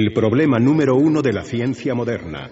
El 0.00 0.12
problema 0.12 0.60
número 0.60 0.94
uno 0.94 1.22
de 1.22 1.32
la 1.32 1.42
ciencia 1.42 1.92
moderna. 1.92 2.48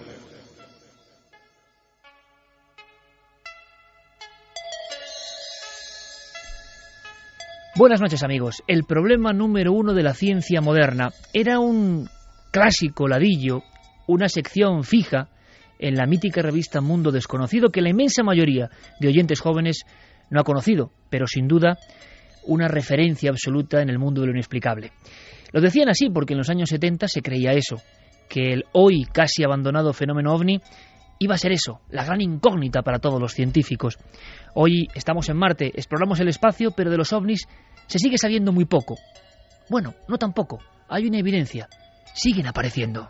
Buenas 7.73 8.01
noches 8.01 8.21
amigos. 8.23 8.61
El 8.67 8.83
problema 8.83 9.31
número 9.31 9.71
uno 9.71 9.93
de 9.93 10.03
la 10.03 10.13
ciencia 10.13 10.59
moderna 10.59 11.13
era 11.31 11.59
un 11.59 12.09
clásico 12.51 13.07
ladillo, 13.07 13.63
una 14.09 14.27
sección 14.27 14.83
fija 14.83 15.29
en 15.79 15.95
la 15.95 16.05
mítica 16.05 16.41
revista 16.41 16.81
Mundo 16.81 17.13
Desconocido 17.13 17.69
que 17.69 17.81
la 17.81 17.91
inmensa 17.91 18.23
mayoría 18.23 18.69
de 18.99 19.07
oyentes 19.07 19.39
jóvenes 19.39 19.85
no 20.29 20.41
ha 20.41 20.43
conocido, 20.43 20.91
pero 21.09 21.27
sin 21.27 21.47
duda 21.47 21.77
una 22.45 22.67
referencia 22.67 23.29
absoluta 23.29 23.81
en 23.81 23.89
el 23.89 23.99
mundo 23.99 24.19
de 24.19 24.27
lo 24.27 24.33
inexplicable. 24.33 24.91
Lo 25.51 25.61
decían 25.61 25.89
así 25.89 26.09
porque 26.09 26.33
en 26.33 26.39
los 26.39 26.49
años 26.49 26.69
70 26.69 27.07
se 27.07 27.21
creía 27.21 27.51
eso, 27.51 27.81
que 28.29 28.53
el 28.53 28.65
hoy 28.73 29.05
casi 29.05 29.43
abandonado 29.43 29.93
fenómeno 29.93 30.33
ovni 30.33 30.61
iba 31.19 31.35
a 31.35 31.37
ser 31.37 31.51
eso, 31.51 31.81
la 31.89 32.03
gran 32.03 32.21
incógnita 32.21 32.81
para 32.81 32.99
todos 32.99 33.19
los 33.19 33.33
científicos. 33.33 33.97
Hoy 34.53 34.87
estamos 34.93 35.29
en 35.29 35.37
Marte, 35.37 35.71
exploramos 35.73 36.19
el 36.19 36.27
espacio, 36.27 36.71
pero 36.71 36.91
de 36.91 36.97
los 36.97 37.13
ovnis 37.13 37.47
se 37.87 37.99
sigue 37.99 38.17
sabiendo 38.17 38.51
muy 38.51 38.65
poco. 38.65 38.95
Bueno, 39.69 39.95
no 40.07 40.17
tampoco, 40.17 40.59
hay 40.87 41.07
una 41.07 41.19
evidencia, 41.19 41.67
siguen 42.13 42.47
apareciendo. 42.47 43.09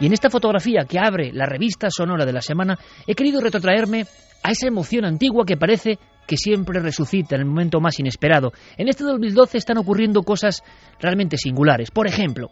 Y 0.00 0.06
en 0.06 0.14
esta 0.14 0.30
fotografía 0.30 0.86
que 0.88 0.98
abre 0.98 1.30
la 1.32 1.44
revista 1.44 1.88
sonora 1.90 2.24
de 2.24 2.32
la 2.32 2.40
semana, 2.40 2.78
he 3.06 3.14
querido 3.14 3.40
retrotraerme 3.40 4.06
a 4.42 4.50
esa 4.50 4.66
emoción 4.66 5.04
antigua 5.04 5.44
que 5.44 5.56
parece 5.56 5.98
que 6.26 6.36
siempre 6.36 6.80
resucita 6.80 7.34
en 7.34 7.42
el 7.42 7.46
momento 7.48 7.80
más 7.80 7.98
inesperado. 7.98 8.52
En 8.76 8.88
este 8.88 9.04
2012 9.04 9.58
están 9.58 9.78
ocurriendo 9.78 10.22
cosas 10.22 10.62
realmente 11.00 11.36
singulares. 11.36 11.90
Por 11.90 12.06
ejemplo, 12.06 12.50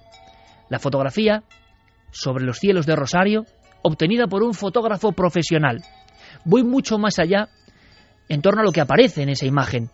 la 0.68 0.78
fotografía 0.78 1.44
sobre 2.10 2.44
los 2.44 2.58
cielos 2.58 2.86
de 2.86 2.96
Rosario, 2.96 3.46
obtenida 3.82 4.26
por 4.26 4.42
un 4.42 4.54
fotógrafo 4.54 5.12
profesional. 5.12 5.82
Voy 6.44 6.64
mucho 6.64 6.98
más 6.98 7.18
allá 7.18 7.48
en 8.28 8.42
torno 8.42 8.60
a 8.60 8.64
lo 8.64 8.72
que 8.72 8.80
aparece 8.80 9.22
en 9.22 9.28
esa 9.28 9.46
imagen. 9.46 9.90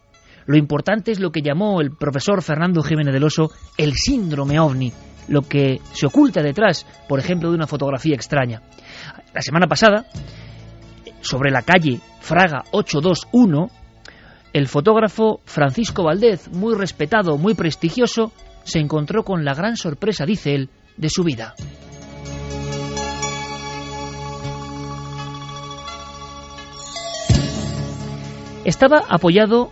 Lo 0.47 0.57
importante 0.57 1.11
es 1.11 1.21
lo 1.21 1.31
que 1.31 1.43
llamó 1.43 1.81
el 1.81 1.91
profesor 1.91 2.43
Fernando 2.43 2.83
Jiménez 2.83 3.13
del 3.13 3.25
Oso 3.25 3.51
el 3.79 3.95
síndrome 3.95 4.59
ovni, 4.59 4.93
lo 5.29 5.43
que 5.43 5.81
se 5.93 6.07
oculta 6.07 6.43
detrás, 6.43 6.87
por 7.09 7.19
ejemplo, 7.19 7.51
de 7.51 7.57
una 7.57 7.67
fotografía 7.67 8.15
extraña. 8.15 8.63
La 9.35 9.41
semana 9.41 9.67
pasada 9.67 10.07
sobre 11.25 11.51
la 11.51 11.63
calle 11.63 12.01
Fraga 12.21 12.65
821, 12.71 13.71
el 14.53 14.69
fotógrafo 14.69 15.41
Francisco 15.45 16.05
Valdez, 16.05 16.49
muy 16.53 16.75
respetado, 16.75 17.39
muy 17.39 17.55
prestigioso, 17.55 18.33
se 18.63 18.79
encontró 18.79 19.25
con 19.25 19.45
la 19.45 19.55
gran 19.55 19.77
sorpresa, 19.77 20.25
dice 20.25 20.55
él, 20.55 20.71
de 20.97 21.09
su 21.09 21.25
vida. 21.25 21.55
Estaba 28.65 29.03
apoyado 29.09 29.71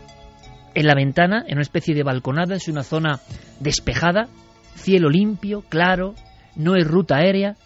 en 0.74 0.86
la 0.86 0.94
ventana, 0.94 1.44
en 1.46 1.54
una 1.54 1.62
especie 1.62 1.94
de 1.94 2.02
balconada, 2.02 2.56
es 2.56 2.68
una 2.68 2.82
zona 2.82 3.20
despejada, 3.60 4.28
cielo 4.74 5.08
limpio, 5.08 5.62
claro, 5.68 6.14
no 6.56 6.74
hay 6.74 6.82
ruta 6.82 7.16
aérea, 7.16 7.56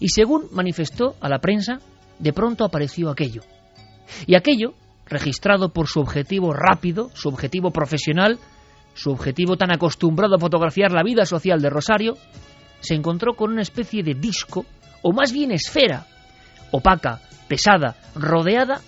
y 0.00 0.08
según 0.08 0.48
manifestó 0.52 1.16
a 1.20 1.28
la 1.28 1.38
prensa, 1.38 1.78
de 2.18 2.32
pronto 2.32 2.64
apareció 2.64 3.10
aquello. 3.10 3.42
Y 4.26 4.34
aquello, 4.34 4.74
registrado 5.06 5.72
por 5.72 5.88
su 5.88 6.00
objetivo 6.00 6.52
rápido, 6.52 7.10
su 7.14 7.28
objetivo 7.28 7.70
profesional, 7.70 8.38
su 8.94 9.10
objetivo 9.10 9.56
tan 9.56 9.72
acostumbrado 9.72 10.36
a 10.36 10.38
fotografiar 10.38 10.92
la 10.92 11.02
vida 11.02 11.26
social 11.26 11.60
de 11.60 11.70
Rosario, 11.70 12.14
se 12.80 12.94
encontró 12.94 13.34
con 13.34 13.52
una 13.52 13.62
especie 13.62 14.02
de 14.02 14.14
disco, 14.14 14.64
o 15.02 15.12
más 15.12 15.32
bien 15.32 15.50
esfera, 15.50 16.06
opaca, 16.70 17.20
pesada, 17.48 17.96
rodeada 18.14 18.80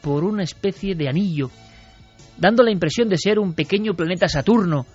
por 0.00 0.24
una 0.24 0.42
especie 0.42 0.94
de 0.94 1.08
anillo, 1.08 1.50
dando 2.38 2.62
la 2.62 2.72
impresión 2.72 3.08
de 3.08 3.18
ser 3.18 3.38
un 3.38 3.54
pequeño 3.54 3.94
planeta 3.94 4.28
Saturno, 4.28 4.86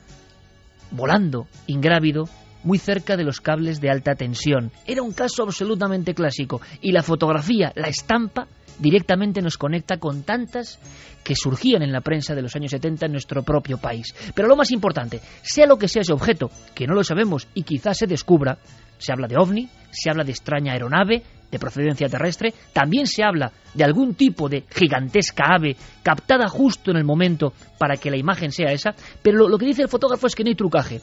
volando, 0.92 1.48
ingrávido, 1.68 2.26
muy 2.68 2.78
cerca 2.78 3.16
de 3.16 3.24
los 3.24 3.40
cables 3.40 3.80
de 3.80 3.90
alta 3.90 4.14
tensión. 4.14 4.72
Era 4.86 5.02
un 5.02 5.14
caso 5.14 5.44
absolutamente 5.44 6.14
clásico 6.14 6.62
y 6.82 6.92
la 6.92 7.02
fotografía, 7.02 7.72
la 7.76 7.88
estampa, 7.88 8.48
directamente 8.78 9.42
nos 9.42 9.58
conecta 9.58 9.98
con 9.98 10.24
tantas 10.24 10.78
que 11.24 11.34
surgían 11.34 11.82
en 11.82 11.94
la 11.94 12.02
prensa 12.02 12.36
de 12.36 12.42
los 12.42 12.56
años 12.56 12.72
70 12.72 13.06
en 13.06 13.14
nuestro 13.14 13.42
propio 13.42 13.78
país. 13.78 14.14
Pero 14.36 14.50
lo 14.50 14.58
más 14.58 14.72
importante, 14.72 15.22
sea 15.42 15.66
lo 15.66 15.78
que 15.78 15.88
sea 15.88 16.02
ese 16.02 16.14
objeto, 16.14 16.52
que 16.76 16.86
no 16.86 16.94
lo 16.94 17.04
sabemos 17.04 17.48
y 17.54 17.64
quizás 17.64 17.98
se 17.98 18.06
descubra, 18.06 18.58
se 18.98 19.14
habla 19.14 19.28
de 19.28 19.38
ovni, 19.38 19.70
se 19.90 20.10
habla 20.10 20.26
de 20.26 20.32
extraña 20.32 20.74
aeronave, 20.74 21.24
de 21.50 21.60
procedencia 21.60 22.10
terrestre, 22.10 22.54
también 22.74 23.08
se 23.08 23.24
habla 23.24 23.54
de 23.74 23.86
algún 23.86 24.16
tipo 24.16 24.50
de 24.50 24.66
gigantesca 24.70 25.56
ave 25.56 25.78
captada 26.04 26.50
justo 26.50 26.92
en 26.92 26.98
el 26.98 27.06
momento 27.06 27.54
para 27.78 27.96
que 27.96 28.12
la 28.12 28.18
imagen 28.18 28.52
sea 28.52 28.74
esa, 28.74 28.94
pero 29.22 29.38
lo, 29.38 29.48
lo 29.48 29.58
que 29.58 29.66
dice 29.66 29.84
el 29.84 29.88
fotógrafo 29.88 30.28
es 30.28 30.36
que 30.36 30.44
no 30.44 30.50
hay 30.50 30.56
trucaje 30.56 31.00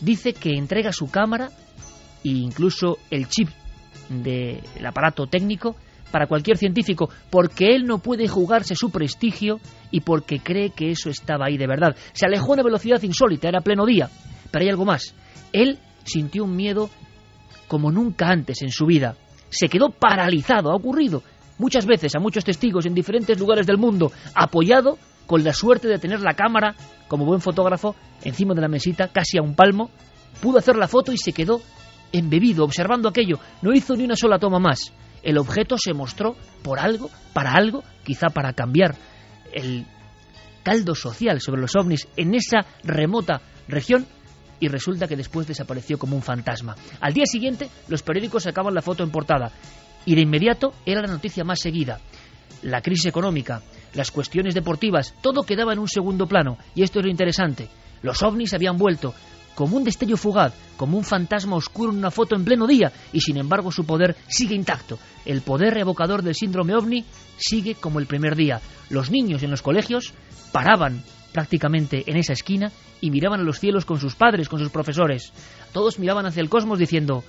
dice 0.00 0.32
que 0.32 0.56
entrega 0.56 0.92
su 0.92 1.10
cámara 1.10 1.50
e 2.24 2.28
incluso 2.28 2.98
el 3.10 3.28
chip 3.28 3.48
del 4.08 4.86
aparato 4.86 5.26
técnico 5.26 5.76
para 6.10 6.26
cualquier 6.26 6.56
científico, 6.56 7.08
porque 7.30 7.74
él 7.74 7.86
no 7.86 7.98
puede 7.98 8.26
jugarse 8.26 8.74
su 8.74 8.90
prestigio 8.90 9.60
y 9.90 10.00
porque 10.00 10.40
cree 10.40 10.70
que 10.70 10.90
eso 10.90 11.08
estaba 11.08 11.46
ahí 11.46 11.56
de 11.56 11.68
verdad. 11.68 11.96
Se 12.12 12.26
alejó 12.26 12.50
a 12.50 12.54
una 12.54 12.62
velocidad 12.64 13.02
insólita, 13.02 13.48
era 13.48 13.60
pleno 13.60 13.86
día. 13.86 14.10
Pero 14.50 14.64
hay 14.64 14.70
algo 14.70 14.84
más. 14.84 15.14
Él 15.52 15.78
sintió 16.04 16.44
un 16.44 16.56
miedo 16.56 16.90
como 17.68 17.92
nunca 17.92 18.28
antes 18.28 18.62
en 18.62 18.70
su 18.70 18.86
vida. 18.86 19.14
Se 19.50 19.68
quedó 19.68 19.90
paralizado, 19.90 20.72
ha 20.72 20.76
ocurrido 20.76 21.22
muchas 21.58 21.86
veces 21.86 22.14
a 22.16 22.20
muchos 22.20 22.44
testigos 22.44 22.86
en 22.86 22.94
diferentes 22.94 23.38
lugares 23.38 23.66
del 23.66 23.78
mundo, 23.78 24.10
apoyado 24.34 24.98
con 25.30 25.44
la 25.44 25.52
suerte 25.52 25.86
de 25.86 26.00
tener 26.00 26.22
la 26.22 26.34
cámara, 26.34 26.74
como 27.06 27.24
buen 27.24 27.40
fotógrafo, 27.40 27.94
encima 28.24 28.52
de 28.52 28.62
la 28.62 28.66
mesita, 28.66 29.06
casi 29.06 29.38
a 29.38 29.42
un 29.42 29.54
palmo, 29.54 29.88
pudo 30.40 30.58
hacer 30.58 30.74
la 30.74 30.88
foto 30.88 31.12
y 31.12 31.18
se 31.18 31.32
quedó 31.32 31.62
embebido, 32.10 32.64
observando 32.64 33.08
aquello. 33.08 33.38
No 33.62 33.72
hizo 33.72 33.94
ni 33.94 34.02
una 34.02 34.16
sola 34.16 34.40
toma 34.40 34.58
más. 34.58 34.92
El 35.22 35.38
objeto 35.38 35.76
se 35.78 35.94
mostró 35.94 36.34
por 36.64 36.80
algo, 36.80 37.10
para 37.32 37.52
algo, 37.52 37.84
quizá 38.02 38.30
para 38.30 38.54
cambiar 38.54 38.96
el 39.52 39.86
caldo 40.64 40.96
social 40.96 41.40
sobre 41.40 41.60
los 41.60 41.76
ovnis 41.76 42.08
en 42.16 42.34
esa 42.34 42.66
remota 42.82 43.40
región 43.68 44.06
y 44.58 44.66
resulta 44.66 45.06
que 45.06 45.14
después 45.14 45.46
desapareció 45.46 45.96
como 45.96 46.16
un 46.16 46.22
fantasma. 46.22 46.74
Al 47.00 47.12
día 47.12 47.26
siguiente, 47.26 47.70
los 47.86 48.02
periódicos 48.02 48.42
sacaban 48.42 48.74
la 48.74 48.82
foto 48.82 49.04
en 49.04 49.12
portada 49.12 49.52
y 50.04 50.16
de 50.16 50.22
inmediato 50.22 50.72
era 50.84 51.02
la 51.02 51.12
noticia 51.12 51.44
más 51.44 51.60
seguida. 51.60 52.00
La 52.62 52.82
crisis 52.82 53.06
económica, 53.06 53.62
las 53.94 54.10
cuestiones 54.10 54.54
deportivas, 54.54 55.14
todo 55.22 55.42
quedaba 55.42 55.72
en 55.72 55.78
un 55.78 55.88
segundo 55.88 56.26
plano. 56.26 56.58
Y 56.74 56.82
esto 56.82 56.98
es 57.00 57.04
lo 57.04 57.10
interesante. 57.10 57.68
Los 58.02 58.22
ovnis 58.22 58.54
habían 58.54 58.76
vuelto 58.76 59.14
como 59.54 59.76
un 59.76 59.84
destello 59.84 60.16
fugaz, 60.16 60.54
como 60.76 60.96
un 60.96 61.04
fantasma 61.04 61.56
oscuro 61.56 61.92
en 61.92 61.98
una 61.98 62.10
foto 62.10 62.34
en 62.34 62.44
pleno 62.44 62.66
día, 62.66 62.92
y 63.12 63.20
sin 63.20 63.36
embargo 63.36 63.70
su 63.70 63.84
poder 63.84 64.16
sigue 64.28 64.54
intacto. 64.54 64.98
El 65.26 65.42
poder 65.42 65.74
revocador 65.74 66.22
del 66.22 66.34
síndrome 66.34 66.74
ovni 66.74 67.04
sigue 67.36 67.74
como 67.74 67.98
el 67.98 68.06
primer 68.06 68.36
día. 68.36 68.60
Los 68.88 69.10
niños 69.10 69.42
en 69.42 69.50
los 69.50 69.60
colegios 69.60 70.14
paraban 70.52 71.02
prácticamente 71.32 72.04
en 72.06 72.16
esa 72.16 72.32
esquina 72.32 72.72
y 73.00 73.10
miraban 73.10 73.40
a 73.40 73.44
los 73.44 73.60
cielos 73.60 73.84
con 73.84 74.00
sus 74.00 74.14
padres, 74.14 74.48
con 74.48 74.58
sus 74.58 74.70
profesores. 74.70 75.32
Todos 75.72 75.98
miraban 75.98 76.26
hacia 76.26 76.40
el 76.40 76.48
cosmos 76.48 76.78
diciendo, 76.78 77.22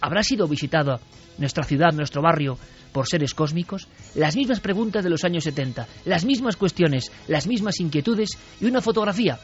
¿habrá 0.00 0.22
sido 0.22 0.46
visitada 0.46 1.00
nuestra 1.38 1.64
ciudad, 1.64 1.92
nuestro 1.92 2.22
barrio, 2.22 2.58
por 2.92 3.08
seres 3.08 3.34
cósmicos? 3.34 3.88
Las 4.14 4.36
mismas 4.36 4.60
preguntas 4.60 5.02
de 5.02 5.10
los 5.10 5.24
años 5.24 5.44
70, 5.44 5.86
las 6.04 6.24
mismas 6.24 6.56
cuestiones, 6.56 7.10
las 7.28 7.46
mismas 7.46 7.80
inquietudes 7.80 8.38
y 8.60 8.66
una 8.66 8.80
fotografía 8.80 9.38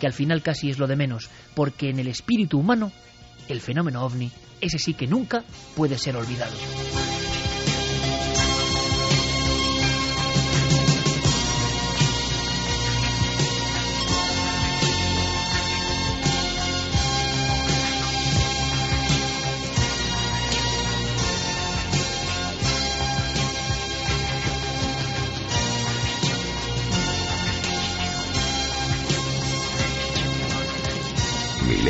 que 0.00 0.06
al 0.06 0.12
final 0.12 0.42
casi 0.42 0.68
es 0.68 0.80
lo 0.80 0.88
de 0.88 0.96
menos, 0.96 1.30
porque 1.54 1.90
en 1.90 2.00
el 2.00 2.08
espíritu 2.08 2.58
humano, 2.58 2.90
el 3.48 3.60
fenómeno 3.60 4.04
ovni, 4.04 4.32
ese 4.60 4.78
sí 4.78 4.94
que 4.94 5.06
nunca 5.06 5.44
puede 5.76 5.96
ser 5.96 6.16
olvidado. 6.16 7.21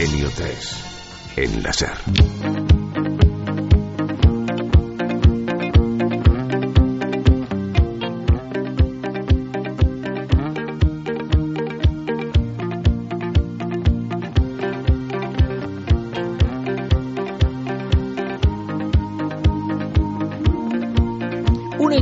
Milenio 0.02 0.28
3. 0.30 0.56
En 1.36 1.62
la 1.62 2.71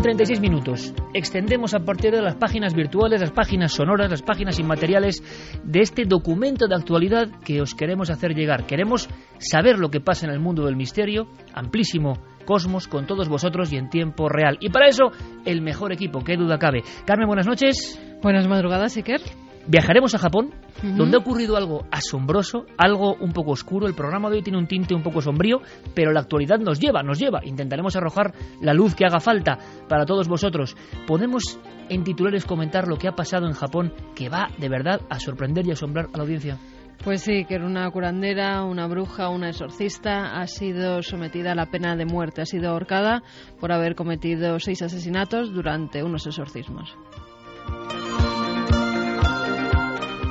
y 0.00 0.02
36 0.02 0.40
minutos. 0.40 0.94
Extendemos 1.14 1.74
a 1.74 1.80
partir 1.80 2.12
de 2.12 2.22
las 2.22 2.36
páginas 2.36 2.74
virtuales, 2.74 3.20
las 3.20 3.32
páginas 3.32 3.72
sonoras, 3.72 4.10
las 4.10 4.22
páginas 4.22 4.58
inmateriales 4.58 5.22
de 5.62 5.80
este 5.80 6.04
documento 6.04 6.66
de 6.66 6.74
actualidad 6.74 7.28
que 7.44 7.60
os 7.60 7.74
queremos 7.74 8.10
hacer 8.10 8.34
llegar. 8.34 8.66
Queremos 8.66 9.08
saber 9.38 9.78
lo 9.78 9.90
que 9.90 10.00
pasa 10.00 10.26
en 10.26 10.32
el 10.32 10.40
mundo 10.40 10.64
del 10.64 10.76
misterio, 10.76 11.28
amplísimo 11.54 12.14
cosmos, 12.46 12.88
con 12.88 13.06
todos 13.06 13.28
vosotros 13.28 13.72
y 13.72 13.76
en 13.76 13.90
tiempo 13.90 14.28
real. 14.28 14.56
Y 14.60 14.70
para 14.70 14.88
eso, 14.88 15.12
el 15.44 15.60
mejor 15.60 15.92
equipo, 15.92 16.24
qué 16.24 16.36
duda 16.36 16.58
cabe. 16.58 16.82
Carmen, 17.04 17.28
buenas 17.28 17.46
noches. 17.46 18.00
Buenas 18.22 18.48
madrugadas, 18.48 18.96
Iker. 18.96 19.20
Viajaremos 19.66 20.14
a 20.14 20.18
Japón, 20.18 20.50
donde 20.82 21.16
ha 21.16 21.20
ocurrido 21.20 21.56
algo 21.56 21.84
asombroso, 21.90 22.66
algo 22.78 23.14
un 23.14 23.32
poco 23.32 23.52
oscuro. 23.52 23.86
El 23.86 23.94
programa 23.94 24.30
de 24.30 24.36
hoy 24.36 24.42
tiene 24.42 24.58
un 24.58 24.66
tinte 24.66 24.94
un 24.94 25.02
poco 25.02 25.20
sombrío, 25.20 25.60
pero 25.94 26.12
la 26.12 26.20
actualidad 26.20 26.58
nos 26.58 26.80
lleva, 26.80 27.02
nos 27.02 27.18
lleva. 27.18 27.40
Intentaremos 27.44 27.94
arrojar 27.94 28.32
la 28.60 28.72
luz 28.72 28.94
que 28.94 29.04
haga 29.04 29.20
falta 29.20 29.58
para 29.88 30.06
todos 30.06 30.28
vosotros. 30.28 30.76
Podemos 31.06 31.60
en 31.88 32.04
titulares 32.04 32.46
comentar 32.46 32.88
lo 32.88 32.96
que 32.96 33.08
ha 33.08 33.12
pasado 33.12 33.46
en 33.46 33.52
Japón, 33.52 33.92
que 34.14 34.28
va 34.28 34.48
de 34.58 34.68
verdad 34.68 35.02
a 35.10 35.20
sorprender 35.20 35.66
y 35.66 35.72
asombrar 35.72 36.08
a 36.12 36.16
la 36.16 36.22
audiencia. 36.22 36.58
Pues 37.04 37.22
sí, 37.22 37.44
que 37.46 37.54
era 37.54 37.66
una 37.66 37.90
curandera, 37.90 38.62
una 38.64 38.86
bruja, 38.86 39.30
una 39.30 39.48
exorcista, 39.48 40.38
ha 40.38 40.46
sido 40.46 41.02
sometida 41.02 41.52
a 41.52 41.54
la 41.54 41.66
pena 41.66 41.96
de 41.96 42.04
muerte, 42.04 42.42
ha 42.42 42.46
sido 42.46 42.70
ahorcada 42.70 43.22
por 43.58 43.72
haber 43.72 43.94
cometido 43.94 44.58
seis 44.58 44.82
asesinatos 44.82 45.52
durante 45.52 46.02
unos 46.02 46.26
exorcismos. 46.26 46.94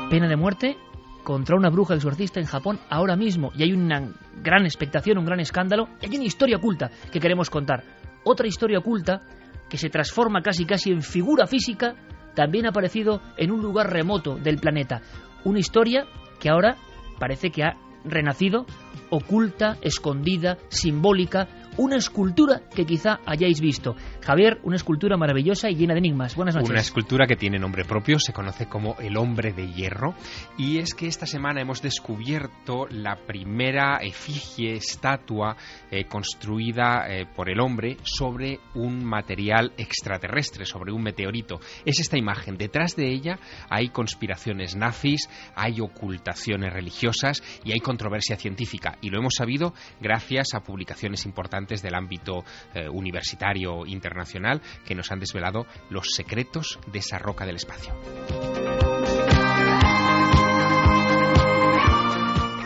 Pena 0.10 0.28
de 0.28 0.36
muerte 0.36 0.76
contra 1.24 1.56
una 1.56 1.70
bruja 1.70 1.94
exorcista 1.94 2.40
en 2.40 2.48
Japón 2.48 2.80
ahora 2.90 3.16
mismo. 3.16 3.52
Y 3.56 3.62
hay 3.62 3.74
una 3.74 4.12
gran 4.42 4.66
expectación, 4.66 5.20
un 5.20 5.26
gran 5.26 5.40
escándalo. 5.40 5.88
Y 6.02 6.08
hay 6.08 6.16
una 6.16 6.26
historia 6.26 6.58
oculta 6.58 6.90
que 7.12 7.20
queremos 7.20 7.52
contar. 7.52 7.84
Otra 8.24 8.48
historia 8.48 8.80
oculta 8.80 9.22
que 9.70 9.78
se 9.78 9.92
transforma 9.92 10.42
casi 10.42 10.66
casi 10.66 10.90
en 10.90 11.04
figura 11.04 11.46
física, 11.46 11.94
también 12.34 12.66
aparecido 12.66 13.22
en 13.38 13.52
un 13.52 13.62
lugar 13.62 13.92
remoto 13.92 14.36
del 14.36 14.58
planeta. 14.58 15.04
Una 15.46 15.60
historia 15.60 16.08
que 16.40 16.50
ahora 16.50 16.76
parece 17.20 17.52
que 17.52 17.64
ha 17.64 17.78
renacido, 18.04 18.66
oculta, 19.12 19.78
escondida, 19.82 20.58
simbólica, 20.70 21.48
una 21.80 21.96
escultura 21.96 22.64
que 22.76 22.86
quizá 22.86 23.20
hayáis 23.26 23.62
visto. 23.62 23.96
Javier, 24.22 24.60
una 24.64 24.76
escultura 24.76 25.16
maravillosa 25.16 25.70
y 25.70 25.76
llena 25.76 25.94
de 25.94 26.00
enigmas. 26.00 26.36
Buenas 26.36 26.56
noches. 26.56 26.70
Una 26.70 26.82
escultura 26.82 27.26
que 27.26 27.38
tiene 27.38 27.58
nombre 27.58 27.86
propio, 27.86 28.20
se 28.20 28.34
conoce 28.34 28.68
como 28.68 28.98
el 29.00 29.16
hombre 29.16 29.54
de 29.54 29.72
hierro. 29.72 30.14
Y 30.58 30.80
es 30.80 30.94
que 30.94 31.08
esta 31.08 31.26
semana 31.26 31.62
hemos 31.62 31.82
descubierto 31.82 32.86
la 32.90 33.16
primera 33.16 34.00
efigie, 34.02 34.74
estatua 34.74 35.56
eh, 35.90 36.04
construida 36.04 37.08
eh, 37.08 37.26
por 37.34 37.50
el 37.50 37.62
hombre 37.62 37.96
sobre 38.04 38.60
un 38.76 39.06
material 39.06 39.72
extraterrestre, 39.78 40.66
sobre 40.66 40.92
un 40.92 41.02
meteorito. 41.02 41.62
Es 41.86 42.02
esta 42.02 42.18
imagen. 42.18 42.58
Detrás 42.58 42.98
de 42.98 43.08
ella 43.08 43.40
hay 43.70 43.88
conspiraciones 43.88 44.76
nazis, 44.76 45.30
hay 45.56 45.80
ocultaciones 45.80 46.74
religiosas 46.74 47.42
y 47.64 47.72
hay 47.72 47.80
controversia 47.80 48.36
científica. 48.36 48.98
Y 49.00 49.12
lo 49.12 49.20
hemos 49.20 49.36
sabido 49.36 49.74
gracias 50.02 50.54
a 50.54 50.60
publicaciones 50.60 51.26
importantes 51.26 51.69
del 51.70 51.96
ámbito 51.96 52.44
eh, 52.74 52.90
universitario 52.90 53.86
internacional 53.86 54.62
que 54.86 54.96
nos 54.96 55.12
han 55.12 55.20
desvelado 55.20 55.66
los 55.90 56.08
secretos 56.16 56.80
de 56.88 57.00
esa 57.00 57.20
roca 57.20 57.46
del 57.46 57.58
espacio. 57.58 57.94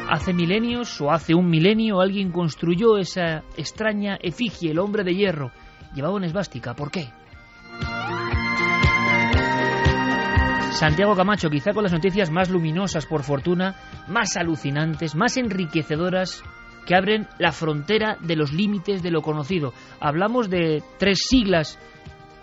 Hace 0.09 0.33
milenios 0.33 1.01
o 1.01 1.11
hace 1.11 1.33
un 1.33 1.49
milenio 1.49 1.99
alguien 1.99 2.31
construyó 2.31 2.97
esa 2.97 3.43
extraña 3.57 4.17
efigie, 4.21 4.71
el 4.71 4.79
hombre 4.79 5.03
de 5.03 5.15
hierro. 5.15 5.51
Llevaba 5.95 6.15
una 6.15 6.27
esvástica. 6.27 6.75
¿Por 6.75 6.91
qué? 6.91 7.09
Santiago 10.73 11.15
Camacho, 11.15 11.49
quizá 11.49 11.71
con 11.71 11.83
las 11.83 11.93
noticias 11.93 12.29
más 12.31 12.49
luminosas, 12.49 13.05
por 13.05 13.23
fortuna, 13.23 13.75
más 14.07 14.35
alucinantes, 14.37 15.15
más 15.15 15.37
enriquecedoras, 15.37 16.43
que 16.85 16.95
abren 16.95 17.27
la 17.39 17.51
frontera 17.51 18.17
de 18.19 18.35
los 18.35 18.51
límites 18.51 19.01
de 19.01 19.11
lo 19.11 19.21
conocido. 19.21 19.73
Hablamos 19.99 20.49
de 20.49 20.83
tres 20.97 21.19
siglas 21.27 21.79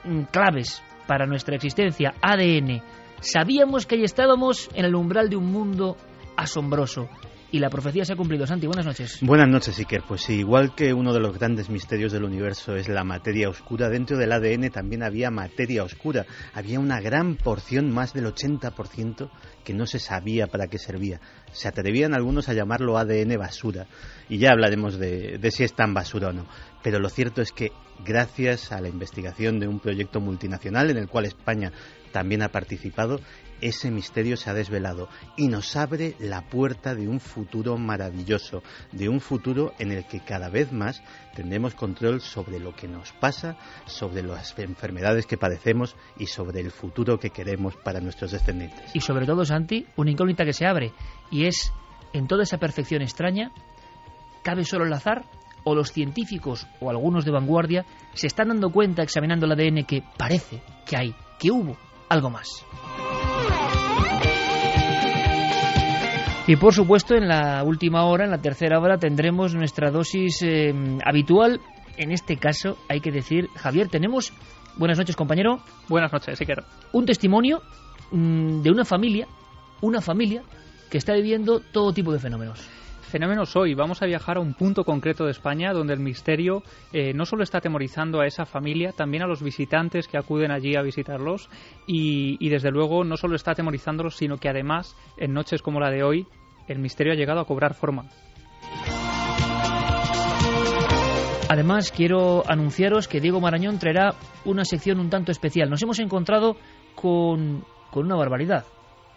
mm, 0.05 0.23
claves 0.31 0.83
para 1.07 1.27
nuestra 1.27 1.57
existencia, 1.57 2.15
ADN. 2.23 2.83
Sabíamos 3.21 3.87
que 3.87 3.97
ahí 3.97 4.05
estábamos 4.05 4.71
en 4.75 4.85
el 4.85 4.95
umbral 4.95 5.29
de 5.29 5.37
un 5.37 5.51
mundo 5.51 5.97
asombroso. 6.37 7.09
Y 7.53 7.59
la 7.59 7.69
profecía 7.69 8.05
se 8.05 8.13
ha 8.13 8.17
cumplido. 8.17 8.47
Santi, 8.47 8.69
buenas 8.69 8.87
noches. 8.87 9.19
Buenas 9.23 9.49
noches, 9.49 9.77
Iker. 9.77 10.05
Pues 10.07 10.31
igual 10.31 10.73
que 10.77 10.95
uno 10.95 11.13
de 11.13 11.19
los 11.19 11.37
grandes 11.37 11.69
misterios 11.69 12.13
del 12.13 12.23
universo 12.23 12.77
es 12.77 12.89
la 12.89 13.03
materia 13.03 13.49
oscura, 13.49 13.89
dentro 13.89 14.17
del 14.17 14.31
ADN 14.31 14.71
también 14.71 15.03
había 15.03 15.33
materia 15.33 15.83
oscura. 15.83 16.27
Había 16.55 16.79
una 16.79 17.01
gran 17.01 17.35
porción, 17.35 17.91
más 17.91 18.13
del 18.13 18.27
80%, 18.27 19.31
que 19.65 19.75
no 19.75 19.87
se 19.87 19.99
sabía 19.99 20.47
para 20.47 20.69
qué 20.69 20.79
servía. 20.79 21.21
Se 21.51 21.67
atrevían 21.67 22.15
algunos 22.15 22.49
a 22.49 22.53
llamarlo 22.53 22.97
ADN 22.97 23.37
basura. 23.37 23.89
Y 24.29 24.39
ya 24.39 24.51
hablaremos 24.51 24.97
de, 24.97 25.39
de 25.39 25.51
si 25.51 25.65
es 25.65 25.75
tan 25.75 25.93
basura 25.93 26.29
o 26.29 26.33
no. 26.33 26.47
Pero 26.85 27.01
lo 27.01 27.09
cierto 27.09 27.43
es 27.43 27.51
que 27.51 27.73
gracias 28.05 28.71
a 28.71 28.81
la 28.81 28.89
investigación 28.89 29.59
de 29.59 29.67
un 29.67 29.81
proyecto 29.81 30.21
multinacional 30.21 30.91
en 30.91 30.99
el 30.99 31.09
cual 31.09 31.25
España 31.25 31.73
también 32.13 32.43
ha 32.43 32.49
participado, 32.49 33.21
ese 33.61 33.91
misterio 33.91 34.37
se 34.37 34.51
ha 34.51 34.55
desvelado 34.55 35.09
y 35.37 35.49
nos 35.49 35.77
abre 35.77 36.15
la 36.19 36.43
puerta 36.43 36.95
de 36.95 37.09
un 37.09 37.21
futuro 37.21 37.77
maravilloso, 37.77 38.63
de 38.93 39.09
un 39.09 39.21
futuro 39.21 39.73
en 39.79 39.93
el 39.93 40.07
que 40.07 40.21
cada 40.21 40.49
vez 40.49 40.73
más 40.73 41.03
tendremos 41.35 41.75
control 41.75 42.21
sobre 42.21 42.59
lo 42.59 42.75
que 42.75 42.89
nos 42.89 43.13
pasa, 43.13 43.57
sobre 43.87 44.23
las 44.23 44.59
enfermedades 44.59 45.27
que 45.27 45.37
padecemos 45.37 45.97
y 46.19 46.27
sobre 46.27 46.61
el 46.61 46.71
futuro 46.71 47.19
que 47.19 47.31
queremos 47.31 47.77
para 47.77 48.01
nuestros 48.01 48.33
descendientes. 48.33 48.95
Y 48.95 49.01
sobre 49.01 49.27
todo, 49.27 49.45
Santi, 49.45 49.87
una 49.97 50.11
incógnita 50.11 50.45
que 50.45 50.53
se 50.53 50.67
abre. 50.67 50.93
Y 51.31 51.47
es, 51.47 51.73
en 52.13 52.27
toda 52.27 52.43
esa 52.43 52.59
perfección 52.59 53.03
extraña, 53.03 53.53
¿cabe 54.43 54.65
solo 54.65 54.85
el 54.85 54.93
azar? 54.93 55.25
¿O 55.63 55.75
los 55.75 55.93
científicos 55.93 56.67
o 56.81 56.89
algunos 56.89 57.25
de 57.25 57.33
vanguardia 57.33 57.85
se 58.15 58.27
están 58.27 58.49
dando 58.49 58.71
cuenta, 58.71 59.03
examinando 59.03 59.47
el 59.47 59.53
ADN, 59.53 59.85
que 59.85 60.03
parece 60.17 60.63
que 60.87 60.97
hay, 60.97 61.15
que 61.39 61.51
hubo 61.51 61.77
algo 62.09 62.31
más? 62.31 62.65
Y 66.51 66.57
por 66.57 66.75
supuesto, 66.75 67.15
en 67.15 67.29
la 67.29 67.63
última 67.63 68.07
hora, 68.07 68.25
en 68.25 68.33
la 68.33 68.43
tercera 68.43 68.81
hora, 68.81 68.99
tendremos 68.99 69.55
nuestra 69.55 69.93
dosis 69.93 70.43
eh, 70.43 70.75
habitual. 71.05 71.61
En 71.97 72.11
este 72.11 72.39
caso, 72.39 72.77
hay 72.89 73.01
que 73.01 73.13
decir, 73.13 73.47
Javier, 73.55 73.87
tenemos, 73.87 74.33
buenas 74.77 74.99
noches 74.99 75.15
compañero, 75.15 75.61
Buenas 75.89 76.13
noches, 76.13 76.41
Iker. 76.41 76.65
un 76.91 77.07
testimonio 77.07 77.63
mm, 78.11 78.63
de 78.63 78.71
una 78.73 78.85
familia, 78.85 79.29
una 79.81 80.01
familia 80.01 80.43
que 80.91 80.99
está 80.99 81.15
viviendo 81.15 81.61
todo 81.61 81.93
tipo 81.93 82.13
de 82.13 82.19
fenómenos. 82.19 82.69
Fenómenos 83.03 83.55
hoy. 83.55 83.75
Vamos 83.75 84.03
a 84.03 84.07
viajar 84.07 84.37
a 84.37 84.41
un 84.41 84.55
punto 84.55 84.83
concreto 84.83 85.27
de 85.27 85.31
España 85.31 85.73
donde 85.73 85.95
el 85.95 86.01
misterio 86.01 86.65
eh, 86.93 87.13
no 87.15 87.27
solo 87.27 87.45
está 87.45 87.59
atemorizando 87.59 88.21
a 88.21 88.27
esa 88.27 88.45
familia, 88.45 88.91
también 88.91 89.23
a 89.23 89.29
los 89.29 89.41
visitantes 89.41 90.09
que 90.09 90.19
acuden 90.19 90.51
allí 90.51 90.75
a 90.75 90.83
visitarlos 90.83 91.49
y, 91.87 92.45
y 92.45 92.49
desde 92.49 92.73
luego 92.73 93.05
no 93.05 93.17
solo 93.17 93.37
está 93.37 93.53
atemorizándolos, 93.53 94.17
sino 94.17 94.39
que 94.39 94.49
además 94.49 94.97
en 95.17 95.33
noches 95.33 95.63
como 95.63 95.79
la 95.79 95.91
de 95.91 96.03
hoy 96.03 96.27
el 96.71 96.79
misterio 96.79 97.13
ha 97.13 97.17
llegado 97.17 97.41
a 97.41 97.47
cobrar 97.47 97.75
forma. 97.75 98.07
Además, 101.49 101.91
quiero 101.91 102.49
anunciaros 102.49 103.09
que 103.09 103.21
Diego 103.21 103.41
Marañón 103.41 103.81
traerá 103.81 104.15
una 104.45 104.65
sección 104.65 105.01
un 105.01 105.11
tanto 105.11 105.33
especial. 105.33 105.69
Nos 105.69 105.83
hemos 105.83 105.99
encontrado 105.99 106.57
con, 106.95 107.65
con 107.91 108.07
una 108.07 108.15
barbaridad. 108.15 108.65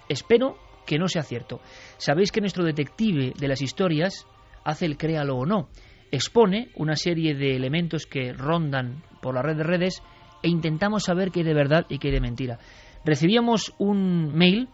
Espero 0.09 0.57
que 0.87 0.97
no 0.97 1.07
sea 1.07 1.21
cierto. 1.21 1.61
Sabéis 1.97 2.31
que 2.31 2.41
nuestro 2.41 2.65
detective 2.65 3.33
de 3.37 3.47
las 3.47 3.61
historias 3.61 4.25
hace 4.63 4.87
el 4.87 4.97
créalo 4.97 5.37
o 5.37 5.45
no. 5.45 5.69
Expone 6.11 6.71
una 6.75 6.95
serie 6.95 7.35
de 7.35 7.55
elementos 7.55 8.07
que 8.07 8.33
rondan 8.33 9.03
por 9.21 9.35
la 9.35 9.43
red 9.43 9.57
de 9.57 9.63
redes 9.63 10.01
e 10.41 10.49
intentamos 10.49 11.03
saber 11.03 11.29
qué 11.29 11.41
hay 11.41 11.45
de 11.45 11.53
verdad 11.53 11.85
y 11.87 11.99
qué 11.99 12.07
hay 12.07 12.15
de 12.15 12.21
mentira. 12.21 12.57
Recibíamos 13.05 13.75
un 13.77 14.33
mail 14.33 14.69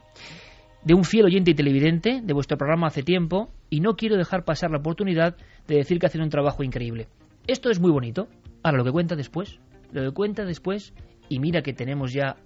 de 0.83 0.93
un 0.93 1.03
fiel 1.03 1.25
oyente 1.25 1.51
y 1.51 1.55
televidente 1.55 2.21
de 2.23 2.33
vuestro 2.33 2.57
programa 2.57 2.87
hace 2.87 3.03
tiempo 3.03 3.51
y 3.69 3.81
no 3.81 3.95
quiero 3.95 4.17
dejar 4.17 4.45
pasar 4.45 4.71
la 4.71 4.77
oportunidad 4.77 5.35
de 5.67 5.75
decir 5.75 5.99
que 5.99 6.05
hacen 6.05 6.21
un 6.21 6.29
trabajo 6.29 6.63
increíble. 6.63 7.07
Esto 7.47 7.69
es 7.69 7.79
muy 7.79 7.91
bonito. 7.91 8.27
Ahora, 8.63 8.77
lo 8.79 8.85
que 8.85 8.91
cuenta 8.91 9.15
después, 9.15 9.59
lo 9.91 10.03
que 10.03 10.11
cuenta 10.11 10.45
después, 10.45 10.93
y 11.29 11.39
mira 11.39 11.61
que 11.61 11.73
tenemos 11.73 12.13
ya 12.13 12.37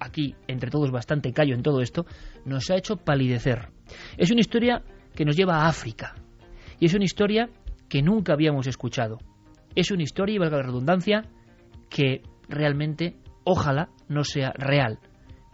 aquí, 0.00 0.34
entre 0.48 0.70
todos, 0.70 0.90
bastante 0.90 1.32
callo 1.32 1.54
en 1.54 1.62
todo 1.62 1.80
esto, 1.80 2.06
nos 2.44 2.70
ha 2.70 2.76
hecho 2.76 2.96
palidecer. 2.96 3.68
Es 4.16 4.30
una 4.30 4.40
historia 4.40 4.82
que 5.14 5.24
nos 5.24 5.36
lleva 5.36 5.62
a 5.62 5.68
África. 5.68 6.14
Y 6.78 6.86
es 6.86 6.94
una 6.94 7.04
historia 7.04 7.48
que 7.88 8.02
nunca 8.02 8.32
habíamos 8.32 8.66
escuchado. 8.66 9.18
Es 9.74 9.90
una 9.90 10.02
historia, 10.02 10.36
y 10.36 10.38
valga 10.38 10.58
la 10.58 10.62
redundancia, 10.64 11.24
que 11.88 12.22
realmente, 12.48 13.16
ojalá, 13.44 13.88
no 14.08 14.24
sea 14.24 14.52
real. 14.52 14.98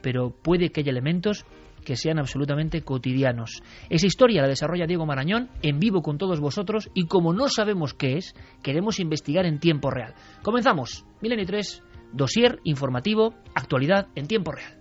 Pero 0.02 0.30
puede 0.30 0.70
que 0.70 0.80
haya 0.80 0.90
elementos 0.90 1.44
que 1.84 1.96
sean 1.96 2.18
absolutamente 2.18 2.82
cotidianos. 2.82 3.62
Esa 3.88 4.06
historia 4.06 4.42
la 4.42 4.48
desarrolla 4.48 4.86
Diego 4.86 5.06
Marañón 5.06 5.48
en 5.62 5.78
vivo 5.78 6.02
con 6.02 6.18
todos 6.18 6.40
vosotros 6.40 6.90
y 6.94 7.06
como 7.06 7.32
no 7.32 7.48
sabemos 7.48 7.94
qué 7.94 8.16
es, 8.16 8.34
queremos 8.62 9.00
investigar 9.00 9.46
en 9.46 9.60
tiempo 9.60 9.90
real. 9.90 10.14
Comenzamos. 10.42 11.04
Milenio 11.20 11.46
3, 11.46 11.82
dossier 12.12 12.60
informativo, 12.64 13.34
actualidad 13.54 14.08
en 14.14 14.26
tiempo 14.26 14.52
real. 14.52 14.79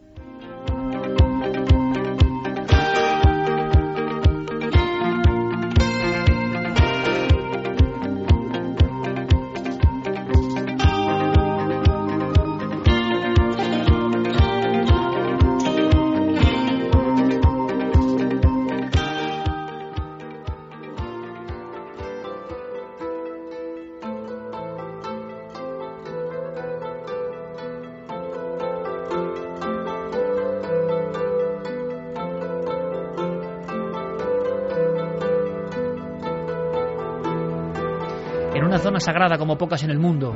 Sagrada 38.99 39.37
como 39.37 39.57
pocas 39.57 39.83
en 39.83 39.91
el 39.91 39.99
mundo. 39.99 40.33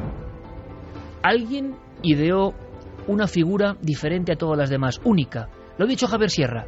Alguien 1.22 1.76
ideó 2.02 2.54
una 3.08 3.28
figura 3.28 3.78
diferente 3.82 4.34
a 4.34 4.36
todas 4.36 4.58
las 4.58 4.70
demás, 4.70 5.02
única. 5.04 5.50
Lo 5.78 5.86
ha 5.86 5.88
dicho 5.88 6.08
Javier 6.08 6.30
Sierra. 6.30 6.68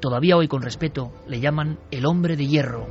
Todavía 0.00 0.36
hoy 0.36 0.48
con 0.48 0.62
respeto 0.62 1.12
le 1.26 1.40
llaman 1.40 1.78
el 1.90 2.06
hombre 2.06 2.36
de 2.36 2.46
hierro. 2.46 2.86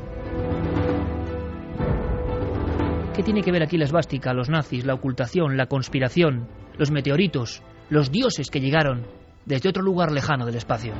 ¿Qué 3.14 3.24
tiene 3.24 3.42
que 3.42 3.52
ver 3.52 3.64
aquí 3.64 3.78
la 3.78 3.86
esvástica, 3.86 4.34
los 4.34 4.50
nazis, 4.50 4.86
la 4.86 4.94
ocultación, 4.94 5.58
la 5.58 5.66
conspiración, 5.66 6.48
los 6.78 6.92
meteoritos, 6.92 7.64
los 7.90 8.12
dioses 8.12 8.50
que 8.52 8.60
llegaron 8.60 9.08
desde 9.46 9.70
otro 9.70 9.82
lugar 9.82 10.12
lejano 10.12 10.46
del 10.46 10.56
espacio? 10.56 10.94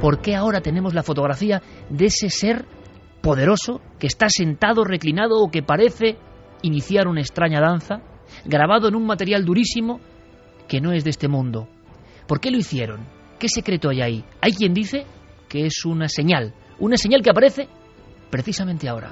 ¿Por 0.00 0.20
qué 0.20 0.34
ahora 0.34 0.60
tenemos 0.60 0.92
la 0.92 1.02
fotografía 1.02 1.62
de 1.88 2.06
ese 2.06 2.28
ser 2.28 2.66
poderoso 3.24 3.80
que 3.98 4.06
está 4.06 4.28
sentado, 4.28 4.84
reclinado 4.84 5.40
o 5.40 5.50
que 5.50 5.62
parece 5.62 6.18
iniciar 6.60 7.08
una 7.08 7.22
extraña 7.22 7.58
danza, 7.58 8.02
grabado 8.44 8.86
en 8.86 8.94
un 8.94 9.06
material 9.06 9.46
durísimo 9.46 9.98
que 10.68 10.82
no 10.82 10.92
es 10.92 11.04
de 11.04 11.10
este 11.10 11.26
mundo. 11.26 11.66
¿Por 12.28 12.38
qué 12.38 12.50
lo 12.50 12.58
hicieron? 12.58 13.00
¿Qué 13.38 13.48
secreto 13.48 13.88
hay 13.88 14.02
ahí? 14.02 14.24
Hay 14.42 14.52
quien 14.52 14.74
dice 14.74 15.06
que 15.48 15.64
es 15.64 15.86
una 15.86 16.08
señal, 16.08 16.54
una 16.78 16.98
señal 16.98 17.22
que 17.22 17.30
aparece 17.30 17.66
precisamente 18.30 18.90
ahora. 18.90 19.10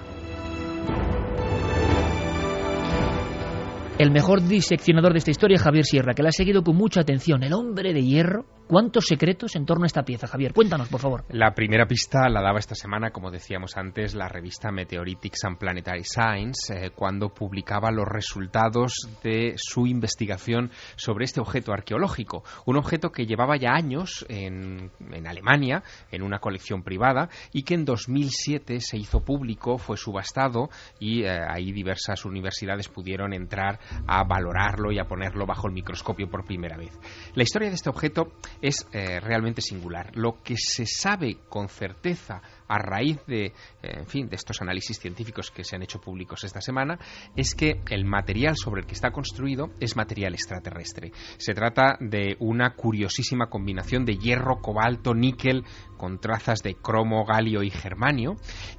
El 4.03 4.11
mejor 4.11 4.43
diseccionador 4.43 5.13
de 5.13 5.19
esta 5.19 5.31
historia 5.31 5.61
Javier 5.61 5.85
Sierra, 5.85 6.13
que 6.13 6.25
la 6.25 6.31
ha 6.31 6.33
seguido 6.33 6.65
con 6.65 6.75
mucha 6.75 7.03
atención. 7.03 7.45
El 7.45 7.53
hombre 7.53 7.93
de 7.95 8.03
hierro. 8.03 8.47
¿Cuántos 8.67 9.05
secretos 9.07 9.55
en 9.55 9.67
torno 9.67 9.85
a 9.85 9.87
esta 9.87 10.03
pieza, 10.03 10.27
Javier? 10.27 10.55
Cuéntanos, 10.55 10.89
por 10.89 11.01
favor. 11.01 11.25
La 11.29 11.53
primera 11.53 11.87
pista 11.87 12.29
la 12.31 12.41
daba 12.41 12.59
esta 12.59 12.75
semana, 12.75 13.11
como 13.11 13.31
decíamos 13.31 13.77
antes, 13.77 14.15
la 14.15 14.29
revista 14.29 14.73
Meteoritics 14.73 15.45
and 15.45 15.59
Planetary 15.59 16.05
Science, 16.05 16.73
eh, 16.75 16.91
cuando 16.95 17.29
publicaba 17.29 17.91
los 17.91 18.09
resultados 18.09 18.95
de 19.23 19.55
su 19.57 19.87
investigación 19.87 20.71
sobre 20.97 21.27
este 21.27 21.41
objeto 21.41 21.73
arqueológico. 21.73 22.45
Un 22.65 22.79
objeto 22.79 23.13
que 23.13 23.27
llevaba 23.27 23.59
ya 23.59 23.75
años 23.75 24.25
en, 24.31 24.91
en 25.11 25.27
Alemania, 25.27 25.83
en 26.11 26.23
una 26.23 26.39
colección 26.39 26.83
privada, 26.83 27.29
y 27.53 27.65
que 27.65 27.75
en 27.75 27.85
2007 27.85 28.81
se 28.81 28.97
hizo 28.97 29.21
público, 29.21 29.77
fue 29.77 29.99
subastado, 29.99 30.71
y 30.99 31.25
eh, 31.25 31.41
ahí 31.47 31.73
diversas 31.73 32.25
universidades 32.25 32.89
pudieron 32.89 33.35
entrar 33.35 33.81
a 34.07 34.25
valorarlo 34.25 34.93
y 34.93 34.99
a 34.99 35.05
ponerlo 35.05 35.47
bajo 35.47 35.67
el 35.67 35.75
microscopio 35.75 36.29
por 36.29 36.45
primera 36.45 36.77
vez. 36.77 36.99
La 37.35 37.43
historia 37.43 37.69
de 37.69 37.75
este 37.75 37.91
objeto 37.91 38.33
es 38.61 38.87
eh, 38.93 39.21
realmente 39.21 39.61
singular. 39.61 40.11
Lo 40.15 40.43
que 40.43 40.57
se 40.57 40.87
sabe 40.87 41.39
con 41.49 41.69
certeza 41.69 42.43
a 42.69 42.79
raíz 42.79 43.19
de, 43.27 43.47
eh, 43.47 43.53
en 43.83 44.07
fin, 44.07 44.29
de 44.29 44.37
estos 44.37 44.61
análisis 44.63 44.99
científicos 44.99 45.51
que 45.51 45.65
se 45.65 45.77
han 45.77 45.83
hecho 45.83 46.01
públicos 46.01 46.45
esta 46.45 46.61
semana, 46.61 46.99
es 47.37 47.55
que 47.55 47.81
el 47.91 48.05
material 48.05 48.57
sobre 48.57 48.83
el 48.83 48.87
que 48.87 48.95
está 48.95 49.11
construido 49.11 49.71
es 49.81 49.97
material 49.97 50.35
extraterrestre. 50.35 51.13
Se 51.39 51.55
trata 51.55 51.97
de 52.01 52.37
una 52.39 52.75
curiosísima 52.75 53.49
combinación 53.49 54.05
de 54.05 54.17
hierro, 54.17 54.61
cobalto, 54.61 55.15
níquel, 55.15 55.65
con 55.97 56.19
trazas 56.19 56.63
de 56.63 56.75
cromo, 56.75 57.25
galio 57.25 57.63
y 57.63 57.71
germanio, 57.71 58.37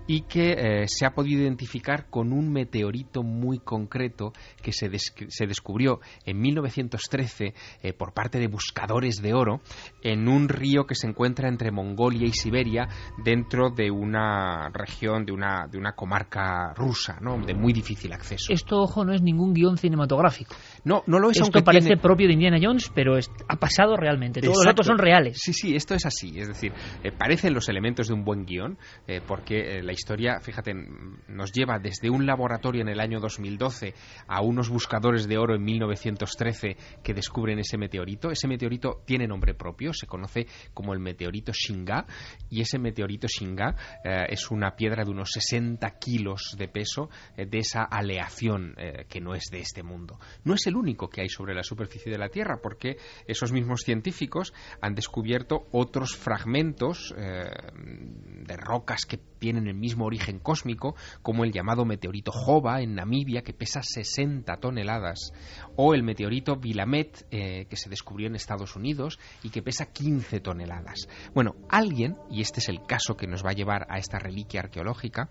y 0.08 0.22
que 0.24 0.52
eh, 0.52 0.88
se 0.88 1.06
ha 1.06 1.12
podido 1.12 1.42
identificar 1.42 2.10
con 2.10 2.34
un 2.34 2.52
meteorito 2.52 3.24
muy 3.24 3.60
concreto 3.60 4.34
que 4.62 4.74
se, 4.74 4.90
se 4.98 5.48
descubrió 5.48 6.02
en 6.26 6.40
1913 6.40 7.54
eh, 7.82 7.94
por 7.94 8.14
parte 8.14 8.40
de 8.40 8.48
buscadores 8.48 9.22
de 9.22 9.34
oro 9.34 9.62
en 10.02 10.28
un 10.28 10.50
río 10.50 10.86
que 10.86 10.96
se 10.96 11.08
encuentra 11.08 11.48
entre 11.48 11.72
Mongolia 11.72 12.28
y 12.28 12.34
Siberia 12.34 12.88
dentro 13.24 13.70
de 13.70 13.83
una 13.92 14.70
región, 14.70 15.26
de 15.26 15.32
una, 15.32 15.68
de 15.68 15.78
una 15.78 15.94
comarca 15.94 16.74
rusa, 16.74 17.18
¿no? 17.22 17.38
de 17.38 17.54
muy 17.54 17.74
difícil 17.74 18.14
acceso. 18.14 18.52
Esto, 18.52 18.82
ojo, 18.82 19.04
no 19.06 19.14
es 19.14 19.22
ningún 19.22 19.54
guion 19.54 19.78
cinematográfico. 19.78 20.56
No, 20.84 21.04
no 21.08 21.20
lo 21.20 21.30
es. 21.30 21.38
Esto 21.38 21.46
aunque 21.46 21.62
parece 21.62 21.88
tiene... 21.88 22.02
propio 22.02 22.28
de 22.28 22.34
Indiana 22.34 22.58
Jones, 22.62 22.92
pero 22.94 23.18
es, 23.18 23.30
ha 23.48 23.56
pasado 23.56 23.96
realmente. 23.96 24.42
Todos 24.42 24.58
Exacto. 24.58 24.66
los 24.66 24.76
datos 24.76 24.88
son 24.88 24.98
reales. 24.98 25.38
Sí, 25.42 25.54
sí, 25.54 25.76
esto 25.76 25.96
es 25.96 26.06
así. 26.06 26.40
Es 26.40 26.48
decir, 26.48 26.74
eh, 27.04 27.12
parecen 27.12 27.54
los 27.54 27.70
elementos 27.70 28.08
de 28.08 28.14
un 28.14 28.24
buen 28.24 28.46
guion, 28.46 28.78
eh, 29.08 29.22
porque 29.26 29.78
eh, 29.78 29.84
la 29.84 29.94
historia, 29.94 30.40
fíjate, 30.42 30.74
nos 31.28 31.52
lleva 31.52 31.80
desde 31.80 32.10
un 32.10 32.26
laboratorio 32.26 32.82
en 32.82 32.90
el 32.90 33.00
año 33.00 33.20
2012 33.20 33.94
a 34.28 34.42
unos 34.42 34.70
buscadores 34.70 35.28
de 35.28 35.38
oro 35.38 35.56
en 35.56 35.64
1913 35.64 36.78
que 37.04 37.14
descubren 37.14 37.60
ese 37.60 37.78
meteorito. 37.78 38.30
Ese 38.32 38.48
meteorito 38.48 39.02
tiene 39.06 39.28
nombre 39.28 39.54
propio, 39.54 39.94
se 39.94 40.08
conoce 40.08 40.48
como 40.74 40.94
el 40.94 41.00
meteorito 41.00 41.52
Shinga, 41.54 42.06
y 42.50 42.62
ese 42.62 42.80
meteorito 42.80 43.28
Shinga 43.28 43.63
eh, 43.70 44.26
es 44.30 44.52
una 44.52 44.76
piedra 44.76 45.04
de 45.04 45.12
unos 45.12 45.32
60 45.32 45.90
kilos 46.00 46.56
de 46.58 46.68
peso 46.68 47.10
eh, 47.38 47.46
de 47.46 47.60
esa 47.60 47.84
aleación 47.84 48.76
eh, 48.78 49.06
que 49.10 49.22
no 49.22 49.36
es 49.36 49.46
de 49.52 49.60
este 49.60 49.84
mundo. 49.84 50.20
No 50.44 50.54
es 50.56 50.68
el 50.68 50.76
único 50.76 51.10
que 51.10 51.22
hay 51.22 51.30
sobre 51.30 51.54
la 51.54 51.64
superficie 51.64 52.12
de 52.12 52.18
la 52.18 52.30
Tierra, 52.30 52.60
porque 52.62 52.98
esos 53.28 53.52
mismos 53.52 53.82
científicos 53.82 54.54
han 54.82 54.96
descubierto 54.96 55.68
otros 55.72 56.16
fragmentos 56.16 57.14
de 57.16 58.58
rocas 58.58 59.06
que 59.06 59.20
tienen 59.44 59.68
el 59.68 59.76
mismo 59.76 60.06
origen 60.06 60.40
cósmico, 60.40 60.96
como 61.22 61.44
el 61.44 61.52
llamado 61.52 61.84
meteorito 61.84 62.32
Jova 62.32 62.82
en 62.82 62.96
Namibia, 62.96 63.42
que 63.42 63.52
pesa 63.52 63.84
60 63.84 64.56
toneladas, 64.56 65.34
o 65.76 65.94
el 65.94 66.02
meteorito 66.02 66.58
Willamette, 66.64 67.26
eh, 67.30 67.66
que 67.70 67.76
se 67.76 67.90
descubrió 67.90 68.28
en 68.28 68.36
Estados 68.36 68.78
Unidos 68.78 69.20
y 69.44 69.50
que 69.50 69.62
pesa 69.62 69.92
15 69.92 70.40
toneladas. 70.40 71.10
Bueno, 71.34 71.56
alguien, 71.68 72.16
y 72.32 72.40
este 72.40 72.62
es 72.62 72.70
el 72.70 72.86
caso 72.86 73.18
que 73.18 73.28
nos 73.28 73.44
va 73.44 73.50
a 73.50 73.54
llevar 73.54 73.86
a 73.90 73.98
esta 73.98 74.18
reliquia 74.18 74.62
arqueológica, 74.62 75.30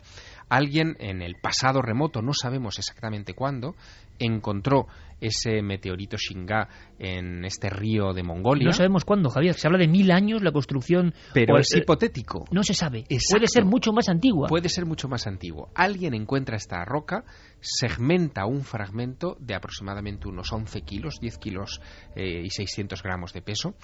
alguien 0.56 0.97
en 1.00 1.23
el 1.23 1.37
pasado 1.37 1.80
remoto, 1.80 2.21
no 2.21 2.32
sabemos 2.35 2.78
exactamente 2.78 3.35
cuándo, 3.35 3.75
encontró 4.18 4.87
ese 5.23 5.62
meteorito 5.62 6.16
Shinga 6.16 6.68
en 6.99 7.44
este 7.44 7.71
río 7.71 8.12
de 8.12 8.25
Mongolia. 8.25 8.66
No 8.66 8.73
sabemos 8.73 9.04
cuándo, 9.04 9.30
Javier. 9.30 9.54
Se 9.54 9.68
habla 9.68 9.78
de 9.78 9.87
mil 9.87 10.11
años 10.11 10.42
la 10.42 10.50
construcción. 10.50 11.14
Pero 11.32 11.59
es 11.59 11.73
eh, 11.75 11.78
hipotético. 11.78 12.44
No 12.50 12.64
se 12.64 12.75
sabe. 12.75 13.04
Exacto. 13.09 13.38
Puede 13.38 13.47
ser 13.47 13.64
mucho 13.64 13.92
más 13.92 14.09
antigua. 14.09 14.49
Puede 14.49 14.68
ser 14.68 14.85
mucho 14.85 15.09
más 15.09 15.26
antiguo. 15.28 15.71
Alguien 15.76 16.14
encuentra 16.14 16.56
esta 16.56 16.85
roca, 16.85 17.25
segmenta 17.61 18.47
un 18.47 18.62
fragmento 18.62 19.37
de 19.38 19.54
aproximadamente 19.54 20.28
unos 20.28 20.52
11 20.52 20.82
kilos, 20.82 21.21
10 21.21 21.38
kilos 21.38 21.80
eh, 22.16 22.42
y 22.44 22.50
600 22.50 23.00
gramos 23.02 23.32
de 23.32 23.42
peso, 23.42 23.75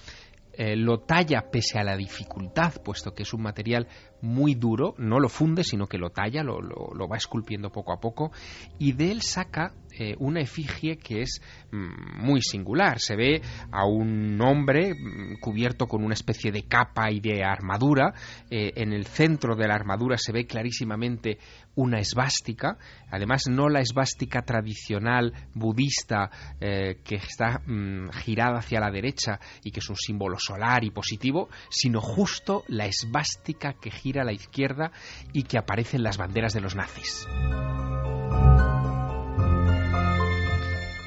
eh, 0.59 0.77
lo 0.77 0.99
talla 0.99 1.50
pese 1.50 1.79
a 1.79 1.85
la 1.85 1.97
dificultad, 1.97 2.75
puesto 2.85 3.15
que 3.15 3.23
es 3.23 3.33
un 3.33 3.43
material 3.43 3.87
muy 4.21 4.55
duro, 4.57 4.95
no 4.99 5.21
lo 5.21 5.29
funde, 5.29 5.62
sino 5.62 5.87
que 5.87 5.97
lo 5.97 6.11
talla, 6.11 6.43
lo, 6.43 6.61
lo- 6.61 7.09
va 7.09 7.17
esculpiendo 7.17 7.71
poco 7.71 7.93
a 7.93 8.00
poco, 8.00 8.33
y 8.79 8.93
de 8.93 9.12
él 9.12 9.23
saca 9.23 9.73
eh, 9.99 10.15
una 10.19 10.41
efigie 10.41 10.97
que 10.99 11.23
es 11.23 11.41
mm, 11.71 12.25
muy 12.25 12.43
singular. 12.43 12.99
Se 12.99 13.15
ve 13.17 13.41
a 13.71 13.87
un 13.87 14.41
hombre 14.43 14.93
mm, 14.95 15.38
cubierto 15.41 15.87
con 15.87 16.03
una 16.05 16.15
especie 16.15 16.50
de 16.53 16.65
capa 16.65 17.11
y 17.11 17.21
de 17.21 17.43
armadura. 17.45 18.12
Eh, 18.50 18.73
en 18.77 18.93
el 18.93 19.07
centro 19.07 19.55
de 19.57 19.69
la 19.69 19.75
armadura 19.77 20.17
se 20.19 20.33
ve 20.33 20.45
clarísimamente 20.47 21.38
una 21.79 22.01
esvástica, 22.01 22.77
además 23.09 23.45
no 23.49 23.69
la 23.69 23.81
esvástica 23.81 24.43
tradicional 24.43 25.33
budista 25.55 26.29
eh, 26.61 26.97
que 27.05 27.15
está 27.15 27.61
mm, 27.65 28.11
girada 28.11 28.59
hacia 28.59 28.81
la 28.81 28.91
derecha 28.91 29.39
y 29.63 29.71
que 29.71 29.79
es 29.79 29.89
un 29.89 29.97
símbolo 29.97 30.41
solar 30.41 30.83
y 30.83 30.91
positivo, 30.91 31.49
sino 31.71 32.01
justo 32.01 32.65
la 32.67 32.87
esvástica 32.87 33.75
que 33.75 33.93
gira 33.93 34.23
a 34.23 34.25
la 34.25 34.33
izquierda 34.33 34.91
y 35.33 35.45
que 35.45 35.57
aparece 35.57 35.99
en 35.99 36.03
las 36.03 36.19
banderas 36.19 36.53
de 36.53 36.61
los 36.61 36.75
nazis. 36.75 37.29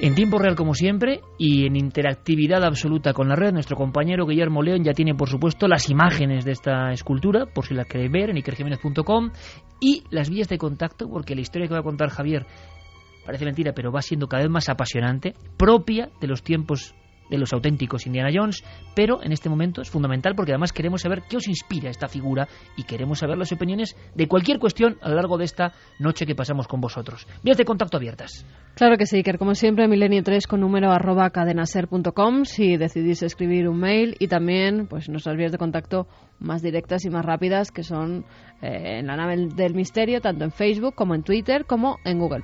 En 0.04 0.16
tiempo 0.16 0.36
real, 0.40 0.56
como 0.56 0.74
siempre, 0.74 1.20
y 1.38 1.64
en 1.64 1.76
interactividad 1.76 2.64
absoluta 2.64 3.12
con 3.12 3.28
la 3.28 3.36
red, 3.36 3.52
nuestro 3.52 3.76
compañero 3.76 4.26
Guillermo 4.26 4.60
León 4.60 4.82
ya 4.82 4.94
tiene, 4.94 5.14
por 5.14 5.28
supuesto, 5.28 5.68
las 5.68 5.88
imágenes 5.90 6.44
de 6.44 6.50
esta 6.50 6.90
escultura, 6.90 7.46
por 7.46 7.66
si 7.66 7.74
las 7.74 7.86
queréis 7.86 8.10
ver, 8.10 8.30
en 8.30 8.36
ikerjiménez.com, 8.36 9.30
y 9.78 10.02
las 10.10 10.28
vías 10.28 10.48
de 10.48 10.58
contacto, 10.58 11.08
porque 11.08 11.36
la 11.36 11.42
historia 11.42 11.68
que 11.68 11.74
va 11.74 11.78
a 11.78 11.84
contar 11.84 12.08
Javier 12.10 12.46
parece 13.24 13.44
mentira, 13.44 13.74
pero 13.74 13.92
va 13.92 14.02
siendo 14.02 14.26
cada 14.26 14.42
vez 14.42 14.50
más 14.50 14.68
apasionante, 14.68 15.36
propia 15.56 16.10
de 16.20 16.26
los 16.26 16.42
tiempos 16.42 16.96
de 17.30 17.38
los 17.38 17.52
auténticos 17.52 18.06
Indiana 18.06 18.30
Jones, 18.32 18.64
pero 18.94 19.22
en 19.22 19.32
este 19.32 19.48
momento 19.48 19.80
es 19.80 19.90
fundamental 19.90 20.34
porque 20.34 20.52
además 20.52 20.72
queremos 20.72 21.02
saber 21.02 21.22
qué 21.28 21.36
os 21.36 21.48
inspira 21.48 21.90
esta 21.90 22.08
figura 22.08 22.48
y 22.76 22.84
queremos 22.84 23.18
saber 23.18 23.38
las 23.38 23.52
opiniones 23.52 23.96
de 24.14 24.28
cualquier 24.28 24.58
cuestión 24.58 24.96
a 25.00 25.08
lo 25.08 25.16
largo 25.16 25.38
de 25.38 25.44
esta 25.44 25.72
noche 25.98 26.26
que 26.26 26.34
pasamos 26.34 26.68
con 26.68 26.80
vosotros. 26.80 27.26
Vías 27.42 27.56
de 27.56 27.64
contacto 27.64 27.96
abiertas. 27.96 28.46
Claro 28.74 28.96
que 28.96 29.06
sí, 29.06 29.16
Iker. 29.18 29.38
Como 29.38 29.54
siempre, 29.54 29.86
milenio3 29.86 30.46
con 30.46 30.60
número 30.60 30.90
arroba 30.90 31.30
cadenaser.com 31.30 32.44
si 32.44 32.76
decidís 32.76 33.22
escribir 33.22 33.68
un 33.68 33.78
mail 33.78 34.16
y 34.18 34.28
también 34.28 34.86
pues 34.86 35.08
nuestras 35.08 35.36
vías 35.36 35.52
de 35.52 35.58
contacto 35.58 36.06
más 36.38 36.62
directas 36.62 37.04
y 37.04 37.10
más 37.10 37.24
rápidas 37.24 37.70
que 37.70 37.82
son 37.82 38.24
eh, 38.62 38.98
en 38.98 39.06
la 39.06 39.16
nave 39.16 39.48
del 39.54 39.74
misterio, 39.74 40.20
tanto 40.20 40.44
en 40.44 40.50
Facebook 40.50 40.94
como 40.94 41.14
en 41.14 41.22
Twitter 41.22 41.66
como 41.66 41.98
en 42.04 42.18
Google+. 42.18 42.42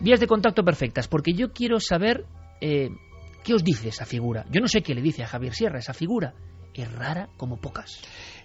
Vías 0.00 0.20
de 0.20 0.26
contacto 0.26 0.62
perfectas, 0.64 1.08
porque 1.08 1.32
yo 1.32 1.52
quiero 1.52 1.80
saber 1.80 2.24
eh, 2.60 2.90
qué 3.48 3.54
os 3.54 3.64
dice 3.64 3.88
esa 3.88 4.04
figura. 4.04 4.44
Yo 4.50 4.60
no 4.60 4.68
sé 4.68 4.82
qué 4.82 4.94
le 4.94 5.00
dice 5.00 5.22
a 5.22 5.26
Javier 5.26 5.54
Sierra 5.54 5.78
esa 5.78 5.94
figura. 5.94 6.34
Es 6.74 6.92
rara 6.92 7.30
como 7.38 7.56
pocas. 7.56 7.98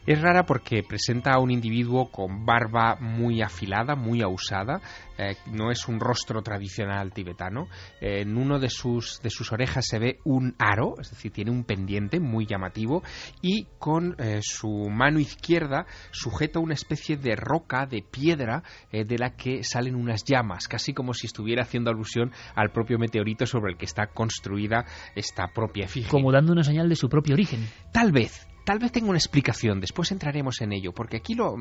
Es 0.05 0.21
rara 0.21 0.45
porque 0.45 0.83
presenta 0.83 1.31
a 1.31 1.39
un 1.39 1.49
individuo 1.49 2.11
con 2.11 2.45
barba 2.45 2.97
muy 2.99 3.41
afilada, 3.41 3.95
muy 3.95 4.21
ausada. 4.21 4.81
eh, 5.17 5.35
no 5.45 5.71
es 5.71 5.87
un 5.87 5.99
rostro 5.99 6.41
tradicional 6.41 7.13
tibetano. 7.13 7.67
Eh, 8.01 8.21
en 8.21 8.35
uno 8.35 8.59
de 8.59 8.69
sus, 8.69 9.21
de 9.21 9.29
sus 9.29 9.51
orejas 9.51 9.85
se 9.87 9.99
ve 9.99 10.19
un 10.25 10.55
aro, 10.57 10.95
es 10.99 11.11
decir, 11.11 11.31
tiene 11.31 11.51
un 11.51 11.63
pendiente 11.63 12.19
muy 12.19 12.45
llamativo. 12.45 13.03
Y 13.41 13.67
con 13.79 14.15
eh, 14.17 14.39
su 14.41 14.89
mano 14.89 15.19
izquierda 15.19 15.85
sujeta 16.11 16.59
una 16.59 16.73
especie 16.73 17.15
de 17.15 17.35
roca, 17.35 17.85
de 17.85 18.01
piedra, 18.01 18.63
de 18.91 19.17
la 19.17 19.35
que 19.35 19.63
salen 19.63 19.95
unas 19.95 20.23
llamas, 20.23 20.67
casi 20.67 20.93
como 20.93 21.13
si 21.13 21.27
estuviera 21.27 21.63
haciendo 21.63 21.91
alusión 21.91 22.31
al 22.55 22.71
propio 22.71 22.97
meteorito 22.99 23.45
sobre 23.45 23.71
el 23.71 23.77
que 23.77 23.85
está 23.85 24.07
construida 24.07 24.85
esta 25.15 25.47
propia 25.47 25.85
efigie. 25.85 26.09
Como 26.09 26.31
dando 26.31 26.51
una 26.51 26.63
señal 26.63 26.89
de 26.89 26.95
su 26.95 27.09
propio 27.09 27.33
origen. 27.33 27.67
Tal 27.91 28.11
vez, 28.11 28.47
tal 28.63 28.79
vez 28.79 28.91
tenga 28.91 29.09
una 29.09 29.17
explicación, 29.17 29.79
después 29.79 30.11
entraremos 30.11 30.61
en 30.61 30.73
ello, 30.73 30.91
porque 30.93 31.17
aquí 31.17 31.35
lo, 31.35 31.55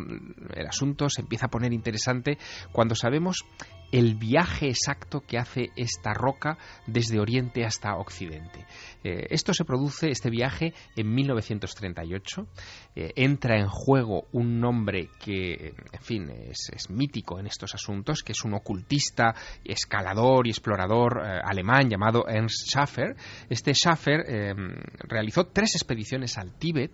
el 0.54 0.66
asunto 0.66 1.08
se 1.08 1.22
empieza 1.22 1.46
a 1.46 1.50
poner 1.50 1.72
interesante 1.72 2.38
cuando 2.72 2.94
sabemos 2.94 3.44
el 3.92 4.14
viaje 4.14 4.68
exacto 4.68 5.20
que 5.20 5.38
hace 5.38 5.70
esta 5.76 6.14
roca 6.14 6.56
desde 6.86 7.20
Oriente 7.20 7.64
hasta 7.64 7.96
Occidente. 7.96 8.66
Eh, 9.04 9.26
esto 9.30 9.52
se 9.52 9.64
produce, 9.64 10.08
este 10.08 10.30
viaje, 10.30 10.72
en 10.96 11.14
1938. 11.14 12.46
Eh, 12.96 13.12
entra 13.16 13.58
en 13.58 13.68
juego 13.68 14.28
un 14.32 14.60
nombre 14.60 15.10
que, 15.20 15.74
en 15.92 16.00
fin, 16.00 16.30
es, 16.30 16.70
es 16.74 16.88
mítico 16.90 17.38
en 17.38 17.46
estos 17.46 17.74
asuntos, 17.74 18.22
que 18.22 18.32
es 18.32 18.44
un 18.44 18.54
ocultista, 18.54 19.34
escalador 19.62 20.46
y 20.46 20.50
explorador 20.50 21.20
eh, 21.22 21.40
alemán 21.44 21.90
llamado 21.90 22.26
Ernst 22.26 22.70
Schaffer. 22.70 23.14
Este 23.50 23.74
Schaffer 23.74 24.22
realizó 25.00 25.48
tres 25.48 25.74
expediciones 25.74 26.38
al 26.38 26.54
Tíbet 26.54 26.91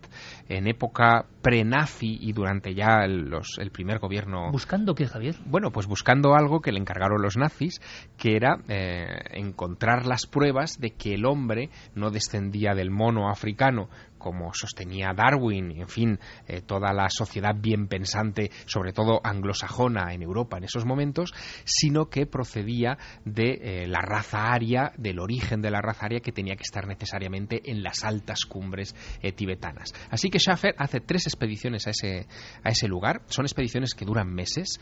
en 0.48 0.66
época 0.66 1.26
pre-nazi 1.42 2.18
y 2.20 2.32
durante 2.32 2.74
ya 2.74 3.04
el, 3.04 3.28
los- 3.30 3.58
el 3.58 3.70
primer 3.70 3.98
gobierno 3.98 4.50
¿Buscando 4.50 4.94
qué, 4.94 5.06
Javier? 5.06 5.36
bueno, 5.46 5.70
pues 5.70 5.86
buscando 5.86 6.34
algo 6.34 6.60
que 6.60 6.72
le 6.72 6.78
encargaron 6.80 7.20
los 7.22 7.36
nazis, 7.36 7.80
que 8.16 8.36
era 8.36 8.58
eh, 8.68 9.06
encontrar 9.32 10.06
las 10.06 10.26
pruebas 10.26 10.78
de 10.78 10.90
que 10.92 11.14
el 11.14 11.26
hombre 11.26 11.70
no 11.94 12.10
descendía 12.10 12.74
del 12.74 12.90
mono 12.90 13.28
africano 13.30 13.88
como 14.18 14.52
sostenía 14.52 15.12
Darwin 15.14 15.58
en 15.80 15.88
fin, 15.88 16.18
eh, 16.46 16.62
toda 16.62 16.92
la 16.92 17.08
sociedad 17.08 17.54
bien 17.56 17.88
pensante, 17.88 18.50
sobre 18.66 18.92
todo 18.92 19.20
anglosajona 19.22 20.12
en 20.12 20.22
Europa 20.22 20.58
en 20.58 20.64
esos 20.64 20.84
momentos, 20.84 21.32
sino 21.64 22.06
que 22.06 22.26
procedía 22.26 22.98
de 23.24 23.58
eh, 23.62 23.86
la 23.86 24.00
raza 24.00 24.52
aria, 24.52 24.92
del 24.96 25.20
origen 25.20 25.62
de 25.62 25.70
la 25.70 25.80
raza 25.80 26.06
aria 26.06 26.20
que 26.20 26.32
tenía 26.32 26.56
que 26.56 26.62
estar 26.62 26.86
necesariamente 26.86 27.62
en 27.64 27.82
las 27.82 28.04
altas 28.04 28.44
cumbres 28.46 28.94
eh, 29.22 29.32
tibetanas. 29.32 29.94
Así 30.10 30.30
que 30.30 30.38
Schaffer 30.38 30.74
hace 30.78 31.00
tres 31.00 31.26
expediciones 31.26 31.86
a 31.86 31.90
ese, 31.90 32.26
a 32.62 32.70
ese 32.70 32.88
lugar. 32.88 33.22
Son 33.26 33.44
expediciones 33.44 33.94
que 33.94 34.04
duran 34.04 34.32
meses. 34.32 34.80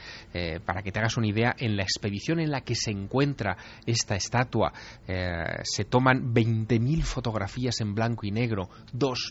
Para 0.64 0.82
que 0.82 0.92
te 0.92 0.98
hagas 0.98 1.16
una 1.16 1.28
idea, 1.28 1.54
en 1.58 1.76
la 1.76 1.82
expedición 1.82 2.40
en 2.40 2.50
la 2.50 2.60
que 2.60 2.74
se 2.74 2.90
encuentra 2.90 3.56
esta 3.86 4.16
estatua 4.16 4.72
se 5.06 5.84
toman 5.84 6.34
20.000 6.34 7.02
fotografías 7.02 7.80
en 7.80 7.94
blanco 7.94 8.26
y 8.26 8.30
negro, 8.30 8.68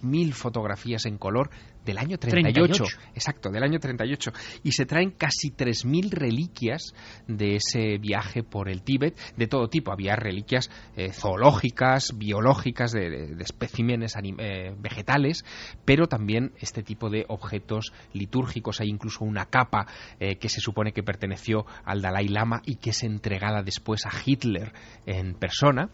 2.000 0.02 0.34
fotografías 0.34 1.06
en 1.06 1.18
color 1.18 1.50
del 1.86 1.98
año 2.00 2.18
38, 2.18 2.74
38. 2.84 2.84
exacto, 3.14 3.50
del 3.52 3.62
año 3.64 3.80
38, 3.80 4.32
y 4.64 4.72
se 4.72 4.86
traen 4.86 5.12
casi 5.12 5.52
3.000 5.52 6.10
reliquias 6.10 6.94
de 7.28 7.58
ese 7.58 7.98
viaje 8.00 8.42
por 8.44 8.70
el 8.70 8.82
Tíbet, 8.82 9.16
de 9.38 9.48
todo 9.48 9.68
tipo. 9.70 9.92
Había 9.92 10.16
reliquias 10.16 10.72
eh, 10.96 11.12
zoológicas, 11.12 12.18
biológicas, 12.18 12.92
de, 12.92 13.10
de- 13.10 13.36
de 13.36 13.44
especímenes 13.44 14.16
eh, 14.40 14.74
vegetales, 14.80 15.46
pero 15.86 16.08
también 16.08 16.54
este 16.60 16.82
tipo 16.82 17.10
de 17.10 17.26
objetos 17.28 17.94
litúrgicos. 18.14 18.82
Hay 18.82 18.90
incluso 18.90 19.24
una 19.24 19.46
capa 19.46 19.86
eh, 20.20 20.38
que 20.38 20.50
se 20.50 20.62
supone 20.62 20.92
que 20.92 21.04
perteneció 21.04 21.66
al 21.84 22.02
Dalai 22.02 22.28
Lama 22.30 22.62
y 22.66 22.78
que 22.78 22.90
es 22.90 23.04
entregada 23.04 23.62
después 23.62 24.06
a 24.06 24.12
Hitler 24.26 24.74
en 25.06 25.36
persona. 25.36 25.90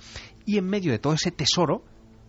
Y 0.45 0.57
en 0.57 0.65
medio 0.65 0.91
de 0.91 0.99
todo 0.99 1.13
ese 1.13 1.31
tesoro, 1.31 1.83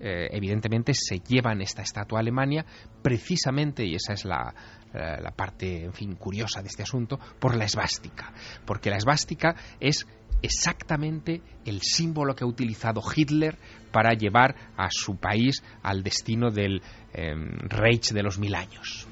eh, 0.05 0.29
evidentemente 0.33 0.93
se 0.95 1.21
llevan 1.21 1.61
esta 1.61 1.83
estatua 1.83 2.19
a 2.19 2.23
Alemania 2.23 2.67
precisamente, 3.03 3.87
y 3.87 3.95
esa 3.95 4.15
es 4.15 4.25
la, 4.25 4.53
eh, 4.93 5.21
la 5.23 5.31
parte, 5.31 5.85
en 5.85 5.93
fin, 5.93 6.17
curiosa 6.17 6.61
de 6.61 6.67
este 6.67 6.83
asunto, 6.83 7.21
por 7.39 7.57
la 7.57 7.67
esvástica. 7.67 8.33
Porque 8.67 8.91
la 8.91 8.97
esvástica 8.97 9.55
es 9.79 10.05
exactamente 10.43 11.41
el 11.65 11.81
símbolo 11.83 12.35
que 12.35 12.43
ha 12.43 12.49
utilizado 12.49 13.01
Hitler 13.15 13.57
para 13.93 14.15
llevar 14.15 14.57
a 14.77 14.89
su 14.91 15.17
país 15.19 15.63
al 15.85 16.03
destino 16.03 16.51
del 16.51 16.83
eh, 17.15 17.33
Reich 17.69 18.11
de 18.11 18.23
los 18.25 18.41
mil 18.41 18.57
años. 18.57 19.07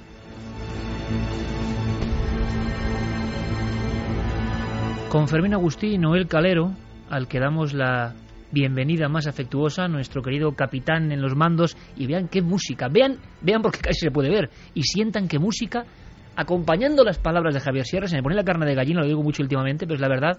Con 5.08 5.28
Fermín 5.28 5.54
Agustí 5.54 5.94
y 5.94 5.98
Noel 5.98 6.26
Calero, 6.26 6.74
al 7.08 7.28
que 7.28 7.38
damos 7.38 7.74
la 7.74 8.14
bienvenida 8.52 9.08
más 9.08 9.26
afectuosa, 9.26 9.88
nuestro 9.88 10.22
querido 10.22 10.52
capitán 10.52 11.12
en 11.12 11.20
los 11.22 11.36
mandos, 11.36 11.76
y 11.96 12.06
vean 12.06 12.28
qué 12.28 12.42
música, 12.42 12.88
vean, 12.88 13.18
vean 13.40 13.62
porque 13.62 13.78
casi 13.78 14.00
se 14.00 14.10
puede 14.10 14.28
ver, 14.28 14.50
y 14.74 14.82
sientan 14.82 15.28
qué 15.28 15.38
música 15.38 15.84
acompañando 16.36 17.04
las 17.04 17.18
palabras 17.18 17.54
de 17.54 17.60
Javier 17.60 17.84
Sierra, 17.84 18.06
se 18.06 18.16
me 18.16 18.22
pone 18.22 18.34
la 18.34 18.44
carne 18.44 18.66
de 18.66 18.74
gallina, 18.74 19.00
lo 19.00 19.06
digo 19.06 19.22
mucho 19.22 19.42
últimamente, 19.42 19.86
pero 19.86 19.96
es 19.96 20.00
la 20.00 20.08
verdad, 20.08 20.38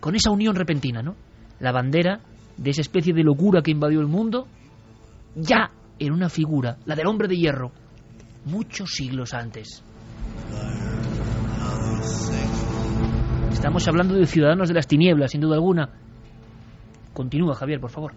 con 0.00 0.14
esa 0.14 0.30
unión 0.30 0.54
repentina, 0.54 1.02
¿no? 1.02 1.16
La 1.60 1.72
bandera 1.72 2.20
de 2.56 2.70
esa 2.70 2.80
especie 2.80 3.12
de 3.12 3.22
locura 3.22 3.62
que 3.62 3.70
invadió 3.70 4.00
el 4.00 4.08
mundo, 4.08 4.46
ya 5.34 5.70
en 5.98 6.12
una 6.12 6.28
figura, 6.28 6.76
la 6.84 6.94
del 6.94 7.06
hombre 7.06 7.28
de 7.28 7.36
hierro, 7.36 7.72
muchos 8.44 8.90
siglos 8.90 9.34
antes. 9.34 9.84
Estamos 13.50 13.86
hablando 13.86 14.14
de 14.14 14.26
ciudadanos 14.26 14.68
de 14.68 14.74
las 14.74 14.86
tinieblas, 14.86 15.30
sin 15.30 15.40
duda 15.40 15.54
alguna. 15.54 15.90
Continúa, 17.12 17.54
Javier, 17.54 17.80
por 17.80 17.90
favor. 17.90 18.14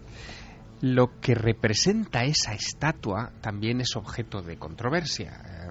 Lo 0.80 1.20
que 1.20 1.34
representa 1.34 2.24
esa 2.24 2.52
estatua 2.52 3.32
también 3.40 3.80
es 3.80 3.96
objeto 3.96 4.42
de 4.42 4.58
controversia. 4.58 5.66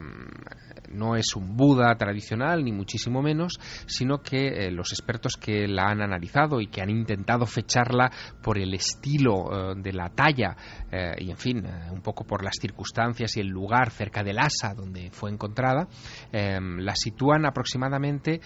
No 0.95 1.15
es 1.15 1.36
un 1.36 1.55
Buda 1.55 1.95
tradicional, 1.95 2.63
ni 2.63 2.71
muchísimo 2.71 3.21
menos, 3.21 3.60
sino 3.86 4.21
que 4.21 4.47
eh, 4.47 4.71
los 4.71 4.91
expertos 4.91 5.34
que 5.38 5.67
la 5.67 5.89
han 5.89 6.01
analizado 6.01 6.62
y 6.62 6.67
que 6.67 6.81
han 6.81 6.89
intentado 6.89 7.45
fecharla 7.45 8.12
por 8.41 8.58
el 8.58 8.73
estilo 8.73 9.71
eh, 9.71 9.73
de 9.77 9.93
la 9.93 10.10
talla 10.10 10.55
eh, 10.91 11.15
y, 11.19 11.31
en 11.31 11.38
fin, 11.38 11.65
un 11.91 12.01
poco 12.01 12.25
por 12.25 12.43
las 12.43 12.55
circunstancias 12.60 13.38
y 13.38 13.41
el 13.41 13.47
lugar 13.47 13.91
cerca 13.91 14.23
del 14.23 14.39
asa 14.39 14.73
donde 14.73 15.10
fue 15.12 15.31
encontrada, 15.31 15.88
em, 16.31 16.79
la 16.79 16.95
sitúan 16.95 17.45
aproximadamente 17.45 18.41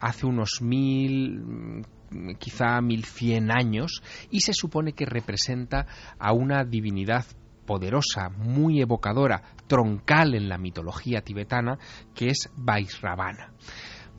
hace 0.00 0.26
unos 0.26 0.60
mil 0.62 1.82
quizá 2.38 2.80
1100 2.80 3.50
años 3.50 4.02
y 4.30 4.40
se 4.40 4.52
supone 4.52 4.92
que 4.92 5.06
representa 5.06 5.86
a 6.18 6.32
una 6.32 6.64
divinidad 6.64 7.24
poderosa, 7.66 8.28
muy 8.28 8.80
evocadora, 8.80 9.42
troncal 9.66 10.34
en 10.34 10.48
la 10.48 10.58
mitología 10.58 11.22
tibetana, 11.22 11.78
que 12.14 12.28
es 12.28 12.50
Vaisravana. 12.56 13.52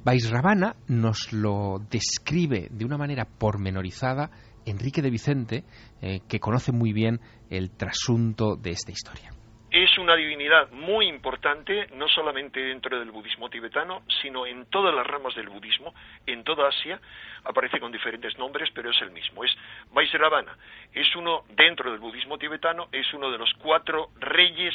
Vaisravana 0.03 0.75
nos 0.87 1.33
lo 1.33 1.79
describe 1.89 2.67
de 2.71 2.85
una 2.85 2.97
manera 2.97 3.25
pormenorizada 3.25 4.31
Enrique 4.65 5.01
de 5.01 5.09
Vicente, 5.09 5.63
eh, 6.01 6.21
que 6.27 6.39
conoce 6.39 6.71
muy 6.71 6.93
bien 6.93 7.21
el 7.49 7.71
trasunto 7.71 8.55
de 8.55 8.71
esta 8.71 8.91
historia 8.91 9.34
es 9.83 9.97
una 9.97 10.15
divinidad 10.15 10.71
muy 10.71 11.05
importante, 11.05 11.87
no 11.95 12.07
solamente 12.07 12.61
dentro 12.61 12.97
del 12.97 13.11
budismo 13.11 13.49
tibetano, 13.49 14.03
sino 14.21 14.45
en 14.45 14.67
todas 14.67 14.95
las 14.95 15.05
ramas 15.05 15.35
del 15.35 15.49
budismo, 15.49 15.93
en 16.25 16.45
toda 16.45 16.69
Asia, 16.69 16.97
aparece 17.43 17.81
con 17.81 17.91
diferentes 17.91 18.37
nombres, 18.37 18.69
pero 18.73 18.91
es 18.91 19.01
el 19.01 19.11
mismo, 19.11 19.43
es 19.43 19.53
Vaisravana. 19.91 20.57
Es 20.93 21.13
uno, 21.17 21.43
dentro 21.49 21.91
del 21.91 21.99
budismo 21.99 22.37
tibetano, 22.37 22.87
es 22.93 23.13
uno 23.13 23.29
de 23.29 23.37
los 23.37 23.53
cuatro 23.55 24.11
reyes 24.17 24.73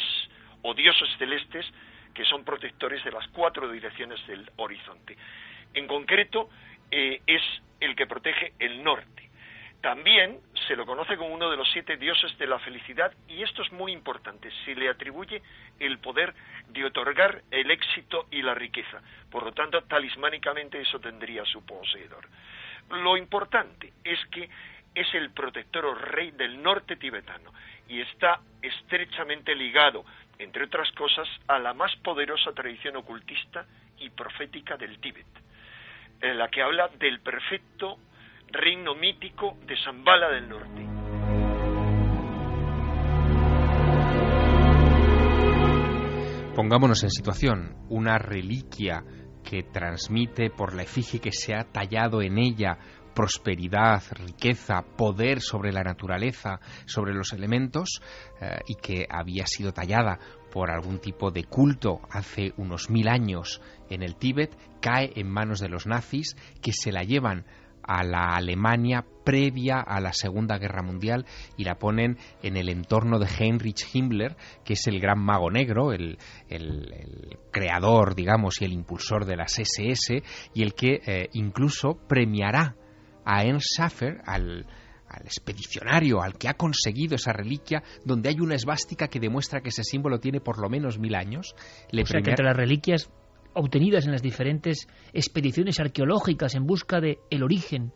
o 0.60 0.74
dioses 0.74 1.08
celestes 1.16 1.64
que 2.12 2.26
son 2.26 2.44
protectores 2.44 3.02
de 3.02 3.12
las 3.12 3.26
cuatro 3.28 3.70
direcciones 3.72 4.24
del 4.26 4.50
horizonte. 4.56 5.16
En 5.72 5.86
concreto, 5.86 6.50
eh, 6.90 7.22
es 7.26 7.42
el 7.80 7.96
que 7.96 8.06
protege 8.06 8.52
el 8.58 8.84
norte 8.84 9.30
también 9.81 10.40
se 10.66 10.77
lo 10.77 10.85
conoce 10.85 11.16
como 11.16 11.35
uno 11.35 11.51
de 11.51 11.57
los 11.57 11.71
siete 11.73 11.97
dioses 11.97 12.37
de 12.38 12.47
la 12.47 12.59
felicidad 12.59 13.12
y 13.29 13.43
esto 13.43 13.62
es 13.62 13.73
muy 13.73 13.93
importante, 13.93 14.51
se 14.64 14.75
le 14.75 14.88
atribuye 14.88 15.43
el 15.79 15.99
poder 15.99 16.35
de 16.69 16.85
otorgar 16.85 17.43
el 17.51 17.71
éxito 17.71 18.27
y 18.31 18.43
la 18.43 18.55
riqueza. 18.55 19.01
Por 19.31 19.45
lo 19.45 19.53
tanto, 19.53 19.83
talismánicamente 19.85 20.81
eso 20.81 21.01
tendría 21.01 21.45
su 21.47 21.64
poseedor. 21.64 22.29
Lo 22.90 23.16
importante 23.16 23.93
es 24.05 24.19
que 24.27 24.51
es 24.95 25.14
el 25.14 25.31
protector 25.31 25.87
o 25.87 25.95
rey 25.95 26.33
del 26.33 26.62
norte 26.62 26.97
tibetano 26.97 27.53
y 27.88 28.01
está 28.01 28.40
estrechamente 28.61 29.55
ligado, 29.55 30.05
entre 30.38 30.64
otras 30.64 30.90
cosas, 30.93 31.29
a 31.49 31.59
la 31.59 31.73
más 31.73 31.95
poderosa 31.97 32.53
tradición 32.53 32.97
ocultista 32.97 33.66
y 33.99 34.11
profética 34.11 34.77
del 34.77 34.99
Tíbet, 34.99 35.27
en 36.21 36.38
la 36.38 36.49
que 36.49 36.62
habla 36.62 36.88
del 36.99 37.21
perfecto 37.21 37.99
reino 38.52 38.94
mítico 38.94 39.56
de 39.66 39.76
Zambala 39.84 40.28
del 40.30 40.48
Norte. 40.48 40.86
Pongámonos 46.54 47.02
en 47.04 47.10
situación, 47.10 47.76
una 47.88 48.18
reliquia 48.18 49.04
que 49.42 49.62
transmite 49.62 50.50
por 50.50 50.74
la 50.74 50.82
efigie 50.82 51.20
que 51.20 51.32
se 51.32 51.54
ha 51.54 51.64
tallado 51.64 52.20
en 52.22 52.38
ella 52.38 52.78
prosperidad, 53.14 54.02
riqueza, 54.12 54.82
poder 54.96 55.40
sobre 55.40 55.72
la 55.72 55.82
naturaleza, 55.82 56.60
sobre 56.86 57.14
los 57.14 57.32
elementos, 57.32 58.00
eh, 58.40 58.60
y 58.66 58.76
que 58.76 59.06
había 59.10 59.46
sido 59.46 59.72
tallada 59.72 60.18
por 60.50 60.70
algún 60.70 60.98
tipo 60.98 61.30
de 61.30 61.44
culto 61.44 62.00
hace 62.10 62.52
unos 62.56 62.90
mil 62.90 63.08
años 63.08 63.60
en 63.88 64.02
el 64.02 64.16
Tíbet, 64.16 64.56
cae 64.80 65.12
en 65.16 65.28
manos 65.30 65.60
de 65.60 65.68
los 65.68 65.86
nazis 65.86 66.36
que 66.62 66.72
se 66.72 66.92
la 66.92 67.02
llevan 67.02 67.44
a 67.90 68.05
la 68.05 68.37
Alemania 68.37 69.05
previa 69.24 69.81
a 69.81 70.00
la 70.00 70.12
Segunda 70.12 70.59
Guerra 70.59 70.81
Mundial 70.81 71.26
y 71.57 71.64
la 71.64 71.74
ponen 71.74 72.18
en 72.40 72.57
el 72.57 72.68
entorno 72.68 73.18
de 73.18 73.26
Heinrich 73.26 73.92
Himmler, 73.92 74.37
que 74.64 74.74
es 74.74 74.87
el 74.87 75.00
gran 75.00 75.18
mago 75.18 75.50
negro, 75.50 75.92
el, 75.92 76.16
creador, 77.50 78.14
digamos, 78.14 78.62
y 78.62 78.64
el 78.64 78.72
impulsor 78.72 79.24
de 79.24 79.37
las 79.37 79.59
SS, 79.59 80.22
y 80.55 80.62
el 80.62 80.74
que 80.74 81.00
eh, 81.05 81.31
incluso 81.33 81.98
premiará 82.07 82.76
a 83.24 83.42
Ernst 83.42 83.66
Schaffer, 83.76 84.20
al, 84.24 84.66
expedicionario, 85.24 86.22
al 86.22 86.38
que 86.38 86.48
ha 86.48 86.55
conseguido 86.55 87.16
esa 87.16 87.33
reliquia, 87.33 87.83
donde 88.05 88.29
hay 88.29 88.38
una 88.38 88.55
esvástica 88.55 89.09
que 89.09 89.18
demuestra 89.18 89.62
que 89.62 89.70
ese 89.70 89.83
símbolo 89.83 90.20
tiene 90.20 90.40
por 90.40 90.61
lo 90.61 90.68
menos 90.68 91.00
mil 91.00 91.16
años. 91.16 91.57
Le 91.90 92.03
o 92.03 92.07
sea, 92.07 92.22
que 92.22 92.31
entre 92.31 92.44
las 92.44 92.57
reliquias 92.57 93.11
obtenidas 93.54 94.06
en 94.06 94.12
las 94.12 94.22
diferentes 94.22 94.88
expediciones 95.12 95.80
arqueológicas 95.80 96.54
en 96.54 96.66
busca 96.66 97.00
de 97.00 97.18
el 97.30 97.42
origen, 97.42 97.92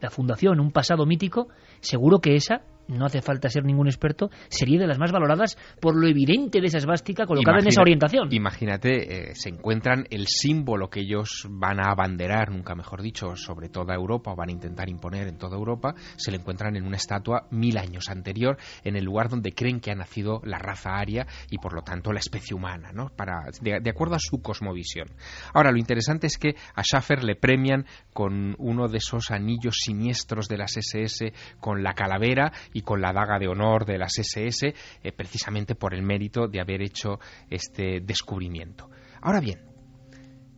la 0.00 0.10
fundación, 0.10 0.60
un 0.60 0.72
pasado 0.72 1.06
mítico, 1.06 1.48
seguro 1.80 2.18
que 2.18 2.36
esa 2.36 2.62
no 2.88 3.06
hace 3.06 3.22
falta 3.22 3.48
ser 3.48 3.64
ningún 3.64 3.86
experto, 3.86 4.30
sería 4.48 4.80
de 4.80 4.86
las 4.86 4.98
más 4.98 5.12
valoradas 5.12 5.56
por 5.80 5.96
lo 5.96 6.06
evidente 6.06 6.60
de 6.60 6.66
esa 6.66 6.78
esvástica 6.78 7.26
colocada 7.26 7.58
en 7.60 7.68
esa 7.68 7.80
orientación. 7.80 8.28
Imagínate, 8.32 9.30
eh, 9.30 9.34
se 9.34 9.48
encuentran 9.48 10.06
el 10.10 10.26
símbolo 10.26 10.88
que 10.88 11.00
ellos 11.00 11.46
van 11.50 11.80
a 11.80 11.90
abanderar, 11.90 12.50
nunca 12.50 12.74
mejor 12.74 13.02
dicho, 13.02 13.36
sobre 13.36 13.68
toda 13.68 13.94
Europa, 13.94 14.32
o 14.32 14.36
van 14.36 14.48
a 14.48 14.52
intentar 14.52 14.88
imponer 14.88 15.28
en 15.28 15.38
toda 15.38 15.56
Europa, 15.56 15.94
se 16.16 16.30
le 16.30 16.38
encuentran 16.38 16.76
en 16.76 16.84
una 16.84 16.96
estatua 16.96 17.46
mil 17.50 17.78
años 17.78 18.08
anterior, 18.08 18.56
en 18.82 18.96
el 18.96 19.04
lugar 19.04 19.28
donde 19.28 19.52
creen 19.52 19.80
que 19.80 19.90
ha 19.90 19.94
nacido 19.94 20.40
la 20.44 20.58
raza 20.58 20.96
aria 20.96 21.26
y 21.50 21.58
por 21.58 21.74
lo 21.74 21.82
tanto 21.82 22.12
la 22.12 22.20
especie 22.20 22.54
humana, 22.54 22.90
¿no? 22.92 23.10
Para, 23.16 23.44
de, 23.60 23.90
acuerdo 23.90 24.16
a 24.16 24.18
su 24.18 24.40
cosmovisión. 24.42 25.08
Ahora, 25.52 25.70
lo 25.70 25.78
interesante 25.78 26.26
es 26.26 26.38
que 26.38 26.54
a 26.74 26.82
Schaffer 26.82 27.24
le 27.24 27.36
premian 27.36 27.86
con 28.12 28.54
uno 28.58 28.88
de 28.88 28.98
esos 28.98 29.30
anillos 29.30 29.76
siniestros 29.82 30.48
de 30.48 30.58
las 30.58 30.76
SS, 30.76 31.32
con 31.60 31.82
la 31.82 31.94
calavera 31.94 32.52
y 32.74 32.82
con 32.82 33.00
la 33.00 33.12
daga 33.12 33.38
de 33.38 33.48
honor 33.48 33.86
de 33.86 33.96
las 33.96 34.18
SS, 34.18 34.74
eh, 35.02 35.12
precisamente 35.12 35.76
por 35.76 35.94
el 35.94 36.02
mérito 36.02 36.48
de 36.48 36.60
haber 36.60 36.82
hecho 36.82 37.18
este 37.48 38.00
descubrimiento. 38.00 38.90
Ahora 39.22 39.40
bien, 39.40 39.60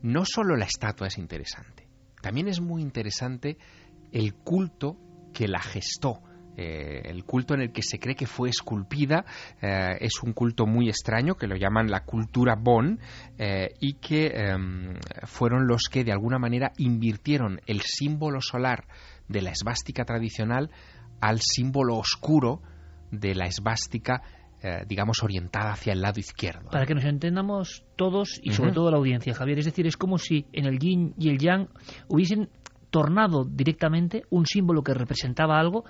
no 0.03 0.25
solo 0.25 0.57
la 0.57 0.65
estatua 0.65 1.07
es 1.07 1.19
interesante, 1.19 1.87
también 2.21 2.49
es 2.49 2.61
muy 2.61 2.83
interesante 2.83 3.59
el 4.11 4.35
culto 4.35 4.97
que 5.33 5.47
la 5.47 5.61
gestó. 5.61 6.23
Eh, 6.59 7.03
el 7.11 7.25
culto 7.25 7.53
en 7.53 7.61
el 7.61 7.71
que 7.71 7.83
se 7.83 7.99
cree 7.99 8.17
que 8.17 8.27
fue 8.27 8.49
esculpida 8.49 9.27
eh, 9.61 9.99
es 10.01 10.23
un 10.23 10.33
culto 10.33 10.65
muy 10.65 10.89
extraño 10.89 11.35
que 11.35 11.47
lo 11.47 11.55
llaman 11.55 11.91
la 11.91 12.05
cultura 12.05 12.55
Bon 12.59 12.99
y 13.79 13.93
que 14.01 14.29
em, 14.29 14.95
fueron 15.25 15.67
los 15.67 15.83
que 15.91 16.03
de 16.03 16.13
alguna 16.13 16.39
manera 16.39 16.73
invirtieron 16.79 17.61
el 17.67 17.83
símbolo 17.83 18.41
solar 18.41 18.87
de 19.29 19.43
la 19.43 19.51
esvástica 19.51 20.07
tradicional 20.07 20.71
al 21.21 21.41
símbolo 21.41 21.97
oscuro 21.97 22.63
de 23.11 23.35
la 23.35 23.47
esvástica, 23.47 24.23
eh, 24.63 24.85
digamos, 24.87 25.23
orientada 25.23 25.73
hacia 25.73 25.93
el 25.93 26.01
lado 26.01 26.21
izquierdo. 26.21 26.71
Para 26.71 26.87
que 26.87 26.95
nos 26.95 27.05
entendamos 27.05 27.85
todos 27.97 28.41
y 28.43 28.53
sobre 28.53 28.73
todo 28.73 28.91
la 28.91 28.99
audiencia, 28.99 29.35
Javier, 29.35 29.59
es 29.59 29.67
decir, 29.67 29.87
es 29.87 29.97
como 29.97 30.19
si 30.19 30.47
en 30.53 30.67
el 30.67 30.79
yin 30.79 31.15
y 31.19 31.29
el 31.29 31.39
yang 31.39 31.69
hubiesen 32.09 32.49
tornado 32.91 33.45
directamente 33.45 34.25
un 34.31 34.47
símbolo 34.47 34.83
que 34.83 34.95
representaba 34.95 35.59
algo 35.59 35.85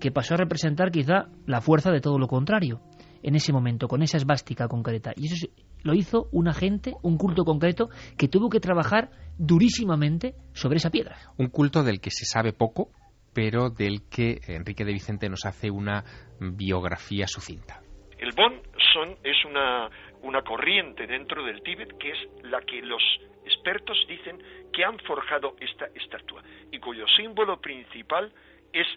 que 0.00 0.10
pasó 0.10 0.34
a 0.34 0.38
representar 0.38 0.90
quizá 0.90 1.28
la 1.46 1.60
fuerza 1.60 1.90
de 1.90 2.00
todo 2.00 2.18
lo 2.18 2.28
contrario 2.28 2.80
en 3.22 3.34
ese 3.34 3.52
momento, 3.52 3.88
con 3.88 4.02
esa 4.02 4.16
esvástica 4.16 4.68
concreta. 4.68 5.12
Y 5.16 5.26
eso 5.26 5.48
lo 5.82 5.94
hizo 5.94 6.28
una 6.32 6.54
gente, 6.54 6.94
un 7.02 7.16
culto 7.16 7.44
concreto, 7.44 7.88
que 8.16 8.28
tuvo 8.28 8.48
que 8.48 8.60
trabajar 8.60 9.10
durísimamente 9.38 10.34
sobre 10.52 10.76
esa 10.76 10.90
piedra. 10.90 11.16
Un 11.36 11.48
culto 11.48 11.82
del 11.82 12.00
que 12.00 12.10
se 12.10 12.24
sabe 12.24 12.52
poco, 12.52 12.90
pero 13.38 13.70
del 13.70 14.00
que 14.10 14.40
Enrique 14.48 14.84
de 14.84 14.92
Vicente 14.92 15.28
nos 15.28 15.46
hace 15.46 15.70
una 15.70 16.02
biografía 16.40 17.28
sucinta. 17.28 17.80
El 18.18 18.32
Bon 18.32 18.60
son, 18.92 19.16
es 19.22 19.44
una, 19.44 19.88
una 20.22 20.42
corriente 20.42 21.06
dentro 21.06 21.44
del 21.44 21.62
Tíbet 21.62 21.96
que 21.98 22.10
es 22.10 22.18
la 22.42 22.60
que 22.62 22.82
los 22.82 23.00
expertos 23.44 23.96
dicen 24.08 24.42
que 24.72 24.84
han 24.84 24.98
forjado 25.06 25.54
esta 25.60 25.86
estatua 25.94 26.42
y 26.72 26.80
cuyo 26.80 27.06
símbolo 27.16 27.60
principal 27.60 28.32
es 28.72 28.88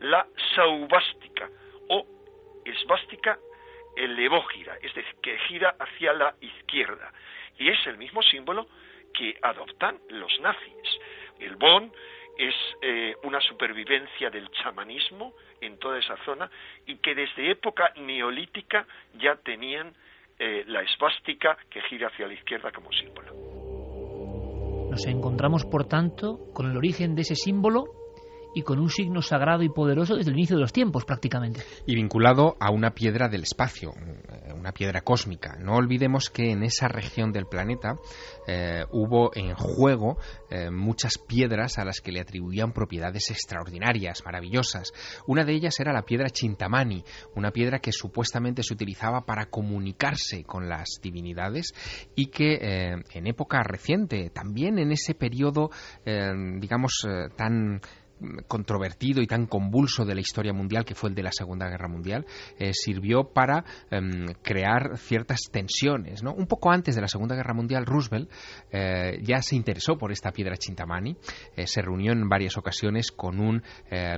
la 0.00 0.26
saubástica 0.54 1.48
o 1.88 2.04
esvástica 2.66 3.38
el 3.96 4.14
levógira, 4.14 4.76
es 4.82 4.94
decir, 4.94 5.14
que 5.22 5.38
gira 5.48 5.74
hacia 5.80 6.12
la 6.12 6.34
izquierda. 6.42 7.14
Y 7.58 7.70
es 7.70 7.78
el 7.86 7.96
mismo 7.96 8.20
símbolo 8.20 8.66
que 9.14 9.38
adoptan 9.40 9.98
los 10.10 10.38
nazis. 10.42 11.00
El 11.38 11.56
bon 11.56 11.90
es 12.38 12.54
eh, 12.82 13.14
una 13.24 13.40
supervivencia 13.40 14.30
del 14.30 14.48
chamanismo 14.50 15.32
en 15.60 15.78
toda 15.78 15.98
esa 15.98 16.16
zona 16.24 16.50
y 16.86 16.96
que 16.96 17.14
desde 17.14 17.50
época 17.50 17.92
neolítica 17.96 18.86
ya 19.18 19.36
tenían 19.36 19.92
eh, 20.38 20.64
la 20.66 20.82
esvástica 20.82 21.56
que 21.70 21.80
gira 21.82 22.08
hacia 22.08 22.26
la 22.26 22.34
izquierda 22.34 22.70
como 22.70 22.92
símbolo. 22.92 23.32
Nos 24.90 25.06
encontramos, 25.06 25.64
por 25.64 25.86
tanto, 25.86 26.38
con 26.54 26.70
el 26.70 26.76
origen 26.76 27.14
de 27.14 27.22
ese 27.22 27.34
símbolo 27.34 28.05
y 28.56 28.62
con 28.62 28.78
un 28.78 28.88
signo 28.88 29.20
sagrado 29.20 29.62
y 29.64 29.68
poderoso 29.68 30.16
desde 30.16 30.30
el 30.30 30.38
inicio 30.38 30.56
de 30.56 30.62
los 30.62 30.72
tiempos 30.72 31.04
prácticamente. 31.04 31.60
Y 31.84 31.94
vinculado 31.94 32.56
a 32.58 32.70
una 32.70 32.92
piedra 32.92 33.28
del 33.28 33.42
espacio, 33.42 33.92
una 34.58 34.72
piedra 34.72 35.02
cósmica. 35.02 35.58
No 35.60 35.74
olvidemos 35.74 36.30
que 36.30 36.52
en 36.52 36.62
esa 36.62 36.88
región 36.88 37.32
del 37.32 37.44
planeta 37.44 37.98
eh, 38.46 38.86
hubo 38.92 39.30
en 39.36 39.54
juego 39.56 40.16
eh, 40.48 40.70
muchas 40.70 41.18
piedras 41.18 41.76
a 41.76 41.84
las 41.84 42.00
que 42.00 42.12
le 42.12 42.20
atribuían 42.22 42.72
propiedades 42.72 43.30
extraordinarias, 43.30 44.22
maravillosas. 44.24 44.90
Una 45.26 45.44
de 45.44 45.52
ellas 45.52 45.78
era 45.78 45.92
la 45.92 46.06
piedra 46.06 46.30
Chintamani, 46.30 47.04
una 47.34 47.50
piedra 47.50 47.80
que 47.80 47.92
supuestamente 47.92 48.62
se 48.62 48.72
utilizaba 48.72 49.26
para 49.26 49.50
comunicarse 49.50 50.44
con 50.44 50.66
las 50.66 50.98
divinidades 51.02 51.74
y 52.14 52.28
que 52.28 52.54
eh, 52.54 53.02
en 53.12 53.26
época 53.26 53.62
reciente, 53.62 54.30
también 54.30 54.78
en 54.78 54.92
ese 54.92 55.14
periodo, 55.14 55.68
digamos, 56.06 57.06
tan 57.36 57.80
controvertido 58.48 59.20
y 59.20 59.26
tan 59.26 59.46
convulso 59.46 60.04
de 60.04 60.14
la 60.14 60.20
historia 60.20 60.52
mundial 60.52 60.84
que 60.84 60.94
fue 60.94 61.10
el 61.10 61.14
de 61.14 61.22
la 61.22 61.32
Segunda 61.32 61.68
Guerra 61.68 61.88
Mundial 61.88 62.24
eh, 62.58 62.72
sirvió 62.72 63.24
para 63.24 63.64
em, 63.90 64.26
crear 64.42 64.96
ciertas 64.96 65.40
tensiones 65.50 66.22
¿no? 66.22 66.32
un 66.32 66.46
poco 66.46 66.70
antes 66.70 66.94
de 66.94 67.02
la 67.02 67.08
Segunda 67.08 67.34
Guerra 67.34 67.52
Mundial 67.52 67.84
Roosevelt 67.84 68.30
eh, 68.70 69.18
ya 69.22 69.42
se 69.42 69.56
interesó 69.56 69.98
por 69.98 70.12
esta 70.12 70.30
piedra 70.32 70.56
Chintamani 70.56 71.16
eh, 71.56 71.66
se 71.66 71.82
reunió 71.82 72.12
en 72.12 72.28
varias 72.28 72.56
ocasiones 72.56 73.12
con 73.12 73.40
un 73.40 73.62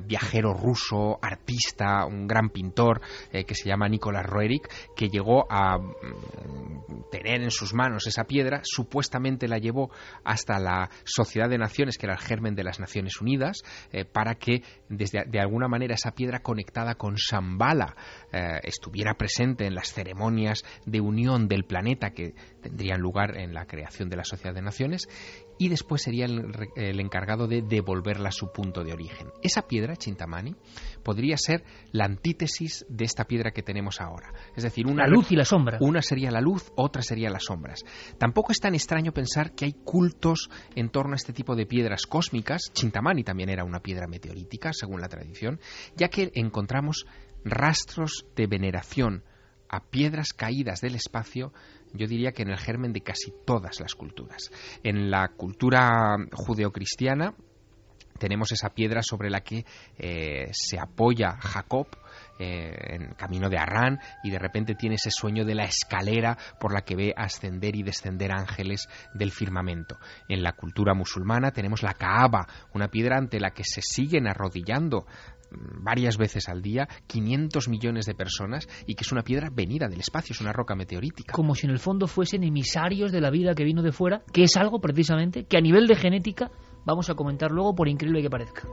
viajero 0.07 0.55
ruso 0.55 1.19
artista 1.23 2.05
un 2.07 2.27
gran 2.27 2.51
pintor 2.51 3.01
que 3.31 3.55
se 3.55 3.69
llama 3.69 3.89
Nicolás 3.89 4.27
Roerich 4.27 4.67
que 4.97 5.09
llegó 5.09 5.47
a 5.51 5.79
mm, 5.79 7.11
tener 7.11 7.43
en 7.43 7.51
sus 7.51 7.75
manos 7.75 8.07
esa 8.07 8.25
piedra 8.25 8.61
supuestamente 8.65 9.49
la 9.49 9.59
llevó 9.59 9.91
hasta 10.25 10.59
la 10.59 10.91
Sociedad 11.05 11.49
de 11.49 11.59
Naciones 11.59 11.99
que 11.99 12.07
era 12.07 12.15
el 12.15 12.21
germen 12.21 12.55
de 12.55 12.65
las 12.65 12.81
Naciones 12.81 13.21
Unidas 13.21 13.63
eh, 13.93 14.05
para 14.05 14.35
que 14.35 14.63
desde, 14.89 15.25
de 15.27 15.41
alguna 15.41 15.69
manera 15.69 15.95
esa 15.95 16.13
piedra 16.13 16.41
conectada 16.41 16.95
con 16.95 17.15
Shambhala 17.15 17.97
eh, 18.33 18.61
estuviera 18.65 19.15
presente 19.15 19.67
en 19.67 19.75
las 19.75 19.93
ceremonias 19.93 20.65
de 20.87 21.01
unión 21.01 21.49
del 21.49 21.65
planeta 21.65 22.11
que 22.11 22.35
tendrían 22.61 23.01
lugar 23.01 23.37
en 23.39 23.55
la 23.55 23.67
creación 23.67 24.09
de 24.09 24.17
la 24.17 24.25
Sociedad 24.25 24.55
de 24.55 24.63
Naciones 24.63 25.09
y 25.59 25.69
después 25.69 26.03
sería 26.03 26.27
el, 26.27 27.01
encargado 27.01 27.49
de 27.49 27.63
devolverla 27.63 28.29
a 28.29 28.33
su 28.33 28.53
punto 28.53 28.85
de 28.85 28.93
origen. 28.93 29.29
Esa 29.43 29.63
piedra, 29.63 29.97
Chintamani, 29.97 30.55
podría 31.03 31.37
ser 31.37 31.65
la 31.93 32.05
antítesis 32.05 32.85
de 32.89 33.05
esta 33.05 33.25
piedra 33.25 33.51
que 33.51 33.63
tenemos 33.63 34.01
ahora. 34.01 34.33
Es 34.57 34.63
decir, 34.63 34.87
una 34.87 35.05
la 35.05 35.11
luz 35.11 35.31
y 35.33 35.37
la 35.37 35.45
sombra. 35.45 35.79
Una 35.81 36.03
sería 36.03 36.31
la 36.31 36.41
luz, 36.41 36.73
otra 36.77 37.03
sería 37.03 37.31
las 37.31 37.45
sombras. 37.45 37.85
Tampoco 38.19 38.53
es 38.53 38.59
tan 38.59 38.75
extraño 38.75 39.13
pensar 39.13 39.53
que 39.53 39.65
hay 39.67 39.73
cultos 39.73 40.51
en 40.75 40.91
torno 40.91 41.13
a 41.13 41.17
este 41.17 41.33
tipo 41.33 41.57
de 41.57 41.67
piedras 41.67 42.07
cósmicas. 42.07 42.63
Chintamani 42.73 43.25
también 43.25 43.51
era 43.51 43.65
una 43.65 43.81
piedra 43.81 44.07
meteorítica, 44.07 44.73
según 44.73 45.01
la 45.01 45.09
tradición, 45.09 45.61
ya 45.97 46.09
que 46.09 46.31
encontramos 46.35 47.07
rastros 47.45 48.27
de 48.37 48.47
veneración 48.47 49.25
a 49.71 49.85
piedras 49.85 50.33
caídas 50.33 50.81
del 50.81 50.95
espacio 50.95 51.53
yo 51.93 52.07
diría 52.07 52.33
que 52.33 52.43
en 52.43 52.51
el 52.51 52.59
germen 52.59 52.93
de 52.93 53.01
casi 53.01 53.33
todas 53.45 53.81
las 53.81 53.95
culturas. 53.95 54.51
En 54.83 55.11
la 55.11 55.29
cultura 55.29 56.17
judeocristiana 56.33 57.35
tenemos 58.19 58.53
esa 58.53 58.71
piedra 58.71 59.03
sobre 59.03 59.31
la 59.31 59.41
que 59.41 59.65
eh, 59.99 60.49
se 60.53 60.79
apoya 60.79 61.37
Jacob 61.41 61.87
eh, 62.39 62.73
en 62.95 63.15
camino 63.15 63.49
de 63.49 63.59
Arrán 63.59 63.99
y 64.23 64.31
de 64.31 64.39
repente 64.39 64.75
tiene 64.75 64.97
ese 64.97 65.11
sueño 65.11 65.45
de 65.45 65.55
la 65.55 65.65
escalera 65.65 66.37
por 66.61 66.73
la 66.73 66.83
que 66.83 66.97
ve 66.97 67.15
ascender 67.17 67.75
y 67.77 67.83
descender 67.83 68.33
ángeles 68.33 68.89
del 69.15 69.33
firmamento. 69.33 69.99
En 70.29 70.43
la 70.43 70.53
cultura 70.53 70.95
musulmana 70.95 71.51
tenemos 71.51 71.83
la 71.83 71.95
Kaaba, 71.95 72.47
una 72.75 72.89
piedra 72.89 73.17
ante 73.19 73.41
la 73.41 73.51
que 73.51 73.65
se 73.65 73.81
siguen 73.83 74.27
arrodillando 74.27 75.07
varias 75.51 76.17
veces 76.17 76.49
al 76.49 76.63
día 76.63 76.89
500 77.07 77.69
millones 77.69 78.07
de 78.07 78.15
personas 78.15 78.69
y 78.87 78.95
que 78.95 79.03
es 79.03 79.13
una 79.13 79.23
piedra 79.23 79.51
venida 79.51 79.89
del 79.89 80.01
espacio, 80.01 80.33
es 80.33 80.41
una 80.41 80.53
roca 80.53 80.75
meteorítica. 80.75 81.33
Como 81.33 81.55
si 81.55 81.67
en 81.67 81.73
el 81.73 81.79
fondo 81.79 82.07
fuesen 82.07 82.45
emisarios 82.45 83.13
de 83.13 83.21
la 83.21 83.31
vida 83.31 83.55
que 83.55 83.65
vino 83.65 83.83
de 83.83 83.93
fuera, 83.93 84.23
que 84.33 84.45
es 84.45 84.57
algo 84.57 84.81
precisamente 84.81 85.45
que 85.45 85.57
a 85.57 85.61
nivel 85.61 85.87
de 85.87 85.97
genética 85.97 86.51
vamos 86.89 87.11
a 87.11 87.15
comentar 87.15 87.51
luego 87.51 87.75
por 87.75 87.87
increíble 87.87 88.23
que 88.23 88.31
parezca. 88.31 88.67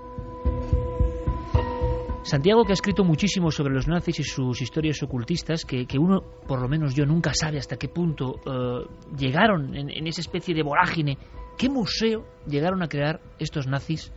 Santiago, 2.24 2.64
que 2.64 2.72
ha 2.72 2.74
escrito 2.74 3.04
muchísimo 3.04 3.52
sobre 3.52 3.74
los 3.74 3.88
nazis 3.88 4.22
y 4.22 4.24
sus 4.24 4.62
historias 4.62 5.04
ocultistas, 5.04 5.66
que, 5.66 5.86
uno, 6.00 6.22
por 6.48 6.62
lo 6.62 6.68
menos 6.68 6.96
yo, 6.96 7.06
nunca 7.06 7.34
sabe 7.34 7.58
hasta 7.58 7.76
qué 7.76 7.90
punto 7.90 8.40
eh, 8.46 8.88
llegaron 9.16 9.76
en, 9.76 9.90
en 9.92 10.08
esa 10.08 10.22
especie 10.22 10.56
de 10.56 10.64
vorágine. 10.64 11.18
¿Qué 11.58 11.70
museo 11.70 12.26
llegaron 12.48 12.82
a 12.82 12.88
crear 12.88 13.20
estos 13.38 13.68
nazis 13.68 14.12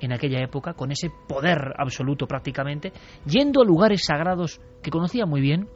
en 0.00 0.12
aquella 0.12 0.44
época, 0.44 0.74
con 0.74 0.92
ese 0.92 1.10
poder 1.26 1.72
absoluto 1.78 2.26
prácticamente, 2.26 2.92
yendo 3.26 3.62
a 3.62 3.64
lugares 3.64 4.04
sagrados 4.04 4.60
que 4.82 4.90
conocía 4.90 5.26
muy 5.26 5.40
bien, 5.40 5.68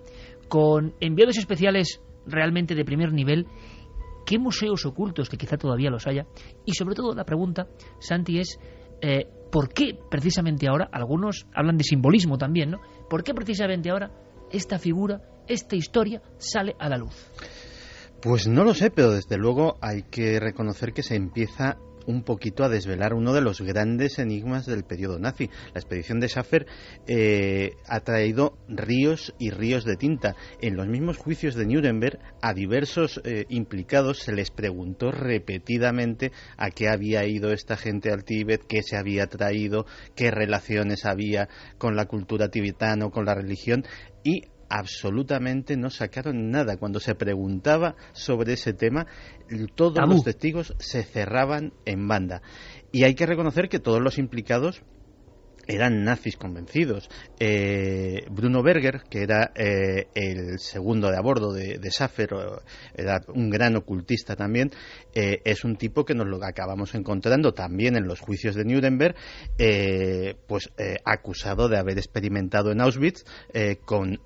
con 0.46 0.94
enviados 1.00 1.38
especiales 1.38 2.00
realmente 2.26 2.74
de 2.74 2.84
primer 2.84 3.12
nivel, 3.12 3.46
qué 4.24 4.38
museos 4.38 4.84
ocultos, 4.86 5.28
que 5.28 5.36
quizá 5.36 5.56
todavía 5.56 5.90
los 5.90 6.06
haya, 6.06 6.26
y 6.64 6.72
sobre 6.74 6.94
todo 6.94 7.14
la 7.14 7.24
pregunta, 7.24 7.66
Santi, 7.98 8.38
es 8.38 8.58
eh, 9.00 9.26
¿por 9.50 9.68
qué 9.68 9.98
precisamente 10.10 10.68
ahora, 10.68 10.88
algunos 10.92 11.46
hablan 11.54 11.76
de 11.76 11.84
simbolismo 11.84 12.38
también, 12.38 12.70
¿no? 12.70 12.80
¿Por 13.10 13.22
qué 13.22 13.34
precisamente 13.34 13.90
ahora 13.90 14.10
esta 14.50 14.78
figura, 14.78 15.20
esta 15.48 15.76
historia 15.76 16.22
sale 16.38 16.74
a 16.78 16.88
la 16.88 16.98
luz? 16.98 17.30
Pues 18.22 18.46
no 18.46 18.62
lo 18.62 18.74
sé, 18.74 18.90
pero 18.90 19.10
desde 19.10 19.36
luego 19.36 19.76
hay 19.80 20.04
que 20.04 20.38
reconocer 20.38 20.92
que 20.92 21.02
se 21.02 21.16
empieza 21.16 21.78
un 22.06 22.22
poquito 22.22 22.64
a 22.64 22.68
desvelar 22.68 23.14
uno 23.14 23.32
de 23.32 23.40
los 23.40 23.60
grandes 23.60 24.18
enigmas 24.18 24.66
del 24.66 24.84
periodo 24.84 25.18
nazi. 25.18 25.48
La 25.74 25.80
expedición 25.80 26.20
de 26.20 26.28
Schaffer 26.28 26.66
eh, 27.06 27.72
ha 27.86 28.00
traído 28.00 28.58
ríos 28.68 29.34
y 29.38 29.50
ríos 29.50 29.84
de 29.84 29.96
tinta. 29.96 30.36
En 30.60 30.76
los 30.76 30.86
mismos 30.86 31.18
juicios 31.18 31.54
de 31.54 31.66
Nuremberg, 31.66 32.18
a 32.40 32.54
diversos 32.54 33.20
eh, 33.24 33.46
implicados 33.48 34.18
se 34.18 34.32
les 34.32 34.50
preguntó 34.50 35.10
repetidamente 35.12 36.32
a 36.56 36.70
qué 36.70 36.88
había 36.88 37.24
ido 37.26 37.52
esta 37.52 37.76
gente 37.76 38.10
al 38.10 38.24
Tíbet, 38.24 38.62
qué 38.66 38.82
se 38.82 38.96
había 38.96 39.26
traído, 39.26 39.86
qué 40.14 40.30
relaciones 40.30 41.04
había 41.04 41.48
con 41.78 41.96
la 41.96 42.06
cultura 42.06 42.48
tibetana 42.48 43.06
o 43.06 43.10
con 43.10 43.24
la 43.24 43.34
religión 43.34 43.84
y 44.24 44.51
absolutamente 44.72 45.76
no 45.76 45.90
sacaron 45.90 46.50
nada. 46.50 46.78
Cuando 46.78 46.98
se 46.98 47.14
preguntaba 47.14 47.94
sobre 48.12 48.54
ese 48.54 48.72
tema, 48.72 49.06
todos 49.74 50.08
los 50.08 50.24
testigos 50.24 50.74
se 50.78 51.02
cerraban 51.02 51.74
en 51.84 52.08
banda. 52.08 52.40
Y 52.90 53.04
hay 53.04 53.14
que 53.14 53.26
reconocer 53.26 53.68
que 53.68 53.80
todos 53.80 54.00
los 54.00 54.16
implicados 54.16 54.82
eran 55.66 56.04
nazis 56.04 56.36
convencidos. 56.36 57.08
Eh, 57.38 58.24
Bruno 58.30 58.62
Berger, 58.62 59.02
que 59.08 59.22
era 59.22 59.52
eh, 59.54 60.08
el 60.14 60.58
segundo 60.58 61.10
de 61.10 61.16
a 61.16 61.20
bordo 61.20 61.52
de, 61.52 61.78
de 61.78 61.92
era 62.94 63.20
un 63.28 63.50
gran 63.50 63.76
ocultista 63.76 64.34
también, 64.34 64.70
eh, 65.14 65.40
es 65.44 65.64
un 65.64 65.76
tipo 65.76 66.04
que 66.04 66.14
nos 66.14 66.26
lo 66.26 66.42
acabamos 66.44 66.94
encontrando 66.94 67.52
también 67.52 67.96
en 67.96 68.06
los 68.06 68.20
juicios 68.20 68.54
de 68.54 68.64
Nuremberg, 68.64 69.14
pues 70.46 70.70
acusado 71.04 71.68
de 71.68 71.78
haber 71.78 71.98
experimentado 71.98 72.72
en 72.72 72.80
Auschwitz 72.80 73.24
con 73.84 74.20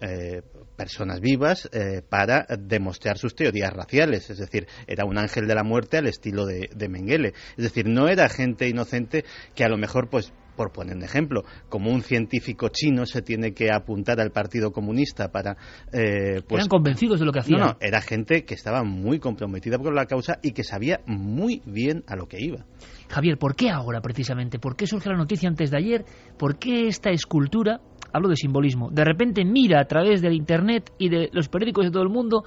personas 0.76 1.20
vivas 1.20 1.68
para 2.08 2.46
demostrar 2.58 3.18
sus 3.18 3.34
teorías 3.34 3.72
raciales, 3.72 4.30
es 4.30 4.38
decir, 4.38 4.66
era 4.86 5.04
un 5.04 5.18
ángel 5.18 5.46
de 5.46 5.54
la 5.54 5.64
muerte 5.64 5.98
al 5.98 6.06
estilo 6.06 6.46
de, 6.46 6.70
de 6.74 6.88
Mengele, 6.88 7.34
es 7.56 7.64
decir, 7.64 7.86
no 7.86 8.08
era 8.08 8.28
gente 8.28 8.68
inocente 8.68 9.24
que 9.54 9.64
a 9.64 9.68
lo 9.68 9.76
mejor 9.76 10.08
pues 10.08 10.32
por 10.56 10.72
poner 10.72 10.96
un 10.96 11.04
ejemplo, 11.04 11.44
como 11.68 11.90
un 11.90 12.02
científico 12.02 12.68
chino 12.68 13.06
se 13.06 13.22
tiene 13.22 13.52
que 13.52 13.70
apuntar 13.70 14.20
al 14.20 14.30
Partido 14.30 14.72
Comunista 14.72 15.30
para... 15.30 15.56
Eh, 15.92 16.42
pues, 16.48 16.60
Eran 16.60 16.68
convencidos 16.68 17.20
de 17.20 17.26
lo 17.26 17.32
que 17.32 17.40
hacían. 17.40 17.60
No, 17.60 17.66
no, 17.66 17.76
era 17.80 18.00
gente 18.00 18.44
que 18.44 18.54
estaba 18.54 18.82
muy 18.82 19.18
comprometida 19.18 19.78
con 19.78 19.94
la 19.94 20.06
causa 20.06 20.38
y 20.42 20.52
que 20.52 20.64
sabía 20.64 21.00
muy 21.06 21.62
bien 21.66 22.02
a 22.08 22.16
lo 22.16 22.26
que 22.26 22.38
iba. 22.40 22.64
Javier, 23.08 23.38
¿por 23.38 23.54
qué 23.54 23.70
ahora 23.70 24.00
precisamente? 24.00 24.58
¿Por 24.58 24.76
qué 24.76 24.86
surge 24.86 25.08
la 25.08 25.16
noticia 25.16 25.48
antes 25.48 25.70
de 25.70 25.78
ayer? 25.78 26.04
¿Por 26.38 26.58
qué 26.58 26.88
esta 26.88 27.10
escultura, 27.10 27.80
hablo 28.12 28.28
de 28.28 28.36
simbolismo, 28.36 28.90
de 28.90 29.04
repente 29.04 29.44
mira 29.44 29.80
a 29.80 29.84
través 29.84 30.22
del 30.22 30.32
Internet 30.32 30.92
y 30.98 31.08
de 31.08 31.28
los 31.32 31.48
periódicos 31.48 31.84
de 31.84 31.90
todo 31.90 32.02
el 32.02 32.08
mundo 32.08 32.44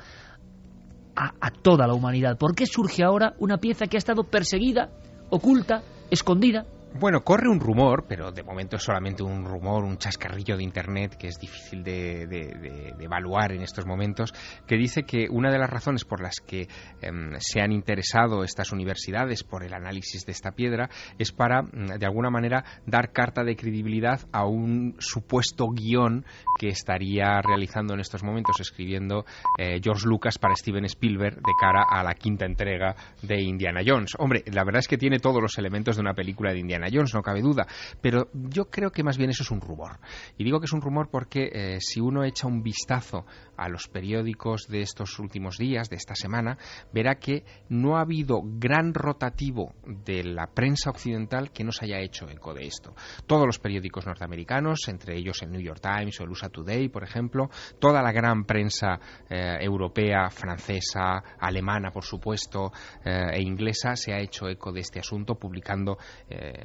a, 1.16 1.34
a 1.40 1.52
toda 1.52 1.88
la 1.88 1.94
humanidad? 1.94 2.38
¿Por 2.38 2.56
qué 2.56 2.66
surge 2.66 3.04
ahora 3.04 3.36
una 3.40 3.58
pieza 3.58 3.86
que 3.86 3.98
ha 3.98 4.00
estado 4.00 4.24
perseguida, 4.24 4.90
oculta, 5.30 5.84
escondida 6.10 6.66
Bueno, 6.96 7.24
corre 7.24 7.48
un 7.48 7.60
rumor, 7.60 8.06
pero 8.08 8.32
de 8.32 8.42
momento 8.42 8.76
es 8.76 8.84
solamente 8.84 9.22
un 9.22 9.46
rumor, 9.46 9.84
un 9.84 9.98
chascarrillo 9.98 10.58
de 10.58 10.64
Internet 10.64 11.16
que 11.18 11.28
es 11.28 11.40
difícil 11.40 11.84
de, 11.84 12.94
evaluar 13.00 13.52
en 13.52 13.62
estos 13.62 13.86
momentos, 13.86 14.34
que 14.68 14.76
dice 14.76 15.04
que 15.04 15.28
una 15.30 15.52
de 15.52 15.60
las 15.60 15.70
razones 15.70 16.04
por 16.04 16.20
las 16.20 16.38
que 16.46 16.62
eh, 16.64 17.12
se 17.38 17.62
han 17.62 17.72
interesado 17.72 18.44
estas 18.44 18.72
universidades 18.72 19.44
por 19.44 19.64
el 19.64 19.74
análisis 19.74 20.26
de 20.26 20.32
esta 20.32 20.52
piedra 20.52 20.90
es 21.20 21.32
para, 21.32 21.62
mm, 21.62 22.00
de 22.00 22.06
alguna 22.06 22.32
manera, 22.32 22.66
dar 22.86 23.12
carta 23.12 23.44
de 23.44 23.56
credibilidad 23.56 24.22
a 24.32 24.46
un 24.46 24.96
supuesto 24.98 25.68
guion 25.70 26.26
que 26.58 26.70
estaría 26.70 27.40
realizando 27.42 27.94
en 27.94 28.00
estos 28.00 28.24
momentos, 28.24 28.60
escribiendo 28.60 29.26
eh, 29.58 29.80
George 29.82 30.08
Lucas 30.08 30.40
para 30.40 30.56
Steven 30.56 30.86
Spielberg 30.86 31.36
de 31.36 31.54
cara 31.62 31.84
a 31.90 32.04
la 32.04 32.16
quinta 32.16 32.46
entrega 32.46 32.96
de 33.22 33.42
Indiana 33.42 33.82
Jones. 33.86 34.14
Hombre, 34.18 34.44
la 34.52 34.64
verdad 34.64 34.80
es 34.80 34.88
que 34.88 34.98
tiene 34.98 35.20
todos 35.20 35.42
los 35.42 35.58
elementos 35.60 35.96
de 35.96 36.02
una 36.02 36.16
película 36.16 36.52
de 36.52 36.60
Indiana 36.60 36.79
Jones, 36.92 37.14
no 37.14 37.22
cabe 37.22 37.42
duda, 37.42 37.68
pero 38.02 38.30
yo 38.34 38.70
creo 38.70 38.92
que 38.92 39.04
más 39.04 39.18
bien 39.18 39.30
eso 39.30 39.44
es 39.44 39.52
un 39.52 39.62
rumor. 39.62 40.00
Y 40.38 40.44
digo 40.44 40.60
que 40.60 40.66
es 40.66 40.74
un 40.74 40.82
rumor 40.82 41.10
porque 41.12 41.50
eh, 41.52 41.78
si 41.82 42.00
uno 42.00 42.24
echa 42.24 42.48
un 42.48 42.64
vistazo 42.64 43.26
a 43.58 43.68
los 43.68 43.88
periódicos 43.88 44.68
de 44.68 44.82
estos 44.82 45.20
últimos 45.20 45.58
días, 45.58 45.90
de 45.90 45.98
esta 45.98 46.16
semana, 46.16 46.58
verá 46.94 47.16
que 47.16 47.44
no 47.70 47.98
ha 47.98 48.02
habido 48.02 48.42
gran 48.44 48.94
rotativo 48.94 49.74
de 49.86 50.24
la 50.24 50.48
prensa 50.48 50.90
occidental 50.90 51.52
que 51.52 51.64
no 51.64 51.72
se 51.72 51.86
haya 51.86 52.00
hecho 52.00 52.30
eco 52.30 52.54
de 52.54 52.68
esto. 52.68 52.94
Todos 53.28 53.46
los 53.46 53.60
periódicos 53.60 54.06
norteamericanos, 54.06 54.88
entre 54.88 55.18
ellos 55.18 55.42
el 55.42 55.52
New 55.52 55.62
York 55.62 55.82
Times 55.82 56.20
o 56.20 56.24
el 56.24 56.30
USA 56.30 56.50
Today, 56.50 56.90
por 56.90 57.04
ejemplo, 57.04 57.50
toda 57.80 58.02
la 58.02 58.12
gran 58.12 58.46
prensa 58.46 59.00
eh, 59.30 59.58
europea, 59.60 60.30
francesa, 60.30 61.24
alemana, 61.40 61.92
por 61.92 62.04
supuesto, 62.04 62.72
eh, 63.04 63.32
e 63.34 63.42
inglesa, 63.42 63.96
se 63.96 64.14
ha 64.14 64.20
hecho 64.20 64.48
eco 64.48 64.72
de 64.72 64.82
este 64.82 65.00
asunto, 65.00 65.36
publicando 65.36 65.98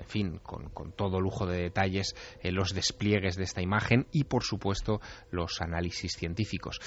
en 0.05 0.11
fin, 0.11 0.40
con, 0.43 0.93
todo 0.93 1.21
lujo 1.21 1.47
de 1.47 1.62
detalles, 1.62 2.14
eh, 2.43 2.53
los 2.53 2.75
despliegues 2.75 3.37
de 3.37 3.45
esta 3.45 3.62
imagen 3.62 4.07
y, 4.12 4.25
por 4.25 4.45
supuesto, 4.45 5.01
los 5.31 5.61
análisis 5.61 6.12
científicos. 6.12 6.81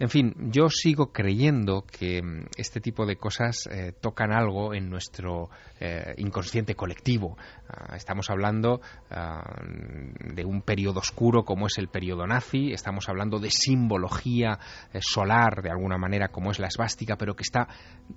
En 0.00 0.08
fin, 0.08 0.34
yo 0.50 0.68
sigo 0.70 1.12
creyendo 1.12 1.84
que 1.86 2.20
mm, 2.20 2.46
este 2.56 2.80
tipo 2.80 3.06
de 3.06 3.16
cosas 3.16 3.68
eh, 3.70 3.92
tocan 4.00 4.32
algo 4.32 4.74
en 4.74 4.90
nuestro 4.90 5.50
eh, 5.78 6.14
inconsciente 6.16 6.74
colectivo. 6.74 7.36
Ah, 7.68 7.94
estamos 7.94 8.28
hablando 8.28 8.80
ah, 9.10 9.62
de 9.62 10.44
un 10.44 10.62
periodo 10.62 10.98
oscuro 10.98 11.44
como 11.44 11.68
es 11.68 11.78
el 11.78 11.88
periodo 11.88 12.26
nazi, 12.26 12.72
estamos 12.72 13.08
hablando 13.08 13.38
de 13.38 13.50
simbología 13.50 14.58
eh, 14.92 14.98
solar 15.00 15.62
de 15.62 15.70
alguna 15.70 15.96
manera 15.96 16.28
como 16.28 16.50
es 16.50 16.58
la 16.58 16.66
esvástica, 16.66 17.16
pero 17.16 17.36
que 17.36 17.42
está 17.42 17.68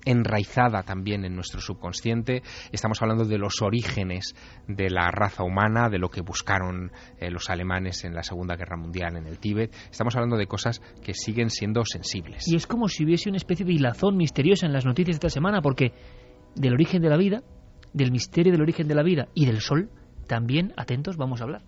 enraizada 0.04 0.82
también 0.82 1.26
en 1.26 1.36
nuestro 1.36 1.62
subconsciente. 1.62 2.42
Estamos 2.72 3.02
hablando 3.04 3.26
de 3.26 3.38
los 3.38 3.62
orígenes 3.62 4.36
de 4.68 4.90
la 4.90 5.12
raza 5.12 5.44
humana, 5.44 5.90
de 5.90 6.00
lo 6.00 6.10
que 6.10 6.22
buscaron 6.22 6.92
los 7.20 7.50
alemanes 7.50 8.04
en 8.04 8.14
la 8.14 8.24
Segunda 8.24 8.56
Guerra 8.56 8.78
Mundial 8.78 9.16
en 9.16 9.28
el 9.28 9.40
Tíbet. 9.40 9.74
Estamos 9.90 10.16
hablando 10.16 10.38
de 10.38 10.48
cosas 10.48 10.82
que 11.04 11.14
siguen 11.14 11.50
siendo 11.50 11.67
sensibles. 11.86 12.48
Y 12.48 12.56
es 12.56 12.68
como 12.68 12.88
si 12.88 13.04
hubiese 13.04 13.30
una 13.30 13.38
especie 13.38 13.66
de 13.66 13.74
hilazón 13.74 14.18
misteriosa 14.18 14.66
en 14.66 14.74
las 14.74 14.86
noticias 14.86 15.20
de 15.20 15.28
esta 15.28 15.34
semana, 15.34 15.62
porque 15.62 15.94
del 16.56 16.74
origen 16.74 17.02
de 17.02 17.10
la 17.10 17.18
vida, 17.18 17.44
del 17.94 18.12
misterio 18.12 18.52
del 18.52 18.62
origen 18.62 18.88
de 18.88 18.96
la 18.96 19.04
vida 19.04 19.28
y 19.34 19.46
del 19.46 19.62
sol, 19.62 19.90
también, 20.28 20.74
atentos, 20.78 21.18
vamos 21.18 21.42
a 21.42 21.46
hablar. 21.46 21.62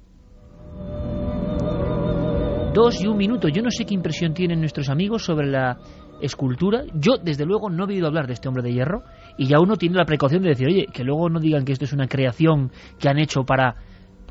Dos 2.74 3.02
y 3.02 3.08
un 3.08 3.18
minuto. 3.18 3.48
Yo 3.48 3.64
no 3.64 3.72
sé 3.72 3.86
qué 3.86 3.96
impresión 3.96 4.34
tienen 4.34 4.60
nuestros 4.60 4.90
amigos 4.90 5.24
sobre 5.24 5.48
la 5.48 5.78
escultura. 6.22 6.84
Yo, 6.94 7.18
desde 7.18 7.46
luego, 7.46 7.70
no 7.70 7.86
he 7.86 7.94
oído 7.94 8.08
hablar 8.08 8.28
de 8.28 8.34
este 8.34 8.48
hombre 8.48 8.62
de 8.62 8.74
hierro 8.74 9.04
y 9.38 9.48
ya 9.48 9.60
uno 9.60 9.76
tiene 9.76 9.96
la 9.96 10.06
precaución 10.06 10.44
de 10.44 10.50
decir, 10.50 10.68
oye, 10.68 10.86
que 10.94 11.04
luego 11.04 11.30
no 11.30 11.40
digan 11.40 11.66
que 11.66 11.72
esto 11.72 11.86
es 11.86 11.94
una 11.94 12.08
creación 12.08 12.72
que 13.00 13.10
han 13.10 13.18
hecho 13.18 13.44
para... 13.44 13.76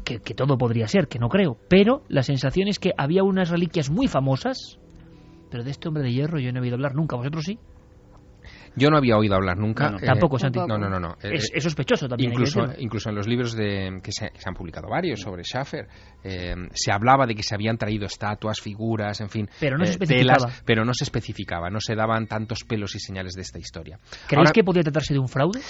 Que, 0.04 0.20
que 0.20 0.32
todo 0.32 0.56
podría 0.56 0.86
ser, 0.86 1.08
que 1.08 1.18
no 1.18 1.28
creo. 1.28 1.58
Pero 1.68 2.02
la 2.08 2.22
sensación 2.22 2.68
es 2.68 2.78
que 2.78 2.92
había 2.96 3.24
unas 3.24 3.50
reliquias 3.50 3.90
muy 3.90 4.06
famosas, 4.06 4.78
pero 5.48 5.64
de 5.64 5.70
este 5.70 5.88
hombre 5.88 6.02
de 6.02 6.12
hierro 6.12 6.38
yo 6.38 6.52
no 6.52 6.58
he 6.58 6.62
oído 6.62 6.74
hablar 6.76 6.94
nunca. 6.94 7.16
¿Vosotros 7.16 7.44
sí? 7.44 7.60
Yo 8.78 8.90
no 8.90 8.96
había 8.96 9.16
oído 9.16 9.34
hablar 9.34 9.58
nunca. 9.58 9.96
Eh, 10.00 10.06
Tampoco, 10.06 10.38
Santi. 10.38 10.58
No, 10.58 10.78
no, 10.78 10.88
no. 10.88 11.16
Es, 11.22 11.50
sospechoso 11.62 12.08
también. 12.08 12.30
Incluso, 12.30 12.60
incluso 12.78 13.10
en 13.10 13.16
los 13.16 13.26
libros 13.26 13.54
de, 13.54 14.00
que, 14.02 14.12
se, 14.12 14.30
han 14.44 14.54
publicado 14.54 14.88
varios 14.88 15.20
sobre 15.20 15.42
Schaffer, 15.42 15.88
eh, 16.22 16.54
se 16.72 16.92
hablaba 16.92 17.26
de 17.26 17.34
que 17.34 17.42
se 17.42 17.54
habían 17.54 17.76
traído 17.76 18.06
estatuas, 18.06 18.60
figuras, 18.60 19.20
en 19.20 19.28
fin, 19.28 19.48
pero 19.60 19.76
no 19.76 19.84
se 19.84 19.92
eh, 19.92 19.94
especificaba. 19.94 20.52
pero 20.64 20.84
no 20.84 20.94
se 20.94 21.04
especificaba, 21.04 21.70
no 21.70 21.80
se 21.80 21.94
daban 21.94 22.26
tantos 22.26 22.64
pelos 22.64 22.94
y 22.94 23.00
señales 23.00 23.34
de 23.34 23.42
esta 23.42 23.58
historia. 23.58 23.98
¿Creéis 24.26 24.52
que 24.52 24.62
podría 24.62 24.84
tratarse 24.84 25.14
de 25.14 25.20
un 25.20 25.28
fraude? 25.28 25.60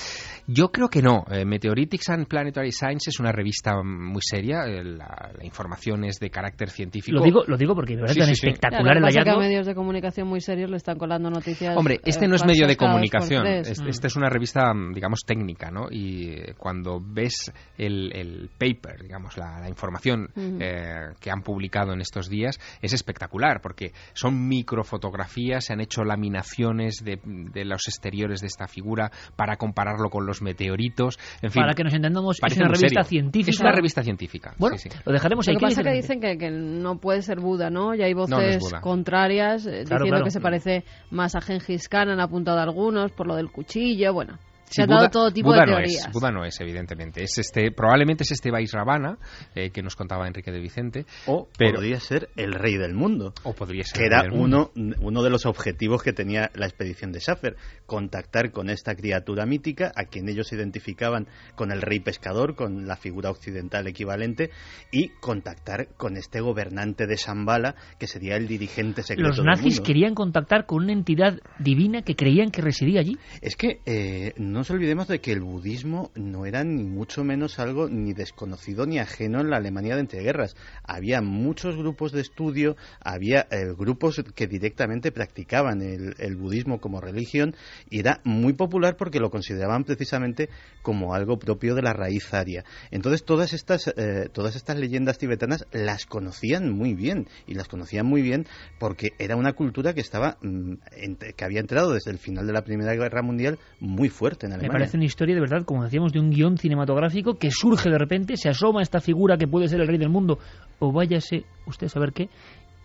Yo 0.47 0.69
creo 0.69 0.89
que 0.89 1.03
no. 1.03 1.25
Meteoritics 1.47 2.11
and 2.11 2.27
Planetary 2.27 2.73
Science 2.73 3.11
es 3.11 3.21
una 3.21 3.33
revista 3.33 3.83
muy 3.83 4.21
seria. 4.23 4.67
La, 4.67 5.31
información 5.43 6.05
es 6.05 6.19
de 6.19 6.31
carácter 6.31 6.71
científico. 6.71 7.19
Lo 7.19 7.25
digo, 7.25 7.45
lo 7.47 7.57
digo 7.57 7.75
porque 7.75 7.95
es 7.95 8.17
tan 8.17 8.29
espectacular 8.29 8.97
el 8.97 9.05
hallazgo. 9.05 9.41
Que 9.41 9.47
medios 9.47 9.67
de 9.67 9.75
comunicación 9.75 10.29
muy 10.29 10.41
serios 10.41 10.71
le 10.71 10.77
están 10.77 10.99
colando 10.99 11.31
noticias. 11.31 11.77
Hombre, 11.77 12.01
este 12.05 12.29
no 12.29 12.35
es 12.35 12.45
medio 12.45 12.67
de 12.67 12.77
comunicación. 12.77 12.98
Esta 13.03 14.07
es 14.07 14.17
una 14.17 14.29
revista, 14.29 14.73
digamos, 14.93 15.21
técnica, 15.27 15.71
¿no? 15.71 15.87
Y 15.91 16.31
eh, 16.31 16.55
cuando 16.57 17.01
ves 17.01 17.53
el, 17.77 18.51
paper, 18.59 19.03
digamos, 19.03 19.37
la, 19.37 19.69
información 19.69 20.29
eh, 20.37 21.13
que 21.21 21.31
han 21.31 21.43
publicado 21.43 21.93
en 21.93 22.01
estos 22.01 22.29
días, 22.29 22.59
es 22.81 22.93
espectacular, 22.93 23.61
porque 23.61 23.93
son 24.13 24.49
microfotografías, 24.49 25.67
se 25.67 25.73
han 25.73 25.81
hecho 25.81 26.05
laminaciones 26.05 27.03
de, 27.05 27.19
los 27.65 27.89
exteriores 27.89 28.41
de 28.41 28.47
esta 28.47 28.67
figura 28.67 29.11
para 29.37 29.57
compararlo 29.57 30.11
con 30.11 30.27
los 30.27 30.43
meteoritos. 30.43 31.19
En 31.43 31.51
fin, 31.51 31.63
para 31.63 31.75
que 31.75 31.85
nos 31.85 31.95
entendamos, 31.95 32.39
es 32.45 32.57
una 32.57 32.69
revista 32.69 33.05
científica. 33.05 33.51
Es 33.51 33.61
una 33.61 33.73
revista 33.73 34.03
científica. 34.03 34.55
Bueno, 34.59 34.77
lo 35.05 35.13
dejaremos 35.13 35.49
ahí. 35.49 35.55
Lo 35.55 35.61
que 35.61 35.67
pasa 35.67 35.81
es 35.81 35.87
que 35.87 35.93
dicen 35.93 36.21
que, 36.21 36.51
no 36.51 36.99
puede 36.99 37.23
ser 37.23 37.41
Buda, 37.41 37.71
¿no? 37.71 37.95
Y 37.95 38.03
hay 38.03 38.15
voces 38.15 38.63
contrarias 38.81 39.67
eh, 39.67 39.85
diciendo 39.85 40.25
que 40.25 40.31
se 40.31 40.41
parece 40.41 40.85
más 41.11 41.35
a 41.35 41.41
Gengis 41.41 41.89
Khan, 41.89 42.09
han 42.09 42.21
apuntado 42.21 42.59
algunos 42.59 42.88
por 43.15 43.27
lo 43.27 43.37
del 43.37 43.51
cuchillo, 43.51 44.13
bueno. 44.13 44.39
Se 44.71 44.83
ha 44.83 44.87
dado 44.87 45.09
todo 45.09 45.33
tipo 45.33 45.53
de 45.53 45.65
teorías. 45.65 46.03
No 46.05 46.09
es, 46.09 46.13
Buda 46.13 46.31
no 46.31 46.45
es, 46.45 46.61
evidentemente. 46.61 47.23
Es 47.23 47.39
este, 47.39 47.71
probablemente 47.73 48.25
es 48.25 48.33
este 48.33 48.51
Vaisravana 48.51 49.19
eh, 49.55 49.71
que 49.71 49.83
nos 49.83 49.97
contaba 49.97 50.27
Enrique 50.27 50.51
de 50.51 50.61
Vicente. 50.61 51.07
O 51.27 51.49
podría 51.59 52.01
ser 52.01 52.29
el 52.37 52.53
rey 52.53 52.77
del 52.77 52.95
mundo. 52.95 53.33
O 53.45 53.55
podría 53.55 53.85
ser. 53.85 53.99
Que 53.99 54.07
era 54.07 54.25
uno, 54.33 54.71
uno 54.75 55.23
de 55.23 55.31
los 55.31 55.47
objetivos 55.47 56.03
que 56.03 56.13
tenía 56.13 56.51
la 56.55 56.67
expedición 56.67 57.13
de 57.13 57.21
Schaffer. 57.21 57.57
Contactar 57.87 58.53
con 58.53 58.71
esta 58.71 58.95
criatura 58.95 59.47
mítica, 59.47 59.93
a 59.95 60.05
quien 60.05 60.29
ellos 60.29 60.53
identificaban 60.53 61.27
con 61.55 61.73
el 61.73 61.83
rey 61.83 62.01
pescador, 62.01 62.55
con 62.55 62.87
la 62.87 62.97
figura 62.97 63.31
occidental 63.31 63.87
equivalente, 63.87 64.51
y 64.93 65.09
contactar 65.21 65.89
con 65.97 66.17
este 66.17 66.41
gobernante 66.41 67.07
de 67.07 67.17
Shambhala, 67.17 67.75
que 67.99 68.07
sería 68.07 68.37
el 68.37 68.47
dirigente 68.47 69.03
secreto 69.03 69.29
Los 69.29 69.45
nazis 69.45 69.81
querían 69.81 70.15
contactar 70.15 70.67
con 70.67 70.85
una 70.85 70.93
entidad 70.93 71.39
divina 71.59 72.03
que 72.03 72.15
creían 72.15 72.51
que 72.51 72.63
residía 72.63 73.01
allí. 73.01 73.19
Es 73.41 73.57
que 73.57 73.81
eh, 73.87 74.35
no 74.37 74.58
nos 74.59 74.71
olvidemos 74.71 75.07
de 75.07 75.21
que 75.21 75.31
el 75.31 75.41
budismo 75.41 76.11
no 76.17 76.45
era 76.45 76.65
ni 76.65 76.83
mucho 76.83 77.23
menos 77.23 77.61
algo 77.61 77.89
ni 77.89 78.13
desconocido 78.13 78.87
ni 78.87 78.99
ajeno 78.99 79.41
en 79.41 79.51
la 79.51 79.59
Alemania 79.59 79.95
de 79.95 80.01
entreguerras. 80.01 80.57
Había 80.83 81.23
muchos 81.23 81.77
grupos 81.77 82.11
de 82.11 82.23
estudio, 82.23 82.77
había 82.99 83.47
eh, 83.53 83.73
grupos 83.79 84.21
que 84.35 84.49
directamente 84.49 85.13
practicaban 85.13 85.81
el, 85.81 86.37
budismo 86.37 86.81
como 86.81 87.01
religión 87.01 87.55
y 87.89 88.01
era 88.01 88.21
muy 88.25 88.53
popular 88.53 88.97
porque 88.97 89.21
lo 89.21 89.31
consideraban 89.31 89.85
precisamente 89.85 90.49
como 90.83 91.15
algo 91.15 91.39
propio 91.39 91.77
de 91.77 91.83
la 91.83 91.93
raíz 91.93 92.35
aria. 92.35 92.65
Entonces 92.91 93.25
todas 93.25 93.53
estas, 93.53 93.87
eh, 93.97 94.29
todas 94.33 94.57
estas 94.57 94.77
leyendas 94.77 95.19
tibetanas 95.19 95.67
las 95.71 96.05
conocían 96.05 96.73
muy 96.73 96.95
bien 96.95 97.29
y 97.47 97.55
las 97.55 97.69
conocían 97.69 98.07
muy 98.07 98.23
bien 98.23 98.45
porque 98.81 99.13
era 99.21 99.37
una 99.37 99.53
cultura 99.53 99.95
que 99.95 100.01
estaba 100.01 100.37
mm, 100.43 100.75
que 101.37 101.45
había 101.45 101.61
entrado 101.61 101.93
desde 101.93 102.11
el 102.11 102.19
final 102.19 102.49
de 102.49 102.53
la 102.53 102.65
Primera 102.65 102.95
Guerra 102.95 103.23
Mundial 103.23 103.61
muy 103.79 104.09
fuerte 104.09 104.48
me 104.57 104.69
parece 104.69 104.97
una 104.97 105.07
historia 105.07 105.35
de 105.35 105.41
verdad, 105.41 105.65
como 105.65 105.85
decíamos, 105.85 106.13
de 106.13 106.21
un 106.21 106.31
guion 106.31 106.57
cinematográfico 106.57 107.35
que 107.35 107.51
surge 107.51 107.91
de 107.91 107.99
repente, 107.99 108.37
se 108.37 108.49
asoma 108.49 108.83
esta 108.83 109.01
figura 109.01 109.37
que 109.37 109.47
puede 109.47 109.69
ser 109.69 109.81
el 109.81 109.89
rey 109.89 109.99
del 109.99 110.09
mundo, 110.09 110.39
o 110.79 110.93
váyase 110.93 111.45
usted 111.67 111.87
a 111.87 111.91
saber 111.91 112.13
qué, 112.13 112.29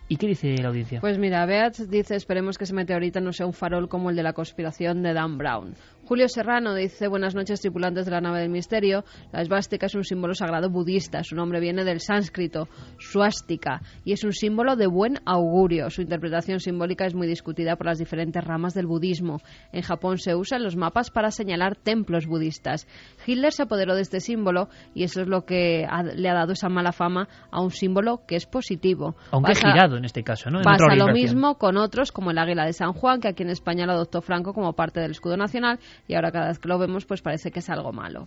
¿Y 0.06 0.16
qué 0.16 0.26
dice 0.26 0.54
la 0.60 0.68
audiencia? 0.68 1.00
Pues 1.00 1.18
mira, 1.18 1.46
Beat 1.46 1.76
dice, 1.88 2.14
esperemos 2.14 2.58
que 2.58 2.64
ese 2.64 2.74
meteorito 2.74 3.20
no 3.20 3.32
sea 3.32 3.46
un 3.46 3.54
farol 3.54 3.88
como 3.88 4.10
el 4.10 4.16
de 4.16 4.22
la 4.22 4.34
conspiración 4.34 5.02
de 5.02 5.14
Dan 5.14 5.38
Brown. 5.38 5.74
Julio 6.06 6.28
Serrano 6.28 6.74
dice, 6.74 7.08
buenas 7.08 7.34
noches 7.34 7.62
tripulantes 7.62 8.04
de 8.04 8.10
la 8.10 8.20
nave 8.20 8.40
del 8.40 8.50
misterio. 8.50 9.04
La 9.32 9.40
esvástica 9.40 9.86
es 9.86 9.94
un 9.94 10.04
símbolo 10.04 10.34
sagrado 10.34 10.68
budista. 10.68 11.24
Su 11.24 11.34
nombre 11.34 11.60
viene 11.60 11.82
del 11.82 12.00
sánscrito, 12.00 12.68
suástica, 12.98 13.80
y 14.04 14.12
es 14.12 14.22
un 14.22 14.34
símbolo 14.34 14.76
de 14.76 14.86
buen 14.86 15.20
augurio. 15.24 15.88
Su 15.88 16.02
interpretación 16.02 16.60
simbólica 16.60 17.06
es 17.06 17.14
muy 17.14 17.26
discutida 17.26 17.76
por 17.76 17.86
las 17.86 17.98
diferentes 17.98 18.44
ramas 18.44 18.74
del 18.74 18.86
budismo. 18.86 19.40
En 19.72 19.80
Japón 19.80 20.18
se 20.18 20.34
usan 20.34 20.62
los 20.62 20.76
mapas 20.76 21.10
para 21.10 21.30
señalar 21.30 21.74
templos 21.74 22.26
budistas. 22.26 22.86
Hitler 23.26 23.52
se 23.52 23.62
apoderó 23.62 23.94
de 23.94 24.02
este 24.02 24.20
símbolo 24.20 24.68
y 24.94 25.04
eso 25.04 25.22
es 25.22 25.26
lo 25.26 25.46
que 25.46 25.86
le 26.16 26.28
ha 26.28 26.34
dado 26.34 26.52
esa 26.52 26.68
mala 26.68 26.92
fama 26.92 27.28
a 27.50 27.62
un 27.62 27.70
símbolo 27.70 28.26
que 28.26 28.36
es 28.36 28.44
positivo. 28.44 29.16
Aunque 29.30 29.54
girado 29.54 29.96
en 29.96 30.04
este 30.04 30.22
caso, 30.22 30.50
¿no? 30.50 30.60
pasa 30.60 30.94
lo 30.96 31.08
mismo 31.14 31.56
con 31.56 31.78
otros 31.78 32.12
como 32.12 32.30
el 32.30 32.36
águila 32.36 32.66
de 32.66 32.74
San 32.74 32.92
Juan, 32.92 33.20
que 33.20 33.28
aquí 33.28 33.42
en 33.42 33.50
España 33.50 33.86
lo 33.86 33.92
adoptó 33.92 34.20
Franco 34.20 34.52
como 34.52 34.74
parte 34.74 35.00
del 35.00 35.12
escudo 35.12 35.38
nacional 35.38 35.78
y 36.06 36.14
ahora 36.14 36.32
cada 36.32 36.48
vez 36.48 36.58
que 36.58 36.68
lo 36.68 36.78
vemos 36.78 37.06
pues 37.06 37.22
parece 37.22 37.50
que 37.50 37.60
es 37.60 37.70
algo 37.70 37.92
malo. 37.92 38.26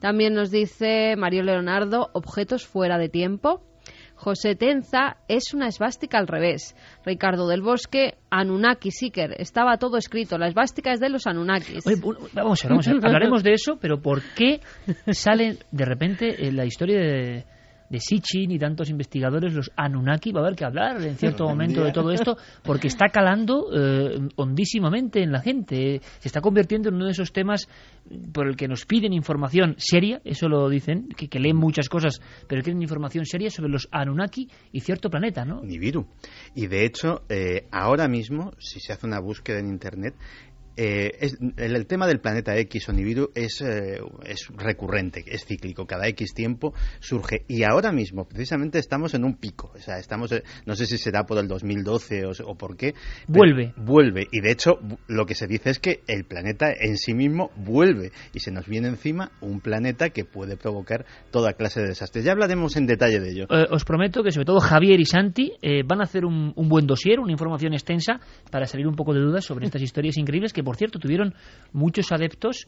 También 0.00 0.34
nos 0.34 0.50
dice 0.50 1.14
Mario 1.16 1.42
Leonardo, 1.42 2.10
objetos 2.12 2.66
fuera 2.66 2.98
de 2.98 3.08
tiempo. 3.08 3.62
José 4.14 4.54
Tenza 4.54 5.18
es 5.28 5.52
una 5.52 5.68
esvástica 5.68 6.18
al 6.18 6.26
revés. 6.26 6.74
Ricardo 7.04 7.46
del 7.48 7.60
Bosque, 7.60 8.14
Anunnaki 8.30 8.90
Seeker. 8.90 9.34
Estaba 9.38 9.76
todo 9.76 9.98
escrito. 9.98 10.38
La 10.38 10.48
esvástica 10.48 10.92
es 10.92 11.00
de 11.00 11.10
los 11.10 11.26
Anunnakis. 11.26 11.84
vamos 12.32 12.64
a 12.64 12.68
ver, 12.68 12.72
vamos 12.72 12.88
a 12.88 12.94
ver. 12.94 13.04
Hablaremos 13.04 13.42
de 13.42 13.52
eso, 13.52 13.78
pero 13.78 14.00
¿por 14.00 14.22
qué 14.34 14.60
sale 15.12 15.58
de 15.70 15.84
repente 15.84 16.46
en 16.46 16.56
la 16.56 16.64
historia 16.64 16.98
de 16.98 17.44
de 17.88 18.00
Sitchin 18.00 18.50
y 18.50 18.58
tantos 18.58 18.90
investigadores, 18.90 19.54
los 19.54 19.70
Anunnaki, 19.76 20.32
va 20.32 20.40
a 20.40 20.44
haber 20.44 20.56
que 20.56 20.64
hablar 20.64 21.02
en 21.02 21.16
cierto 21.16 21.44
momento 21.44 21.84
de 21.84 21.92
todo 21.92 22.10
esto, 22.10 22.36
porque 22.62 22.88
está 22.88 23.08
calando 23.08 23.68
eh, 23.72 24.28
hondísimamente 24.36 25.22
en 25.22 25.32
la 25.32 25.40
gente. 25.40 26.00
Se 26.18 26.28
está 26.28 26.40
convirtiendo 26.40 26.88
en 26.88 26.96
uno 26.96 27.06
de 27.06 27.12
esos 27.12 27.32
temas 27.32 27.68
por 28.32 28.46
el 28.46 28.56
que 28.56 28.68
nos 28.68 28.86
piden 28.86 29.12
información 29.12 29.74
seria, 29.78 30.20
eso 30.24 30.48
lo 30.48 30.68
dicen, 30.68 31.08
que, 31.08 31.38
leen 31.38 31.56
muchas 31.56 31.88
cosas, 31.88 32.20
pero 32.48 32.62
quieren 32.62 32.80
información 32.82 33.26
seria 33.26 33.50
sobre 33.50 33.70
los 33.70 33.88
Anunnaki 33.90 34.48
y 34.72 34.80
cierto 34.80 35.10
planeta, 35.10 35.44
¿no? 35.44 35.62
Nibiru. 35.62 36.06
Y 36.54 36.66
de 36.66 36.84
hecho, 36.84 37.22
eh, 37.28 37.66
ahora 37.70 38.08
mismo, 38.08 38.52
si 38.58 38.80
se 38.80 38.92
hace 38.92 39.06
una 39.06 39.20
búsqueda 39.20 39.58
en 39.58 39.68
Internet, 39.68 40.14
eh, 40.76 41.30
el, 41.56 41.86
tema 41.86 42.06
del 42.06 42.20
planeta 42.20 42.56
X 42.58 42.88
o 42.90 42.92
Nibiru 42.92 43.30
es, 43.34 43.62
eh, 43.62 43.98
es 44.24 44.48
recurrente, 44.54 45.24
es 45.26 45.46
cíclico, 45.46 45.86
cada 45.86 46.06
X 46.08 46.34
tiempo 46.34 46.74
surge 47.00 47.44
y 47.48 47.62
ahora 47.62 47.92
mismo 47.92 48.26
precisamente 48.26 48.78
estamos 48.78 49.14
en 49.14 49.24
un 49.24 49.36
pico, 49.36 49.72
o 49.74 49.78
sea, 49.78 49.98
estamos, 49.98 50.32
eh, 50.32 50.42
no 50.66 50.74
sé 50.76 50.84
si 50.84 50.98
será 50.98 51.24
por 51.24 51.38
el 51.38 51.48
2012 51.48 52.26
o, 52.26 52.30
o 52.44 52.54
por 52.56 52.76
qué. 52.76 52.94
Vuelve. 53.26 53.72
Vuelve 53.76 54.26
y 54.30 54.40
de 54.40 54.50
hecho 54.50 54.78
lo 55.08 55.24
que 55.24 55.34
se 55.34 55.46
dice 55.46 55.70
es 55.70 55.78
que 55.78 56.02
el 56.08 56.24
planeta 56.24 56.66
en 56.78 56.98
sí 56.98 57.14
mismo 57.14 57.50
vuelve 57.56 58.12
y 58.34 58.40
se 58.40 58.50
nos 58.50 58.66
viene 58.66 58.88
encima 58.88 59.32
un 59.40 59.60
planeta 59.60 60.10
que 60.10 60.26
puede 60.26 60.58
provocar 60.58 61.06
toda 61.30 61.54
clase 61.54 61.80
de 61.80 61.88
desastres. 61.88 62.24
Ya 62.24 62.32
hablaremos 62.32 62.76
en 62.76 62.86
detalle 62.86 63.20
de 63.20 63.30
ello. 63.30 63.46
os 63.70 63.84
prometo 63.84 64.22
que 64.22 64.30
sobre 64.30 64.44
todo 64.44 64.60
Javier 64.60 65.00
y 65.00 65.06
Santi 65.06 65.52
van 65.86 66.00
a 66.00 66.04
hacer 66.04 66.26
un, 66.26 66.52
un 66.54 66.68
buen 66.68 66.86
dossier, 66.86 67.18
una 67.18 67.32
información 67.32 67.72
extensa 67.72 68.20
para 68.50 68.66
salir 68.66 68.86
un 68.86 68.94
poco 68.94 69.14
de 69.14 69.20
dudas 69.20 69.44
sobre 69.44 69.64
estas 69.64 69.80
historias 69.80 70.18
increíbles 70.18 70.52
que 70.52 70.65
por 70.66 70.76
cierto, 70.76 70.98
tuvieron 70.98 71.32
muchos 71.72 72.12
adeptos 72.12 72.66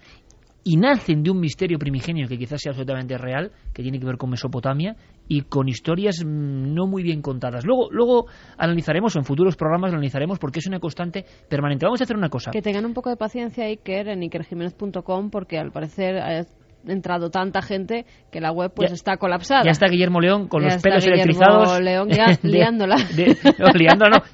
y 0.65 0.77
nacen 0.77 1.23
de 1.23 1.31
un 1.31 1.41
misterio 1.41 1.79
primigenio 1.79 2.29
que 2.29 2.37
quizás 2.37 2.61
sea 2.61 2.71
absolutamente 2.71 3.17
real, 3.17 3.53
que 3.73 3.83
tiene 3.83 3.99
que 3.99 4.07
ver 4.07 4.17
con 4.17 4.31
Mesopotamia 4.31 4.97
y 5.27 5.43
con 5.43 5.69
historias 5.69 6.23
mm, 6.25 6.75
no 6.75 6.87
muy 6.87 7.03
bien 7.03 7.23
contadas. 7.23 7.65
Luego, 7.65 7.89
luego 7.91 8.27
analizaremos, 8.57 9.17
o 9.17 9.19
en 9.19 9.25
futuros 9.25 9.57
programas 9.57 9.93
analizaremos, 9.93 10.39
porque 10.39 10.59
es 10.59 10.67
una 10.67 10.79
constante 10.79 11.25
permanente. 11.49 11.87
Vamos 11.87 12.01
a 12.01 12.05
hacer 12.05 12.17
una 12.17 12.29
cosa. 12.29 12.51
Que 12.51 12.63
tengan 12.63 12.85
un 12.87 12.95
poco 12.95 13.11
de 13.11 13.17
paciencia, 13.17 13.65
Iker, 13.65 14.09
en 14.09 14.23
ikerjiménez.com, 14.23 15.31
porque 15.31 15.59
al 15.59 15.73
parecer 15.73 16.19
ha 16.19 16.45
entrado 16.87 17.31
tanta 17.31 17.63
gente 17.63 18.07
que 18.31 18.41
la 18.41 18.53
web 18.53 18.73
pues 18.75 18.93
está 18.93 19.17
colapsada. 19.17 19.63
Ya 19.65 19.71
está 19.71 19.87
Guillermo 19.89 20.21
León 20.21 20.49
con 20.49 20.63
los 20.63 20.81
pelos 20.83 21.07
electrizados. 21.07 21.81
León 21.81 22.09
ya 22.09 22.27
liándola. 22.43 22.97
no, 22.97 23.67
liándola 23.75 24.19
no, 24.19 24.25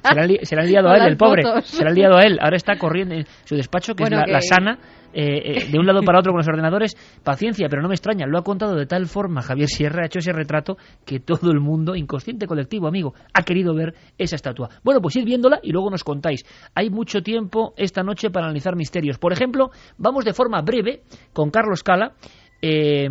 se 0.41 0.55
la, 0.55 0.61
han 0.61 0.69
liado 0.69 0.89
a 0.89 0.97
él, 0.97 1.03
el 1.07 1.17
pobre. 1.17 1.43
Se 1.63 1.83
la 1.83 1.89
han 1.89 1.95
liado 1.95 2.17
a 2.17 2.21
él. 2.21 2.37
Ahora 2.41 2.55
está 2.55 2.77
corriendo 2.77 3.15
en 3.15 3.25
su 3.43 3.55
despacho, 3.55 3.95
que 3.95 4.03
es 4.03 4.09
la, 4.09 4.41
sana, 4.41 4.77
eh, 5.17 5.63
eh, 5.63 5.67
de 5.71 5.79
un 5.79 5.85
lado 5.85 6.01
para 6.03 6.19
otro 6.19 6.33
con 6.33 6.39
los 6.39 6.47
ordenadores. 6.47 6.95
Paciencia, 7.23 7.67
pero 7.69 7.81
no 7.81 7.87
me 7.87 7.95
extraña. 7.95 8.27
Lo 8.27 8.37
ha 8.37 8.43
contado 8.43 8.75
de 8.75 8.85
tal 8.85 9.07
forma 9.07 9.41
Javier 9.41 9.69
Sierra, 9.69 10.03
ha 10.03 10.05
hecho 10.07 10.19
ese 10.19 10.33
retrato 10.33 10.77
que 11.05 11.21
todo 11.21 11.51
el 11.51 11.61
mundo, 11.61 11.95
inconsciente 11.95 12.47
colectivo, 12.47 12.87
amigo, 12.87 13.13
ha 13.33 13.43
querido 13.43 13.73
ver 13.73 13.95
esa 14.17 14.35
estatua. 14.35 14.69
Bueno, 14.83 15.01
pues 15.01 15.15
ir 15.15 15.23
viéndola 15.23 15.59
y 15.63 15.71
luego 15.71 15.89
nos 15.89 16.03
contáis. 16.03 16.45
Hay 16.75 16.89
mucho 16.89 17.21
tiempo 17.21 17.73
esta 17.77 18.03
noche 18.03 18.29
para 18.29 18.47
analizar 18.47 18.75
misterios. 18.75 19.17
Por 19.17 19.31
ejemplo, 19.31 19.71
vamos 19.97 20.25
de 20.25 20.33
forma 20.33 20.61
breve 20.61 21.03
con 21.31 21.49
Carlos 21.49 21.81
Cala 21.81 22.13
eh, 22.61 23.07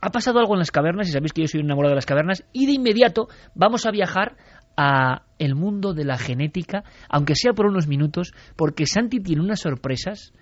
ha 0.00 0.10
pasado 0.10 0.38
algo 0.38 0.54
en 0.54 0.60
las 0.60 0.70
cavernas, 0.70 1.08
y 1.08 1.12
sabéis 1.12 1.32
que 1.32 1.42
yo 1.42 1.48
soy 1.48 1.60
un 1.60 1.66
enamorado 1.66 1.90
de 1.90 1.96
las 1.96 2.06
cavernas, 2.06 2.44
y 2.52 2.66
de 2.66 2.72
inmediato 2.72 3.28
vamos 3.54 3.86
a 3.86 3.90
viajar 3.90 4.36
a 4.76 5.22
el 5.38 5.54
mundo 5.54 5.94
de 5.94 6.04
la 6.04 6.18
genética, 6.18 6.84
aunque 7.08 7.34
sea 7.34 7.54
por 7.54 7.66
unos 7.66 7.88
minutos, 7.88 8.32
porque 8.56 8.86
Santi 8.86 9.20
tiene 9.20 9.42
unas 9.42 9.60
sorpresas 9.60 10.32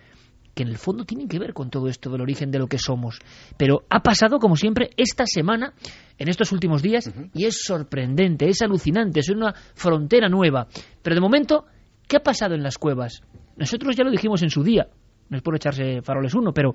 que 0.54 0.62
en 0.62 0.68
el 0.68 0.78
fondo 0.78 1.04
tienen 1.04 1.28
que 1.28 1.38
ver 1.38 1.52
con 1.52 1.70
todo 1.70 1.88
esto 1.88 2.10
del 2.10 2.20
origen 2.20 2.50
de 2.50 2.58
lo 2.58 2.66
que 2.66 2.78
somos. 2.78 3.18
Pero 3.56 3.84
ha 3.90 4.00
pasado, 4.02 4.38
como 4.38 4.56
siempre, 4.56 4.90
esta 4.96 5.26
semana, 5.26 5.74
en 6.18 6.28
estos 6.28 6.52
últimos 6.52 6.82
días, 6.82 7.10
y 7.34 7.46
es 7.46 7.62
sorprendente, 7.64 8.48
es 8.48 8.62
alucinante, 8.62 9.20
es 9.20 9.28
una 9.28 9.52
frontera 9.52 10.28
nueva. 10.28 10.68
Pero 11.02 11.14
de 11.14 11.20
momento, 11.20 11.66
¿qué 12.06 12.16
ha 12.16 12.22
pasado 12.22 12.54
en 12.54 12.62
las 12.62 12.78
cuevas? 12.78 13.22
Nosotros 13.56 13.96
ya 13.96 14.04
lo 14.04 14.10
dijimos 14.10 14.42
en 14.42 14.50
su 14.50 14.62
día, 14.62 14.88
no 15.28 15.36
es 15.36 15.42
por 15.42 15.56
echarse 15.56 16.02
faroles 16.02 16.34
uno, 16.34 16.52
pero 16.52 16.74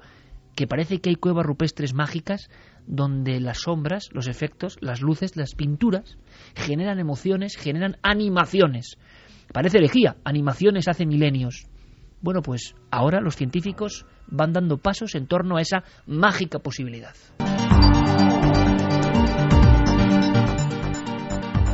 que 0.56 0.68
parece 0.68 1.00
que 1.00 1.10
hay 1.10 1.16
cuevas 1.16 1.46
rupestres 1.46 1.94
mágicas 1.94 2.50
donde 2.86 3.40
las 3.40 3.60
sombras, 3.60 4.10
los 4.12 4.28
efectos, 4.28 4.78
las 4.82 5.02
luces, 5.02 5.38
las 5.38 5.56
pinturas 5.56 6.18
generan 6.56 7.00
emociones, 7.00 7.56
generan 7.56 7.98
animaciones. 8.02 8.98
Parece 9.54 9.78
herejía, 9.78 10.18
animaciones 10.26 10.88
hace 10.88 11.06
milenios. 11.06 11.68
Bueno, 12.22 12.42
pues 12.42 12.76
ahora 12.92 13.22
los 13.22 13.36
científicos 13.36 14.06
van 14.28 14.54
dando 14.54 14.78
pasos 14.78 15.16
en 15.16 15.28
torno 15.28 15.58
a 15.58 15.62
esa 15.62 15.84
mágica 16.06 16.60
posibilidad. 16.60 17.16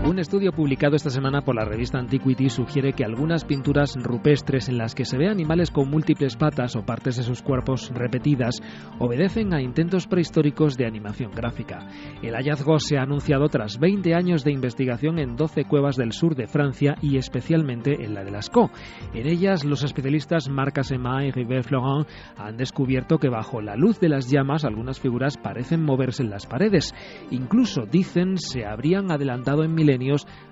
Un 0.07 0.19
estudio 0.19 0.51
publicado 0.51 0.95
esta 0.95 1.09
semana 1.09 1.41
por 1.41 1.55
la 1.55 1.65
revista 1.65 1.97
Antiquity 1.97 2.49
sugiere 2.49 2.93
que 2.93 3.03
algunas 3.03 3.43
pinturas 3.43 3.95
rupestres 3.95 4.69
en 4.69 4.77
las 4.77 4.93
que 4.93 5.03
se 5.03 5.17
ve 5.17 5.27
animales 5.27 5.71
con 5.71 5.89
múltiples 5.89 6.35
patas 6.35 6.75
o 6.75 6.85
partes 6.85 7.17
de 7.17 7.23
sus 7.23 7.41
cuerpos 7.41 7.89
repetidas 7.91 8.61
obedecen 8.99 9.51
a 9.55 9.63
intentos 9.63 10.05
prehistóricos 10.05 10.77
de 10.77 10.85
animación 10.85 11.31
gráfica. 11.31 11.87
El 12.21 12.35
hallazgo 12.35 12.77
se 12.77 12.99
ha 12.99 13.01
anunciado 13.01 13.49
tras 13.49 13.79
20 13.79 14.13
años 14.13 14.43
de 14.43 14.51
investigación 14.51 15.17
en 15.17 15.35
12 15.35 15.65
cuevas 15.65 15.95
del 15.95 16.11
sur 16.11 16.35
de 16.35 16.45
Francia 16.45 16.97
y 17.01 17.17
especialmente 17.17 18.05
en 18.05 18.13
la 18.13 18.23
de 18.23 18.29
Lascaux. 18.29 18.71
En 19.15 19.25
ellas, 19.27 19.65
los 19.65 19.83
especialistas 19.83 20.49
Marc 20.49 20.77
Asema 20.77 21.25
y 21.25 21.31
Rivet 21.31 21.63
Florent 21.63 22.07
han 22.37 22.57
descubierto 22.57 23.17
que 23.17 23.29
bajo 23.29 23.59
la 23.59 23.75
luz 23.75 23.99
de 23.99 24.09
las 24.09 24.29
llamas 24.29 24.65
algunas 24.65 24.99
figuras 24.99 25.35
parecen 25.35 25.83
moverse 25.83 26.21
en 26.21 26.29
las 26.29 26.45
paredes. 26.45 26.93
Incluso, 27.31 27.87
dicen, 27.87 28.37
se 28.37 28.65
habrían 28.67 29.11
adelantado 29.11 29.63
en 29.63 29.73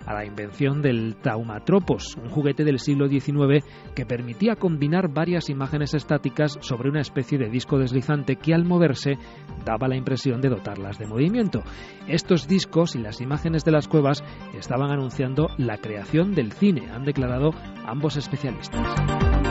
a 0.05 0.13
la 0.13 0.25
invención 0.25 0.81
del 0.81 1.15
Taumatropos, 1.21 2.15
un 2.15 2.29
juguete 2.29 2.63
del 2.63 2.79
siglo 2.79 3.07
XIX 3.07 3.63
que 3.95 4.05
permitía 4.05 4.55
combinar 4.55 5.09
varias 5.09 5.49
imágenes 5.49 5.93
estáticas 5.93 6.57
sobre 6.61 6.89
una 6.89 7.01
especie 7.01 7.37
de 7.37 7.49
disco 7.49 7.77
deslizante 7.77 8.37
que 8.37 8.53
al 8.53 8.65
moverse 8.65 9.17
daba 9.65 9.87
la 9.87 9.97
impresión 9.97 10.41
de 10.41 10.49
dotarlas 10.49 10.97
de 10.97 11.07
movimiento. 11.07 11.61
Estos 12.07 12.47
discos 12.47 12.95
y 12.95 12.99
las 12.99 13.21
imágenes 13.21 13.63
de 13.63 13.71
las 13.71 13.87
cuevas 13.87 14.23
estaban 14.57 14.91
anunciando 14.91 15.47
la 15.57 15.77
creación 15.77 16.33
del 16.33 16.53
cine, 16.53 16.89
han 16.91 17.03
declarado 17.03 17.51
ambos 17.85 18.17
especialistas. 18.17 19.42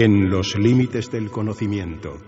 En 0.00 0.30
los 0.30 0.56
límites 0.56 1.10
del 1.10 1.28
conocimiento. 1.28 2.18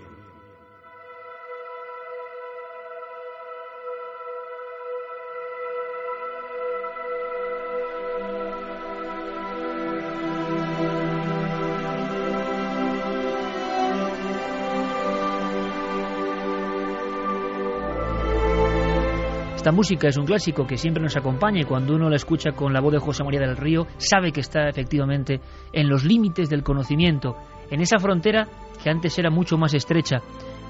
Esta 19.55 19.71
música 19.71 20.07
es 20.07 20.17
un 20.17 20.25
clásico 20.25 20.65
que 20.65 20.75
siempre 20.75 21.03
nos 21.03 21.15
acompaña 21.15 21.61
y 21.61 21.65
cuando 21.65 21.93
uno 21.93 22.09
la 22.09 22.15
escucha 22.15 22.51
con 22.51 22.73
la 22.73 22.81
voz 22.81 22.93
de 22.93 22.99
José 22.99 23.23
María 23.23 23.41
del 23.41 23.55
Río 23.55 23.85
sabe 23.97 24.31
que 24.31 24.41
está 24.41 24.67
efectivamente 24.67 25.39
en 25.71 25.87
los 25.87 26.03
límites 26.03 26.49
del 26.49 26.63
conocimiento 26.63 27.37
en 27.71 27.81
esa 27.81 27.97
frontera 27.97 28.47
que 28.83 28.89
antes 28.89 29.17
era 29.17 29.31
mucho 29.31 29.57
más 29.57 29.73
estrecha, 29.73 30.21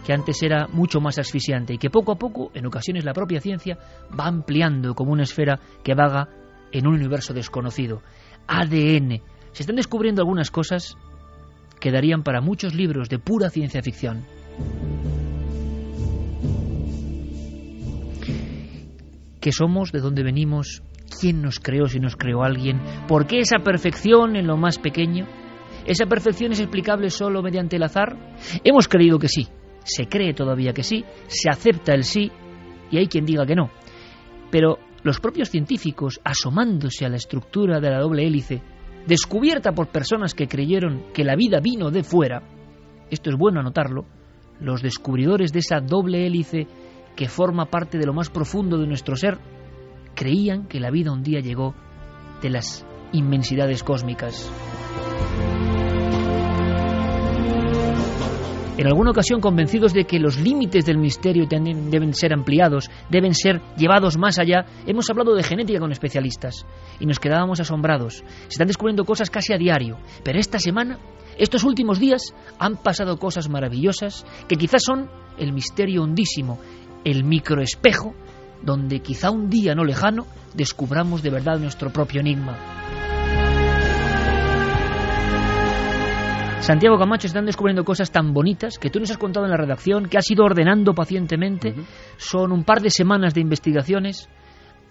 que 0.06 0.14
antes 0.14 0.42
era 0.42 0.68
mucho 0.68 1.02
más 1.02 1.18
asfixiante 1.20 1.74
y 1.74 1.78
que 1.78 1.90
poco 1.90 2.14
a 2.14 2.16
poco, 2.16 2.52
en 2.54 2.66
ocasiones 2.66 3.04
la 3.04 3.14
propia 3.14 3.42
ciencia, 3.42 3.78
va 4.18 4.28
ampliando 4.28 4.94
como 4.94 5.12
una 5.12 5.24
esfera 5.24 5.60
que 5.84 5.96
vaga 5.96 6.30
en 6.72 6.88
un 6.88 6.96
universo 6.96 7.34
desconocido. 7.34 8.02
ADN. 8.48 9.22
Se 9.52 9.64
están 9.64 9.76
descubriendo 9.76 10.22
algunas 10.22 10.52
cosas 10.52 10.96
que 11.80 11.92
darían 11.92 12.24
para 12.24 12.40
muchos 12.40 12.76
libros 12.76 13.10
de 13.10 13.20
pura 13.20 13.50
ciencia 13.50 13.82
ficción. 13.82 14.24
¿Qué 19.40 19.52
somos? 19.52 19.92
¿De 19.92 20.00
dónde 20.00 20.22
venimos? 20.22 20.84
¿Quién 21.20 21.42
nos 21.42 21.60
creó 21.60 21.88
si 21.88 22.00
nos 22.00 22.16
creó 22.16 22.44
alguien? 22.44 22.80
¿Por 23.08 23.26
qué 23.26 23.40
esa 23.40 23.58
perfección 23.64 24.36
en 24.36 24.46
lo 24.46 24.56
más 24.56 24.78
pequeño? 24.78 25.26
¿Esa 25.86 26.06
perfección 26.06 26.52
es 26.52 26.60
explicable 26.60 27.10
solo 27.10 27.42
mediante 27.42 27.76
el 27.76 27.84
azar? 27.84 28.16
Hemos 28.64 28.88
creído 28.88 29.20
que 29.20 29.28
sí, 29.28 29.48
se 29.84 30.06
cree 30.06 30.34
todavía 30.34 30.74
que 30.74 30.84
sí, 30.84 31.04
se 31.28 31.50
acepta 31.50 31.94
el 31.94 32.04
sí 32.04 32.32
y 32.92 32.98
hay 32.98 33.08
quien 33.08 33.26
diga 33.26 33.46
que 33.46 33.56
no. 33.56 33.72
Pero 34.52 34.78
los 35.04 35.20
propios 35.20 35.50
científicos, 35.50 36.20
asomándose 36.24 37.06
a 37.06 37.10
la 37.10 37.16
estructura 37.16 37.80
de 37.80 37.90
la 37.90 38.00
doble 38.00 38.26
hélice, 38.26 38.62
descubierta 39.08 39.72
por 39.72 39.88
personas 39.88 40.36
que 40.36 40.48
creyeron 40.48 41.06
que 41.14 41.24
la 41.24 41.36
vida 41.36 41.60
vino 41.60 41.90
de 41.90 42.04
fuera, 42.04 42.44
esto 43.10 43.30
es 43.30 43.36
bueno 43.36 43.60
anotarlo, 43.60 44.06
los 44.60 44.82
descubridores 44.82 45.52
de 45.52 45.60
esa 45.60 45.80
doble 45.80 46.28
hélice 46.28 46.68
que 47.16 47.28
forma 47.28 47.66
parte 47.66 47.98
de 47.98 48.06
lo 48.06 48.14
más 48.14 48.30
profundo 48.30 48.78
de 48.78 48.88
nuestro 48.88 49.16
ser, 49.16 49.40
creían 50.16 50.68
que 50.68 50.80
la 50.80 50.92
vida 50.92 51.12
un 51.12 51.24
día 51.24 51.40
llegó 51.40 51.74
de 52.42 52.52
las 52.52 52.86
inmensidades 53.12 53.84
cósmicas. 53.84 54.50
En 58.82 58.88
alguna 58.88 59.12
ocasión 59.12 59.42
convencidos 59.42 59.94
de 59.94 60.06
que 60.06 60.18
los 60.18 60.40
límites 60.40 60.86
del 60.86 60.98
misterio 60.98 61.46
deben 61.48 62.16
ser 62.16 62.34
ampliados, 62.34 62.90
deben 63.12 63.36
ser 63.36 63.62
llevados 63.78 64.18
más 64.18 64.40
allá, 64.40 64.66
hemos 64.88 65.08
hablado 65.08 65.36
de 65.36 65.44
genética 65.44 65.80
con 65.80 65.92
especialistas 65.92 66.66
y 67.00 67.06
nos 67.06 67.20
quedábamos 67.20 67.60
asombrados. 67.60 68.24
Se 68.48 68.48
están 68.48 68.66
descubriendo 68.66 69.06
cosas 69.06 69.30
casi 69.30 69.54
a 69.54 69.60
diario, 69.60 70.00
pero 70.24 70.40
esta 70.40 70.58
semana, 70.58 70.98
estos 71.38 71.64
últimos 71.64 72.00
días, 72.00 72.34
han 72.58 72.76
pasado 72.76 73.20
cosas 73.20 73.50
maravillosas 73.50 74.26
que 74.48 74.56
quizás 74.56 74.82
son 74.84 75.12
el 75.38 75.54
misterio 75.54 76.02
hondísimo, 76.02 76.58
el 77.04 77.24
microespejo, 77.24 78.16
donde 78.64 79.02
quizá 79.02 79.30
un 79.30 79.48
día 79.48 79.76
no 79.76 79.84
lejano 79.84 80.26
descubramos 80.56 81.22
de 81.22 81.30
verdad 81.30 81.60
nuestro 81.60 81.94
propio 81.94 82.22
enigma. 82.22 82.58
Santiago 86.62 87.00
Camacho 87.00 87.26
están 87.26 87.48
descubriendo 87.48 87.84
cosas 87.84 88.12
tan 88.12 88.34
bonitas 88.34 88.78
que 88.78 88.92
tú 88.92 89.00
nos 89.00 89.10
has 89.10 89.18
contado 89.18 89.48
en 89.48 89.52
la 89.52 89.58
redacción, 89.58 90.06
que 90.06 90.20
has 90.20 90.30
ido 90.30 90.46
ordenando 90.46 90.94
pacientemente. 90.94 91.74
Son 92.18 92.52
un 92.52 92.64
par 92.64 92.82
de 92.82 92.92
semanas 92.92 93.34
de 93.34 93.42
investigaciones. 93.42 94.30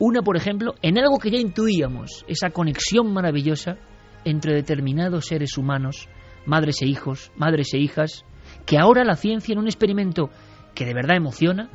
Una, 0.01 0.21
por 0.21 0.37
ejemplo, 0.37 0.75
en 0.83 0.99
algo 0.99 1.19
que 1.19 1.31
ya 1.31 1.39
intuíamos, 1.39 2.25
esa 2.27 2.51
conexión 2.51 3.13
maravillosa 3.13 3.77
entre 4.25 4.53
determinados 4.53 5.27
seres 5.27 5.57
humanos, 5.57 6.09
madres 6.45 6.83
e 6.83 6.87
hijos, 6.87 7.31
madres 7.37 7.73
e 7.73 7.79
hijas, 7.79 8.25
que 8.67 8.77
ahora 8.77 9.05
la 9.05 9.15
ciencia 9.15 9.53
en 9.53 9.61
un 9.61 9.67
experimento 9.67 10.29
que 10.75 10.85
de 10.85 10.95
verdad 10.95 11.17
emociona, 11.17 11.71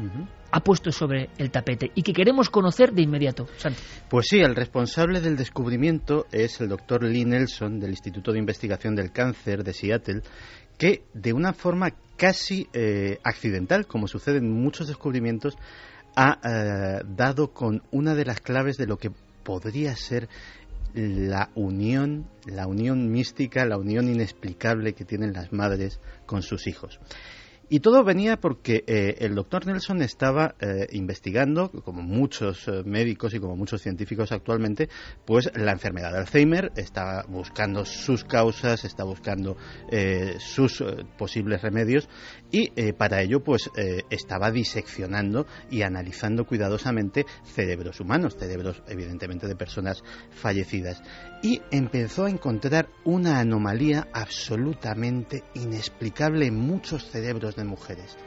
ha 0.56 0.62
puesto 0.62 0.90
sobre 0.90 1.30
el 1.38 1.52
tapete 1.52 1.92
y 1.96 2.02
que 2.02 2.14
queremos 2.14 2.50
conocer 2.50 2.94
de 2.94 3.02
inmediato. 3.02 3.46
Pues 4.10 4.28
sí, 4.30 4.40
el 4.40 4.56
responsable 4.56 5.20
del 5.20 5.36
descubrimiento 5.36 6.28
es 6.32 6.62
el 6.62 6.70
doctor 6.70 7.04
Lee 7.04 7.26
Nelson 7.26 7.78
del 7.78 7.90
Instituto 7.90 8.32
de 8.32 8.40
Investigación 8.40 8.96
del 8.96 9.12
Cáncer 9.12 9.66
de 9.66 9.74
Seattle, 9.74 10.22
que 10.78 11.04
de 11.14 11.34
una 11.34 11.52
forma 11.52 11.92
casi 12.16 12.70
eh, 12.72 13.20
accidental, 13.26 13.86
como 13.86 14.08
sucede 14.08 14.38
en 14.38 14.50
muchos 14.50 14.88
descubrimientos, 14.88 15.58
ha 16.16 16.40
eh, 16.42 17.04
dado 17.06 17.52
con 17.52 17.84
una 17.92 18.16
de 18.16 18.24
las 18.24 18.40
claves 18.40 18.78
de 18.78 18.88
lo 18.88 18.96
que 18.96 19.12
podría 19.44 19.94
ser 19.98 20.30
la 20.94 21.50
unión, 21.56 22.30
la 22.46 22.66
unión 22.68 23.12
mística, 23.12 23.66
la 23.66 23.78
unión 23.78 24.08
inexplicable 24.08 24.94
que 24.94 25.04
tienen 25.04 25.34
las 25.34 25.52
madres 25.52 26.00
con 26.26 26.42
sus 26.42 26.66
hijos. 26.68 27.02
Y 27.68 27.80
todo 27.80 28.04
venía 28.04 28.38
porque 28.38 28.84
eh, 28.86 29.16
el 29.20 29.34
doctor 29.34 29.66
Nelson 29.66 30.02
estaba 30.04 30.56
eh, 30.60 30.88
investigando, 30.92 31.72
como 31.72 32.04
muchos 32.04 32.68
eh, 32.68 32.84
médicos 32.86 33.34
y 33.34 33.40
como 33.40 33.56
muchos 33.56 33.82
científicos 33.82 34.32
actualmente, 34.32 34.88
pues 35.26 35.50
la 35.56 35.72
enfermedad 35.72 36.12
de 36.12 36.20
Alzheimer, 36.20 36.72
está 36.76 37.24
buscando 37.28 37.84
sus 37.86 38.24
causas, 38.24 38.86
está 38.86 39.04
buscando 39.04 39.58
sus 40.40 40.84
posibles 41.18 41.62
remedios 41.62 42.10
y 42.52 42.92
para 42.94 43.22
ello 43.22 43.44
pues 43.44 43.70
estaba 44.10 44.52
diseccionando 44.52 45.46
y 45.70 45.82
analizando 45.82 46.46
cuidadosamente 46.46 47.26
cerebros 47.44 48.00
humanos, 48.00 48.36
cerebros 48.38 48.84
evidentemente 48.88 49.48
de 49.48 49.56
personas 49.56 50.04
fallecidas. 50.32 51.02
Y 51.42 51.62
empezó 51.72 52.26
a 52.26 52.30
encontrar 52.30 52.90
una 53.04 53.40
anomalía 53.40 54.08
absolutamente 54.14 55.44
inexplicable 55.54 56.48
en 56.48 56.56
muchos 56.56 57.06
cerebros 57.10 57.55
de 57.56 57.64
mujeres. 57.64 58.18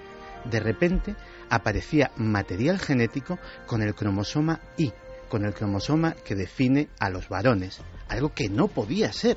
De 0.45 0.61
repente 0.61 1.15
aparecía 1.51 2.11
material 2.17 2.79
genético 2.79 3.39
con 3.67 3.83
el 3.83 3.95
cromosoma 3.95 4.61
Y, 4.77 4.93
con 5.29 5.45
el 5.45 5.53
cromosoma 5.53 6.13
que 6.13 6.35
define 6.35 6.89
a 6.99 7.11
los 7.11 7.29
varones, 7.29 7.81
algo 8.09 8.33
que 8.33 8.49
no 8.49 8.69
podía 8.69 9.13
ser. 9.13 9.37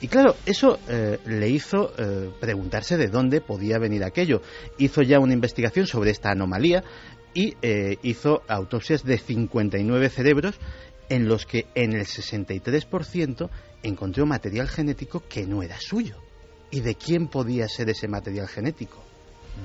Y 0.00 0.08
claro, 0.08 0.34
eso 0.46 0.80
eh, 0.88 1.18
le 1.26 1.48
hizo 1.48 1.92
eh, 1.96 2.30
preguntarse 2.40 2.96
de 2.96 3.06
dónde 3.06 3.40
podía 3.40 3.78
venir 3.78 4.02
aquello. 4.02 4.42
Hizo 4.78 5.02
ya 5.02 5.20
una 5.20 5.32
investigación 5.32 5.86
sobre 5.86 6.10
esta 6.10 6.30
anomalía 6.30 6.82
y 7.34 7.54
eh, 7.62 7.98
hizo 8.02 8.42
autopsias 8.48 9.04
de 9.04 9.18
59 9.18 10.08
cerebros 10.08 10.56
en 11.08 11.28
los 11.28 11.46
que 11.46 11.66
en 11.74 11.92
el 11.92 12.06
63% 12.06 13.48
encontró 13.82 14.26
material 14.26 14.68
genético 14.68 15.22
que 15.28 15.46
no 15.46 15.62
era 15.62 15.80
suyo. 15.80 16.16
¿Y 16.70 16.80
de 16.80 16.94
quién 16.94 17.28
podía 17.28 17.68
ser 17.68 17.90
ese 17.90 18.08
material 18.08 18.48
genético? 18.48 19.11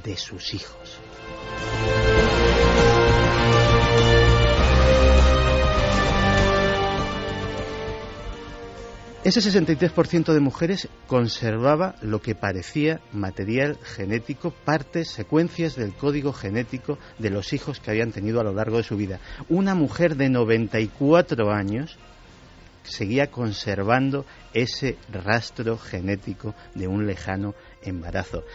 De 0.03 0.17
sus 0.17 0.53
hijos. 0.53 0.99
Ese 9.27 9.41
63% 9.41 10.31
de 10.31 10.39
mujeres 10.39 10.87
conservaba 11.05 11.95
lo 12.01 12.21
que 12.21 12.33
parecía 12.33 13.01
material 13.11 13.77
genético, 13.83 14.51
partes, 14.51 15.09
secuencias 15.09 15.75
del 15.75 15.93
código 15.93 16.31
genético 16.31 16.97
de 17.19 17.29
los 17.29 17.51
hijos 17.51 17.81
que 17.81 17.91
habían 17.91 18.13
tenido 18.13 18.39
a 18.39 18.45
lo 18.45 18.53
largo 18.53 18.77
de 18.77 18.83
su 18.83 18.95
vida. 18.95 19.19
Una 19.49 19.75
mujer 19.75 20.15
de 20.15 20.29
94 20.29 21.51
años 21.51 21.97
seguía 22.83 23.29
conservando 23.29 24.25
ese 24.53 24.97
rastro 25.11 25.77
genético 25.77 26.55
de 26.73 26.87
un 26.87 27.05
lejano 27.05 27.53
embarazo. 27.81 28.45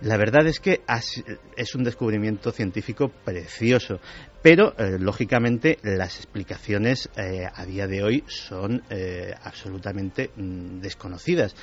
La 0.00 0.16
verdad 0.16 0.46
es 0.46 0.60
que 0.60 0.82
es 1.56 1.74
un 1.74 1.82
descubrimiento 1.82 2.52
científico 2.52 3.08
precioso, 3.24 3.98
pero 4.42 4.72
eh, 4.78 4.96
lógicamente 4.96 5.78
las 5.82 6.18
explicaciones 6.18 7.10
eh, 7.16 7.48
a 7.52 7.64
día 7.64 7.88
de 7.88 8.04
hoy 8.04 8.24
son 8.28 8.84
eh, 8.90 9.34
absolutamente 9.42 10.30
mm, 10.36 10.78
desconocidas 10.80 11.56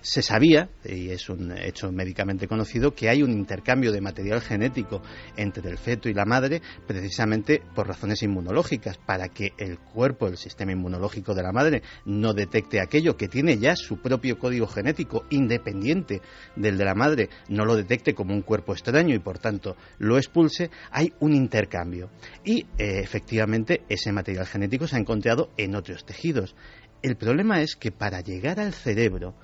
se 0.00 0.22
sabía, 0.22 0.70
y 0.84 1.10
es 1.10 1.28
un 1.28 1.52
hecho 1.56 1.90
médicamente 1.90 2.46
conocido, 2.46 2.94
que 2.94 3.08
hay 3.08 3.22
un 3.22 3.32
intercambio 3.32 3.92
de 3.92 4.00
material 4.00 4.40
genético 4.40 5.02
entre 5.36 5.68
el 5.70 5.78
feto 5.78 6.08
y 6.08 6.14
la 6.14 6.24
madre 6.24 6.62
precisamente 6.86 7.62
por 7.74 7.88
razones 7.88 8.22
inmunológicas, 8.22 8.98
para 8.98 9.28
que 9.28 9.52
el 9.58 9.78
cuerpo, 9.78 10.28
el 10.28 10.36
sistema 10.36 10.72
inmunológico 10.72 11.34
de 11.34 11.42
la 11.42 11.52
madre, 11.52 11.82
no 12.04 12.32
detecte 12.32 12.80
aquello 12.80 13.16
que 13.16 13.28
tiene 13.28 13.58
ya 13.58 13.74
su 13.76 14.00
propio 14.00 14.38
código 14.38 14.66
genético 14.66 15.24
independiente 15.30 16.22
del 16.56 16.78
de 16.78 16.84
la 16.84 16.94
madre, 16.94 17.28
no 17.48 17.64
lo 17.64 17.76
detecte 17.76 18.14
como 18.14 18.34
un 18.34 18.42
cuerpo 18.42 18.72
extraño 18.72 19.14
y 19.14 19.18
por 19.18 19.38
tanto 19.38 19.76
lo 19.98 20.16
expulse, 20.16 20.70
hay 20.90 21.12
un 21.20 21.34
intercambio. 21.34 22.10
Y 22.44 22.60
eh, 22.78 23.00
efectivamente 23.02 23.82
ese 23.88 24.12
material 24.12 24.46
genético 24.46 24.86
se 24.86 24.96
ha 24.96 25.00
encontrado 25.00 25.50
en 25.56 25.74
otros 25.74 26.04
tejidos. 26.04 26.54
El 27.02 27.16
problema 27.16 27.62
es 27.62 27.76
que 27.76 27.92
para 27.92 28.20
llegar 28.20 28.58
al 28.58 28.72
cerebro, 28.72 29.34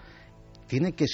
tiene 0.66 0.92
que, 0.92 1.06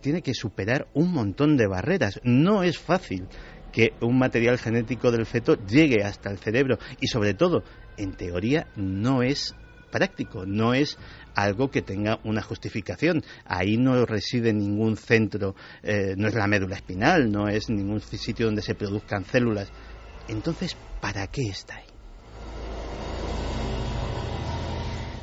tiene 0.00 0.22
que 0.22 0.34
superar 0.34 0.88
un 0.94 1.12
montón 1.12 1.56
de 1.56 1.66
barreras. 1.66 2.20
No 2.24 2.62
es 2.62 2.78
fácil 2.78 3.26
que 3.72 3.92
un 4.00 4.18
material 4.18 4.58
genético 4.58 5.10
del 5.10 5.26
feto 5.26 5.54
llegue 5.66 6.02
hasta 6.04 6.30
el 6.30 6.38
cerebro 6.38 6.78
y 7.00 7.08
sobre 7.08 7.34
todo, 7.34 7.62
en 7.96 8.16
teoría, 8.16 8.66
no 8.76 9.22
es 9.22 9.54
práctico, 9.90 10.44
no 10.46 10.74
es 10.74 10.98
algo 11.34 11.70
que 11.70 11.82
tenga 11.82 12.18
una 12.24 12.42
justificación. 12.42 13.22
Ahí 13.44 13.76
no 13.76 14.04
reside 14.06 14.52
ningún 14.52 14.96
centro, 14.96 15.54
eh, 15.82 16.14
no 16.16 16.28
es 16.28 16.34
la 16.34 16.46
médula 16.46 16.76
espinal, 16.76 17.30
no 17.30 17.48
es 17.48 17.68
ningún 17.70 18.00
sitio 18.00 18.46
donde 18.46 18.62
se 18.62 18.74
produzcan 18.74 19.24
células. 19.24 19.70
Entonces, 20.28 20.76
¿para 21.00 21.26
qué 21.28 21.42
está 21.48 21.76
ahí? 21.76 21.87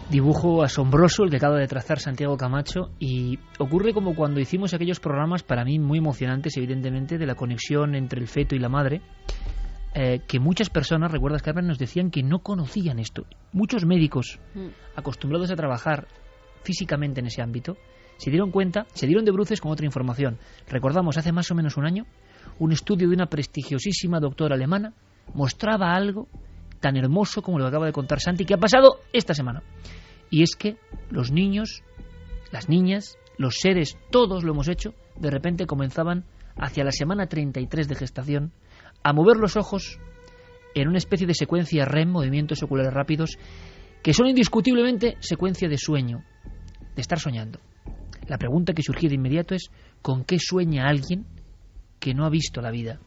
Dibujo 0.10 0.64
asombroso 0.64 1.24
el 1.24 1.30
que 1.30 1.38
acaba 1.38 1.58
de 1.58 1.68
trazar 1.68 2.00
Santiago 2.00 2.38
Camacho 2.38 2.92
y 3.00 3.40
ocurre 3.60 3.94
como 3.94 4.16
cuando 4.16 4.40
hicimos 4.40 4.74
aquellos 4.74 5.00
programas 5.00 5.44
para 5.44 5.66
mí 5.66 5.80
muy 5.80 5.98
emocionantes 5.98 6.56
evidentemente 6.58 7.18
de 7.18 7.26
la 7.26 7.36
conexión 7.36 7.96
entre 7.96 8.22
el 8.22 8.28
feto 8.28 8.56
y 8.56 8.60
la 8.60 8.70
madre 8.70 9.02
eh, 9.96 10.20
que 10.28 10.40
muchas 10.40 10.70
personas, 10.70 11.12
recuerdas 11.12 11.42
Carmen, 11.42 11.68
nos 11.68 11.80
decían 11.80 12.12
que 12.12 12.22
no 12.22 12.40
conocían 12.40 13.00
esto. 13.00 13.26
Muchos 13.54 13.86
médicos 13.86 14.40
mm. 14.54 14.68
acostumbrados 14.98 15.50
a 15.52 15.56
trabajar 15.56 16.08
físicamente 16.64 17.22
en 17.22 17.28
ese 17.28 17.42
ámbito 17.42 17.78
se 18.18 18.30
dieron 18.30 18.52
cuenta, 18.52 18.86
se 18.94 19.08
dieron 19.08 19.26
de 19.26 19.32
bruces 19.32 19.62
con 19.62 19.72
otra 19.72 19.86
información. 19.86 20.38
Recordamos 20.68 21.18
hace 21.18 21.32
más 21.32 21.50
o 21.52 21.56
menos 21.56 21.78
un 21.78 21.86
año 21.86 22.06
un 22.60 22.72
estudio 22.72 23.08
de 23.08 23.16
una 23.16 23.28
prestigiosísima 23.28 24.20
doctora 24.20 24.56
alemana 24.56 24.94
mostraba 25.34 25.94
algo 25.94 26.28
tan 26.86 26.98
hermoso 26.98 27.42
como 27.42 27.58
lo 27.58 27.66
acaba 27.66 27.88
de 27.88 27.92
contar 27.92 28.20
Santi, 28.20 28.46
que 28.46 28.54
ha 28.54 28.60
pasado 28.60 29.00
esta 29.12 29.34
semana. 29.34 29.64
Y 30.30 30.44
es 30.44 30.56
que 30.56 30.78
los 31.10 31.32
niños, 31.32 31.82
las 32.52 32.70
niñas, 32.70 33.18
los 33.40 33.56
seres, 33.56 33.98
todos 34.12 34.44
lo 34.44 34.52
hemos 34.52 34.68
hecho, 34.68 34.94
de 35.16 35.32
repente 35.32 35.66
comenzaban 35.66 36.26
hacia 36.56 36.84
la 36.84 36.92
semana 36.92 37.26
33 37.26 37.88
de 37.88 37.96
gestación 37.96 38.52
a 39.02 39.14
mover 39.14 39.38
los 39.38 39.58
ojos 39.58 40.00
en 40.76 40.88
una 40.88 41.00
especie 41.00 41.26
de 41.26 41.34
secuencia 41.34 41.86
REM, 41.86 42.12
movimientos 42.12 42.62
oculares 42.62 42.94
rápidos, 42.94 43.40
que 44.04 44.14
son 44.14 44.28
indiscutiblemente 44.28 45.18
secuencia 45.22 45.68
de 45.68 45.80
sueño, 45.80 46.24
de 46.96 47.02
estar 47.02 47.18
soñando. 47.18 47.62
La 48.28 48.38
pregunta 48.38 48.74
que 48.74 48.84
surgió 48.84 49.10
de 49.10 49.16
inmediato 49.16 49.56
es, 49.56 49.72
¿con 50.04 50.24
qué 50.24 50.38
sueña 50.38 50.88
alguien 50.88 51.26
que 52.00 52.14
no 52.14 52.28
ha 52.28 52.30
visto 52.30 52.62
la 52.62 52.70
vida? 52.70 53.00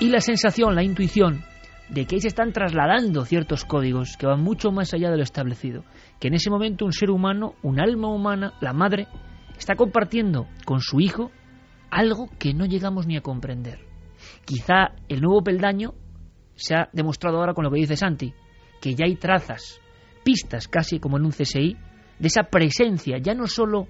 Y 0.00 0.10
la 0.10 0.20
sensación, 0.20 0.76
la 0.76 0.84
intuición 0.84 1.42
de 1.88 2.06
que 2.06 2.14
ahí 2.14 2.20
se 2.20 2.28
están 2.28 2.52
trasladando 2.52 3.24
ciertos 3.24 3.64
códigos 3.64 4.16
que 4.16 4.26
van 4.26 4.40
mucho 4.40 4.70
más 4.70 4.94
allá 4.94 5.10
de 5.10 5.16
lo 5.16 5.24
establecido, 5.24 5.84
que 6.20 6.28
en 6.28 6.34
ese 6.34 6.50
momento 6.50 6.84
un 6.84 6.92
ser 6.92 7.10
humano, 7.10 7.54
un 7.62 7.80
alma 7.80 8.08
humana, 8.08 8.54
la 8.60 8.72
madre, 8.72 9.08
está 9.58 9.74
compartiendo 9.74 10.46
con 10.64 10.80
su 10.80 11.00
hijo 11.00 11.32
algo 11.90 12.28
que 12.38 12.54
no 12.54 12.64
llegamos 12.64 13.08
ni 13.08 13.16
a 13.16 13.22
comprender. 13.22 13.80
Quizá 14.44 14.92
el 15.08 15.20
nuevo 15.20 15.42
peldaño 15.42 15.94
se 16.54 16.76
ha 16.76 16.88
demostrado 16.92 17.38
ahora 17.38 17.54
con 17.54 17.64
lo 17.64 17.70
que 17.72 17.80
dice 17.80 17.96
Santi, 17.96 18.32
que 18.80 18.94
ya 18.94 19.04
hay 19.04 19.16
trazas, 19.16 19.80
pistas 20.22 20.68
casi 20.68 21.00
como 21.00 21.16
en 21.16 21.24
un 21.24 21.32
CSI, 21.32 21.76
de 22.18 22.26
esa 22.28 22.44
presencia, 22.44 23.18
ya 23.18 23.34
no 23.34 23.48
solo 23.48 23.88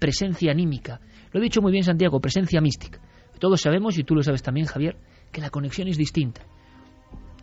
presencia 0.00 0.50
anímica, 0.50 1.00
lo 1.32 1.38
he 1.38 1.42
dicho 1.44 1.60
muy 1.60 1.70
bien 1.70 1.84
Santiago, 1.84 2.20
presencia 2.20 2.60
mística. 2.60 3.00
Todos 3.38 3.60
sabemos, 3.60 3.96
y 3.98 4.04
tú 4.04 4.14
lo 4.14 4.22
sabes 4.22 4.42
también 4.42 4.66
Javier, 4.66 4.96
que 5.32 5.40
la 5.40 5.50
conexión 5.50 5.88
es 5.88 5.96
distinta. 5.96 6.42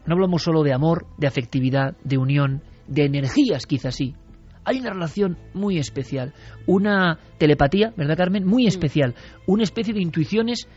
No 0.05 0.13
hablamos 0.13 0.43
solo 0.43 0.63
de 0.63 0.73
amor, 0.73 1.07
de 1.17 1.27
afectividad, 1.27 1.97
de 2.03 2.17
unión, 2.17 2.61
de 2.87 3.05
energías 3.05 3.65
quizás 3.65 3.95
sí. 3.95 4.15
Hay 4.63 4.79
una 4.79 4.91
relación 4.91 5.37
muy 5.53 5.77
especial, 5.77 6.33
una 6.65 7.19
telepatía, 7.37 7.93
¿verdad 7.95 8.17
Carmen? 8.17 8.45
Muy 8.45 8.65
especial, 8.65 9.13
una 9.45 9.63
especie 9.63 9.93
de 9.93 10.01
intuiciones 10.01 10.67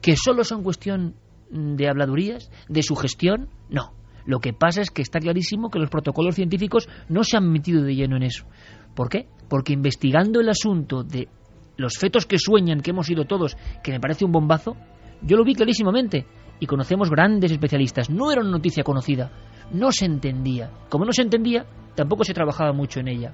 que 0.00 0.16
solo 0.16 0.44
son 0.44 0.62
cuestión 0.62 1.14
de 1.50 1.88
habladurías, 1.88 2.50
de 2.68 2.82
sugestión, 2.82 3.48
no. 3.68 3.92
Lo 4.24 4.38
que 4.40 4.52
pasa 4.52 4.80
es 4.80 4.90
que 4.90 5.02
está 5.02 5.18
clarísimo 5.18 5.70
que 5.70 5.78
los 5.78 5.90
protocolos 5.90 6.34
científicos 6.34 6.88
no 7.08 7.24
se 7.24 7.36
han 7.36 7.50
metido 7.50 7.82
de 7.82 7.94
lleno 7.94 8.16
en 8.16 8.22
eso. 8.22 8.46
¿Por 8.94 9.08
qué? 9.08 9.26
Porque 9.48 9.72
investigando 9.72 10.40
el 10.40 10.48
asunto 10.48 11.02
de 11.02 11.28
los 11.76 11.98
fetos 11.98 12.26
que 12.26 12.38
sueñan, 12.38 12.80
que 12.80 12.90
hemos 12.90 13.10
ido 13.10 13.24
todos, 13.24 13.56
que 13.82 13.92
me 13.92 14.00
parece 14.00 14.24
un 14.24 14.32
bombazo, 14.32 14.76
yo 15.22 15.36
lo 15.36 15.44
vi 15.44 15.54
clarísimamente 15.54 16.26
y 16.58 16.66
conocemos 16.66 17.10
grandes 17.10 17.50
especialistas. 17.52 18.10
No 18.10 18.30
era 18.30 18.42
una 18.42 18.50
noticia 18.50 18.84
conocida, 18.84 19.30
no 19.72 19.92
se 19.92 20.06
entendía. 20.06 20.70
Como 20.88 21.04
no 21.04 21.12
se 21.12 21.22
entendía, 21.22 21.66
tampoco 21.94 22.24
se 22.24 22.34
trabajaba 22.34 22.72
mucho 22.72 23.00
en 23.00 23.08
ella. 23.08 23.32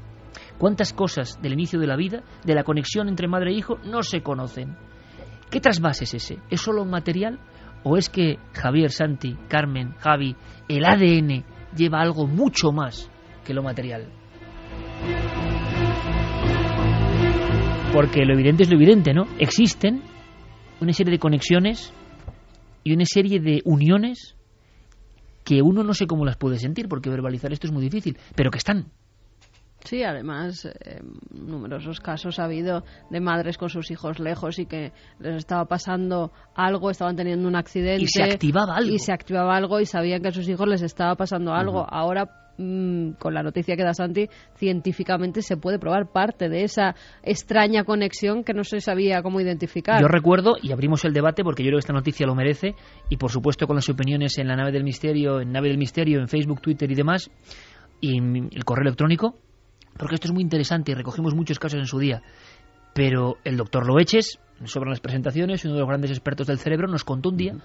¿Cuántas 0.59 0.93
cosas 0.93 1.41
del 1.43 1.53
inicio 1.53 1.79
de 1.79 1.87
la 1.87 1.97
vida, 1.97 2.23
de 2.45 2.55
la 2.55 2.65
conexión 2.65 3.09
entre 3.09 3.29
madre 3.29 3.51
e 3.51 3.55
hijo, 3.55 3.79
no 3.85 4.03
se 4.03 4.23
conocen? 4.23 4.77
¿Qué 5.51 5.61
trasvase 5.61 6.05
es 6.05 6.15
ese? 6.15 6.39
¿Es 6.51 6.61
solo 6.61 6.85
material? 6.85 7.39
¿O 7.85 7.97
es 7.97 8.09
que 8.09 8.39
Javier, 8.53 8.91
Santi, 8.91 9.37
Carmen, 9.49 9.95
Javi, 9.99 10.35
el 10.69 10.85
ADN 10.85 11.45
lleva 11.77 12.01
algo 12.01 12.27
mucho 12.27 12.73
más 12.73 13.11
que 13.45 13.55
lo 13.55 13.63
material? 13.63 14.09
Porque 17.93 18.25
lo 18.25 18.35
evidente 18.35 18.65
es 18.65 18.71
lo 18.71 18.77
evidente, 18.77 19.15
¿no? 19.15 19.27
Existen 19.39 20.03
una 20.81 20.93
serie 20.93 21.13
de 21.13 21.19
conexiones 21.19 21.93
y 22.85 22.93
una 22.93 23.05
serie 23.05 23.41
de 23.41 23.63
uniones 23.65 24.37
que 25.45 25.63
uno 25.63 25.83
no 25.85 25.95
sé 25.95 26.07
cómo 26.07 26.25
las 26.25 26.37
puede 26.37 26.59
sentir, 26.59 26.89
porque 26.89 27.09
verbalizar 27.09 27.53
esto 27.53 27.67
es 27.67 27.73
muy 27.73 27.83
difícil, 27.83 28.19
pero 28.35 28.51
que 28.51 28.59
están. 28.59 28.93
Sí, 29.87 30.03
además, 30.03 30.67
eh, 30.67 31.01
numerosos 31.31 32.01
casos 32.01 32.41
ha 32.41 32.45
habido 32.45 32.83
de 33.09 33.21
madres 33.21 33.57
con 33.57 33.69
sus 33.69 33.93
hijos 33.93 34.19
lejos 34.19 34.59
y 34.59 34.67
que 34.67 34.93
les 35.21 35.37
estaba 35.37 35.67
pasando 35.67 36.33
algo, 36.57 36.91
estaban 36.91 37.15
teniendo 37.15 37.47
un 37.47 37.55
accidente. 37.55 38.03
Y 38.03 38.09
se 38.09 38.25
activaba 38.25 38.75
algo. 38.75 38.93
Y 38.93 38.99
se 38.99 39.13
activaba 39.13 39.57
algo 39.57 39.79
y 39.79 39.87
sabían 39.87 40.23
que 40.23 40.29
a 40.29 40.33
sus 40.33 40.49
hijos 40.49 40.67
les 40.67 40.83
estaba 40.83 41.15
pasando 41.15 41.53
algo. 41.55 41.87
Ahora 41.89 42.29
mm, 42.59 43.13
con 43.13 43.33
la 43.33 43.45
noticia 43.45 43.77
que 43.77 43.85
da 43.85 43.95
Santi, 43.95 44.29
científicamente 44.57 45.41
se 45.41 45.57
puede 45.57 45.79
probar 45.79 46.11
parte 46.11 46.49
de 46.49 46.65
esa 46.65 46.97
extraña 47.23 47.85
conexión 47.85 48.43
que 48.43 48.55
no 48.55 48.65
se 48.65 48.81
sabía 48.81 49.23
cómo 49.23 49.41
identificar. 49.41 50.01
Yo 50.01 50.09
recuerdo, 50.09 50.57
y 50.61 50.73
abrimos 50.73 51.05
el 51.05 51.13
debate 51.13 51.45
porque 51.45 51.63
yo 51.63 51.69
creo 51.69 51.77
que 51.77 51.83
esta 51.83 51.93
noticia 51.93 52.27
lo 52.27 52.35
merece, 52.35 52.75
y 53.09 53.19
por 53.19 53.31
supuesto 53.31 53.69
con 53.69 53.77
las 53.77 53.89
opiniones 53.89 54.37
en 54.39 54.49
la 54.49 54.57
nave 54.57 54.73
del 54.73 54.83
misterio, 54.83 55.41
en 55.41 55.53
nave 55.53 55.69
del 55.69 55.79
misterio, 55.79 56.19
en 56.19 56.27
Facebook, 56.27 56.61
Twitter 56.61 56.91
y 56.91 56.97
demás, 56.97 57.31
y 58.01 58.19
el 58.19 58.65
correo 58.65 58.83
electrónico, 58.83 59.39
porque 59.99 60.17
esto 60.17 60.29
es 60.29 60.35
muy 60.35 60.43
interesante 60.43 60.93
y 60.93 60.95
recogimos 60.95 61.35
muchos 61.35 61.59
casos 61.59 61.79
en 61.79 61.87
su 61.87 61.99
día. 61.99 62.23
Pero 62.95 63.37
el 63.45 63.57
doctor 63.57 63.87
Loeches, 63.87 64.39
sobre 64.65 64.91
las 64.91 65.01
presentaciones, 65.01 65.65
uno 65.65 65.75
de 65.75 65.81
los 65.81 65.89
grandes 65.89 66.11
expertos 66.11 66.47
del 66.47 66.59
cerebro, 66.59 66.89
nos 66.89 67.05
contó 67.05 67.29
un 67.29 67.37
día 67.37 67.57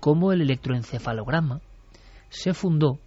cómo 0.00 0.32
el 0.32 0.42
electroencefalograma 0.42 1.60
se 2.28 2.54
fundó. 2.54 2.98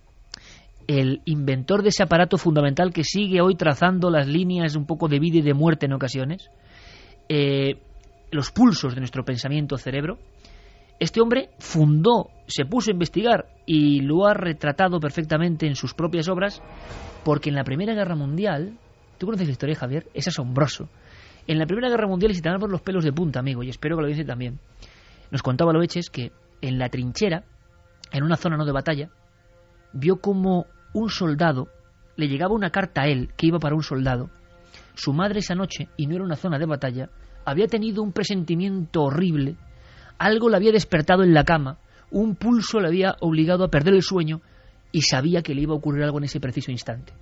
El 0.88 1.22
inventor 1.26 1.84
de 1.84 1.90
ese 1.90 2.04
aparato 2.04 2.38
fundamental 2.38 2.92
que 2.92 3.04
sigue 3.04 3.42
hoy 3.42 3.56
trazando 3.56 4.10
las 4.10 4.28
líneas 4.28 4.76
un 4.76 4.86
poco 4.86 5.08
de 5.08 5.20
vida 5.20 5.38
y 5.38 5.42
de 5.42 5.54
muerte 5.54 5.86
en 5.86 5.94
ocasiones, 5.94 6.50
eh, 7.30 7.80
los 8.32 8.52
pulsos 8.52 8.96
de 8.96 9.02
nuestro 9.02 9.24
pensamiento 9.24 9.78
cerebro, 9.78 10.18
este 11.00 11.22
hombre 11.22 11.50
fundó, 11.60 12.30
se 12.48 12.66
puso 12.66 12.92
a 12.92 12.94
investigar 12.94 13.48
y 13.66 14.02
lo 14.02 14.26
ha 14.26 14.34
retratado 14.34 15.00
perfectamente 15.00 15.68
en 15.68 15.76
sus 15.76 15.94
propias 15.94 16.28
obras, 16.28 16.62
porque 17.24 17.50
en 17.50 17.56
la 17.56 17.64
Primera 17.64 17.94
Guerra 17.94 18.16
Mundial, 18.16 18.78
tú 19.18 19.28
conoces 19.28 19.48
la 19.48 19.52
historia, 19.54 19.76
Javier, 19.76 20.08
es 20.14 20.28
asombroso. 20.28 20.90
En 21.48 21.58
la 21.58 21.66
Primera 21.66 21.90
Guerra 21.90 22.08
Mundial, 22.08 22.32
y 22.32 22.36
si 22.36 22.42
tenemos 22.42 22.70
los 22.70 22.82
pelos 22.82 23.04
de 23.04 23.14
punta, 23.14 23.40
amigo, 23.40 23.64
y 23.64 23.70
espero 23.70 23.96
que 23.96 24.04
lo 24.04 24.08
dice 24.08 24.26
también, 24.26 24.60
nos 25.32 25.42
contaba 25.42 25.74
Loeches 25.74 26.10
que 26.10 26.32
en 26.62 26.78
la 26.78 26.90
trinchera, 26.90 27.44
en 28.12 28.24
una 28.24 28.36
zona 28.36 28.58
no 28.58 28.66
de 28.66 28.72
batalla, 28.72 29.10
vio 29.94 30.18
como 30.18 30.66
un 30.94 31.10
soldado 31.10 31.70
le 32.20 32.28
llegaba 32.28 32.54
una 32.54 32.70
carta 32.70 33.04
a 33.04 33.08
él 33.08 33.30
que 33.38 33.48
iba 33.48 33.60
para 33.60 33.76
un 33.76 33.82
soldado. 33.82 34.30
Su 34.94 35.14
madre 35.14 35.40
esa 35.40 35.56
noche, 35.56 35.88
y 35.96 36.06
no 36.06 36.16
era 36.16 36.24
una 36.26 36.36
zona 36.36 36.60
de 36.60 36.66
batalla, 36.66 37.10
había 37.46 37.68
tenido 37.68 38.04
un 38.04 38.12
presentimiento 38.12 39.04
horrible 39.04 39.56
algo 40.20 40.50
le 40.50 40.58
había 40.58 40.72
despertado 40.72 41.24
en 41.24 41.34
la 41.34 41.44
cama, 41.44 41.80
un 42.12 42.36
pulso 42.36 42.80
le 42.80 42.88
había 42.88 43.16
obligado 43.22 43.64
a 43.64 43.70
perder 43.70 43.94
el 43.96 44.04
sueño 44.04 44.42
y 44.92 45.02
sabía 45.02 45.42
que 45.42 45.56
le 45.56 45.62
iba 45.62 45.74
a 45.74 45.78
ocurrir 45.78 46.04
algo 46.04 46.18
en 46.18 46.26
ese 46.26 46.40
preciso 46.40 46.72
instante. 46.72 47.14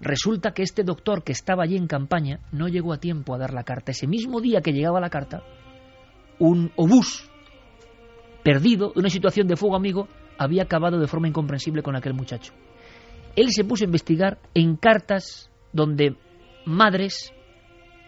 Resulta 0.00 0.52
que 0.52 0.62
este 0.62 0.82
doctor 0.82 1.22
que 1.22 1.32
estaba 1.32 1.62
allí 1.62 1.76
en 1.76 1.86
campaña 1.86 2.40
no 2.52 2.68
llegó 2.68 2.92
a 2.92 2.98
tiempo 2.98 3.34
a 3.34 3.38
dar 3.38 3.52
la 3.52 3.64
carta. 3.64 3.92
Ese 3.92 4.06
mismo 4.06 4.40
día 4.40 4.60
que 4.60 4.72
llegaba 4.72 5.00
la 5.00 5.10
carta, 5.10 5.42
un 6.38 6.72
obús 6.76 7.30
perdido, 8.42 8.92
en 8.94 9.00
una 9.00 9.10
situación 9.10 9.46
de 9.46 9.56
fuego 9.56 9.76
amigo, 9.76 10.08
había 10.38 10.64
acabado 10.64 10.98
de 10.98 11.06
forma 11.06 11.28
incomprensible 11.28 11.82
con 11.82 11.96
aquel 11.96 12.14
muchacho. 12.14 12.52
Él 13.36 13.50
se 13.50 13.64
puso 13.64 13.84
a 13.84 13.86
investigar 13.86 14.38
en 14.54 14.76
cartas 14.76 15.50
donde 15.72 16.16
madres 16.66 17.32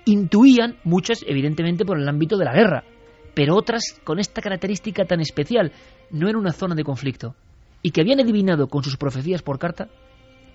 intuían, 0.05 0.77
muchas 0.85 1.25
evidentemente 1.27 1.85
por 1.85 1.99
el 1.99 2.09
ámbito 2.09 2.37
de 2.37 2.45
la 2.45 2.53
guerra, 2.53 2.85
pero 3.37 3.55
otras 3.55 4.01
con 4.03 4.19
esta 4.19 4.41
característica 4.41 5.05
tan 5.05 5.21
especial, 5.21 5.71
no 6.11 6.31
en 6.31 6.37
una 6.37 6.53
zona 6.53 6.75
de 6.75 6.85
conflicto, 6.85 7.37
y 7.83 7.91
que 7.91 8.01
habían 8.01 8.19
adivinado 8.19 8.69
con 8.69 8.83
sus 8.83 8.97
profecías 8.97 9.43
por 9.43 9.59
carta 9.59 9.91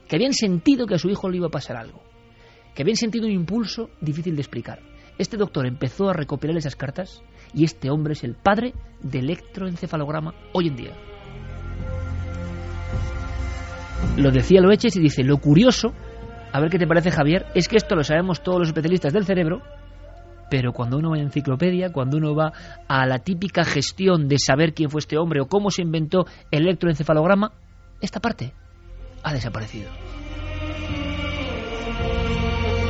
que 0.09 0.15
habían 0.15 0.33
sentido 0.33 0.87
que 0.87 0.95
a 0.95 0.97
su 0.97 1.07
hijo 1.07 1.29
le 1.29 1.37
iba 1.37 1.45
a 1.45 1.51
pasar 1.51 1.77
algo, 1.77 2.01
que 2.73 2.81
habían 2.81 2.97
sentido 2.97 3.27
un 3.27 3.33
impulso 3.33 3.91
difícil 4.01 4.35
de 4.35 4.41
explicar. 4.41 4.79
Este 5.19 5.37
doctor 5.37 5.67
empezó 5.67 6.09
a 6.09 6.13
recopilar 6.13 6.57
esas 6.57 6.75
cartas 6.75 7.21
y 7.53 7.65
este 7.65 7.91
hombre 7.91 8.13
es 8.13 8.23
el 8.23 8.33
padre 8.33 8.73
del 9.03 9.25
electroencefalograma 9.25 10.33
hoy 10.53 10.69
en 10.69 10.75
día. 10.75 10.97
Lo 14.17 14.31
decía 14.31 14.59
Loeches 14.59 14.95
y 14.95 15.01
dice, 15.01 15.23
lo 15.23 15.37
curioso, 15.37 15.93
a 16.51 16.59
ver 16.59 16.71
qué 16.71 16.79
te 16.79 16.87
parece 16.87 17.11
Javier, 17.11 17.45
es 17.53 17.67
que 17.67 17.77
esto 17.77 17.95
lo 17.95 18.03
sabemos 18.03 18.41
todos 18.41 18.57
los 18.57 18.69
especialistas 18.69 19.13
del 19.13 19.25
cerebro, 19.25 19.61
pero 20.51 20.73
cuando 20.73 20.97
uno 20.97 21.11
va 21.11 21.15
a 21.15 21.21
enciclopedia, 21.21 21.93
cuando 21.93 22.17
uno 22.17 22.35
va 22.35 22.51
a 22.89 23.05
la 23.07 23.19
típica 23.19 23.63
gestión 23.63 24.27
de 24.27 24.37
saber 24.37 24.73
quién 24.73 24.89
fue 24.89 24.99
este 24.99 25.17
hombre 25.17 25.39
o 25.39 25.47
cómo 25.47 25.71
se 25.71 25.81
inventó 25.81 26.25
el 26.51 26.63
electroencefalograma, 26.63 27.53
esta 28.01 28.19
parte 28.19 28.53
ha 29.23 29.31
desaparecido. 29.31 29.89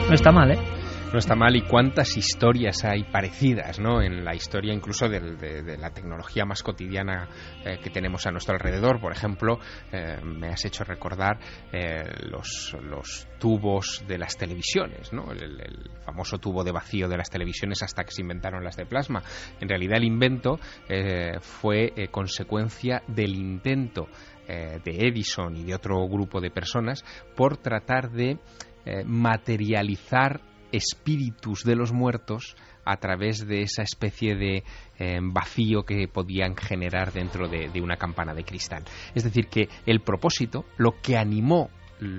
No 0.10 0.16
está 0.16 0.32
mal, 0.32 0.50
¿eh? 0.50 0.81
No 1.12 1.20
está 1.20 1.36
mal 1.36 1.54
y 1.58 1.64
cuántas 1.64 2.16
historias 2.16 2.86
hay 2.86 3.04
parecidas, 3.04 3.82
¿no? 3.82 4.02
En 4.02 4.24
la 4.24 4.34
historia 4.34 4.74
incluso 4.74 5.10
de, 5.10 5.78
la 5.78 5.90
tecnología 5.90 6.46
más 6.46 6.64
cotidiana 6.64 7.28
eh, 7.66 7.80
que 7.84 7.90
tenemos 7.90 8.26
a 8.28 8.32
nuestro 8.32 8.54
alrededor. 8.54 9.02
Por 9.02 9.12
ejemplo, 9.12 9.60
eh, 9.92 10.22
me 10.24 10.48
has 10.48 10.64
hecho 10.64 10.86
recordar 10.86 11.38
eh, 11.74 12.06
los, 12.30 12.78
los, 12.82 13.28
tubos 13.40 14.06
de 14.08 14.18
las 14.18 14.38
televisiones, 14.38 15.12
¿no? 15.12 15.34
El, 15.34 15.60
el, 15.60 15.90
famoso 16.06 16.38
tubo 16.38 16.64
de 16.64 16.72
vacío 16.72 17.10
de 17.10 17.18
las 17.18 17.30
televisiones 17.30 17.84
hasta 17.84 18.06
que 18.06 18.12
se 18.12 18.22
inventaron 18.22 18.64
las 18.64 18.78
de 18.78 18.86
plasma. 18.86 19.22
En 19.60 19.68
realidad 19.68 19.98
el 19.98 20.06
invento 20.06 20.60
fue 21.42 21.94
consecuencia 22.10 23.02
del 23.08 23.36
intento 23.36 24.08
de 24.48 24.82
Edison 24.86 25.56
y 25.58 25.64
de 25.64 25.76
otro 25.76 26.08
grupo 26.08 26.40
de 26.40 26.52
personas 26.52 27.04
por 27.36 27.58
tratar 27.58 28.12
de 28.12 28.38
materializar 29.06 30.42
espíritus 30.72 31.64
de 31.64 31.76
los 31.76 31.92
muertos 31.92 32.56
a 32.86 32.98
través 32.98 33.48
de 33.48 33.62
esa 33.62 33.84
especie 33.84 34.36
de 34.36 34.64
eh, 35.00 35.20
vacío 35.22 35.84
que 35.84 36.08
podían 36.08 36.56
generar 36.56 37.12
dentro 37.12 37.48
de, 37.48 37.70
una 37.82 37.98
campana 37.98 38.34
de 38.34 38.44
cristal. 38.44 38.84
Es 39.14 39.24
decir, 39.24 39.48
que 39.48 39.70
el 39.86 40.02
propósito, 40.02 40.66
lo 40.78 41.02
que 41.02 41.18
animó 41.18 41.70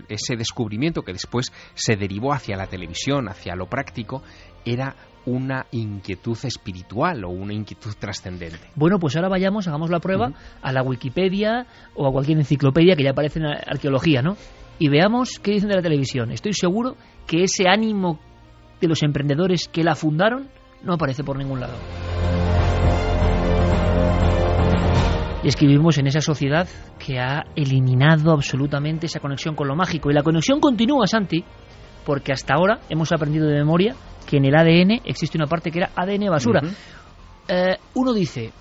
ese 0.09 0.37
descubrimiento 0.37 1.03
que 1.03 1.13
después 1.13 1.53
se 1.75 1.97
derivó 1.97 2.33
hacia 2.33 2.57
la 2.57 2.69
televisión, 2.69 3.29
hacia 3.29 3.57
lo 3.57 3.67
práctico, 3.67 4.23
era 4.65 4.95
una 5.27 5.67
inquietud 5.73 6.39
espiritual 6.45 7.25
o 7.25 7.31
una 7.31 7.53
inquietud 7.53 7.93
trascendente. 7.99 8.71
Bueno, 8.77 8.99
pues 8.99 9.17
ahora 9.17 9.29
vayamos, 9.29 9.67
hagamos 9.69 9.91
la 9.91 10.01
prueba 10.01 10.33
a 10.61 10.73
la 10.73 10.83
Wikipedia 10.83 11.67
o 11.95 12.07
a 12.07 12.13
cualquier 12.13 12.39
enciclopedia 12.39 12.97
que 12.97 13.05
ya 13.05 13.11
aparece 13.11 13.41
en 13.41 13.47
arqueología, 13.47 14.23
¿no? 14.23 14.37
Y 14.79 14.89
veamos 14.89 15.39
qué 15.41 15.53
dicen 15.53 15.69
de 15.69 15.77
la 15.77 15.83
televisión. 15.83 16.33
Estoy 16.33 16.55
seguro 16.55 16.97
que 17.27 17.45
ese 17.45 17.69
ánimo 17.69 18.19
de 18.83 18.89
los 18.89 19.03
emprendedores 19.03 19.68
que 19.68 19.85
la 19.85 19.95
fundaron 19.95 20.49
no 20.83 20.95
aparece 20.95 21.22
por 21.22 21.39
ningún 21.39 21.61
lado. 21.61 21.74
Y 25.45 25.49
es 25.49 25.57
que 25.57 25.66
vivimos 25.66 25.99
en 25.99 26.07
esa 26.07 26.20
sociedad 26.20 26.68
que 26.99 27.18
ha 27.18 27.45
eliminado 27.57 28.33
absolutamente 28.33 29.07
esa 29.07 29.20
conexión 29.20 29.55
con 29.55 29.68
lo 29.68 29.74
mágico. 29.74 30.11
Y 30.11 30.14
la 30.14 30.22
conexión 30.22 30.61
continúa, 30.61 31.07
Santi, 31.07 31.45
porque 32.05 32.33
hasta 32.33 32.55
ahora 32.55 32.80
hemos 32.89 33.12
aprendido 33.12 33.47
de 33.47 33.55
memoria 33.55 33.95
que 34.28 34.37
en 34.37 34.45
el 34.45 34.55
ADN 34.55 35.01
existe 35.05 35.39
una 35.39 35.47
parte 35.47 35.70
que 35.70 35.78
era 35.78 35.91
ADN 35.97 36.30
basura. 36.30 36.61
Eh, 37.49 37.76
uno 37.95 38.12
dice, 38.12 38.53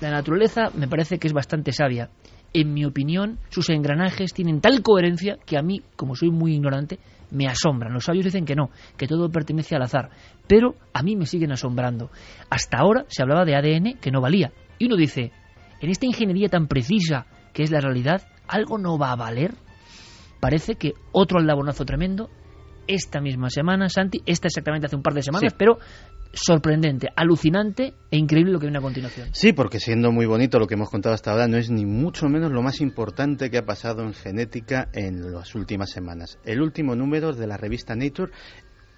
la 0.00 0.10
naturaleza 0.10 0.70
me 0.74 0.88
parece 0.88 1.18
que 1.18 1.26
es 1.26 1.34
bastante 1.34 1.72
sabia. 1.72 2.10
En 2.52 2.72
mi 2.72 2.84
opinión, 2.84 3.38
sus 3.50 3.70
engranajes 3.70 4.32
tienen 4.32 4.60
tal 4.60 4.82
coherencia 4.82 5.38
que 5.44 5.58
a 5.58 5.62
mí, 5.62 5.82
como 5.94 6.14
soy 6.14 6.30
muy 6.30 6.54
ignorante, 6.54 6.98
me 7.30 7.46
asombran. 7.46 7.92
Los 7.92 8.04
sabios 8.04 8.24
dicen 8.24 8.44
que 8.44 8.54
no, 8.54 8.70
que 8.96 9.06
todo 9.06 9.30
pertenece 9.30 9.76
al 9.76 9.82
azar, 9.82 10.10
pero 10.46 10.74
a 10.92 11.02
mí 11.02 11.16
me 11.16 11.26
siguen 11.26 11.52
asombrando. 11.52 12.10
Hasta 12.50 12.78
ahora 12.78 13.04
se 13.08 13.22
hablaba 13.22 13.44
de 13.44 13.56
ADN 13.56 13.98
que 14.00 14.10
no 14.10 14.20
valía. 14.20 14.52
Y 14.78 14.86
uno 14.86 14.96
dice, 14.96 15.32
en 15.80 15.90
esta 15.90 16.06
ingeniería 16.06 16.48
tan 16.48 16.66
precisa 16.66 17.26
que 17.52 17.62
es 17.62 17.70
la 17.70 17.80
realidad, 17.80 18.22
¿algo 18.48 18.78
no 18.78 18.98
va 18.98 19.12
a 19.12 19.16
valer? 19.16 19.54
Parece 20.40 20.76
que 20.76 20.94
otro 21.12 21.38
aldabonazo 21.38 21.84
tremendo 21.84 22.30
esta 22.86 23.20
misma 23.20 23.50
semana, 23.50 23.88
Santi, 23.88 24.22
esta 24.26 24.48
exactamente 24.48 24.86
hace 24.86 24.96
un 24.96 25.02
par 25.02 25.14
de 25.14 25.22
semanas, 25.22 25.54
pero 25.56 25.78
sorprendente, 26.32 27.08
alucinante 27.16 27.94
e 28.10 28.16
increíble 28.16 28.52
lo 28.52 28.58
que 28.58 28.66
viene 28.66 28.78
a 28.78 28.82
continuación. 28.82 29.28
Sí, 29.32 29.52
porque 29.52 29.80
siendo 29.80 30.12
muy 30.12 30.26
bonito 30.26 30.58
lo 30.58 30.66
que 30.66 30.74
hemos 30.74 30.90
contado 30.90 31.14
hasta 31.14 31.32
ahora, 31.32 31.48
no 31.48 31.56
es 31.56 31.70
ni 31.70 31.84
mucho 31.84 32.28
menos 32.28 32.52
lo 32.52 32.62
más 32.62 32.80
importante 32.80 33.50
que 33.50 33.58
ha 33.58 33.64
pasado 33.64 34.02
en 34.02 34.14
genética 34.14 34.88
en 34.92 35.32
las 35.32 35.54
últimas 35.54 35.90
semanas. 35.90 36.38
El 36.44 36.60
último 36.62 36.94
número 36.94 37.32
de 37.32 37.46
la 37.46 37.56
revista 37.56 37.94
Nature 37.94 38.32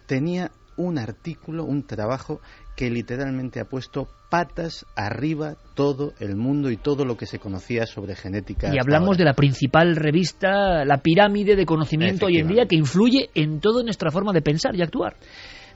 tenía 0.07 0.51
un 0.77 0.99
artículo, 0.99 1.65
un 1.65 1.87
trabajo 1.87 2.41
que 2.77 2.91
literalmente 2.91 3.61
ha 3.61 3.67
puesto 3.67 4.09
patas 4.31 4.87
arriba 4.97 5.57
todo 5.75 6.15
el 6.19 6.37
mundo 6.37 6.71
y 6.71 6.79
todo 6.79 7.05
lo 7.05 7.17
que 7.17 7.27
se 7.27 7.39
conocía 7.39 7.87
sobre 7.87 8.17
genética. 8.17 8.75
Y 8.75 8.79
hablamos 8.79 9.19
de 9.19 9.25
la 9.25 9.35
principal 9.35 9.95
revista, 9.97 10.85
la 10.85 10.99
pirámide 11.03 11.55
de 11.55 11.67
conocimiento 11.67 12.27
hoy 12.27 12.39
en 12.39 12.49
día 12.49 12.67
que 12.67 12.77
influye 12.77 13.29
en 13.35 13.61
toda 13.61 13.83
nuestra 13.83 14.11
forma 14.11 14.33
de 14.33 14.41
pensar 14.41 14.75
y 14.75 14.83
actuar. 14.83 15.17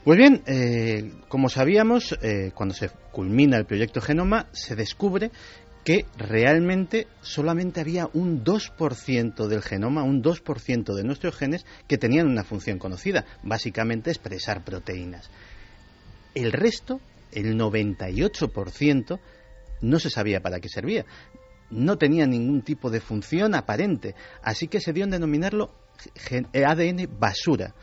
Pues 0.06 0.18
bien, 0.18 0.44
eh, 0.46 1.14
como 1.26 1.48
sabíamos, 1.48 2.16
eh, 2.22 2.52
cuando 2.54 2.76
se 2.76 2.90
culmina 3.10 3.56
el 3.56 3.66
proyecto 3.66 4.00
Genoma, 4.00 4.46
se 4.52 4.76
descubre 4.76 5.32
que 5.84 6.06
realmente 6.16 7.08
solamente 7.22 7.80
había 7.80 8.08
un 8.12 8.44
2% 8.44 9.48
del 9.48 9.62
genoma, 9.62 10.04
un 10.04 10.22
2% 10.22 10.94
de 10.94 11.02
nuestros 11.02 11.34
genes 11.34 11.66
que 11.88 11.98
tenían 11.98 12.28
una 12.28 12.44
función 12.44 12.78
conocida, 12.78 13.24
básicamente 13.42 14.10
expresar 14.10 14.62
proteínas. 14.62 15.28
El 16.36 16.52
resto, 16.52 17.00
el 17.32 17.58
98%, 17.58 19.18
no 19.80 19.98
se 19.98 20.10
sabía 20.10 20.40
para 20.40 20.60
qué 20.60 20.68
servía. 20.68 21.04
No 21.70 21.98
tenía 21.98 22.28
ningún 22.28 22.62
tipo 22.62 22.90
de 22.90 23.00
función 23.00 23.56
aparente, 23.56 24.14
así 24.40 24.68
que 24.68 24.80
se 24.80 24.92
dio 24.92 25.02
en 25.02 25.10
denominarlo 25.10 25.72
ADN 26.54 27.08
basura. 27.18 27.74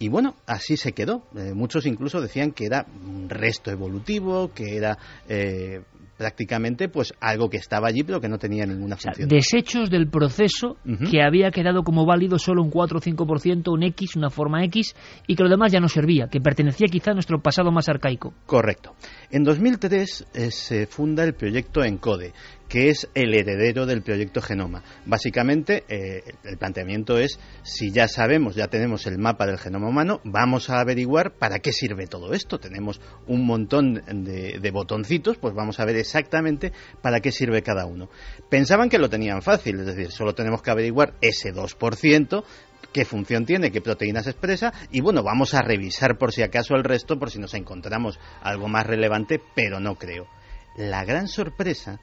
Y 0.00 0.08
bueno, 0.08 0.34
así 0.46 0.78
se 0.78 0.92
quedó. 0.92 1.24
Eh, 1.36 1.52
muchos 1.54 1.84
incluso 1.84 2.22
decían 2.22 2.52
que 2.52 2.64
era 2.64 2.86
un 3.06 3.28
resto 3.28 3.70
evolutivo, 3.70 4.50
que 4.54 4.74
era 4.74 4.96
eh, 5.28 5.82
prácticamente 6.20 6.88
pues 6.88 7.14
algo 7.20 7.48
que 7.48 7.56
estaba 7.56 7.88
allí 7.88 8.02
pero 8.02 8.20
que 8.20 8.28
no 8.28 8.38
tenía 8.38 8.66
ninguna 8.66 8.96
función. 8.96 9.28
desechos 9.28 9.88
del 9.88 10.08
proceso 10.08 10.76
que 11.10 11.22
había 11.22 11.50
quedado 11.50 11.82
como 11.82 12.04
válido 12.04 12.38
solo 12.38 12.62
un 12.62 12.70
4 12.70 12.98
o 12.98 13.00
5%, 13.00 13.72
un 13.72 13.82
X, 13.84 14.16
una 14.16 14.28
forma 14.28 14.62
X, 14.64 14.94
y 15.26 15.34
que 15.34 15.42
lo 15.42 15.48
demás 15.48 15.72
ya 15.72 15.80
no 15.80 15.88
servía, 15.88 16.28
que 16.28 16.40
pertenecía 16.40 16.88
quizá 16.88 17.12
a 17.12 17.14
nuestro 17.14 17.40
pasado 17.40 17.70
más 17.70 17.88
arcaico. 17.88 18.34
Correcto. 18.44 18.94
En 19.30 19.44
2003 19.44 20.26
eh, 20.34 20.50
se 20.50 20.86
funda 20.86 21.24
el 21.24 21.32
proyecto 21.32 21.82
ENCODE, 21.82 22.34
que 22.70 22.88
es 22.88 23.08
el 23.14 23.34
heredero 23.34 23.84
del 23.84 24.00
proyecto 24.00 24.40
Genoma. 24.40 24.84
Básicamente, 25.04 25.82
eh, 25.88 26.22
el 26.44 26.56
planteamiento 26.56 27.18
es, 27.18 27.40
si 27.64 27.90
ya 27.90 28.06
sabemos, 28.06 28.54
ya 28.54 28.68
tenemos 28.68 29.08
el 29.08 29.18
mapa 29.18 29.44
del 29.44 29.58
genoma 29.58 29.88
humano, 29.88 30.20
vamos 30.22 30.70
a 30.70 30.78
averiguar 30.78 31.32
para 31.32 31.58
qué 31.58 31.72
sirve 31.72 32.06
todo 32.06 32.32
esto. 32.32 32.60
Tenemos 32.60 33.00
un 33.26 33.44
montón 33.44 33.94
de, 33.94 34.60
de 34.60 34.70
botoncitos, 34.70 35.36
pues 35.38 35.52
vamos 35.52 35.80
a 35.80 35.84
ver 35.84 35.96
exactamente 35.96 36.72
para 37.02 37.18
qué 37.18 37.32
sirve 37.32 37.62
cada 37.62 37.86
uno. 37.86 38.08
Pensaban 38.48 38.88
que 38.88 38.98
lo 38.98 39.10
tenían 39.10 39.42
fácil, 39.42 39.80
es 39.80 39.86
decir, 39.86 40.12
solo 40.12 40.36
tenemos 40.36 40.62
que 40.62 40.70
averiguar 40.70 41.14
ese 41.20 41.52
2%, 41.52 42.44
qué 42.92 43.04
función 43.04 43.46
tiene, 43.46 43.72
qué 43.72 43.80
proteínas 43.80 44.28
expresa 44.28 44.72
y 44.92 45.00
bueno, 45.00 45.24
vamos 45.24 45.54
a 45.54 45.62
revisar 45.62 46.18
por 46.18 46.32
si 46.32 46.42
acaso 46.42 46.76
el 46.76 46.84
resto, 46.84 47.18
por 47.18 47.30
si 47.30 47.40
nos 47.40 47.54
encontramos 47.54 48.20
algo 48.42 48.68
más 48.68 48.86
relevante, 48.86 49.40
pero 49.56 49.80
no 49.80 49.96
creo. 49.96 50.28
La 50.76 51.04
gran 51.04 51.26
sorpresa 51.26 51.98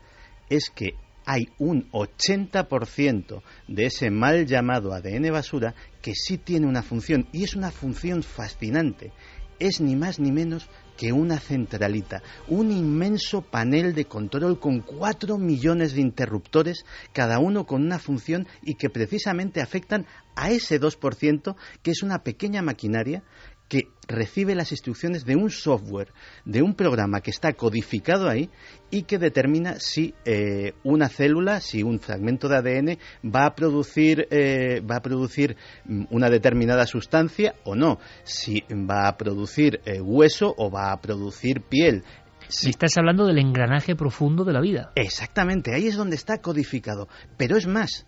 es 0.50 0.70
que 0.74 0.96
hay 1.26 1.50
un 1.58 1.92
80% 1.92 3.42
de 3.68 3.86
ese 3.86 4.10
mal 4.10 4.46
llamado 4.46 4.94
ADN 4.94 5.32
basura 5.32 5.76
que 6.02 6.14
sí 6.16 6.38
tiene 6.38 6.68
una 6.68 6.84
función 6.84 7.28
y 7.34 7.44
es 7.44 7.56
una 7.56 7.70
función 7.70 8.24
fascinante. 8.24 9.12
Es 9.60 9.82
ni 9.82 9.96
más 9.96 10.20
ni 10.20 10.32
menos 10.32 10.70
que 10.96 11.12
una 11.12 11.40
centralita, 11.40 12.24
un 12.48 12.72
inmenso 12.72 13.42
panel 13.42 13.94
de 13.94 14.06
control 14.06 14.60
con 14.60 14.80
4 14.80 15.38
millones 15.38 15.94
de 15.94 16.02
interruptores, 16.02 16.86
cada 17.14 17.40
uno 17.40 17.66
con 17.66 17.84
una 17.84 18.00
función 18.00 18.48
y 18.64 18.76
que 18.76 18.90
precisamente 18.90 19.62
afectan 19.62 20.06
a 20.36 20.50
ese 20.52 20.80
2%, 20.80 21.56
que 21.84 21.92
es 21.92 22.04
una 22.04 22.24
pequeña 22.24 22.62
maquinaria 22.62 23.24
que 23.68 23.90
recibe 24.08 24.56
las 24.56 24.72
instrucciones 24.72 25.26
de 25.26 25.36
un 25.36 25.50
software, 25.50 26.14
de 26.46 26.62
un 26.62 26.74
programa 26.74 27.22
que 27.22 27.32
está 27.32 27.54
codificado 27.54 28.30
ahí 28.30 28.50
y 28.90 29.04
que 29.04 29.18
determina 29.18 29.80
si 29.80 30.14
eh, 30.26 30.74
una 30.84 31.10
célula, 31.10 31.60
si 31.60 31.84
un 31.84 32.00
fragmento 32.00 32.48
de 32.48 32.58
ADN 32.58 32.98
va 33.30 33.46
a 33.46 33.56
producir 33.56 34.28
eh, 34.32 34.82
va 34.82 34.98
a 34.98 35.02
producir 35.02 35.58
mm, 35.86 36.06
una 36.10 36.30
determinada 36.30 36.86
sustancia 36.86 37.56
o 37.66 37.76
no, 37.76 38.00
si 38.24 38.64
va 38.72 39.08
a 39.08 39.18
producir 39.18 39.82
eh, 39.86 40.00
hueso 40.00 40.54
o 40.58 40.72
va 40.72 40.92
a 40.92 41.02
producir 41.02 41.62
piel. 41.62 42.04
Si 42.50 42.70
estás 42.70 42.98
hablando 42.98 43.26
del 43.26 43.40
engranaje 43.40 43.96
profundo 43.96 44.46
de 44.46 44.54
la 44.54 44.62
vida. 44.62 44.92
Exactamente, 44.96 45.74
ahí 45.74 45.88
es 45.88 45.98
donde 45.98 46.16
está 46.16 46.38
codificado. 46.38 47.10
Pero 47.36 47.58
es 47.58 47.68
más, 47.68 48.06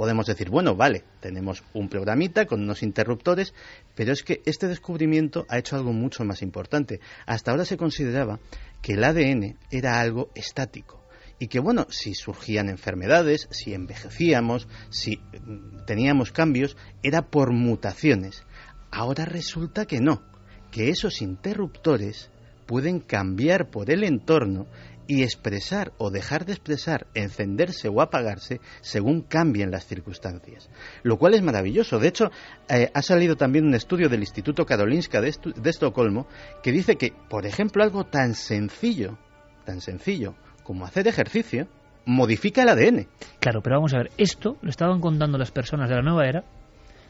podemos 0.00 0.24
decir, 0.24 0.48
bueno, 0.48 0.76
vale, 0.76 1.04
tenemos 1.20 1.62
un 1.74 1.90
programita 1.90 2.46
con 2.46 2.62
unos 2.62 2.82
interruptores, 2.82 3.52
pero 3.94 4.14
es 4.14 4.22
que 4.22 4.40
este 4.46 4.66
descubrimiento 4.66 5.44
ha 5.50 5.58
hecho 5.58 5.76
algo 5.76 5.92
mucho 5.92 6.24
más 6.24 6.40
importante. 6.40 7.00
Hasta 7.26 7.50
ahora 7.50 7.66
se 7.66 7.76
consideraba 7.76 8.40
que 8.80 8.94
el 8.94 9.04
ADN 9.04 9.58
era 9.70 10.00
algo 10.00 10.30
estático 10.34 11.04
y 11.38 11.48
que 11.48 11.60
bueno, 11.60 11.86
si 11.90 12.14
surgían 12.14 12.70
enfermedades, 12.70 13.46
si 13.50 13.74
envejecíamos, 13.74 14.68
si 14.88 15.18
mm, 15.18 15.84
teníamos 15.86 16.32
cambios, 16.32 16.78
era 17.02 17.28
por 17.28 17.52
mutaciones. 17.52 18.44
Ahora 18.90 19.26
resulta 19.26 19.84
que 19.84 20.00
no, 20.00 20.22
que 20.70 20.88
esos 20.88 21.20
interruptores 21.20 22.30
pueden 22.64 23.00
cambiar 23.00 23.68
por 23.68 23.90
el 23.90 24.04
entorno 24.04 24.66
y 25.10 25.24
expresar 25.24 25.90
o 25.98 26.12
dejar 26.12 26.46
de 26.46 26.52
expresar, 26.52 27.08
encenderse 27.14 27.88
o 27.88 28.00
apagarse 28.00 28.60
según 28.80 29.22
cambien 29.22 29.72
las 29.72 29.84
circunstancias. 29.84 30.70
Lo 31.02 31.18
cual 31.18 31.34
es 31.34 31.42
maravilloso. 31.42 31.98
De 31.98 32.06
hecho, 32.06 32.30
eh, 32.68 32.92
ha 32.94 33.02
salido 33.02 33.34
también 33.34 33.66
un 33.66 33.74
estudio 33.74 34.08
del 34.08 34.20
Instituto 34.20 34.64
Karolinska 34.64 35.20
de, 35.20 35.34
de 35.56 35.70
Estocolmo 35.70 36.28
que 36.62 36.70
dice 36.70 36.94
que, 36.94 37.12
por 37.28 37.44
ejemplo, 37.44 37.82
algo 37.82 38.04
tan 38.04 38.34
sencillo, 38.34 39.18
tan 39.64 39.80
sencillo 39.80 40.36
como 40.62 40.84
hacer 40.84 41.08
ejercicio, 41.08 41.66
modifica 42.06 42.62
el 42.62 42.68
ADN. 42.68 43.08
Claro, 43.40 43.62
pero 43.62 43.78
vamos 43.78 43.92
a 43.94 43.98
ver, 43.98 44.12
esto 44.16 44.58
lo 44.62 44.70
estaban 44.70 45.00
contando 45.00 45.38
las 45.38 45.50
personas 45.50 45.88
de 45.88 45.96
la 45.96 46.02
nueva 46.02 46.24
era, 46.24 46.44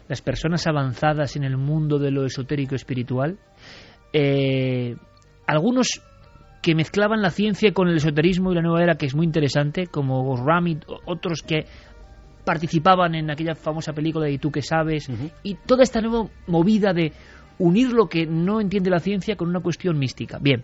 las 0.09 0.23
personas 0.23 0.67
avanzadas 0.67 1.37
en 1.37 1.45
el 1.45 1.59
mundo 1.59 1.99
de 1.99 2.13
lo 2.13 2.25
esotérico 2.25 2.75
espiritual, 2.75 3.39
eh, 4.15 4.97
algunos 5.47 6.01
que 6.63 6.75
mezclaban 6.75 7.23
la 7.23 7.31
ciencia 7.31 7.73
con 7.73 7.89
el 7.89 7.97
esoterismo 7.97 8.53
y 8.53 8.55
la 8.55 8.63
nueva 8.63 8.83
era, 8.83 8.95
que 8.97 9.07
es 9.07 9.15
muy 9.15 9.27
interesante, 9.27 9.87
como 9.87 10.37
Ramit, 10.37 10.85
otros 11.07 11.43
que 11.43 11.65
participaban 12.45 13.15
en 13.15 13.31
aquella 13.31 13.55
famosa 13.55 13.93
película 13.93 14.27
de 14.27 14.33
¿Y 14.33 14.39
tú 14.39 14.51
qué 14.51 14.63
sabes? 14.63 15.09
Y 15.43 15.55
toda 15.55 15.83
esta 15.83 16.01
nueva 16.01 16.29
movida 16.47 16.93
de 16.93 17.13
unir 17.59 17.93
lo 17.93 18.09
que 18.09 18.27
no 18.27 18.61
entiende 18.61 18.91
la 18.91 18.99
ciencia 18.99 19.37
con 19.37 19.49
una 19.49 19.61
cuestión 19.61 19.99
mística. 19.99 20.39
Bien, 20.39 20.63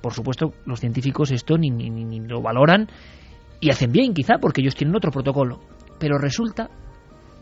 por 0.00 0.12
supuesto, 0.12 0.52
los 0.64 0.80
científicos 0.80 1.30
esto 1.30 1.56
ni, 1.58 1.70
ni, 1.70 1.90
ni 1.90 2.20
lo 2.20 2.40
valoran 2.40 2.88
y 3.60 3.70
hacen 3.70 3.90
bien, 3.90 4.14
quizá, 4.14 4.38
porque 4.40 4.60
ellos 4.60 4.74
tienen 4.74 4.96
otro 4.96 5.10
protocolo. 5.10 5.60
Pero 5.98 6.18
resulta 6.18 6.70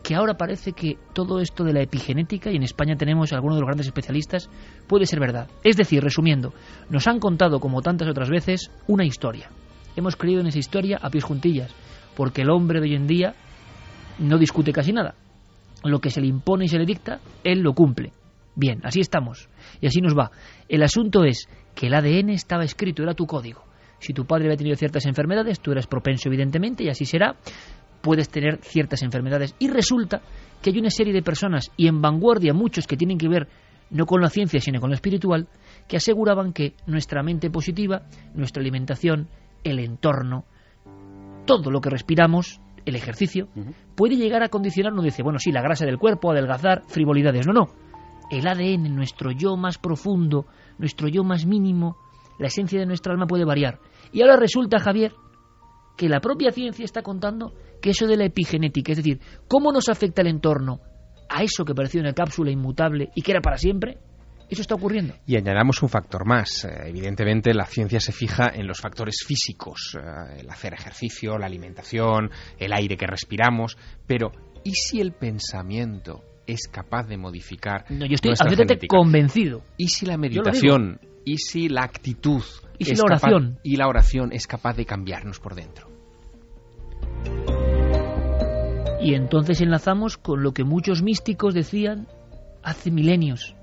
que 0.05 0.13
ahora 0.13 0.35
parece 0.35 0.73
que 0.73 0.99
todo 1.13 1.39
esto 1.39 1.63
de 1.63 1.73
la 1.73 1.81
epigenética, 1.81 2.51
y 2.51 2.57
en 2.57 2.61
España 2.61 2.95
tenemos 2.95 3.33
a 3.33 3.37
algunos 3.37 3.57
de 3.57 3.61
los 3.61 3.67
grandes 3.67 3.87
especialistas, 3.87 4.51
puede 4.87 5.07
ser 5.07 5.19
verdad. 5.19 5.49
Es 5.63 5.77
decir, 5.77 6.03
resumiendo, 6.03 6.53
nos 6.91 7.07
han 7.07 7.19
contado, 7.19 7.59
como 7.59 7.81
tantas 7.81 8.07
otras 8.07 8.29
veces, 8.29 8.69
una 8.85 9.03
historia. 9.03 9.49
Hemos 9.95 10.15
creído 10.15 10.41
en 10.41 10.47
esa 10.47 10.59
historia 10.59 10.99
a 11.01 11.09
pies 11.09 11.23
juntillas, 11.23 11.73
porque 12.15 12.43
el 12.43 12.51
hombre 12.51 12.81
de 12.81 12.89
hoy 12.89 12.95
en 12.95 13.07
día 13.07 13.33
no 14.19 14.37
discute 14.37 14.71
casi 14.71 14.93
nada. 14.93 15.15
Lo 15.83 15.97
que 15.97 16.11
se 16.11 16.21
le 16.21 16.27
impone 16.27 16.65
y 16.65 16.67
se 16.67 16.77
le 16.77 16.85
dicta, 16.85 17.19
él 17.43 17.61
lo 17.61 17.73
cumple. 17.73 18.13
Bien, 18.55 18.81
así 18.83 18.99
estamos. 18.99 19.49
Y 19.81 19.87
así 19.87 20.01
nos 20.01 20.15
va. 20.15 20.29
El 20.69 20.83
asunto 20.83 21.23
es 21.23 21.49
que 21.73 21.87
el 21.87 21.95
ADN 21.95 22.29
estaba 22.29 22.63
escrito, 22.63 23.01
era 23.01 23.15
tu 23.15 23.25
código. 23.25 23.63
Si 23.97 24.13
tu 24.13 24.25
padre 24.25 24.45
había 24.45 24.57
tenido 24.57 24.75
ciertas 24.75 25.07
enfermedades, 25.07 25.59
tú 25.59 25.71
eras 25.71 25.87
propenso, 25.87 26.29
evidentemente, 26.29 26.83
y 26.83 26.89
así 26.89 27.05
será 27.05 27.37
puedes 28.01 28.29
tener 28.29 28.59
ciertas 28.61 29.01
enfermedades. 29.03 29.55
Y 29.59 29.67
resulta 29.67 30.21
que 30.61 30.69
hay 30.71 30.79
una 30.79 30.89
serie 30.89 31.13
de 31.13 31.21
personas, 31.21 31.71
y 31.77 31.87
en 31.87 32.01
vanguardia 32.01 32.53
muchos 32.53 32.87
que 32.87 32.97
tienen 32.97 33.17
que 33.17 33.29
ver 33.29 33.47
no 33.91 34.05
con 34.05 34.21
la 34.21 34.29
ciencia, 34.29 34.59
sino 34.59 34.79
con 34.79 34.89
lo 34.89 34.95
espiritual, 34.95 35.47
que 35.87 35.97
aseguraban 35.97 36.53
que 36.53 36.73
nuestra 36.87 37.23
mente 37.23 37.49
positiva, 37.49 38.03
nuestra 38.33 38.61
alimentación, 38.61 39.27
el 39.63 39.79
entorno, 39.79 40.45
todo 41.45 41.69
lo 41.69 41.81
que 41.81 41.89
respiramos, 41.89 42.59
el 42.85 42.95
ejercicio, 42.95 43.47
puede 43.95 44.15
llegar 44.15 44.43
a 44.43 44.49
condicionarnos, 44.49 45.03
dice, 45.03 45.23
bueno, 45.23 45.39
sí, 45.39 45.51
la 45.51 45.61
grasa 45.61 45.85
del 45.85 45.97
cuerpo, 45.97 46.31
adelgazar, 46.31 46.83
frivolidades. 46.87 47.47
No, 47.47 47.53
no. 47.53 47.69
El 48.29 48.47
ADN, 48.47 48.95
nuestro 48.95 49.31
yo 49.31 49.55
más 49.55 49.77
profundo, 49.77 50.45
nuestro 50.77 51.07
yo 51.07 51.23
más 51.23 51.45
mínimo, 51.45 51.97
la 52.39 52.47
esencia 52.47 52.79
de 52.79 52.85
nuestra 52.85 53.13
alma 53.13 53.27
puede 53.27 53.45
variar. 53.45 53.79
Y 54.11 54.21
ahora 54.21 54.35
resulta, 54.35 54.79
Javier, 54.79 55.13
que 55.97 56.09
la 56.09 56.19
propia 56.19 56.51
ciencia 56.51 56.85
está 56.85 57.01
contando 57.01 57.53
que 57.81 57.91
eso 57.91 58.07
de 58.07 58.17
la 58.17 58.25
epigenética, 58.25 58.91
es 58.91 58.97
decir, 58.97 59.19
cómo 59.47 59.71
nos 59.71 59.89
afecta 59.89 60.21
el 60.21 60.27
entorno 60.27 60.79
a 61.29 61.43
eso 61.43 61.65
que 61.65 61.73
parecía 61.73 62.01
una 62.01 62.13
cápsula 62.13 62.51
inmutable 62.51 63.09
y 63.15 63.21
que 63.21 63.31
era 63.31 63.41
para 63.41 63.57
siempre, 63.57 63.97
eso 64.49 64.61
está 64.61 64.75
ocurriendo. 64.75 65.15
Y 65.25 65.37
añadamos 65.37 65.81
un 65.81 65.89
factor 65.89 66.25
más. 66.25 66.65
Eh, 66.65 66.69
evidentemente, 66.85 67.53
la 67.53 67.65
ciencia 67.65 67.99
se 67.99 68.11
fija 68.11 68.51
en 68.53 68.67
los 68.67 68.79
factores 68.79 69.23
físicos, 69.27 69.97
eh, 69.99 70.41
el 70.41 70.49
hacer 70.49 70.73
ejercicio, 70.73 71.37
la 71.37 71.47
alimentación, 71.47 72.29
el 72.59 72.73
aire 72.73 72.95
que 72.97 73.07
respiramos, 73.07 73.77
pero 74.05 74.31
¿y 74.63 74.73
si 74.73 75.01
el 75.01 75.13
pensamiento 75.13 76.23
es 76.45 76.67
capaz 76.67 77.07
de 77.07 77.17
modificar 77.17 77.85
No, 77.89 78.05
yo 78.05 78.15
estoy 78.15 78.31
absolutamente 78.31 78.87
convencido. 78.87 79.63
¿Y 79.77 79.87
si 79.87 80.05
la 80.05 80.17
meditación, 80.17 80.99
y 81.25 81.37
si 81.37 81.69
la 81.69 81.81
actitud 81.81 82.43
¿Y 82.77 82.85
si 82.85 82.95
la 82.95 83.03
capaz- 83.03 83.23
oración? 83.27 83.59
y 83.63 83.75
la 83.77 83.87
oración 83.87 84.31
es 84.33 84.47
capaz 84.47 84.75
de 84.75 84.85
cambiarnos 84.85 85.39
por 85.39 85.55
dentro? 85.55 85.87
Y 89.01 89.13
entonces 89.13 89.61
enlazamos 89.61 90.17
con 90.17 90.41
lo 90.41 90.53
que 90.53 90.63
muchos 90.63 91.03
místicos 91.03 91.53
decían 91.53 92.07
hace 92.63 92.89
milenios, 92.89 93.55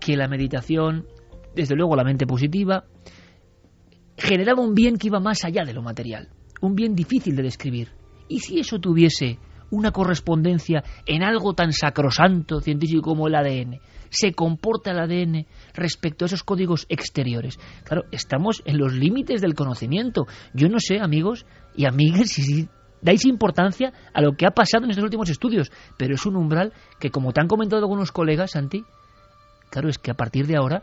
que 0.00 0.16
la 0.16 0.26
meditación, 0.26 1.06
desde 1.54 1.76
luego 1.76 1.94
la 1.94 2.02
mente 2.04 2.26
positiva, 2.26 2.84
generaba 4.16 4.62
un 4.62 4.74
bien 4.74 4.96
que 4.96 5.06
iba 5.06 5.20
más 5.20 5.44
allá 5.44 5.62
de 5.64 5.72
lo 5.72 5.82
material, 5.82 6.28
un 6.60 6.74
bien 6.74 6.94
difícil 6.96 7.36
de 7.36 7.44
describir. 7.44 7.90
¿Y 8.28 8.40
si 8.40 8.58
eso 8.58 8.80
tuviese 8.80 9.38
una 9.70 9.92
correspondencia 9.92 10.82
en 11.06 11.22
algo 11.22 11.54
tan 11.54 11.72
sacrosanto 11.72 12.60
científico 12.60 13.02
como 13.02 13.28
el 13.28 13.36
ADN? 13.36 13.80
¿Se 14.12 14.34
comporta 14.34 14.90
el 14.90 15.00
ADN 15.00 15.46
respecto 15.72 16.24
a 16.24 16.26
esos 16.26 16.44
códigos 16.44 16.84
exteriores? 16.90 17.58
Claro, 17.82 18.04
estamos 18.12 18.62
en 18.66 18.76
los 18.76 18.92
límites 18.92 19.40
del 19.40 19.54
conocimiento. 19.54 20.26
Yo 20.52 20.68
no 20.68 20.80
sé, 20.80 21.00
amigos 21.00 21.46
y 21.74 21.86
amigas, 21.86 22.28
si, 22.28 22.68
dais 23.00 23.24
importancia 23.24 23.94
a 24.12 24.20
lo 24.20 24.36
que 24.36 24.44
ha 24.44 24.50
pasado 24.50 24.84
en 24.84 24.90
estos 24.90 25.04
últimos 25.04 25.30
estudios, 25.30 25.72
pero 25.96 26.14
es 26.14 26.26
un 26.26 26.36
umbral 26.36 26.74
que, 27.00 27.10
como 27.10 27.32
te 27.32 27.40
han 27.40 27.48
comentado 27.48 27.80
algunos 27.80 28.12
colegas, 28.12 28.50
Santi, 28.50 28.84
claro, 29.70 29.88
es 29.88 29.96
que 29.96 30.10
a 30.10 30.14
partir 30.14 30.46
de 30.46 30.56
ahora 30.56 30.82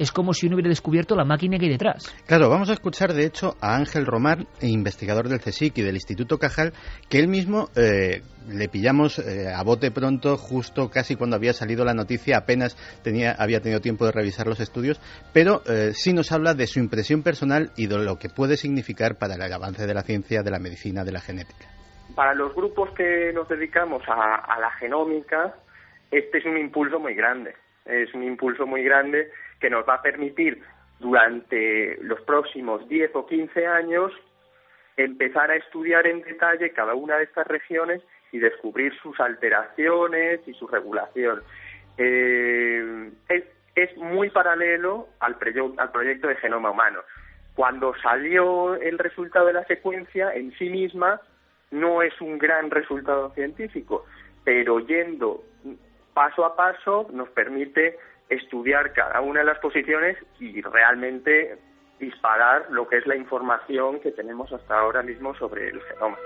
es 0.00 0.12
como 0.12 0.32
si 0.32 0.46
uno 0.46 0.56
hubiera 0.56 0.70
descubierto 0.70 1.14
la 1.14 1.26
máquina 1.26 1.58
que 1.58 1.66
hay 1.66 1.72
detrás. 1.72 2.10
Claro, 2.26 2.48
vamos 2.48 2.70
a 2.70 2.72
escuchar 2.72 3.12
de 3.12 3.26
hecho 3.26 3.56
a 3.60 3.76
Ángel 3.76 4.06
Román, 4.06 4.46
investigador 4.62 5.28
del 5.28 5.40
CSIC 5.40 5.76
y 5.76 5.82
del 5.82 5.96
Instituto 5.96 6.38
Cajal, 6.38 6.72
que 7.10 7.18
él 7.18 7.28
mismo 7.28 7.68
eh, 7.76 8.22
le 8.48 8.68
pillamos 8.68 9.18
eh, 9.18 9.52
a 9.54 9.62
bote 9.62 9.90
pronto, 9.90 10.38
justo 10.38 10.88
casi 10.88 11.16
cuando 11.16 11.36
había 11.36 11.52
salido 11.52 11.84
la 11.84 11.92
noticia, 11.92 12.38
apenas 12.38 12.76
tenía, 13.02 13.32
había 13.32 13.60
tenido 13.60 13.80
tiempo 13.80 14.06
de 14.06 14.12
revisar 14.12 14.46
los 14.46 14.60
estudios, 14.60 14.98
pero 15.34 15.60
eh, 15.66 15.90
sí 15.92 16.14
nos 16.14 16.32
habla 16.32 16.54
de 16.54 16.66
su 16.66 16.80
impresión 16.80 17.22
personal 17.22 17.70
y 17.76 17.86
de 17.86 17.98
lo 17.98 18.16
que 18.16 18.30
puede 18.30 18.56
significar 18.56 19.18
para 19.18 19.34
el 19.34 19.52
avance 19.52 19.86
de 19.86 19.92
la 19.92 20.02
ciencia, 20.02 20.40
de 20.42 20.50
la 20.50 20.58
medicina, 20.58 21.04
de 21.04 21.12
la 21.12 21.20
genética. 21.20 21.66
Para 22.14 22.32
los 22.32 22.54
grupos 22.54 22.88
que 22.94 23.32
nos 23.34 23.46
dedicamos 23.50 24.02
a, 24.08 24.36
a 24.36 24.58
la 24.58 24.70
genómica, 24.78 25.56
este 26.10 26.38
es 26.38 26.46
un 26.46 26.56
impulso 26.56 26.98
muy 26.98 27.14
grande. 27.14 27.54
Es 27.84 28.12
un 28.14 28.22
impulso 28.22 28.66
muy 28.66 28.82
grande 28.82 29.30
que 29.60 29.70
nos 29.70 29.88
va 29.88 29.94
a 29.94 30.02
permitir 30.02 30.62
durante 30.98 31.96
los 32.02 32.20
próximos 32.22 32.86
10 32.88 33.10
o 33.14 33.26
15 33.26 33.66
años 33.66 34.12
empezar 34.96 35.50
a 35.50 35.56
estudiar 35.56 36.06
en 36.06 36.22
detalle 36.22 36.72
cada 36.72 36.94
una 36.94 37.16
de 37.16 37.24
estas 37.24 37.46
regiones 37.46 38.02
y 38.32 38.38
descubrir 38.38 38.94
sus 39.00 39.18
alteraciones 39.20 40.40
y 40.46 40.54
su 40.54 40.66
regulación. 40.66 41.42
Eh, 41.96 43.10
es, 43.28 43.44
es 43.74 43.96
muy 43.96 44.30
paralelo 44.30 45.08
al, 45.20 45.36
al 45.78 45.90
proyecto 45.90 46.28
de 46.28 46.36
genoma 46.36 46.70
humano. 46.70 47.00
Cuando 47.54 47.94
salió 48.02 48.74
el 48.74 48.98
resultado 48.98 49.46
de 49.46 49.54
la 49.54 49.64
secuencia 49.64 50.32
en 50.34 50.52
sí 50.52 50.68
misma, 50.68 51.20
no 51.70 52.02
es 52.02 52.18
un 52.20 52.38
gran 52.38 52.70
resultado 52.70 53.32
científico, 53.34 54.04
pero 54.44 54.80
yendo 54.80 55.42
paso 56.14 56.44
a 56.44 56.56
paso 56.56 57.08
nos 57.12 57.28
permite 57.30 57.98
estudiar 58.30 58.92
cada 58.92 59.20
una 59.20 59.40
de 59.40 59.46
las 59.46 59.58
posiciones 59.58 60.16
y 60.38 60.62
realmente 60.62 61.58
disparar 61.98 62.70
lo 62.70 62.88
que 62.88 62.98
es 62.98 63.06
la 63.06 63.16
información 63.16 64.00
que 64.00 64.12
tenemos 64.12 64.50
hasta 64.52 64.78
ahora 64.78 65.02
mismo 65.02 65.34
sobre 65.34 65.68
el 65.68 65.82
genoma. 65.82 66.16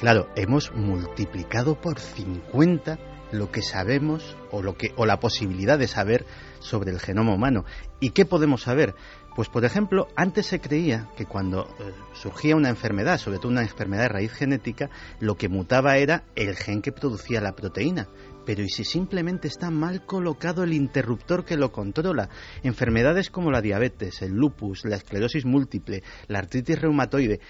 Claro, 0.00 0.28
hemos 0.36 0.70
multiplicado 0.74 1.80
por 1.80 1.98
50 1.98 2.98
lo 3.32 3.50
que 3.50 3.62
sabemos 3.62 4.36
o 4.50 4.62
lo 4.62 4.74
que 4.74 4.92
o 4.96 5.06
la 5.06 5.18
posibilidad 5.18 5.78
de 5.78 5.88
saber 5.88 6.24
sobre 6.60 6.90
el 6.90 7.00
genoma 7.00 7.34
humano. 7.34 7.64
¿Y 8.00 8.10
qué 8.10 8.26
podemos 8.26 8.62
saber? 8.62 8.94
Pues 9.34 9.48
por 9.48 9.64
ejemplo, 9.64 10.06
antes 10.14 10.46
se 10.46 10.60
creía 10.60 11.08
que 11.16 11.26
cuando 11.26 11.64
eh, 11.64 11.92
surgía 12.12 12.54
una 12.54 12.68
enfermedad, 12.68 13.18
sobre 13.18 13.38
todo 13.38 13.50
una 13.50 13.62
enfermedad 13.62 14.02
de 14.02 14.08
raíz 14.08 14.32
genética, 14.32 14.90
lo 15.18 15.36
que 15.36 15.48
mutaba 15.48 15.96
era 15.96 16.22
el 16.36 16.54
gen 16.54 16.82
que 16.82 16.92
producía 16.92 17.40
la 17.40 17.56
proteína. 17.56 18.08
Pero 18.46 18.62
¿y 18.62 18.68
si 18.68 18.84
simplemente 18.84 19.48
está 19.48 19.70
mal 19.70 20.06
colocado 20.06 20.62
el 20.62 20.72
interruptor 20.72 21.44
que 21.44 21.56
lo 21.56 21.72
controla? 21.72 22.28
Enfermedades 22.62 23.30
como 23.30 23.50
la 23.50 23.60
diabetes, 23.60 24.22
el 24.22 24.32
lupus, 24.32 24.84
la 24.84 24.96
esclerosis 24.96 25.44
múltiple, 25.44 26.04
la 26.28 26.38
artritis 26.38 26.80
reumatoide, 26.80 27.40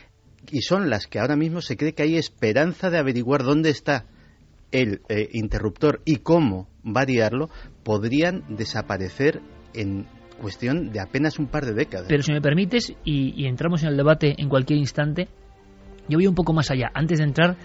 y 0.51 0.62
son 0.62 0.89
las 0.89 1.07
que 1.07 1.18
ahora 1.18 1.37
mismo 1.37 1.61
se 1.61 1.76
cree 1.76 1.95
que 1.95 2.05
hay 2.05 2.16
esperanza 2.16 2.89
de 2.91 2.99
averiguar 2.99 3.43
dónde 3.43 3.70
está 3.70 4.07
el 4.72 5.03
eh, 5.09 5.28
interruptor 5.32 6.01
y 6.05 6.16
cómo 6.16 6.68
variarlo, 6.82 7.51
podrían 7.82 8.45
desaparecer 8.57 9.41
en 9.74 10.07
cuestión 10.41 10.91
de 10.91 11.01
apenas 11.01 11.39
un 11.39 11.47
par 11.47 11.64
de 11.64 11.74
décadas. 11.74 12.07
Pero 12.09 12.22
si 12.22 12.32
me 12.32 12.41
permites, 12.41 12.95
y, 13.05 13.47
entramos 13.47 13.82
en 13.82 13.91
el 13.91 13.97
debate 13.97 14.35
en 14.39 14.49
cualquier 14.49 14.78
instante, 14.78 15.28
yo 16.09 16.18
voy 16.18 16.26
un 16.26 16.35
poco 16.35 16.53
más 16.53 16.70
allá. 16.70 16.91
Antes 16.95 17.18
de 17.18 17.24
entrar 17.24 17.57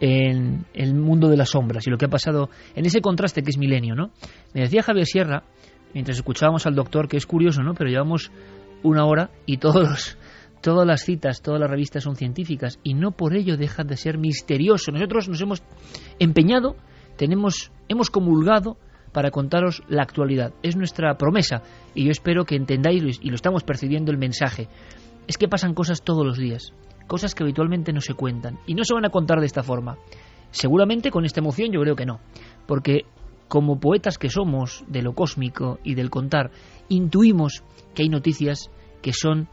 en 0.00 0.66
el 0.74 0.94
mundo 0.94 1.28
de 1.28 1.36
las 1.36 1.50
sombras 1.50 1.86
y 1.86 1.90
lo 1.90 1.96
que 1.96 2.06
ha 2.06 2.10
pasado 2.10 2.50
en 2.74 2.84
ese 2.86 3.00
contraste 3.00 3.42
que 3.42 3.50
es 3.50 3.58
milenio, 3.58 3.94
¿no? 3.94 4.10
Me 4.52 4.62
decía 4.62 4.82
Javier 4.82 5.06
Sierra, 5.06 5.44
mientras 5.92 6.16
escuchábamos 6.16 6.66
al 6.66 6.74
doctor, 6.74 7.08
que 7.08 7.16
es 7.16 7.26
curioso, 7.26 7.62
¿no? 7.62 7.74
Pero 7.74 7.90
llevamos 7.90 8.32
una 8.82 9.04
hora 9.06 9.30
y 9.46 9.58
todos 9.58 10.18
todas 10.64 10.86
las 10.86 11.04
citas, 11.04 11.42
todas 11.42 11.60
las 11.60 11.70
revistas 11.70 12.04
son 12.04 12.16
científicas 12.16 12.78
y 12.82 12.94
no 12.94 13.10
por 13.10 13.36
ello 13.36 13.58
dejan 13.58 13.86
de 13.86 13.98
ser 13.98 14.16
misterioso. 14.16 14.92
Nosotros 14.92 15.28
nos 15.28 15.40
hemos 15.42 15.62
empeñado, 16.18 16.76
tenemos, 17.18 17.70
hemos 17.86 18.08
comulgado 18.08 18.78
para 19.14 19.30
contaros 19.30 19.82
la 19.88 20.02
actualidad. 20.02 20.52
Es 20.62 20.76
nuestra 20.76 21.16
promesa 21.16 21.62
y 21.94 22.04
yo 22.04 22.10
espero 22.10 22.44
que 22.44 22.56
entendáis 22.56 23.20
y 23.22 23.30
lo 23.30 23.36
estamos 23.36 23.62
percibiendo 23.62 24.10
el 24.10 24.18
mensaje. 24.18 24.68
Es 25.26 25.38
que 25.38 25.48
pasan 25.48 25.72
cosas 25.72 26.02
todos 26.02 26.26
los 26.26 26.36
días, 26.36 26.74
cosas 27.06 27.34
que 27.34 27.44
habitualmente 27.44 27.92
no 27.92 28.02
se 28.02 28.12
cuentan 28.12 28.58
y 28.66 28.74
no 28.74 28.84
se 28.84 28.92
van 28.92 29.06
a 29.06 29.10
contar 29.10 29.40
de 29.40 29.46
esta 29.46 29.62
forma. 29.62 29.96
Seguramente 30.50 31.10
con 31.10 31.24
esta 31.24 31.40
emoción 31.40 31.70
yo 31.72 31.80
creo 31.80 31.96
que 31.96 32.04
no, 32.04 32.20
porque 32.66 33.02
como 33.48 33.78
poetas 33.78 34.18
que 34.18 34.28
somos 34.28 34.84
de 34.88 35.02
lo 35.02 35.14
cósmico 35.14 35.78
y 35.84 35.94
del 35.94 36.10
contar, 36.10 36.50
intuimos 36.88 37.62
que 37.94 38.02
hay 38.02 38.08
noticias 38.08 38.68
que 39.00 39.12
son 39.12 39.48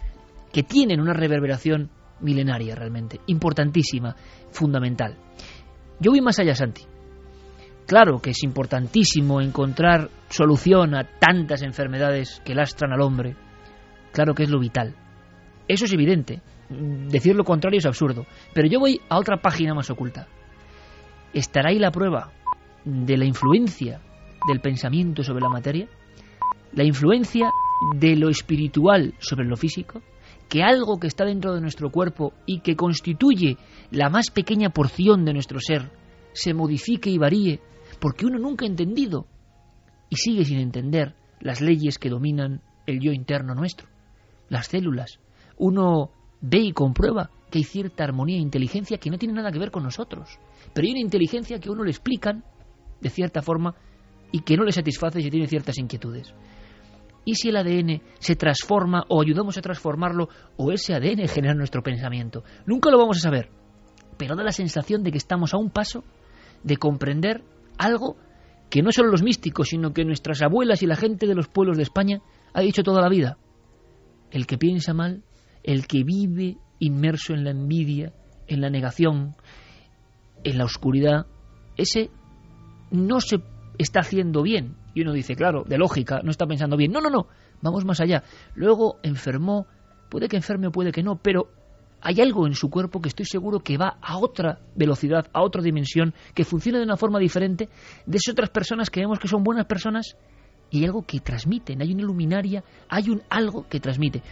que 0.52 0.64
tienen 0.64 1.00
una 1.00 1.14
reverberación 1.14 1.92
milenaria 2.20 2.76
realmente, 2.76 3.20
importantísima, 3.28 4.16
fundamental. 4.50 5.18
Yo 6.00 6.12
voy 6.12 6.22
más 6.22 6.40
allá, 6.40 6.56
Santi. 6.56 6.82
Claro 7.92 8.22
que 8.22 8.30
es 8.30 8.42
importantísimo 8.44 9.42
encontrar 9.42 10.10
solución 10.30 10.96
a 10.96 11.04
tantas 11.04 11.62
enfermedades 11.62 12.42
que 12.46 12.56
lastran 12.56 12.94
al 12.94 13.02
hombre. 13.02 13.36
Claro 14.14 14.34
que 14.34 14.44
es 14.44 14.50
lo 14.50 14.62
vital. 14.62 14.96
Eso 15.68 15.84
es 15.84 15.92
evidente. 15.92 16.42
Decir 16.70 17.36
lo 17.36 17.44
contrario 17.44 17.80
es 17.80 17.86
absurdo. 17.86 18.26
Pero 18.54 18.70
yo 18.70 18.80
voy 18.80 19.02
a 19.10 19.18
otra 19.18 19.42
página 19.42 19.74
más 19.74 19.90
oculta. 19.90 20.30
¿Estará 21.34 21.72
ahí 21.72 21.80
la 21.80 21.92
prueba 21.92 22.32
de 22.86 23.18
la 23.18 23.26
influencia 23.26 24.00
del 24.48 24.62
pensamiento 24.62 25.22
sobre 25.22 25.42
la 25.42 25.50
materia? 25.50 25.90
¿La 26.72 26.86
influencia 26.86 27.50
de 27.98 28.16
lo 28.16 28.30
espiritual 28.30 29.16
sobre 29.20 29.46
lo 29.46 29.58
físico? 29.58 30.02
que 30.48 30.64
algo 30.64 30.98
que 30.98 31.08
está 31.08 31.26
dentro 31.26 31.54
de 31.54 31.62
nuestro 31.62 31.92
cuerpo 31.92 32.34
y 32.46 32.60
que 32.60 32.76
constituye 32.78 33.58
la 33.90 34.10
más 34.10 34.32
pequeña 34.32 34.70
porción 34.70 35.24
de 35.24 35.34
nuestro 35.34 35.60
ser 35.60 35.90
se 36.34 36.54
modifique 36.54 37.10
y 37.10 37.18
varíe 37.18 37.62
porque 38.02 38.26
uno 38.26 38.40
nunca 38.40 38.66
ha 38.66 38.68
entendido 38.68 39.28
y 40.10 40.16
sigue 40.16 40.44
sin 40.44 40.60
entender 40.60 41.14
las 41.40 41.62
leyes 41.62 42.00
que 42.00 42.10
dominan 42.10 42.62
el 42.88 43.00
yo 43.00 43.12
interno 43.12 43.54
nuestro, 43.54 43.88
las 44.50 44.68
células. 44.68 45.20
Uno 45.58 46.10
ve 46.42 46.58
y 46.62 46.72
comprueba 46.74 47.30
que 47.52 47.60
hay 47.60 47.64
cierta 47.64 48.04
armonía 48.04 48.38
e 48.38 48.42
inteligencia 48.42 48.98
que 48.98 49.12
no 49.12 49.20
tiene 49.20 49.36
nada 49.36 49.52
que 49.52 49.60
ver 49.60 49.70
con 49.70 49.84
nosotros, 49.84 50.40
pero 50.74 50.86
hay 50.86 50.94
una 50.94 51.02
inteligencia 51.02 51.60
que 51.60 51.70
a 51.70 51.72
uno 51.72 51.84
le 51.84 51.92
explican 51.92 52.44
de 53.00 53.10
cierta 53.12 53.44
forma 53.44 53.76
y 54.32 54.42
que 54.42 54.58
no 54.58 54.64
le 54.64 54.72
satisface 54.72 55.22
si 55.22 55.30
tiene 55.30 55.48
ciertas 55.48 55.78
inquietudes. 55.78 56.34
¿Y 57.24 57.36
si 57.36 57.50
el 57.50 57.58
ADN 57.58 58.02
se 58.18 58.36
transforma 58.36 59.06
o 59.10 59.22
ayudamos 59.22 59.60
a 59.60 59.62
transformarlo 59.62 60.28
o 60.58 60.72
ese 60.72 60.96
ADN 60.96 61.28
genera 61.28 61.54
nuestro 61.54 61.84
pensamiento? 61.84 62.44
Nunca 62.66 62.90
lo 62.90 62.98
vamos 62.98 63.18
a 63.18 63.22
saber, 63.22 63.52
pero 64.18 64.36
da 64.36 64.44
la 64.44 64.52
sensación 64.52 65.04
de 65.04 65.12
que 65.12 65.20
estamos 65.20 65.54
a 65.54 65.58
un 65.58 65.70
paso 65.70 66.04
de 66.64 66.78
comprender 66.78 67.44
algo 67.86 68.18
que 68.70 68.82
no 68.82 68.92
solo 68.92 69.12
los 69.12 69.24
místicos, 69.24 69.70
sino 69.70 69.94
que 69.94 70.06
nuestras 70.06 70.42
abuelas 70.42 70.82
y 70.82 70.88
la 70.88 70.96
gente 70.96 71.28
de 71.28 71.36
los 71.36 71.48
pueblos 71.48 71.78
de 71.78 71.84
España 71.84 72.22
ha 72.54 72.62
dicho 72.62 72.84
toda 72.84 73.02
la 73.02 73.10
vida. 73.10 73.38
El 74.32 74.48
que 74.48 74.58
piensa 74.58 74.94
mal, 74.94 75.24
el 75.64 75.88
que 75.88 76.04
vive 76.04 76.58
inmerso 76.80 77.34
en 77.34 77.44
la 77.44 77.52
envidia, 77.52 78.14
en 78.48 78.62
la 78.62 78.70
negación, 78.70 79.36
en 80.44 80.58
la 80.58 80.66
oscuridad, 80.66 81.28
ese 81.76 82.10
no 82.92 83.20
se 83.20 83.42
está 83.78 84.00
haciendo 84.02 84.42
bien, 84.42 84.78
y 84.94 85.02
uno 85.02 85.14
dice, 85.14 85.36
claro, 85.36 85.64
de 85.64 85.78
lógica, 85.78 86.22
no 86.24 86.32
está 86.32 86.46
pensando 86.46 86.78
bien. 86.78 86.92
No, 86.92 87.02
no, 87.02 87.10
no, 87.10 87.28
vamos 87.62 87.86
más 87.86 88.02
allá. 88.02 88.24
Luego 88.56 89.00
enfermó, 89.04 89.68
puede 90.10 90.28
que 90.28 90.38
enferme 90.38 90.68
o 90.68 90.72
puede 90.72 90.92
que 90.92 91.04
no, 91.04 91.18
pero 91.18 91.50
hay 92.02 92.20
algo 92.22 92.48
en 92.48 92.56
su 92.56 92.70
cuerpo 92.70 93.00
que 93.02 93.10
estoy 93.10 93.26
seguro 93.26 93.60
que 93.60 93.78
va 93.78 93.98
a 94.02 94.18
otra 94.18 94.60
velocidad, 94.76 95.28
a 95.34 95.42
otra 95.44 95.62
dimensión, 95.62 96.14
que 96.34 96.44
funciona 96.44 96.80
de 96.80 96.86
una 96.86 96.98
forma 96.98 97.20
diferente 97.20 97.70
de 98.06 98.18
esas 98.18 98.34
otras 98.34 98.50
personas 98.50 98.90
que 98.90 99.02
vemos 99.02 99.20
que 99.20 99.28
son 99.28 99.44
buenas 99.44 99.66
personas 99.66 100.16
y 100.72 100.86
algo 100.86 101.04
que 101.06 101.20
transmiten, 101.20 101.82
hay 101.82 101.94
una 101.94 102.04
luminaria, 102.04 102.64
hay 102.90 103.10
un 103.10 103.22
algo 103.30 103.68
que 103.68 103.80
transmite. 103.80 104.24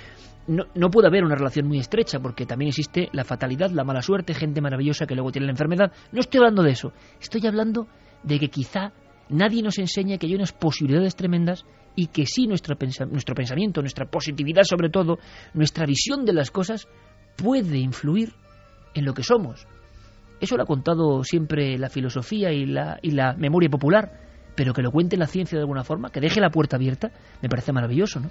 No, 0.47 0.65
no, 0.73 0.89
puede 0.89 1.07
haber 1.07 1.23
una 1.23 1.35
relación 1.35 1.67
muy 1.67 1.77
estrecha 1.77 2.19
porque 2.19 2.45
también 2.45 2.69
existe 2.69 3.09
la 3.11 3.23
fatalidad, 3.23 3.69
la 3.69 3.83
mala 3.83 4.01
suerte, 4.01 4.33
gente 4.33 4.61
maravillosa 4.61 5.05
que 5.05 5.13
luego 5.13 5.31
tiene 5.31 5.45
la 5.45 5.51
enfermedad. 5.51 5.91
No 6.11 6.21
estoy 6.21 6.39
hablando 6.39 6.63
de 6.63 6.71
eso, 6.71 6.91
estoy 7.21 7.45
hablando 7.45 7.87
de 8.23 8.39
que 8.39 8.49
quizá 8.49 8.93
nadie 9.29 9.61
nos 9.61 9.77
enseña 9.77 10.17
que 10.17 10.25
hay 10.25 10.33
unas 10.33 10.53
posibilidades 10.53 11.15
tremendas 11.15 11.65
y 11.95 12.07
que 12.07 12.25
sí 12.25 12.47
nuestro, 12.47 12.75
nuestro 13.11 13.35
pensamiento, 13.35 13.81
nuestra 13.81 14.05
positividad 14.05 14.63
sobre 14.63 14.89
todo, 14.89 15.19
nuestra 15.53 15.85
visión 15.85 16.25
de 16.25 16.33
las 16.33 16.49
cosas 16.49 16.87
puede 17.41 17.77
influir 17.77 18.33
en 18.93 19.05
lo 19.05 19.13
que 19.13 19.23
somos. 19.23 19.67
Eso 20.39 20.55
lo 20.55 20.63
ha 20.63 20.65
contado 20.65 21.23
siempre 21.23 21.77
la 21.77 21.89
filosofía 21.89 22.51
y 22.51 22.65
la, 22.65 22.99
y 23.01 23.11
la 23.11 23.33
memoria 23.33 23.69
popular, 23.69 24.11
pero 24.55 24.73
que 24.73 24.81
lo 24.81 24.91
cuente 24.91 25.17
la 25.17 25.27
ciencia 25.27 25.57
de 25.57 25.63
alguna 25.63 25.83
forma, 25.83 26.11
que 26.11 26.21
deje 26.21 26.39
la 26.39 26.49
puerta 26.49 26.77
abierta, 26.77 27.11
me 27.41 27.49
parece 27.49 27.73
maravilloso, 27.73 28.19
¿no? 28.19 28.29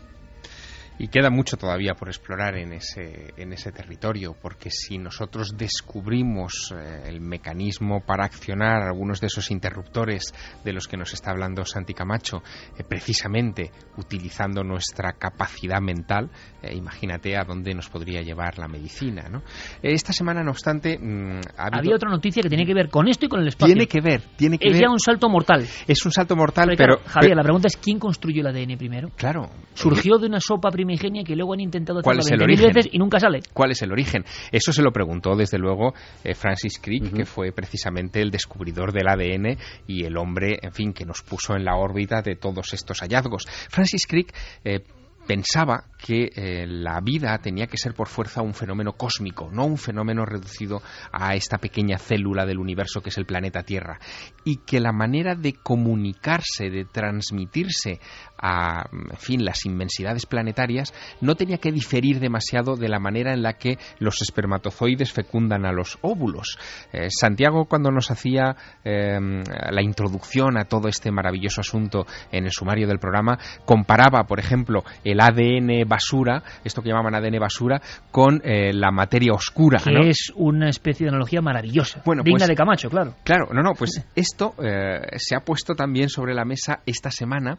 Y 1.00 1.06
queda 1.08 1.30
mucho 1.30 1.56
todavía 1.56 1.94
por 1.94 2.08
explorar 2.08 2.56
en 2.56 2.72
ese, 2.72 3.32
en 3.36 3.52
ese 3.52 3.70
territorio, 3.70 4.34
porque 4.42 4.68
si 4.68 4.98
nosotros 4.98 5.56
descubrimos 5.56 6.74
eh, 6.76 7.04
el 7.06 7.20
mecanismo 7.20 8.00
para 8.04 8.24
accionar 8.24 8.82
algunos 8.82 9.20
de 9.20 9.28
esos 9.28 9.52
interruptores 9.52 10.34
de 10.64 10.72
los 10.72 10.88
que 10.88 10.96
nos 10.96 11.14
está 11.14 11.30
hablando 11.30 11.64
Santi 11.64 11.94
Camacho, 11.94 12.42
eh, 12.76 12.82
precisamente 12.82 13.70
utilizando 13.96 14.64
nuestra 14.64 15.12
capacidad 15.12 15.80
mental, 15.80 16.30
eh, 16.62 16.74
imagínate 16.74 17.36
a 17.36 17.44
dónde 17.44 17.74
nos 17.74 17.88
podría 17.88 18.20
llevar 18.22 18.58
la 18.58 18.66
medicina. 18.66 19.28
¿no? 19.30 19.42
esta 19.82 20.12
semana, 20.12 20.42
no 20.42 20.50
obstante, 20.50 20.98
mm, 20.98 21.40
había 21.56 21.94
otra 21.94 22.10
noticia 22.10 22.42
que 22.42 22.48
tiene 22.48 22.66
que 22.66 22.74
ver 22.74 22.88
con 22.88 23.06
esto 23.06 23.26
y 23.26 23.28
con 23.28 23.40
el 23.40 23.46
espacio. 23.46 23.72
Tiene 23.72 23.86
que 23.86 24.00
ver, 24.00 24.22
tiene 24.36 24.58
que 24.58 24.68
es 24.68 24.80
ya 24.80 24.90
un 24.90 24.98
salto 24.98 25.28
mortal. 25.28 25.64
Es 25.86 26.04
un 26.04 26.10
salto 26.10 26.34
mortal, 26.34 26.74
pero, 26.76 26.98
Javier, 27.06 27.36
la 27.36 27.44
pregunta 27.44 27.68
es 27.68 27.76
quién 27.76 28.00
construyó 28.00 28.40
el 28.40 28.48
ADN 28.48 28.76
primero. 28.76 29.10
Claro. 29.14 29.48
Surgió 29.74 30.18
de 30.18 30.26
una 30.26 30.40
sopa 30.40 30.70
primera 30.70 30.87
primigenia 30.88 31.22
que 31.22 31.36
luego 31.36 31.52
han 31.52 31.60
intentado 31.60 32.00
hacerlo 32.00 32.22
¿Cuál 32.22 32.72
veces 32.72 32.88
y 32.90 32.98
nunca 32.98 33.20
sale. 33.20 33.40
¿Cuál 33.52 33.72
es 33.72 33.82
el 33.82 33.92
origen? 33.92 34.24
Eso 34.50 34.72
se 34.72 34.82
lo 34.82 34.90
preguntó 34.90 35.36
desde 35.36 35.58
luego 35.58 35.92
eh, 36.24 36.34
Francis 36.34 36.78
Crick, 36.80 37.12
que 37.14 37.26
fue 37.26 37.52
precisamente 37.52 38.22
el 38.22 38.30
descubridor 38.30 38.92
del 38.92 39.08
ADN 39.08 39.58
y 39.86 40.04
el 40.04 40.16
hombre, 40.16 40.58
en 40.62 40.72
fin, 40.72 40.92
que 40.94 41.04
nos 41.04 41.22
puso 41.22 41.54
en 41.54 41.64
la 41.64 41.76
órbita 41.76 42.22
de 42.22 42.36
todos 42.36 42.72
estos 42.72 43.00
hallazgos. 43.00 43.44
Francis 43.68 44.06
Crick 44.06 44.34
eh, 44.64 44.80
pensaba 45.28 45.84
que 45.98 46.30
eh, 46.34 46.66
la 46.66 47.00
vida 47.02 47.36
tenía 47.36 47.66
que 47.66 47.76
ser 47.76 47.92
por 47.92 48.08
fuerza 48.08 48.40
un 48.40 48.54
fenómeno 48.54 48.94
cósmico, 48.94 49.50
no 49.52 49.66
un 49.66 49.76
fenómeno 49.76 50.24
reducido 50.24 50.80
a 51.12 51.34
esta 51.34 51.58
pequeña 51.58 51.98
célula 51.98 52.46
del 52.46 52.58
universo 52.58 53.02
que 53.02 53.10
es 53.10 53.18
el 53.18 53.26
planeta 53.26 53.62
Tierra, 53.62 53.98
y 54.42 54.56
que 54.64 54.80
la 54.80 54.92
manera 54.92 55.34
de 55.34 55.52
comunicarse, 55.52 56.70
de 56.70 56.86
transmitirse 56.86 58.00
a 58.38 58.88
en 58.92 59.16
fin, 59.18 59.44
las 59.44 59.64
inmensidades 59.66 60.26
planetarias 60.26 60.92
no 61.20 61.34
tenía 61.34 61.58
que 61.58 61.72
diferir 61.72 62.20
demasiado 62.20 62.76
de 62.76 62.88
la 62.88 62.98
manera 62.98 63.32
en 63.32 63.42
la 63.42 63.54
que 63.54 63.78
los 63.98 64.20
espermatozoides 64.22 65.12
fecundan 65.12 65.66
a 65.66 65.72
los 65.72 65.98
óvulos. 66.02 66.58
Eh, 66.92 67.08
Santiago 67.10 67.66
cuando 67.66 67.90
nos 67.90 68.10
hacía 68.10 68.56
em, 68.84 69.42
la 69.70 69.82
introducción 69.82 70.58
a 70.58 70.64
todo 70.64 70.88
este 70.88 71.10
maravilloso 71.10 71.60
asunto 71.60 72.06
en 72.30 72.44
el 72.44 72.52
sumario 72.52 72.86
del 72.86 72.98
programa 72.98 73.38
comparaba, 73.64 74.24
por 74.24 74.38
ejemplo, 74.38 74.84
el 75.04 75.20
ADN 75.20 75.88
basura, 75.88 76.42
esto 76.64 76.82
que 76.82 76.88
llamaban 76.88 77.14
ADN 77.14 77.38
basura, 77.38 77.80
con 78.10 78.40
eh, 78.44 78.72
la 78.72 78.90
materia 78.90 79.32
oscura. 79.32 79.80
Que 79.84 80.08
es 80.08 80.32
una 80.36 80.68
especie 80.68 81.04
de 81.04 81.10
analogía 81.10 81.40
maravillosa, 81.40 82.02
bueno, 82.04 82.22
digna 82.22 82.40
pues 82.40 82.48
de 82.48 82.56
Camacho, 82.56 82.90
claro. 82.90 83.14
Claro, 83.24 83.48
no, 83.52 83.62
no, 83.62 83.72
pues 83.74 84.04
esto 84.14 84.54
eh, 84.62 85.00
se 85.16 85.36
ha 85.36 85.40
puesto 85.40 85.74
también 85.74 86.08
sobre 86.08 86.34
la 86.34 86.44
mesa 86.44 86.80
esta 86.86 87.10
semana 87.10 87.58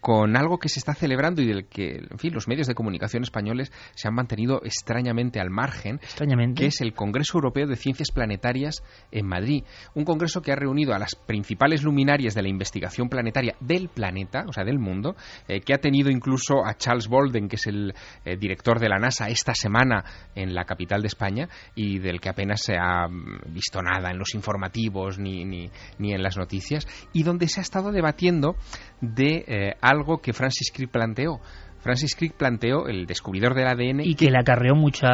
con 0.00 0.36
algo 0.36 0.58
que 0.58 0.68
se 0.68 0.78
está 0.78 0.94
celebrando 0.94 1.42
y 1.42 1.46
del 1.46 1.66
que, 1.66 1.96
en 2.10 2.18
fin, 2.18 2.32
los 2.32 2.48
medios 2.48 2.66
de 2.66 2.74
comunicación 2.74 3.22
españoles 3.22 3.72
se 3.94 4.08
han 4.08 4.14
mantenido 4.14 4.60
extrañamente 4.64 5.40
al 5.40 5.50
margen, 5.50 5.96
extrañamente. 5.96 6.60
que 6.60 6.66
es 6.66 6.80
el 6.80 6.94
Congreso 6.94 7.38
Europeo 7.38 7.66
de 7.66 7.76
Ciencias 7.76 8.10
Planetarias 8.10 8.82
en 9.12 9.26
Madrid. 9.26 9.64
Un 9.94 10.04
congreso 10.04 10.42
que 10.42 10.52
ha 10.52 10.56
reunido 10.56 10.94
a 10.94 10.98
las 10.98 11.14
principales 11.14 11.82
luminarias 11.82 12.34
de 12.34 12.42
la 12.42 12.48
investigación 12.48 13.08
planetaria 13.08 13.54
del 13.60 13.88
planeta, 13.88 14.44
o 14.48 14.52
sea, 14.52 14.64
del 14.64 14.78
mundo, 14.78 15.16
eh, 15.48 15.60
que 15.60 15.74
ha 15.74 15.78
tenido 15.78 16.10
incluso 16.10 16.64
a 16.64 16.74
Charles 16.76 17.08
Bolden, 17.08 17.48
que 17.48 17.56
es 17.56 17.66
el 17.66 17.94
eh, 18.24 18.36
director 18.36 18.78
de 18.78 18.88
la 18.88 18.98
NASA, 18.98 19.28
esta 19.28 19.54
semana 19.54 20.04
en 20.34 20.54
la 20.54 20.64
capital 20.64 21.02
de 21.02 21.08
España 21.08 21.48
y 21.74 21.98
del 21.98 22.20
que 22.20 22.28
apenas 22.28 22.62
se 22.62 22.76
ha 22.76 23.06
mm, 23.08 23.52
visto 23.52 23.82
nada 23.82 24.10
en 24.10 24.18
los 24.18 24.34
informativos 24.34 25.18
ni, 25.18 25.44
ni, 25.44 25.70
ni 25.98 26.12
en 26.12 26.22
las 26.22 26.36
noticias, 26.36 26.86
y 27.12 27.22
donde 27.22 27.48
se 27.48 27.60
ha 27.60 27.62
estado 27.62 27.92
debatiendo 27.92 28.56
de 29.00 29.44
eh, 29.46 29.76
algo 29.90 30.18
que 30.18 30.32
Francis 30.32 30.70
Crick 30.72 30.90
planteó. 30.90 31.40
Francis 31.80 32.14
Crick 32.14 32.34
planteó 32.34 32.86
el 32.86 33.06
descubridor 33.06 33.54
del 33.54 33.66
ADN 33.66 34.00
y 34.00 34.14
que, 34.14 34.30
le 34.30 34.38
acarreó 34.38 34.74
mucha 34.74 35.08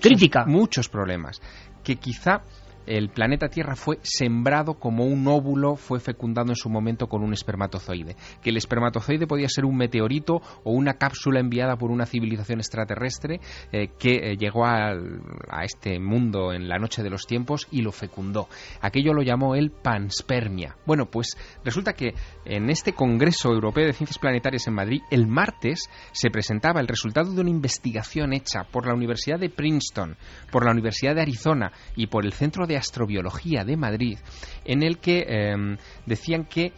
crítica, 0.00 0.44
muchos 0.46 0.88
problemas, 0.88 1.40
que 1.82 1.96
quizá 1.96 2.42
el 2.86 3.10
planeta 3.10 3.48
Tierra 3.48 3.76
fue 3.76 3.98
sembrado 4.02 4.74
como 4.74 5.04
un 5.04 5.26
óvulo 5.26 5.76
fue 5.76 6.00
fecundado 6.00 6.50
en 6.50 6.56
su 6.56 6.68
momento 6.68 7.06
con 7.06 7.22
un 7.22 7.32
espermatozoide. 7.32 8.16
Que 8.42 8.50
el 8.50 8.56
espermatozoide 8.56 9.26
podía 9.26 9.48
ser 9.48 9.64
un 9.64 9.76
meteorito 9.76 10.40
o 10.64 10.72
una 10.72 10.94
cápsula 10.94 11.40
enviada 11.40 11.76
por 11.76 11.90
una 11.90 12.06
civilización 12.06 12.60
extraterrestre 12.60 13.40
eh, 13.72 13.88
que 13.98 14.32
eh, 14.32 14.36
llegó 14.36 14.64
a, 14.64 14.92
a, 14.92 15.64
este 15.64 15.98
mundo 15.98 16.52
en 16.52 16.68
la 16.68 16.78
noche 16.78 17.02
de 17.02 17.10
los 17.10 17.26
tiempos 17.26 17.68
y 17.70 17.82
lo 17.82 17.92
fecundó. 17.92 18.48
Aquello 18.80 19.12
lo 19.12 19.22
llamó 19.22 19.54
el 19.54 19.70
panspermia. 19.70 20.76
Bueno, 20.86 21.06
pues 21.06 21.36
resulta 21.64 21.92
que 21.92 22.14
en 22.44 22.70
este 22.70 22.92
Congreso 22.92 23.50
Europeo 23.50 23.86
de 23.86 23.92
Ciencias 23.92 24.18
Planetarias 24.18 24.66
en 24.66 24.74
Madrid, 24.74 25.02
el 25.10 25.26
martes 25.26 25.88
se 26.12 26.30
presentaba 26.30 26.80
el 26.80 26.88
resultado 26.88 27.32
de 27.32 27.40
una 27.40 27.50
investigación 27.50 28.32
hecha 28.32 28.64
por 28.64 28.86
la 28.86 28.94
Universidad 28.94 29.38
de 29.38 29.50
Princeton, 29.50 30.16
por 30.50 30.64
la 30.64 30.72
Universidad 30.72 31.14
de 31.14 31.22
Arizona 31.22 31.72
y 31.96 32.06
por 32.06 32.24
el 32.24 32.32
Centro 32.32 32.66
de 32.66 32.71
Astrobiología 32.76 33.64
de 33.64 33.76
Madrid, 33.76 34.18
en 34.64 34.82
el 34.82 34.98
que 34.98 35.24
eh, 35.26 35.76
decían 36.06 36.44
que 36.44 36.72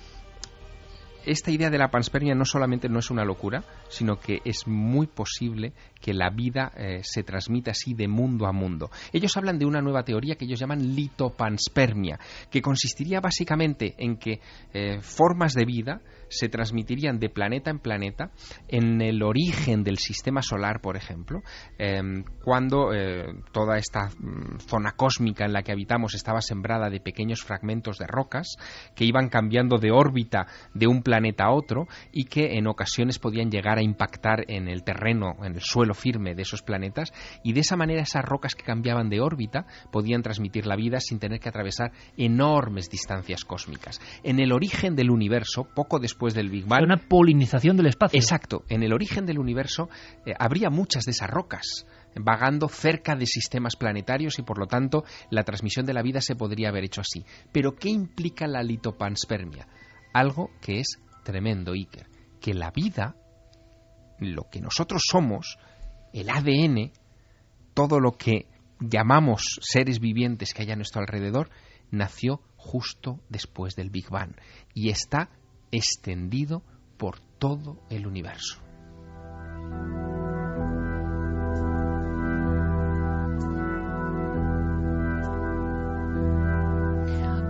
esta 1.26 1.51
idea 1.51 1.70
de 1.70 1.78
la 1.78 1.90
panspermia 1.90 2.34
no 2.34 2.45
solamente 2.45 2.88
no 2.88 2.99
es 2.99 3.11
una 3.11 3.24
locura, 3.24 3.64
sino 3.88 4.20
que 4.20 4.40
es 4.45 4.66
muy 4.66 5.07
posible 5.07 5.72
que 6.05 6.12
la 6.12 6.28
vida 6.28 6.70
eh, 6.76 7.00
se 7.02 7.22
transmita 7.22 7.70
así 7.70 7.94
de 7.94 8.09
mundo 8.09 8.46
a 8.46 8.52
mundo. 8.52 8.90
Ellos 9.11 9.34
hablan 9.38 9.59
de 9.59 9.64
una 9.64 9.80
nueva 9.80 10.05
teoría 10.05 10.34
que 10.34 10.44
ellos 10.44 10.61
llaman 10.61 10.94
litopanspermia, 10.94 12.18
que 12.50 12.61
consistiría 12.61 13.20
básicamente 13.20 13.94
en 13.96 14.18
que 14.18 14.40
eh, 14.74 15.00
formas 15.00 15.55
de 15.55 15.64
vida 15.64 16.02
se 16.28 16.48
transmitirían 16.48 17.18
de 17.18 17.30
planeta 17.30 17.70
en 17.70 17.78
planeta 17.78 18.30
en 18.68 19.00
el 19.00 19.22
origen 19.22 19.84
del 19.84 19.98
sistema 19.98 20.42
solar, 20.42 20.80
por 20.80 20.96
ejemplo, 20.96 21.42
eh, 21.78 22.02
cuando 22.42 22.92
eh, 22.92 23.24
toda 23.52 23.78
esta 23.78 24.09
mm, 24.09 24.59
zona 24.59 24.92
cósmica 24.92 25.44
en 25.44 25.52
la 25.52 25.62
que 25.62 25.72
habitamos 25.72 26.14
estaba 26.14 26.40
sembrada 26.40 26.90
de 26.90 27.00
pequeños 27.00 27.42
fragmentos 27.42 27.98
de 27.98 28.07
rocas 28.07 28.57
que 28.94 29.05
iban 29.05 29.28
cambiando 29.28 29.78
de 29.78 29.90
órbita 29.90 30.46
de 30.74 30.86
un 30.86 31.02
planeta 31.02 31.44
a 31.44 31.52
otro 31.52 31.86
y 32.12 32.24
que 32.24 32.59
en 32.59 32.66
ocasiones 32.66 33.18
podían 33.18 33.50
llegar 33.50 33.78
a 33.78 33.82
impactar 33.82 34.44
en 34.48 34.68
el 34.68 34.82
terreno, 34.82 35.36
en 35.44 35.55
el 35.55 35.61
suelo 35.61 35.93
firme 35.95 36.34
de 36.34 36.42
esos 36.42 36.62
planetas 36.62 37.12
y 37.42 37.53
de 37.53 37.61
esa 37.61 37.76
manera 37.76 38.03
esas 38.03 38.24
rocas 38.24 38.55
que 38.55 38.64
cambiaban 38.64 39.09
de 39.09 39.20
órbita 39.20 39.66
podían 39.90 40.22
transmitir 40.22 40.66
la 40.66 40.76
vida 40.76 41.01
sin 41.01 41.18
tener 41.18 41.40
que 41.40 41.49
atravesar 41.49 41.92
enormes 42.16 42.90
distancias 42.90 43.45
cósmicas. 43.45 44.01
En 44.22 44.40
el 44.40 44.53
origen 44.53 44.97
del 44.97 45.11
universo, 45.11 45.68
poco 45.74 45.99
después 45.99 46.34
del 46.34 46.51
Big 46.51 46.66
Bang... 46.66 46.84
Una 46.84 46.97
polinización 47.09 47.76
del 47.76 47.86
espacio. 47.86 48.18
Exacto. 48.18 48.64
En 48.68 48.82
el 48.82 48.92
origen 48.92 49.26
del 49.26 49.38
universo 49.38 49.88
eh, 50.26 50.34
habría 50.38 50.70
muchas 50.70 51.05
de 51.05 51.12
esas 51.12 51.30
rocas 51.30 51.86
vagando 52.16 52.68
cerca 52.68 53.16
de 53.16 53.26
sistemas 53.26 53.76
planetarios 53.76 54.38
y 54.38 54.42
por 54.42 54.59
lo 54.59 54.66
tanto 54.66 55.05
la 55.30 55.42
transmisión 55.42 55.86
de 55.86 55.95
la 55.95 56.03
vida 56.03 56.20
se 56.20 56.36
podría 56.36 56.68
haber 56.68 56.84
hecho 56.84 57.01
así. 57.01 57.24
Pero 57.53 57.74
¿qué 57.74 57.88
implica 57.88 58.47
la 58.47 58.62
litopanspermia? 58.62 59.66
Algo 60.12 60.51
que 60.61 60.80
es 60.80 61.01
tremendo, 61.24 61.72
Iker, 61.72 62.07
que 62.40 62.55
la 62.55 62.70
vida, 62.70 63.16
lo 64.18 64.49
que 64.51 64.61
nosotros 64.61 65.03
somos, 65.11 65.59
el 66.14 66.30
ADN, 66.30 66.92
todo 67.74 67.98
lo 68.00 68.12
que 68.12 68.46
llamamos 68.80 69.58
seres 69.60 69.98
vivientes 69.98 70.54
que 70.54 70.62
hay 70.62 70.70
a 70.70 70.76
nuestro 70.76 71.00
alrededor, 71.00 71.50
nació 71.90 72.40
justo 72.56 73.20
después 73.28 73.74
del 73.74 73.90
Big 73.90 74.08
Bang 74.08 74.36
y 74.72 74.90
está 74.90 75.28
extendido 75.72 76.62
por 76.96 77.18
todo 77.38 77.82
el 77.90 78.06
universo. 78.06 78.60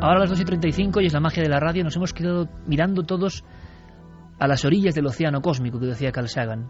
Ahora 0.01 0.17
a 0.17 0.21
las 0.21 0.31
2 0.31 0.41
y 0.41 0.45
35 0.45 1.01
y 1.01 1.07
es 1.07 1.13
la 1.13 1.21
magia 1.21 1.43
de 1.43 1.49
la 1.49 1.61
radio, 1.61 1.85
nos 1.85 1.97
hemos 1.97 2.13
quedado 2.13 2.49
mirando 2.67 3.05
todos 3.05 3.45
a 4.39 4.47
las 4.47 4.65
orillas 4.65 4.95
del 4.95 5.07
océano 5.07 5.41
cósmico 5.41 5.79
que 5.79 5.87
decía 5.87 6.13
Carl 6.13 6.29
Sagan, 6.29 6.69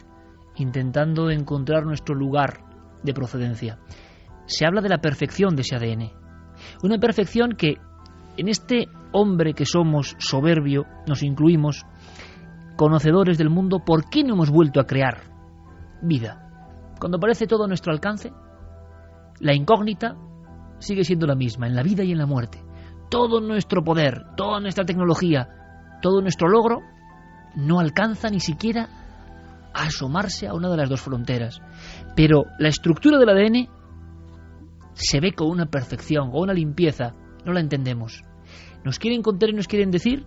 intentando 0.57 1.30
encontrar 1.30 1.84
nuestro 1.84 2.14
lugar 2.14 2.61
de 3.02 3.14
procedencia. 3.14 3.78
Se 4.46 4.66
habla 4.66 4.80
de 4.80 4.88
la 4.88 4.98
perfección 4.98 5.57
de 5.57 5.62
ese 5.62 5.76
ADN. 5.76 6.11
Una 6.82 6.98
perfección 6.98 7.52
que 7.52 7.76
en 8.36 8.48
este 8.48 8.88
hombre 9.12 9.55
que 9.55 9.64
somos 9.64 10.16
soberbio, 10.18 10.86
nos 11.07 11.22
incluimos, 11.22 11.84
conocedores 12.76 13.38
del 13.38 13.50
mundo, 13.50 13.84
¿por 13.84 14.09
qué 14.11 14.24
no 14.24 14.34
hemos 14.34 14.50
vuelto 14.50 14.80
a 14.80 14.86
crear 14.86 15.22
vida? 16.02 16.94
Cuando 16.98 17.18
parece 17.18 17.46
todo 17.46 17.64
a 17.64 17.68
nuestro 17.68 17.92
alcance, 17.92 18.32
la 19.40 19.55
incógnita 19.55 20.16
sigue 20.78 21.05
siendo 21.05 21.26
la 21.26 21.34
misma, 21.34 21.66
en 21.66 21.74
la 21.74 21.82
vida 21.82 22.02
y 22.02 22.12
en 22.12 22.18
la 22.18 22.26
muerte. 22.26 22.62
Todo 23.11 23.40
nuestro 23.40 23.84
poder, 23.84 24.22
toda 24.36 24.61
nuestra 24.61 24.84
tecnología, 24.84 25.48
todo 26.02 26.20
nuestro 26.20 26.48
logro 26.48 26.80
no 27.55 27.78
alcanza 27.78 28.28
ni 28.30 28.40
siquiera 28.40 29.03
a 29.75 29.85
asomarse 29.85 30.47
a 30.47 30.55
una 30.55 30.70
de 30.70 30.77
las 30.77 30.89
dos 30.89 31.01
fronteras. 31.01 31.61
Pero 32.16 32.45
la 32.59 32.68
estructura 32.68 33.18
del 33.18 33.29
ADN 33.29 33.68
se 34.95 35.20
ve 35.20 35.33
con 35.33 35.49
una 35.49 35.66
perfección, 35.66 36.31
con 36.31 36.43
una 36.43 36.55
limpieza, 36.55 37.14
no 37.45 37.53
la 37.53 37.61
entendemos. 37.61 38.22
Nos 38.85 38.99
quieren 38.99 39.22
contar 39.22 39.51
y 39.51 39.55
nos 39.55 39.66
quieren 39.66 39.91
decir, 39.91 40.25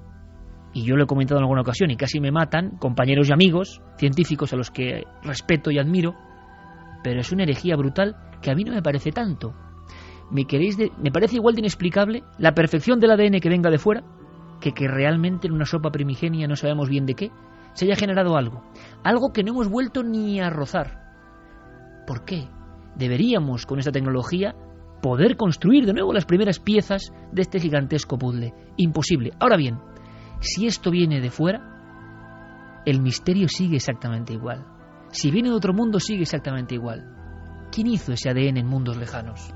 y 0.73 0.83
yo 0.83 0.95
lo 0.95 1.05
he 1.05 1.07
comentado 1.07 1.39
en 1.39 1.43
alguna 1.43 1.61
ocasión 1.61 1.89
y 1.91 1.95
casi 1.97 2.19
me 2.19 2.31
matan, 2.31 2.77
compañeros 2.77 3.29
y 3.29 3.33
amigos, 3.33 3.81
científicos 3.97 4.53
a 4.53 4.57
los 4.57 4.69
que 4.69 5.03
respeto 5.23 5.71
y 5.71 5.79
admiro, 5.79 6.15
pero 7.03 7.21
es 7.21 7.31
una 7.31 7.43
herejía 7.43 7.75
brutal 7.75 8.17
que 8.41 8.51
a 8.51 8.55
mí 8.55 8.63
no 8.63 8.73
me 8.73 8.81
parece 8.81 9.11
tanto. 9.11 9.53
¿Me, 10.29 10.45
queréis 10.45 10.77
de, 10.77 10.91
me 11.01 11.11
parece 11.11 11.37
igual 11.37 11.55
de 11.55 11.61
inexplicable 11.61 12.23
la 12.37 12.53
perfección 12.53 12.99
del 12.99 13.11
ADN 13.11 13.39
que 13.39 13.49
venga 13.49 13.69
de 13.69 13.77
fuera 13.77 14.03
que 14.59 14.73
que 14.73 14.87
realmente 14.87 15.47
en 15.47 15.53
una 15.53 15.65
sopa 15.65 15.91
primigenia 15.91 16.47
no 16.47 16.55
sabemos 16.55 16.89
bien 16.89 17.05
de 17.05 17.13
qué 17.13 17.31
se 17.77 17.85
haya 17.85 17.95
generado 17.95 18.35
algo, 18.35 18.63
algo 19.03 19.31
que 19.31 19.43
no 19.43 19.51
hemos 19.51 19.69
vuelto 19.69 20.01
ni 20.01 20.41
a 20.41 20.49
rozar. 20.49 20.99
¿Por 22.07 22.25
qué? 22.25 22.49
Deberíamos 22.95 23.67
con 23.67 23.77
esta 23.77 23.91
tecnología 23.91 24.55
poder 24.99 25.37
construir 25.37 25.85
de 25.85 25.93
nuevo 25.93 26.11
las 26.11 26.25
primeras 26.25 26.59
piezas 26.59 27.13
de 27.31 27.43
este 27.43 27.59
gigantesco 27.59 28.17
puzzle. 28.17 28.51
Imposible. 28.77 29.33
Ahora 29.39 29.57
bien, 29.57 29.77
si 30.39 30.65
esto 30.65 30.89
viene 30.89 31.21
de 31.21 31.29
fuera, 31.29 32.81
el 32.83 32.99
misterio 32.99 33.47
sigue 33.47 33.75
exactamente 33.75 34.33
igual. 34.33 34.65
Si 35.11 35.29
viene 35.29 35.49
de 35.49 35.55
otro 35.55 35.71
mundo, 35.71 35.99
sigue 35.99 36.23
exactamente 36.23 36.73
igual. 36.73 37.13
¿Quién 37.71 37.85
hizo 37.85 38.11
ese 38.11 38.31
ADN 38.31 38.57
en 38.57 38.65
mundos 38.65 38.97
lejanos? 38.97 39.53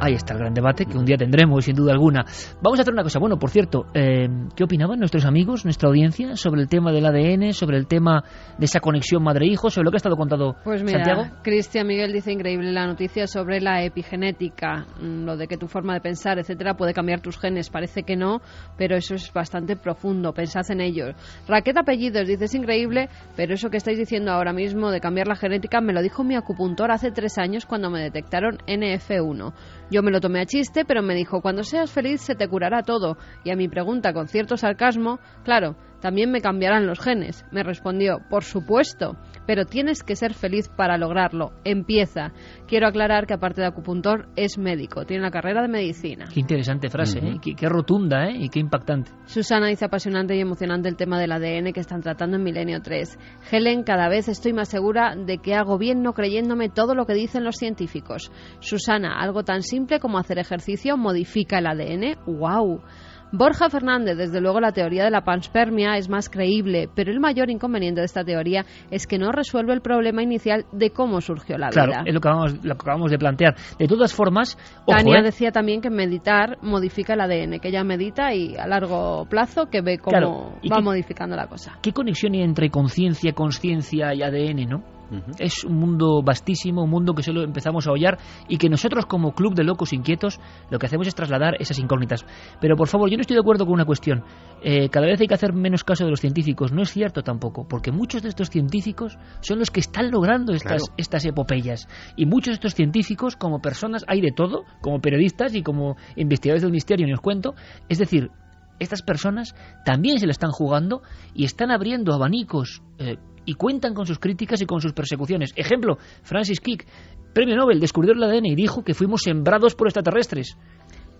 Ahí 0.00 0.14
está 0.14 0.32
el 0.32 0.38
gran 0.38 0.54
debate 0.54 0.86
que 0.86 0.96
un 0.96 1.04
día 1.04 1.16
tendremos, 1.16 1.64
sin 1.64 1.74
duda 1.74 1.92
alguna. 1.92 2.24
Vamos 2.62 2.78
a 2.78 2.82
hacer 2.82 2.94
una 2.94 3.02
cosa. 3.02 3.18
Bueno, 3.18 3.36
por 3.36 3.50
cierto, 3.50 3.86
eh, 3.94 4.28
¿qué 4.54 4.62
opinaban 4.62 5.00
nuestros 5.00 5.24
amigos, 5.24 5.64
nuestra 5.64 5.88
audiencia, 5.88 6.36
sobre 6.36 6.60
el 6.60 6.68
tema 6.68 6.92
del 6.92 7.04
ADN, 7.04 7.52
sobre 7.52 7.78
el 7.78 7.88
tema 7.88 8.22
de 8.56 8.64
esa 8.64 8.78
conexión 8.78 9.24
madre-hijo, 9.24 9.70
sobre 9.70 9.86
lo 9.86 9.90
que 9.90 9.96
ha 9.96 9.98
estado 9.98 10.16
contado 10.16 10.54
pues 10.62 10.84
mira, 10.84 11.04
Santiago? 11.04 11.36
Cristian 11.42 11.88
Miguel 11.88 12.12
dice 12.12 12.30
increíble 12.30 12.70
la 12.70 12.86
noticia 12.86 13.26
sobre 13.26 13.60
la 13.60 13.82
epigenética, 13.82 14.86
mm, 15.00 15.24
lo 15.24 15.36
de 15.36 15.48
que 15.48 15.56
tu 15.56 15.66
forma 15.66 15.94
de 15.94 16.00
pensar, 16.00 16.38
etcétera, 16.38 16.74
puede 16.74 16.94
cambiar 16.94 17.20
tus 17.20 17.36
genes. 17.36 17.68
Parece 17.68 18.04
que 18.04 18.14
no, 18.14 18.40
pero 18.76 18.96
eso 18.96 19.16
es 19.16 19.32
bastante 19.32 19.74
profundo. 19.74 20.32
Pensad 20.32 20.70
en 20.70 20.80
ello. 20.80 21.06
Raquel 21.48 21.76
Apellidos 21.76 22.28
dice 22.28 22.44
es 22.44 22.54
increíble, 22.54 23.08
pero 23.34 23.54
eso 23.54 23.68
que 23.68 23.78
estáis 23.78 23.98
diciendo 23.98 24.30
ahora 24.30 24.52
mismo 24.52 24.92
de 24.92 25.00
cambiar 25.00 25.26
la 25.26 25.34
genética 25.34 25.80
me 25.80 25.92
lo 25.92 26.02
dijo 26.02 26.22
mi 26.22 26.36
acupuntor 26.36 26.92
hace 26.92 27.10
tres 27.10 27.36
años 27.36 27.66
cuando 27.66 27.90
me 27.90 28.00
detectaron 28.00 28.58
NF1. 28.68 29.52
Yo 29.90 30.02
me 30.02 30.10
lo 30.10 30.20
tomé 30.20 30.40
a 30.40 30.46
chiste, 30.46 30.84
pero 30.84 31.02
me 31.02 31.14
dijo, 31.14 31.40
cuando 31.40 31.64
seas 31.64 31.90
feliz 31.90 32.20
se 32.20 32.34
te 32.34 32.46
curará 32.46 32.82
todo. 32.82 33.16
Y 33.42 33.50
a 33.50 33.56
mi 33.56 33.68
pregunta, 33.68 34.12
con 34.12 34.28
cierto 34.28 34.56
sarcasmo, 34.56 35.18
claro, 35.44 35.76
también 36.00 36.30
me 36.30 36.40
cambiarán 36.40 36.86
los 36.86 37.00
genes. 37.00 37.44
Me 37.50 37.62
respondió, 37.62 38.20
por 38.28 38.44
supuesto, 38.44 39.16
pero 39.46 39.64
tienes 39.64 40.02
que 40.02 40.16
ser 40.16 40.34
feliz 40.34 40.68
para 40.68 40.98
lograrlo. 40.98 41.52
Empieza. 41.64 42.32
Quiero 42.66 42.86
aclarar 42.86 43.26
que 43.26 43.34
aparte 43.34 43.60
de 43.60 43.66
acupuntor 43.66 44.28
es 44.36 44.58
médico, 44.58 45.04
tiene 45.04 45.22
la 45.22 45.30
carrera 45.30 45.62
de 45.62 45.68
medicina. 45.68 46.26
Qué 46.32 46.40
interesante 46.40 46.88
frase, 46.88 47.18
¿eh? 47.18 47.38
qué, 47.42 47.54
qué, 47.54 47.68
rotunda 47.68 48.26
¿eh? 48.26 48.36
y 48.38 48.48
qué 48.48 48.60
impactante. 48.60 49.10
Susana 49.26 49.68
dice 49.68 49.84
apasionante 49.84 50.36
y 50.36 50.40
emocionante 50.40 50.88
el 50.88 50.96
tema 50.96 51.18
del 51.18 51.32
ADN 51.32 51.72
que 51.72 51.80
están 51.80 52.02
tratando 52.02 52.36
en 52.36 52.42
Milenio 52.42 52.80
3. 52.80 53.18
Helen, 53.50 53.82
cada 53.82 54.08
vez 54.08 54.28
estoy 54.28 54.52
más 54.52 54.68
segura 54.68 55.14
de 55.16 55.38
que 55.38 55.54
hago 55.54 55.78
bien 55.78 56.02
no 56.02 56.12
creyéndome 56.12 56.68
todo 56.68 56.94
lo 56.94 57.06
que 57.06 57.14
dicen 57.14 57.44
los 57.44 57.56
científicos. 57.56 58.30
Susana, 58.60 59.18
algo 59.18 59.42
tan 59.44 59.62
simple 59.62 60.00
como 60.00 60.18
hacer 60.18 60.38
ejercicio 60.38 60.96
modifica 60.96 61.58
el 61.58 61.66
ADN. 61.66 62.18
¡Wow! 62.26 62.82
Borja 63.30 63.68
Fernández, 63.68 64.16
desde 64.16 64.40
luego 64.40 64.58
la 64.60 64.72
teoría 64.72 65.04
de 65.04 65.10
la 65.10 65.20
panspermia 65.22 65.96
es 65.98 66.08
más 66.08 66.30
creíble, 66.30 66.88
pero 66.94 67.10
el 67.12 67.20
mayor 67.20 67.50
inconveniente 67.50 68.00
de 68.00 68.06
esta 68.06 68.24
teoría 68.24 68.64
es 68.90 69.06
que 69.06 69.18
no 69.18 69.32
resuelve 69.32 69.74
el 69.74 69.82
problema 69.82 70.22
inicial 70.22 70.64
de 70.72 70.90
cómo 70.90 71.20
surgió 71.20 71.58
la 71.58 71.68
claro, 71.68 71.92
vida. 71.92 72.02
es 72.06 72.14
lo 72.14 72.20
que, 72.20 72.28
acabamos, 72.28 72.52
lo 72.64 72.74
que 72.74 72.80
acabamos 72.82 73.10
de 73.10 73.18
plantear. 73.18 73.54
De 73.78 73.86
todas 73.86 74.14
formas, 74.14 74.56
ojo, 74.86 74.96
Tania 74.96 75.18
¿eh? 75.18 75.22
decía 75.22 75.50
también 75.52 75.82
que 75.82 75.90
meditar 75.90 76.56
modifica 76.62 77.12
el 77.12 77.20
ADN, 77.20 77.60
que 77.60 77.68
ella 77.68 77.84
medita 77.84 78.32
y 78.34 78.56
a 78.56 78.66
largo 78.66 79.26
plazo 79.28 79.66
que 79.66 79.82
ve 79.82 79.98
cómo 79.98 80.10
Claro, 80.16 80.52
¿y 80.62 80.70
va 80.70 80.76
qué- 80.76 80.82
modificando 80.82 81.36
la 81.36 81.46
cosa. 81.48 81.78
¿Qué 81.82 81.92
conexión 81.92 82.32
hay 82.34 82.40
entre 82.42 82.70
conciencia, 82.70 83.32
consciencia 83.34 84.14
y 84.14 84.22
ADN, 84.22 84.66
no? 84.68 84.97
Es 85.38 85.64
un 85.64 85.76
mundo 85.76 86.22
vastísimo, 86.22 86.84
un 86.84 86.90
mundo 86.90 87.14
que 87.14 87.22
solo 87.22 87.42
empezamos 87.42 87.86
a 87.86 87.92
hollar 87.92 88.18
y 88.48 88.58
que 88.58 88.68
nosotros 88.68 89.06
como 89.06 89.32
club 89.32 89.54
de 89.54 89.64
locos 89.64 89.92
inquietos 89.92 90.38
lo 90.70 90.78
que 90.78 90.86
hacemos 90.86 91.06
es 91.06 91.14
trasladar 91.14 91.54
esas 91.60 91.78
incógnitas. 91.78 92.26
Pero 92.60 92.76
por 92.76 92.88
favor, 92.88 93.10
yo 93.10 93.16
no 93.16 93.22
estoy 93.22 93.34
de 93.34 93.40
acuerdo 93.40 93.64
con 93.64 93.74
una 93.74 93.84
cuestión. 93.84 94.24
Eh, 94.62 94.88
cada 94.88 95.06
vez 95.06 95.20
hay 95.20 95.26
que 95.26 95.34
hacer 95.34 95.52
menos 95.52 95.84
caso 95.84 96.04
de 96.04 96.10
los 96.10 96.20
científicos. 96.20 96.72
No 96.72 96.82
es 96.82 96.92
cierto 96.92 97.22
tampoco, 97.22 97.66
porque 97.68 97.92
muchos 97.92 98.22
de 98.22 98.28
estos 98.28 98.50
científicos 98.50 99.18
son 99.40 99.58
los 99.58 99.70
que 99.70 99.80
están 99.80 100.10
logrando 100.10 100.52
estas, 100.52 100.92
estas 100.96 101.24
epopeyas. 101.24 101.88
Y 102.16 102.26
muchos 102.26 102.52
de 102.52 102.54
estos 102.54 102.74
científicos, 102.74 103.36
como 103.36 103.60
personas, 103.60 104.04
hay 104.08 104.20
de 104.20 104.32
todo, 104.32 104.64
como 104.80 105.00
periodistas 105.00 105.54
y 105.54 105.62
como 105.62 105.96
investigadores 106.16 106.62
del 106.62 106.72
misterio, 106.72 107.06
ni 107.06 107.12
os 107.12 107.20
cuento. 107.20 107.54
Es 107.88 107.98
decir, 107.98 108.30
estas 108.78 109.02
personas 109.02 109.54
también 109.84 110.18
se 110.18 110.26
la 110.26 110.32
están 110.32 110.50
jugando 110.50 111.02
y 111.34 111.44
están 111.44 111.70
abriendo 111.70 112.12
abanicos 112.12 112.82
eh, 112.98 113.16
y 113.48 113.54
cuentan 113.54 113.94
con 113.94 114.04
sus 114.04 114.18
críticas 114.18 114.60
y 114.60 114.66
con 114.66 114.82
sus 114.82 114.92
persecuciones. 114.92 115.54
Ejemplo, 115.56 115.96
Francis 116.22 116.60
Crick, 116.60 116.86
premio 117.32 117.56
Nobel, 117.56 117.80
descubrió 117.80 118.12
el 118.12 118.22
ADN 118.22 118.44
y 118.44 118.54
dijo 118.54 118.84
que 118.84 118.92
fuimos 118.92 119.22
sembrados 119.22 119.74
por 119.74 119.86
extraterrestres. 119.86 120.58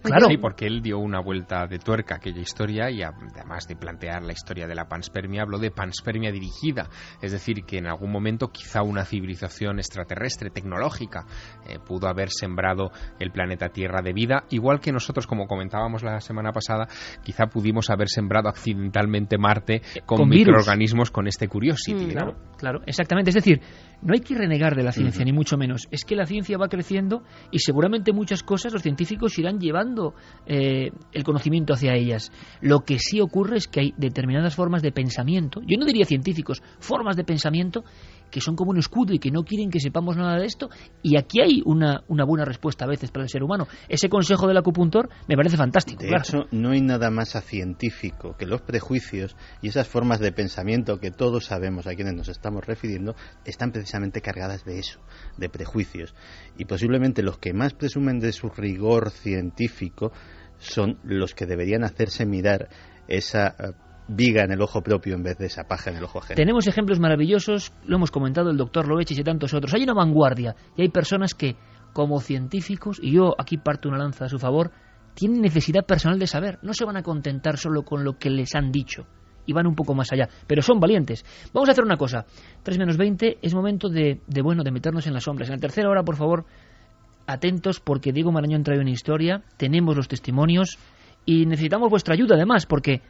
Claro. 0.03 0.29
Sí, 0.29 0.37
porque 0.37 0.67
él 0.67 0.81
dio 0.81 0.99
una 0.99 1.21
vuelta 1.21 1.67
de 1.67 1.79
tuerca 1.79 2.15
a 2.15 2.19
aquella 2.19 2.41
historia 2.41 2.91
y 2.91 3.03
además 3.03 3.67
de 3.67 3.77
plantear 3.77 4.23
la 4.23 4.33
historia 4.33 4.67
de 4.67 4.75
la 4.75 4.89
panspermia, 4.89 5.43
habló 5.43 5.59
de 5.59 5.71
panspermia 5.71 6.31
dirigida. 6.31 6.89
Es 7.21 7.33
decir, 7.33 7.65
que 7.65 7.79
en 7.79 7.87
algún 7.87 8.11
momento 8.11 8.49
quizá 8.49 8.83
una 8.83 9.05
civilización 9.05 9.79
extraterrestre, 9.79 10.51
tecnológica, 10.51 11.27
eh, 11.69 11.79
pudo 11.85 12.09
haber 12.09 12.31
sembrado 12.31 12.91
el 13.19 13.31
planeta 13.31 13.69
Tierra 13.69 14.01
de 14.03 14.13
vida, 14.13 14.45
igual 14.51 14.81
que 14.81 14.93
nosotros, 14.93 15.27
como 15.27 15.47
comentábamos 15.47 16.03
la 16.03 16.21
semana 16.21 16.53
pasada, 16.53 16.89
quizá 17.23 17.47
pudimos 17.47 17.91
haber 17.91 18.09
sembrado 18.09 18.49
accidentalmente 18.49 19.39
Marte 19.39 19.83
con, 20.07 20.29
microorganismos 20.29 21.11
con 21.11 21.27
este 21.27 21.49
Curiosity. 21.49 22.07
Mm, 22.07 22.11
claro, 22.11 22.37
claro, 22.57 22.81
exactamente. 22.87 23.31
Es 23.31 23.35
decir, 23.35 23.61
no 24.03 24.15
hay 24.15 24.21
que 24.21 24.35
renegar 24.35 24.77
de 24.77 24.83
la 24.83 24.93
ciencia, 24.93 25.25
ni 25.25 25.33
mucho 25.33 25.57
menos. 25.57 25.89
Es 25.91 26.05
que 26.05 26.15
la 26.15 26.27
ciencia 26.27 26.57
va 26.59 26.69
creciendo 26.69 27.23
y 27.51 27.59
seguramente 27.59 28.13
muchas 28.13 28.43
cosas 28.43 28.73
los 28.73 28.83
científicos 28.83 29.39
irán 29.39 29.59
llevando 29.59 30.15
eh, 30.47 30.91
el 31.13 31.25
conocimiento 31.25 31.75
hacia 31.75 31.95
ellas. 31.95 32.31
Lo 32.61 32.81
que 32.81 32.99
sí 32.99 33.21
ocurre 33.21 33.59
es 33.59 33.67
que 33.67 33.81
hay 33.81 33.95
determinadas 33.97 34.55
formas 34.55 34.83
de 34.83 34.93
pensamiento, 34.93 35.61
yo 35.67 35.79
no 35.79 35.87
diría 35.87 36.05
científicos, 36.05 36.63
formas 36.79 37.17
de 37.17 37.25
pensamiento 37.25 37.85
que 38.31 38.41
son 38.41 38.57
como 38.57 38.71
un 38.71 38.79
escudo 38.79 39.13
y 39.13 39.19
que 39.19 39.31
no 39.31 39.45
quieren 39.45 39.71
que 39.71 39.81
sepamos 39.81 40.17
nada 40.17 40.39
de 40.39 40.47
esto. 40.47 40.69
Y 41.03 41.17
aquí 41.17 41.41
hay 41.41 41.63
una, 41.65 42.03
una 42.09 42.25
buena 42.25 42.45
respuesta 42.45 42.85
a 42.85 42.89
veces 42.89 43.11
para 43.11 43.25
el 43.25 43.31
ser 43.31 43.43
humano. 43.43 43.67
Ese 43.89 44.09
consejo 44.09 44.47
del 44.47 44.57
acupuntor 44.57 45.09
me 45.27 45.37
parece 45.37 45.57
fantástico. 45.57 46.03
De 46.03 46.11
hecho, 46.11 46.47
no 46.51 46.71
hay 46.71 46.81
nada 46.81 47.11
más 47.11 47.37
a 47.37 47.41
científico 47.41 48.37
que 48.39 48.47
los 48.47 48.63
prejuicios 48.63 49.37
y 49.63 49.69
esas 49.69 49.89
formas 49.89 50.21
de 50.21 50.33
pensamiento 50.33 50.99
que 50.99 51.11
todos 51.11 51.47
sabemos 51.47 51.87
a 51.87 51.95
quienes 51.95 52.15
nos 52.15 52.29
estamos 52.29 52.67
refiriendo 52.67 53.15
están 53.45 53.73
precisamente 53.73 54.21
cargadas 54.21 54.65
de 54.65 54.79
eso, 54.79 55.01
de 55.37 55.49
prejuicios. 55.49 56.15
Y 56.57 56.65
posiblemente 56.65 57.23
los 57.23 57.39
que 57.39 57.53
más 57.53 57.75
presumen 57.75 58.19
de 58.19 58.33
su 58.33 58.49
rigor 58.49 59.11
científico 59.11 60.13
son 60.59 60.99
los 61.05 61.35
que 61.35 61.47
deberían 61.47 61.85
hacerse 61.85 62.27
mirar 62.27 62.69
esa 63.07 63.49
eh, 63.59 63.73
viga 64.09 64.43
en 64.43 64.53
el 64.53 64.61
ojo 64.63 64.83
propio 64.83 65.15
en 65.15 65.23
vez 65.23 65.39
de 65.39 65.47
esa 65.47 65.65
paja 65.65 65.91
en 65.91 65.97
el 65.99 66.05
ojo 66.05 66.19
ajeno. 66.19 66.37
Tenemos 66.37 66.67
ejemplos 66.67 66.99
maravillosos, 66.99 67.73
lo 67.85 67.97
hemos 67.97 68.11
comentado 68.11 68.51
el 68.51 68.57
doctor 68.57 68.89
Lovechis 68.89 69.19
y 69.19 69.23
tantos 69.23 69.55
otros. 69.55 69.75
Hay 69.75 69.83
una 69.83 69.95
vanguardia 69.95 70.57
y 70.77 70.83
hay 70.83 70.89
personas 70.89 71.35
que, 71.35 71.57
como 71.93 72.21
científicos, 72.21 72.99
y 73.03 73.13
yo 73.13 73.35
aquí 73.39 73.59
parto 73.59 73.89
una 73.89 73.99
lanza 73.99 74.25
a 74.25 74.29
su 74.29 74.39
favor, 74.39 74.73
tienen 75.15 75.43
necesidad 75.43 75.85
personal 75.85 76.19
de 76.19 76.27
saber. 76.27 76.59
No 76.63 76.73
se 76.73 76.85
van 76.85 76.97
a 76.97 77.03
contentar 77.03 77.59
solo 77.59 77.83
con 77.83 78.03
lo 78.03 78.19
que 78.19 78.31
les 78.31 78.55
han 78.55 78.73
dicho 78.73 79.07
y 79.47 79.53
van 79.53 79.67
un 79.67 79.75
poco 79.75 79.95
más 79.95 80.13
allá, 80.13 80.29
pero 80.47 80.61
son 80.63 80.79
valientes. 80.79 81.25
Vamos 81.53 81.69
a 81.69 81.73
hacer 81.73 81.85
una 81.85 81.97
cosa. 81.97 82.27
3 82.63 82.79
menos 82.79 82.97
20 82.97 83.39
es 83.41 83.55
momento 83.55 83.89
de, 83.89 84.21
de, 84.27 84.43
bueno, 84.43 84.63
de 84.63 84.71
meternos 84.71 85.07
en 85.07 85.15
las 85.15 85.25
sombras. 85.25 85.49
En 85.49 85.57
la 85.57 85.61
tercera 85.61 85.89
hora, 85.89 86.03
por 86.03 86.17
favor, 86.17 86.45
atentos 87.27 87.81
porque 87.81 88.13
Diego 88.13 88.31
Marañón 88.31 88.63
trae 88.63 88.79
una 88.79 88.91
historia, 88.91 89.43
tenemos 89.57 89.97
los 89.97 90.09
testimonios 90.09 90.79
y 91.25 91.47
necesitamos 91.47 91.91
vuestra 91.91 92.15
ayuda 92.15 92.37
además 92.37 92.67
porque 92.67 93.03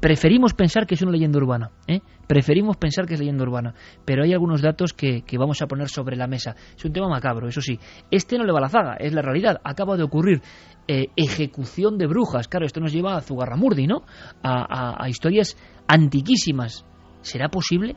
Preferimos 0.00 0.54
pensar 0.54 0.86
que 0.86 0.94
es 0.94 1.02
una 1.02 1.12
leyenda 1.12 1.38
urbana, 1.38 1.70
¿eh? 1.86 2.00
preferimos 2.26 2.78
pensar 2.78 3.06
que 3.06 3.14
es 3.14 3.20
leyenda 3.20 3.44
urbana, 3.44 3.74
pero 4.04 4.24
hay 4.24 4.32
algunos 4.32 4.62
datos 4.62 4.94
que, 4.94 5.22
vamos 5.38 5.60
a 5.60 5.66
poner 5.66 5.88
sobre 5.88 6.16
la 6.16 6.26
mesa. 6.26 6.56
Es 6.74 6.84
un 6.84 6.92
tema 6.92 7.08
macabro, 7.08 7.48
eso 7.48 7.60
sí. 7.60 7.78
Este 8.10 8.38
no 8.38 8.44
le 8.44 8.52
va 8.52 8.60
la 8.60 8.68
zaga, 8.68 8.94
es 8.94 9.12
la 9.12 9.20
realidad. 9.20 9.60
Acaba 9.62 9.96
de 9.96 10.02
ocurrir 10.02 10.40
eh, 10.88 11.08
ejecución 11.16 11.98
de 11.98 12.06
brujas. 12.06 12.48
Claro, 12.48 12.64
esto 12.64 12.80
nos 12.80 12.92
lleva 12.92 13.16
a 13.16 13.20
Zugarramurdi, 13.20 13.86
¿no? 13.86 14.02
a 14.42 15.06
historias 15.08 15.56
antiquísimas. 15.86 16.86
¿Será 17.20 17.50
posible 17.50 17.96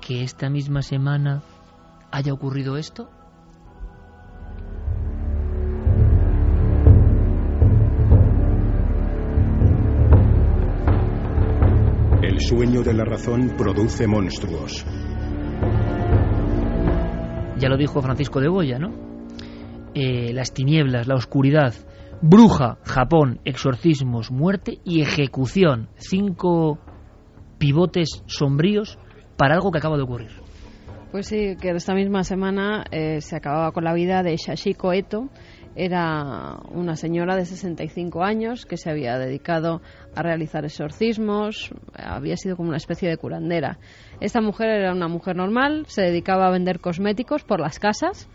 que 0.00 0.22
esta 0.22 0.48
misma 0.48 0.80
semana 0.80 1.42
haya 2.10 2.32
ocurrido 2.32 2.78
esto? 2.78 3.10
Sueño 12.54 12.82
de 12.82 12.92
la 12.92 13.06
razón 13.06 13.54
produce 13.56 14.06
monstruos. 14.06 14.84
Ya 17.56 17.70
lo 17.70 17.78
dijo 17.78 18.02
Francisco 18.02 18.40
de 18.40 18.48
Goya, 18.48 18.78
¿no? 18.78 18.90
Eh, 19.94 20.34
las 20.34 20.52
tinieblas, 20.52 21.06
la 21.06 21.14
oscuridad, 21.14 21.72
bruja, 22.20 22.76
Japón, 22.84 23.40
exorcismos, 23.46 24.30
muerte 24.30 24.80
y 24.84 25.00
ejecución. 25.00 25.88
Cinco 25.96 26.78
pivotes 27.56 28.22
sombríos 28.26 28.98
para 29.38 29.54
algo 29.54 29.70
que 29.70 29.78
acaba 29.78 29.96
de 29.96 30.02
ocurrir. 30.02 30.32
Pues 31.10 31.28
sí, 31.28 31.56
que 31.58 31.70
esta 31.70 31.94
misma 31.94 32.22
semana 32.22 32.84
eh, 32.90 33.22
se 33.22 33.34
acababa 33.34 33.72
con 33.72 33.84
la 33.84 33.94
vida 33.94 34.22
de 34.22 34.36
Shashiko 34.36 34.92
Eto, 34.92 35.30
era 35.74 36.58
una 36.70 36.96
señora 36.96 37.36
de 37.36 37.46
65 37.46 38.22
años 38.22 38.66
que 38.66 38.76
se 38.76 38.90
había 38.90 39.18
dedicado 39.18 39.80
a 40.14 40.22
realizar 40.22 40.64
exorcismos, 40.64 41.70
había 41.94 42.36
sido 42.36 42.56
como 42.56 42.68
una 42.68 42.76
especie 42.76 43.08
de 43.08 43.16
curandera. 43.16 43.78
Esta 44.20 44.40
mujer 44.40 44.68
era 44.68 44.92
una 44.92 45.08
mujer 45.08 45.36
normal, 45.36 45.84
se 45.86 46.02
dedicaba 46.02 46.46
a 46.46 46.50
vender 46.50 46.80
cosméticos 46.80 47.44
por 47.44 47.60
las 47.60 47.78
casas, 47.78 48.28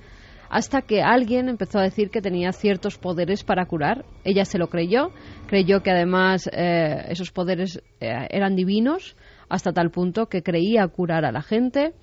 hasta 0.50 0.82
que 0.82 1.02
alguien 1.02 1.50
empezó 1.50 1.80
a 1.80 1.84
decir 1.84 2.10
que 2.10 2.22
tenía 2.22 2.52
ciertos 2.54 2.98
poderes 2.98 3.44
para 3.44 3.66
curar. 3.66 4.06
Ella 4.24 4.46
se 4.46 4.58
lo 4.58 4.70
creyó, 4.70 5.12
creyó 5.48 5.82
que 5.84 5.92
además 5.92 6.50
eh, 6.52 7.06
esos 7.10 7.32
poderes 7.32 7.84
eh, 8.00 8.28
eran 8.30 8.56
divinos, 8.56 9.16
hasta 9.50 9.74
tal 9.74 9.92
punto 9.92 10.28
que 10.28 10.44
creía 10.44 10.88
curar 10.88 11.26
a 11.26 11.32
la 11.32 11.42
gente. 11.42 11.94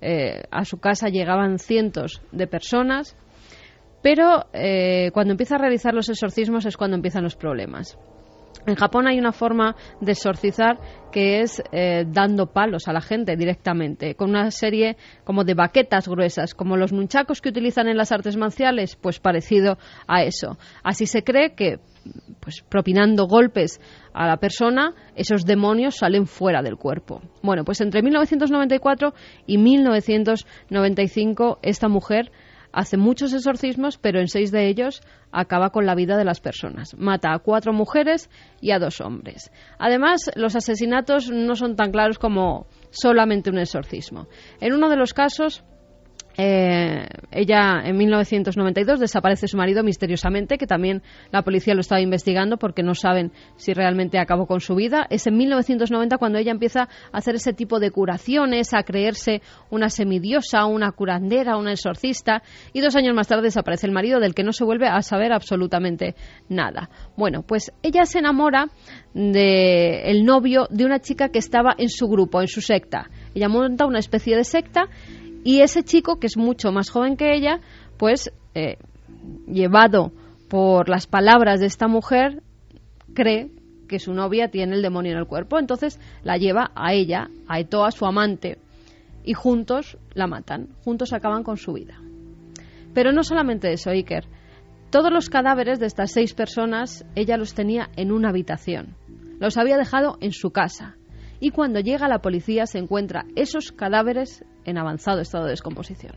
Eh, 0.00 0.42
a 0.50 0.64
su 0.66 0.78
casa 0.78 1.08
llegaban 1.08 1.58
cientos 1.58 2.20
de 2.30 2.46
personas 2.46 3.16
pero 4.02 4.46
eh, 4.52 5.10
cuando 5.12 5.32
empieza 5.32 5.56
a 5.56 5.58
realizar 5.58 5.94
los 5.94 6.08
exorcismos 6.08 6.66
es 6.66 6.76
cuando 6.76 6.96
empiezan 6.96 7.24
los 7.24 7.36
problemas. 7.36 7.98
En 8.66 8.74
Japón 8.74 9.06
hay 9.06 9.18
una 9.18 9.32
forma 9.32 9.76
de 10.00 10.12
exorcizar 10.12 10.78
que 11.12 11.40
es 11.40 11.62
eh, 11.72 12.04
dando 12.06 12.46
palos 12.46 12.88
a 12.88 12.92
la 12.92 13.00
gente 13.00 13.36
directamente, 13.36 14.16
con 14.16 14.28
una 14.30 14.50
serie 14.50 14.96
como 15.24 15.44
de 15.44 15.54
baquetas 15.54 16.08
gruesas, 16.08 16.54
como 16.54 16.76
los 16.76 16.92
nunchacos 16.92 17.40
que 17.40 17.50
utilizan 17.50 17.86
en 17.88 17.96
las 17.96 18.10
artes 18.10 18.36
marciales, 18.36 18.96
pues 18.96 19.20
parecido 19.20 19.78
a 20.08 20.24
eso. 20.24 20.58
Así 20.82 21.06
se 21.06 21.22
cree 21.22 21.54
que, 21.54 21.78
pues 22.40 22.64
propinando 22.68 23.28
golpes 23.28 23.80
a 24.12 24.26
la 24.26 24.38
persona, 24.38 24.94
esos 25.14 25.44
demonios 25.44 25.98
salen 25.98 26.26
fuera 26.26 26.60
del 26.60 26.76
cuerpo. 26.76 27.22
Bueno, 27.42 27.64
pues 27.64 27.80
entre 27.80 28.02
1994 28.02 29.14
y 29.46 29.58
1995 29.58 31.60
esta 31.62 31.86
mujer 31.88 32.32
hace 32.76 32.98
muchos 32.98 33.32
exorcismos, 33.32 33.96
pero 33.96 34.20
en 34.20 34.28
seis 34.28 34.52
de 34.52 34.68
ellos 34.68 35.00
acaba 35.32 35.70
con 35.70 35.86
la 35.86 35.94
vida 35.94 36.18
de 36.18 36.26
las 36.26 36.40
personas. 36.40 36.94
Mata 36.98 37.32
a 37.32 37.38
cuatro 37.38 37.72
mujeres 37.72 38.28
y 38.60 38.70
a 38.70 38.78
dos 38.78 39.00
hombres. 39.00 39.50
Además, 39.78 40.30
los 40.36 40.54
asesinatos 40.56 41.30
no 41.30 41.54
son 41.54 41.74
tan 41.74 41.90
claros 41.90 42.18
como 42.18 42.66
solamente 42.90 43.48
un 43.48 43.58
exorcismo. 43.58 44.28
En 44.60 44.74
uno 44.74 44.90
de 44.90 44.96
los 44.96 45.14
casos, 45.14 45.64
eh, 46.38 47.06
ella 47.30 47.80
en 47.84 47.96
1992 47.96 49.00
desaparece 49.00 49.48
su 49.48 49.56
marido 49.56 49.82
misteriosamente, 49.82 50.58
que 50.58 50.66
también 50.66 51.02
la 51.30 51.42
policía 51.42 51.74
lo 51.74 51.80
estaba 51.80 52.00
investigando 52.00 52.58
porque 52.58 52.82
no 52.82 52.94
saben 52.94 53.32
si 53.56 53.72
realmente 53.72 54.18
acabó 54.18 54.46
con 54.46 54.60
su 54.60 54.74
vida. 54.74 55.06
Es 55.08 55.26
en 55.26 55.36
1990 55.36 56.18
cuando 56.18 56.38
ella 56.38 56.52
empieza 56.52 56.82
a 56.82 56.88
hacer 57.18 57.36
ese 57.36 57.52
tipo 57.52 57.80
de 57.80 57.90
curaciones, 57.90 58.74
a 58.74 58.82
creerse 58.82 59.40
una 59.70 59.88
semidiosa, 59.88 60.66
una 60.66 60.92
curandera, 60.92 61.56
una 61.56 61.72
exorcista, 61.72 62.42
y 62.72 62.80
dos 62.80 62.96
años 62.96 63.14
más 63.14 63.28
tarde 63.28 63.44
desaparece 63.44 63.86
el 63.86 63.92
marido 63.92 64.20
del 64.20 64.34
que 64.34 64.44
no 64.44 64.52
se 64.52 64.64
vuelve 64.64 64.88
a 64.88 65.00
saber 65.02 65.32
absolutamente 65.32 66.14
nada. 66.48 66.90
Bueno, 67.16 67.42
pues 67.42 67.72
ella 67.82 68.04
se 68.04 68.18
enamora 68.18 68.68
del 69.14 70.24
novio 70.24 70.66
de 70.70 70.84
una 70.84 71.00
chica 71.00 71.30
que 71.30 71.38
estaba 71.38 71.74
en 71.78 71.88
su 71.88 72.06
grupo, 72.06 72.42
en 72.42 72.48
su 72.48 72.60
secta. 72.60 73.08
Ella 73.34 73.48
monta 73.48 73.86
una 73.86 73.98
especie 73.98 74.36
de 74.36 74.44
secta 74.44 74.88
y 75.46 75.60
ese 75.60 75.84
chico, 75.84 76.18
que 76.18 76.26
es 76.26 76.36
mucho 76.36 76.72
más 76.72 76.90
joven 76.90 77.16
que 77.16 77.32
ella, 77.32 77.60
pues 77.98 78.32
eh, 78.56 78.78
llevado 79.46 80.10
por 80.48 80.88
las 80.88 81.06
palabras 81.06 81.60
de 81.60 81.66
esta 81.66 81.86
mujer, 81.86 82.42
cree 83.14 83.52
que 83.88 84.00
su 84.00 84.12
novia 84.12 84.48
tiene 84.48 84.74
el 84.74 84.82
demonio 84.82 85.12
en 85.12 85.18
el 85.18 85.28
cuerpo. 85.28 85.60
Entonces 85.60 86.00
la 86.24 86.36
lleva 86.36 86.72
a 86.74 86.94
ella, 86.94 87.28
a 87.46 87.60
Etoa, 87.60 87.92
su 87.92 88.06
amante. 88.06 88.58
y 89.24 89.34
juntos 89.34 89.98
la 90.14 90.26
matan, 90.26 90.70
juntos 90.84 91.12
acaban 91.12 91.44
con 91.44 91.58
su 91.58 91.74
vida. 91.74 91.94
Pero 92.92 93.12
no 93.12 93.22
solamente 93.22 93.72
eso, 93.72 93.90
Iker. 93.90 94.24
Todos 94.90 95.12
los 95.12 95.30
cadáveres 95.30 95.78
de 95.78 95.86
estas 95.86 96.10
seis 96.10 96.34
personas 96.34 97.06
ella 97.14 97.36
los 97.36 97.54
tenía 97.54 97.88
en 97.94 98.10
una 98.10 98.30
habitación. 98.30 98.96
Los 99.38 99.58
había 99.58 99.76
dejado 99.76 100.18
en 100.20 100.32
su 100.32 100.50
casa. 100.50 100.96
Y 101.38 101.50
cuando 101.50 101.78
llega 101.78 102.08
la 102.08 102.18
policía 102.18 102.66
se 102.66 102.78
encuentra 102.78 103.26
esos 103.36 103.70
cadáveres 103.70 104.44
en 104.66 104.78
avanzado 104.78 105.20
estado 105.20 105.44
de 105.44 105.50
descomposición. 105.50 106.14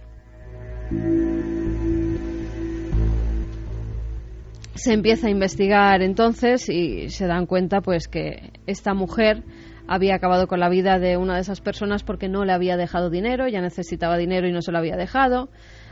Se 4.75 4.93
empieza 4.93 5.27
a 5.27 5.29
investigar 5.29 6.01
entonces 6.01 6.69
y 6.69 7.09
se 7.09 7.27
dan 7.27 7.45
cuenta 7.45 7.81
pues 7.81 8.07
que 8.07 8.53
esta 8.65 8.93
mujer 8.93 9.43
había 9.87 10.15
acabado 10.15 10.47
con 10.47 10.59
la 10.59 10.69
vida 10.69 10.99
de 10.99 11.17
una 11.17 11.35
de 11.35 11.41
esas 11.41 11.61
personas 11.61 12.03
porque 12.03 12.29
no 12.29 12.45
le 12.45 12.53
había 12.53 12.77
dejado 12.77 13.09
dinero, 13.09 13.47
ya 13.47 13.61
necesitaba 13.61 14.17
dinero 14.17 14.47
y 14.47 14.51
no 14.51 14.61
se 14.61 14.71
lo 14.71 14.77
había 14.77 14.95
dejado. 14.95 15.49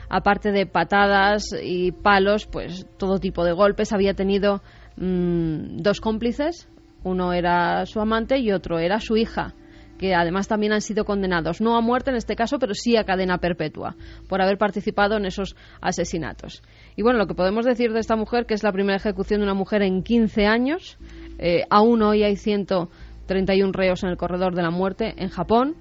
Aparte 0.08 0.52
de 0.52 0.64
patadas 0.64 1.44
y 1.62 1.92
palos, 1.92 2.46
pues 2.46 2.86
todo 2.96 3.18
tipo 3.18 3.44
de 3.44 3.52
golpes. 3.52 3.92
Había 3.92 4.14
tenido 4.14 4.62
mm, 4.96 5.82
dos 5.82 6.00
cómplices, 6.00 6.66
uno 7.04 7.34
era 7.34 7.84
su 7.84 8.00
amante 8.00 8.38
y 8.38 8.52
otro 8.52 8.78
era 8.78 9.00
su 9.00 9.16
hija 9.16 9.54
que 9.98 10.14
además 10.14 10.48
también 10.48 10.72
han 10.72 10.80
sido 10.80 11.04
condenados, 11.04 11.60
no 11.60 11.76
a 11.76 11.80
muerte 11.80 12.10
en 12.10 12.16
este 12.16 12.36
caso, 12.36 12.58
pero 12.58 12.72
sí 12.74 12.96
a 12.96 13.04
cadena 13.04 13.38
perpetua, 13.38 13.96
por 14.28 14.40
haber 14.40 14.56
participado 14.56 15.16
en 15.16 15.26
esos 15.26 15.56
asesinatos. 15.80 16.62
Y 16.96 17.02
bueno, 17.02 17.18
lo 17.18 17.26
que 17.26 17.34
podemos 17.34 17.66
decir 17.66 17.92
de 17.92 18.00
esta 18.00 18.16
mujer, 18.16 18.46
que 18.46 18.54
es 18.54 18.62
la 18.62 18.72
primera 18.72 18.96
ejecución 18.96 19.40
de 19.40 19.44
una 19.44 19.54
mujer 19.54 19.82
en 19.82 20.02
15 20.02 20.46
años, 20.46 20.96
eh, 21.38 21.64
aún 21.68 22.02
hoy 22.02 22.22
hay 22.22 22.36
131 22.36 23.72
reos 23.72 24.02
en 24.04 24.10
el 24.10 24.16
corredor 24.16 24.54
de 24.54 24.62
la 24.62 24.70
muerte 24.70 25.14
en 25.16 25.28
Japón, 25.28 25.76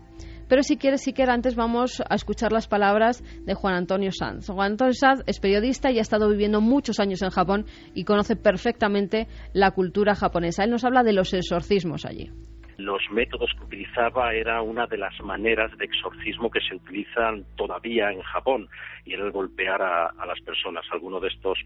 pero 0.48 0.64
si 0.64 0.77
quieres, 0.77 1.02
si 1.02 1.11
quieres, 1.11 1.34
antes 1.34 1.56
vamos 1.56 2.02
a 2.07 2.15
escuchar 2.15 2.53
las 2.53 2.68
palabras 2.68 3.22
de 3.45 3.53
Juan 3.53 3.73
Antonio 3.73 4.11
Sanz. 4.14 4.48
Juan 4.48 4.72
Antonio 4.72 4.94
Sanz 4.94 5.22
es 5.26 5.39
periodista 5.39 5.91
y 5.91 5.99
ha 5.99 6.02
estado 6.02 6.30
viviendo 6.30 6.61
muchos 6.61 7.02
años 7.02 7.22
en 7.22 7.31
Japón 7.31 7.65
y 7.94 8.06
conoce 8.06 8.38
perfectamente 8.38 9.27
la 9.52 9.72
cultura 9.72 10.15
japonesa. 10.15 10.64
Él 10.64 10.72
nos 10.72 10.85
habla 10.85 11.03
de 11.03 11.11
los 11.11 11.34
exorcismos 11.34 12.06
allí 12.06 12.31
los 12.78 13.02
métodos 13.12 13.52
que 13.58 13.64
utilizaba 13.64 14.34
era 14.34 14.62
una 14.62 14.86
de 14.86 14.98
las 14.98 15.20
maneras 15.22 15.76
de 15.78 15.86
exorcismo 15.86 16.52
que 16.52 16.62
se 16.62 16.76
utilizan 16.76 17.45
todavía 17.56 18.12
en 18.12 18.22
Japón 18.22 18.70
y 19.04 19.14
era 19.14 19.26
el 19.26 19.32
golpear 19.32 19.82
a, 19.82 20.26
las 20.26 20.40
personas. 20.41 20.86
Algunos 20.91 21.22
de 21.22 21.30
estos, 21.30 21.58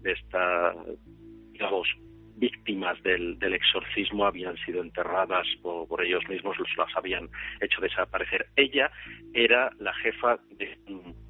de 0.00 0.12
estas, 0.12 0.76
digamos, 1.52 1.86
víctimas 2.36 3.00
del, 3.02 3.38
exorcismo 3.42 4.26
habían 4.26 4.56
sido 4.64 4.82
enterradas 4.82 5.46
por, 5.62 6.02
ellos 6.02 6.26
mismos, 6.28 6.58
los, 6.58 6.68
las 6.76 6.96
habían 6.96 7.28
hecho 7.60 7.80
desaparecer. 7.80 8.46
Ella 8.56 8.90
era 9.34 9.70
la 9.78 9.92
jefa, 9.94 10.38
de, 10.50 10.78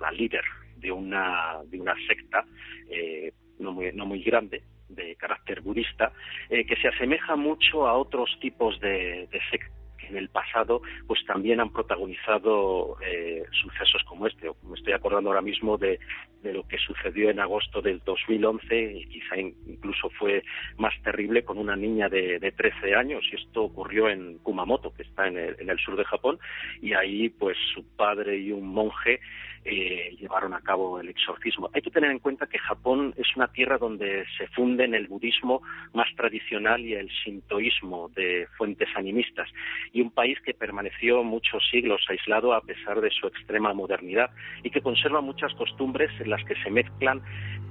la 0.00 0.12
líder 0.12 0.44
de 0.76 0.92
una, 0.92 1.58
de 1.66 1.80
una 1.80 1.94
secta 2.06 2.44
eh, 2.88 3.32
no, 3.58 3.72
muy, 3.72 3.92
no 3.92 4.06
muy 4.06 4.22
grande, 4.22 4.62
de 4.94 5.16
carácter 5.16 5.60
budista, 5.60 6.12
eh, 6.50 6.64
que 6.66 6.76
se 6.76 6.88
asemeja 6.88 7.36
mucho 7.36 7.86
a 7.86 7.94
otros 7.94 8.30
tipos 8.40 8.78
de, 8.80 9.28
de 9.30 9.40
sectas 9.50 9.84
que 9.98 10.08
en 10.08 10.16
el 10.16 10.28
pasado 10.28 10.82
pues 11.06 11.24
también 11.26 11.60
han 11.60 11.72
protagonizado 11.72 12.96
eh, 13.00 13.44
sucesos 13.62 14.02
como 14.04 14.26
este. 14.26 14.50
Me 14.62 14.74
estoy 14.74 14.92
acordando 14.92 15.30
ahora 15.30 15.42
mismo 15.42 15.78
de, 15.78 15.98
de, 16.42 16.52
lo 16.52 16.66
que 16.66 16.78
sucedió 16.78 17.30
en 17.30 17.40
agosto 17.40 17.80
del 17.80 18.00
2011 18.04 18.92
y 18.92 19.06
quizá 19.06 19.36
incluso 19.36 20.10
fue 20.10 20.42
más 20.78 20.94
terrible 21.02 21.44
con 21.44 21.58
una 21.58 21.76
niña 21.76 22.08
de, 22.08 22.38
de 22.38 22.52
13 22.52 22.94
años 22.94 23.24
y 23.30 23.36
esto 23.36 23.64
ocurrió 23.64 24.08
en 24.08 24.38
Kumamoto, 24.38 24.92
que 24.92 25.02
está 25.02 25.26
en 25.26 25.38
el, 25.38 25.56
en 25.58 25.70
el 25.70 25.78
sur 25.78 25.96
de 25.96 26.04
Japón 26.04 26.38
y 26.80 26.94
ahí 26.94 27.28
pues 27.28 27.56
su 27.74 27.84
padre 27.96 28.38
y 28.38 28.52
un 28.52 28.66
monje 28.66 29.20
eh, 29.64 30.14
llevaron 30.20 30.54
a 30.54 30.60
cabo 30.60 31.00
el 31.00 31.08
exorcismo. 31.08 31.70
Hay 31.72 31.82
que 31.82 31.90
tener 31.90 32.10
en 32.10 32.18
cuenta 32.18 32.46
que 32.46 32.58
Japón 32.58 33.14
es 33.16 33.26
una 33.36 33.48
tierra 33.48 33.78
donde 33.78 34.24
se 34.36 34.46
funden 34.48 34.94
el 34.94 35.08
budismo 35.08 35.62
más 35.92 36.08
tradicional 36.16 36.80
y 36.84 36.94
el 36.94 37.10
sintoísmo 37.24 38.10
de 38.14 38.46
fuentes 38.58 38.88
animistas 38.96 39.48
y 39.92 40.00
un 40.00 40.10
país 40.10 40.38
que 40.44 40.54
permaneció 40.54 41.22
muchos 41.22 41.62
siglos 41.70 42.02
aislado 42.08 42.52
a 42.52 42.60
pesar 42.60 43.00
de 43.00 43.10
su 43.10 43.26
extrema 43.26 43.72
modernidad 43.72 44.30
y 44.62 44.70
que 44.70 44.80
conserva 44.80 45.20
muchas 45.20 45.52
costumbres 45.54 46.10
en 46.20 46.30
las 46.30 46.44
que 46.44 46.54
se 46.62 46.70
mezclan 46.70 47.22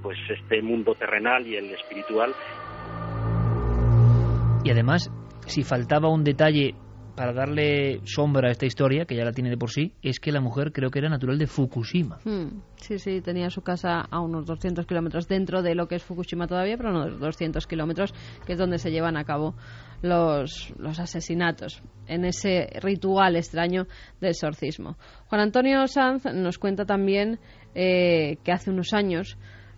pues 0.02 0.18
este 0.30 0.62
mundo 0.62 0.96
terrenal 0.96 1.46
y 1.48 1.56
el 1.56 1.72
espiritual. 1.72 2.34
Y 4.64 4.72
además, 4.72 5.12
si 5.46 5.64
faltaba 5.64 6.10
un 6.10 6.24
detalle 6.24 6.74
para 7.16 7.34
darle 7.34 8.02
sombra 8.06 8.50
a 8.50 8.52
esta 8.52 8.66
historia, 8.66 9.06
que 9.06 9.16
ya 9.16 9.24
la 9.24 9.32
tiene 9.32 9.50
de 9.50 9.58
por 9.58 9.70
sí, 9.70 9.94
es 10.02 10.20
que 10.20 10.32
la 10.32 10.42
mujer 10.42 10.72
creo 10.72 10.90
que 10.90 11.00
era 11.00 11.10
natural 11.10 11.38
de 11.38 11.48
Fukushima. 11.48 12.20
Hmm, 12.26 12.62
sí, 12.76 12.98
sí, 12.98 13.22
tenía 13.22 13.50
su 13.50 13.62
casa 13.62 14.02
a 14.02 14.20
unos 14.20 14.46
200 14.46 14.86
kilómetros 14.86 15.28
dentro 15.28 15.62
de 15.62 15.76
lo 15.76 15.88
que 15.88 15.96
es 15.96 16.04
Fukushima 16.04 16.48
todavía, 16.48 16.78
pero 16.78 16.90
unos 16.90 17.20
200 17.20 17.68
kilómetros, 17.68 18.14
que 18.46 18.54
es 18.54 18.58
donde 18.58 18.80
se 18.80 18.92
llevan 18.92 19.18
a 19.18 19.24
cabo 19.24 19.54
los, 20.02 20.74
los 20.78 21.00
asesinatos, 21.00 21.84
en 22.08 22.26
ese 22.26 22.68
ritual 22.82 23.36
extraño 23.36 23.86
del 24.20 24.32
exorcismo. 24.32 24.98
Juan 25.28 25.42
Antonio 25.42 25.88
Sanz 25.88 26.26
nos 26.26 26.58
cuenta 26.58 26.86
también 26.86 27.40
eh, 27.76 28.38
que 28.44 28.52
hace 28.52 28.72
unos 28.72 28.94
años 28.94 29.38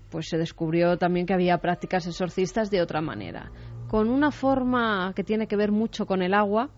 pues 0.09 0.29
se 0.29 0.37
descubrió 0.37 0.97
también 0.97 1.25
que 1.25 1.33
había 1.33 1.57
prácticas 1.57 2.07
exorcistas 2.07 2.71
de 2.71 2.81
otra 2.81 3.01
manera, 3.01 3.51
con 3.89 4.09
una 4.09 4.31
forma 4.31 5.11
que 5.13 5.23
tiene 5.23 5.47
que 5.47 5.57
ver 5.57 5.71
mucho 5.71 6.05
con 6.05 6.21
el 6.21 6.33
agua, 6.33 6.69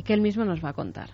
y 0.00 0.02
que 0.02 0.14
él 0.14 0.22
mismo 0.22 0.46
nos 0.46 0.64
va 0.64 0.70
a 0.70 0.72
contar. 0.72 1.10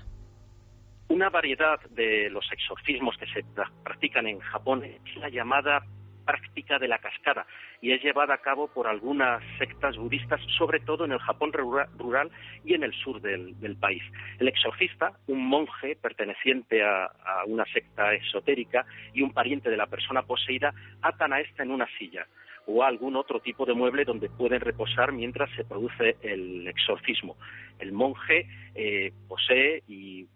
Una 1.08 1.28
variedad 1.28 1.80
de 1.90 2.30
los 2.30 2.46
exorcismos 2.52 3.16
que 3.16 3.26
se 3.26 3.44
practican 3.82 4.28
en 4.28 4.38
Japón 4.38 4.84
es 4.84 5.16
la 5.16 5.28
llamada 5.28 5.82
práctica 6.24 6.78
de 6.78 6.86
la 6.86 6.98
cascada 6.98 7.46
y 7.80 7.90
es 7.90 8.00
llevada 8.00 8.34
a 8.34 8.38
cabo 8.38 8.68
por 8.68 8.86
algunas 8.86 9.42
sectas 9.58 9.96
budistas, 9.96 10.40
sobre 10.56 10.78
todo 10.78 11.04
en 11.04 11.10
el 11.10 11.18
Japón 11.18 11.52
rural 11.52 12.30
y 12.64 12.74
en 12.74 12.84
el 12.84 12.92
sur 12.92 13.20
del, 13.20 13.76
país. 13.80 14.04
El 14.38 14.46
exorcista, 14.46 15.18
un 15.26 15.48
monje 15.48 15.96
perteneciente 15.96 16.84
a, 16.84 17.06
a, 17.06 17.44
una 17.46 17.64
secta 17.64 18.14
esotérica 18.14 18.86
y 19.12 19.22
un 19.22 19.32
pariente 19.32 19.68
de 19.68 19.76
la 19.76 19.86
persona 19.86 20.22
poseída, 20.22 20.72
atan 21.02 21.32
a 21.32 21.40
esta 21.40 21.64
en 21.64 21.72
una 21.72 21.88
silla 21.98 22.24
o 22.66 22.82
algún 22.82 23.16
otro 23.16 23.40
tipo 23.40 23.64
de 23.64 23.74
mueble 23.74 24.04
donde 24.04 24.28
pueden 24.28 24.60
reposar 24.60 25.12
mientras 25.12 25.50
se 25.56 25.64
produce 25.64 26.16
el 26.22 26.66
exorcismo. 26.66 27.36
El 27.78 27.92
monje 27.92 28.46
eh, 28.74 29.12
posee 29.28 29.82
y, 29.88 30.26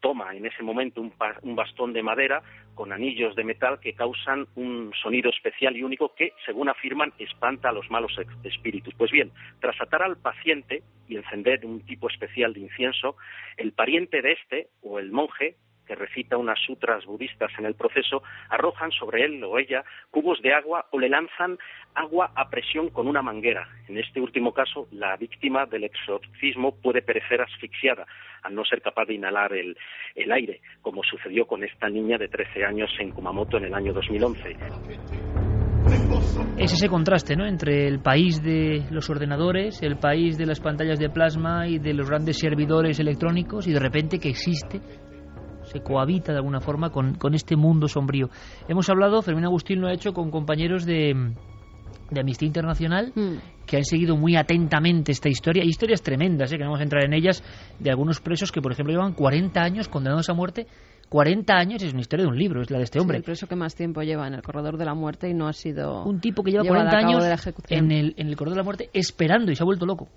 toma 0.00 0.34
en 0.34 0.44
ese 0.44 0.64
momento 0.64 1.00
un, 1.00 1.14
bastón 1.54 1.92
de 1.92 2.02
madera 2.02 2.42
con 2.74 2.92
anillos 2.92 3.36
de 3.36 3.44
metal 3.44 3.78
que 3.78 3.94
causan 3.94 4.48
un 4.56 4.92
sonido 5.00 5.30
especial 5.30 5.76
y 5.76 5.84
único 5.84 6.12
que, 6.16 6.32
según 6.44 6.68
afirman, 6.68 7.12
espanta 7.20 7.68
a 7.68 7.72
los 7.72 7.88
malos 7.88 8.12
espíritus. 8.42 8.92
Pues 8.94 9.12
bien, 9.12 9.30
tras 9.60 9.80
atar 9.80 10.02
al 10.02 10.16
paciente 10.16 10.82
y 11.06 11.14
encender 11.14 11.64
un 11.64 11.86
tipo 11.86 12.10
especial 12.10 12.52
de 12.52 12.60
incienso, 12.60 13.14
el 13.56 13.74
pariente 13.74 14.22
de 14.22 14.32
este, 14.32 14.68
o 14.82 14.98
el 14.98 15.12
monje, 15.12 15.54
que 15.86 15.94
recita 15.94 16.36
unas 16.36 16.58
sutras 16.64 17.04
budistas 17.04 17.50
en 17.58 17.66
el 17.66 17.74
proceso, 17.74 18.22
arrojan 18.48 18.90
sobre 18.92 19.24
él 19.24 19.42
o 19.44 19.58
ella 19.58 19.84
cubos 20.10 20.40
de 20.42 20.54
agua 20.54 20.86
o 20.90 20.98
le 20.98 21.08
lanzan 21.08 21.58
agua 21.94 22.32
a 22.34 22.48
presión 22.48 22.90
con 22.90 23.06
una 23.06 23.22
manguera. 23.22 23.68
En 23.88 23.98
este 23.98 24.20
último 24.20 24.52
caso, 24.52 24.88
la 24.92 25.16
víctima 25.16 25.66
del 25.66 25.84
exorcismo 25.84 26.74
puede 26.80 27.02
perecer 27.02 27.40
asfixiada 27.40 28.06
al 28.42 28.54
no 28.54 28.64
ser 28.64 28.82
capaz 28.82 29.06
de 29.06 29.14
inhalar 29.14 29.52
el, 29.52 29.76
el 30.14 30.32
aire, 30.32 30.60
como 30.80 31.02
sucedió 31.02 31.46
con 31.46 31.62
esta 31.62 31.88
niña 31.88 32.18
de 32.18 32.28
13 32.28 32.64
años 32.64 32.90
en 32.98 33.10
Kumamoto 33.10 33.56
en 33.56 33.64
el 33.64 33.74
año 33.74 33.92
2011. 33.92 34.56
Es 36.58 36.72
ese 36.72 36.88
contraste 36.88 37.36
¿no? 37.36 37.46
entre 37.46 37.86
el 37.86 38.00
país 38.00 38.42
de 38.42 38.84
los 38.90 39.10
ordenadores, 39.10 39.82
el 39.82 39.96
país 39.96 40.38
de 40.38 40.46
las 40.46 40.60
pantallas 40.60 40.98
de 40.98 41.10
plasma 41.10 41.66
y 41.66 41.78
de 41.78 41.94
los 41.94 42.08
grandes 42.08 42.38
servidores 42.38 43.00
electrónicos 43.00 43.66
y 43.66 43.72
de 43.72 43.80
repente 43.80 44.18
que 44.18 44.28
existe 44.28 44.80
se 45.72 45.80
cohabita 45.80 46.32
de 46.32 46.38
alguna 46.38 46.60
forma 46.60 46.90
con, 46.90 47.16
este 47.34 47.56
mundo 47.56 47.88
sombrío. 47.88 48.28
Hemos 48.68 48.88
hablado, 48.90 49.22
Fermín 49.22 49.44
Agustín 49.44 49.80
lo 49.80 49.88
ha 49.88 49.92
hecho 49.92 50.12
con 50.12 50.30
compañeros 50.30 50.84
de, 50.84 51.32
de 52.10 52.20
Amnistía 52.20 52.46
Internacional 52.46 53.12
mm. 53.14 53.64
que 53.66 53.78
han 53.78 53.84
seguido 53.84 54.16
muy 54.16 54.36
atentamente 54.36 55.12
esta 55.12 55.30
historia. 55.30 55.62
Hay 55.62 55.68
historias 55.68 56.02
tremendas, 56.02 56.52
¿eh? 56.52 56.56
que 56.56 56.64
no 56.64 56.70
vamos 56.70 56.80
a 56.80 56.84
entrar 56.84 57.04
en 57.04 57.14
ellas, 57.14 57.42
de 57.78 57.90
algunos 57.90 58.20
presos 58.20 58.52
que, 58.52 58.60
por 58.60 58.72
ejemplo, 58.72 58.92
llevan 58.92 59.14
40 59.14 59.60
años 59.60 59.88
condenados 59.88 60.28
a 60.28 60.34
muerte. 60.34 60.66
40 61.08 61.54
años 61.54 61.82
es 61.82 61.92
una 61.92 62.00
historia 62.00 62.24
de 62.24 62.30
un 62.30 62.38
libro, 62.38 62.62
es 62.62 62.70
la 62.70 62.78
de 62.78 62.84
este 62.84 62.98
hombre. 62.98 63.18
el 63.18 63.22
preso 63.22 63.46
que 63.46 63.54
más 63.54 63.74
tiempo 63.74 64.02
lleva 64.02 64.26
en 64.26 64.32
el 64.32 64.42
corredor 64.42 64.78
de 64.78 64.86
la 64.86 64.94
muerte 64.94 65.28
y 65.28 65.34
no 65.34 65.46
ha 65.46 65.52
sido. 65.52 66.04
Un 66.04 66.20
tipo 66.20 66.42
que 66.42 66.50
lleva 66.50 66.64
40 66.64 66.96
años 66.96 67.24
en 67.68 67.92
el, 67.92 68.14
en 68.16 68.28
el 68.28 68.36
corredor 68.36 68.56
de 68.56 68.60
la 68.60 68.64
muerte 68.64 68.90
esperando 68.94 69.52
y 69.52 69.56
se 69.56 69.62
ha 69.62 69.66
vuelto 69.66 69.84
loco. 69.84 70.08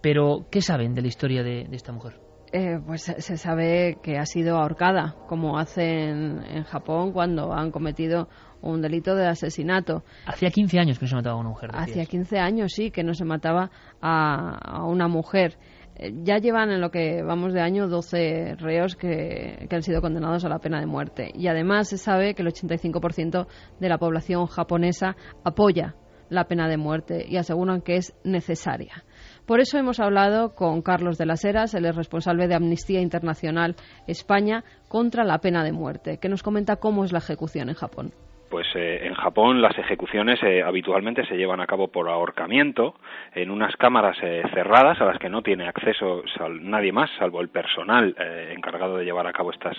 Pero, 0.00 0.46
¿qué 0.50 0.62
saben 0.62 0.94
de 0.94 1.02
la 1.02 1.08
historia 1.08 1.42
de 1.42 1.68
esta 1.72 1.92
mujer? 1.92 2.29
Eh, 2.52 2.80
pues 2.84 3.02
se 3.02 3.36
sabe 3.36 3.98
que 4.02 4.18
ha 4.18 4.26
sido 4.26 4.56
ahorcada, 4.56 5.14
como 5.28 5.56
hacen 5.58 6.42
en 6.44 6.64
Japón 6.64 7.12
cuando 7.12 7.52
han 7.52 7.70
cometido 7.70 8.28
un 8.60 8.82
delito 8.82 9.14
de 9.14 9.28
asesinato. 9.28 10.02
Hacía 10.26 10.50
15 10.50 10.80
años 10.80 10.98
que 10.98 11.04
no 11.04 11.08
se 11.08 11.14
mataba 11.14 11.36
a 11.36 11.40
una 11.40 11.48
mujer. 11.50 11.70
Hacía 11.72 12.04
15 12.06 12.38
años, 12.38 12.72
sí, 12.74 12.90
que 12.90 13.04
no 13.04 13.14
se 13.14 13.24
mataba 13.24 13.70
a, 14.00 14.84
una 14.84 15.06
mujer. 15.06 15.58
eh, 15.94 16.12
ya 16.24 16.38
llevan 16.38 16.70
en 16.70 16.80
lo 16.80 16.90
que 16.90 17.22
vamos 17.22 17.52
de 17.52 17.60
año 17.60 17.86
12 17.86 18.56
reos 18.56 18.96
que, 18.96 19.66
que 19.68 19.76
han 19.76 19.82
sido 19.82 20.00
condenados 20.00 20.44
a 20.44 20.48
la 20.48 20.58
pena 20.58 20.80
de 20.80 20.86
muerte. 20.86 21.30
Y 21.32 21.46
además 21.46 21.88
se 21.88 21.98
sabe 21.98 22.34
que 22.34 22.42
el 22.42 22.48
85% 22.48 23.46
de 23.78 23.88
la 23.88 23.98
población 23.98 24.46
japonesa 24.46 25.16
apoya 25.44 25.94
la 26.30 26.44
pena 26.44 26.68
de 26.68 26.76
muerte 26.78 27.26
y 27.28 27.36
aseguran 27.36 27.82
que 27.82 27.96
es 27.96 28.14
necesaria. 28.24 29.04
Por 29.50 29.58
eso 29.58 29.78
hemos 29.78 29.98
hablado 29.98 30.54
con 30.54 30.80
Carlos 30.80 31.18
de 31.18 31.26
las 31.26 31.44
Heras, 31.44 31.74
el 31.74 31.92
responsable 31.92 32.46
de 32.46 32.54
Amnistía 32.54 33.00
Internacional 33.00 33.74
España 34.06 34.62
contra 34.86 35.24
la 35.24 35.38
pena 35.38 35.64
de 35.64 35.72
muerte, 35.72 36.18
que 36.18 36.28
nos 36.28 36.44
comenta 36.44 36.76
cómo 36.76 37.04
es 37.04 37.10
la 37.10 37.18
ejecución 37.18 37.68
en 37.68 37.74
Japón. 37.74 38.12
Pues 38.50 38.66
eh, 38.74 39.06
en 39.06 39.14
Japón 39.14 39.62
las 39.62 39.78
ejecuciones 39.78 40.42
eh, 40.42 40.60
habitualmente 40.64 41.24
se 41.24 41.36
llevan 41.36 41.60
a 41.60 41.68
cabo 41.68 41.86
por 41.86 42.08
ahorcamiento 42.08 42.96
en 43.32 43.48
unas 43.48 43.76
cámaras 43.76 44.18
eh, 44.22 44.42
cerradas 44.52 45.00
a 45.00 45.04
las 45.04 45.20
que 45.20 45.28
no 45.28 45.40
tiene 45.42 45.68
acceso 45.68 46.24
nadie 46.60 46.90
más 46.90 47.10
salvo 47.16 47.40
el 47.40 47.48
personal 47.48 48.16
encargado 48.50 48.96
de 48.96 49.04
llevar 49.04 49.28
a 49.28 49.32
cabo 49.32 49.52
estas 49.52 49.76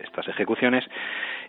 estas 0.00 0.26
ejecuciones. 0.26 0.84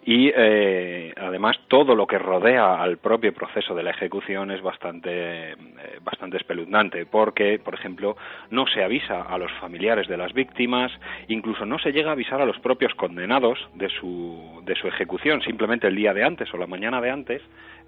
Y 0.05 0.31
además 0.31 1.59
todo 1.67 1.95
lo 1.95 2.05
que 2.05 2.19
rodea 2.19 2.81
al 2.81 2.97
propio 2.97 3.33
proceso 3.33 3.73
de 3.73 3.83
la 3.83 3.91
ejecución 3.91 4.51
es 4.51 4.61
bastante 4.61 5.55
bastante 6.03 6.37
espeluznante 6.37 7.05
porque 7.05 7.59
por 7.59 7.73
ejemplo 7.73 8.15
no 8.51 8.67
se 8.67 8.83
avisa 8.83 9.23
a 9.23 9.37
los 9.37 9.51
familiares 9.53 10.07
de 10.07 10.17
las 10.17 10.33
víctimas 10.33 10.91
incluso 11.27 11.65
no 11.65 11.79
se 11.79 11.91
llega 11.91 12.09
a 12.09 12.13
avisar 12.13 12.41
a 12.41 12.45
los 12.45 12.59
propios 12.59 12.93
condenados 12.95 13.59
de 13.75 13.89
su 13.89 14.61
de 14.65 14.75
su 14.75 14.87
ejecución 14.87 15.41
simplemente 15.41 15.87
el 15.87 15.95
día 15.95 16.13
de 16.13 16.23
antes 16.23 16.53
o 16.53 16.58
la 16.59 16.67
mañana 16.67 17.01
de 17.01 17.09
antes 17.09 17.41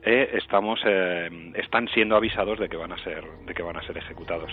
eh, 0.04 0.30
estamos 0.34 0.80
eh, 0.86 1.30
están 1.56 1.88
siendo 1.94 2.16
avisados 2.16 2.60
de 2.60 2.70
que 2.70 2.78
van 2.78 2.92
a 2.92 3.04
ser 3.04 3.24
de 3.46 3.54
que 3.54 3.64
van 3.64 3.78
a 3.78 3.86
ser 3.86 3.98
ejecutados. 3.98 4.52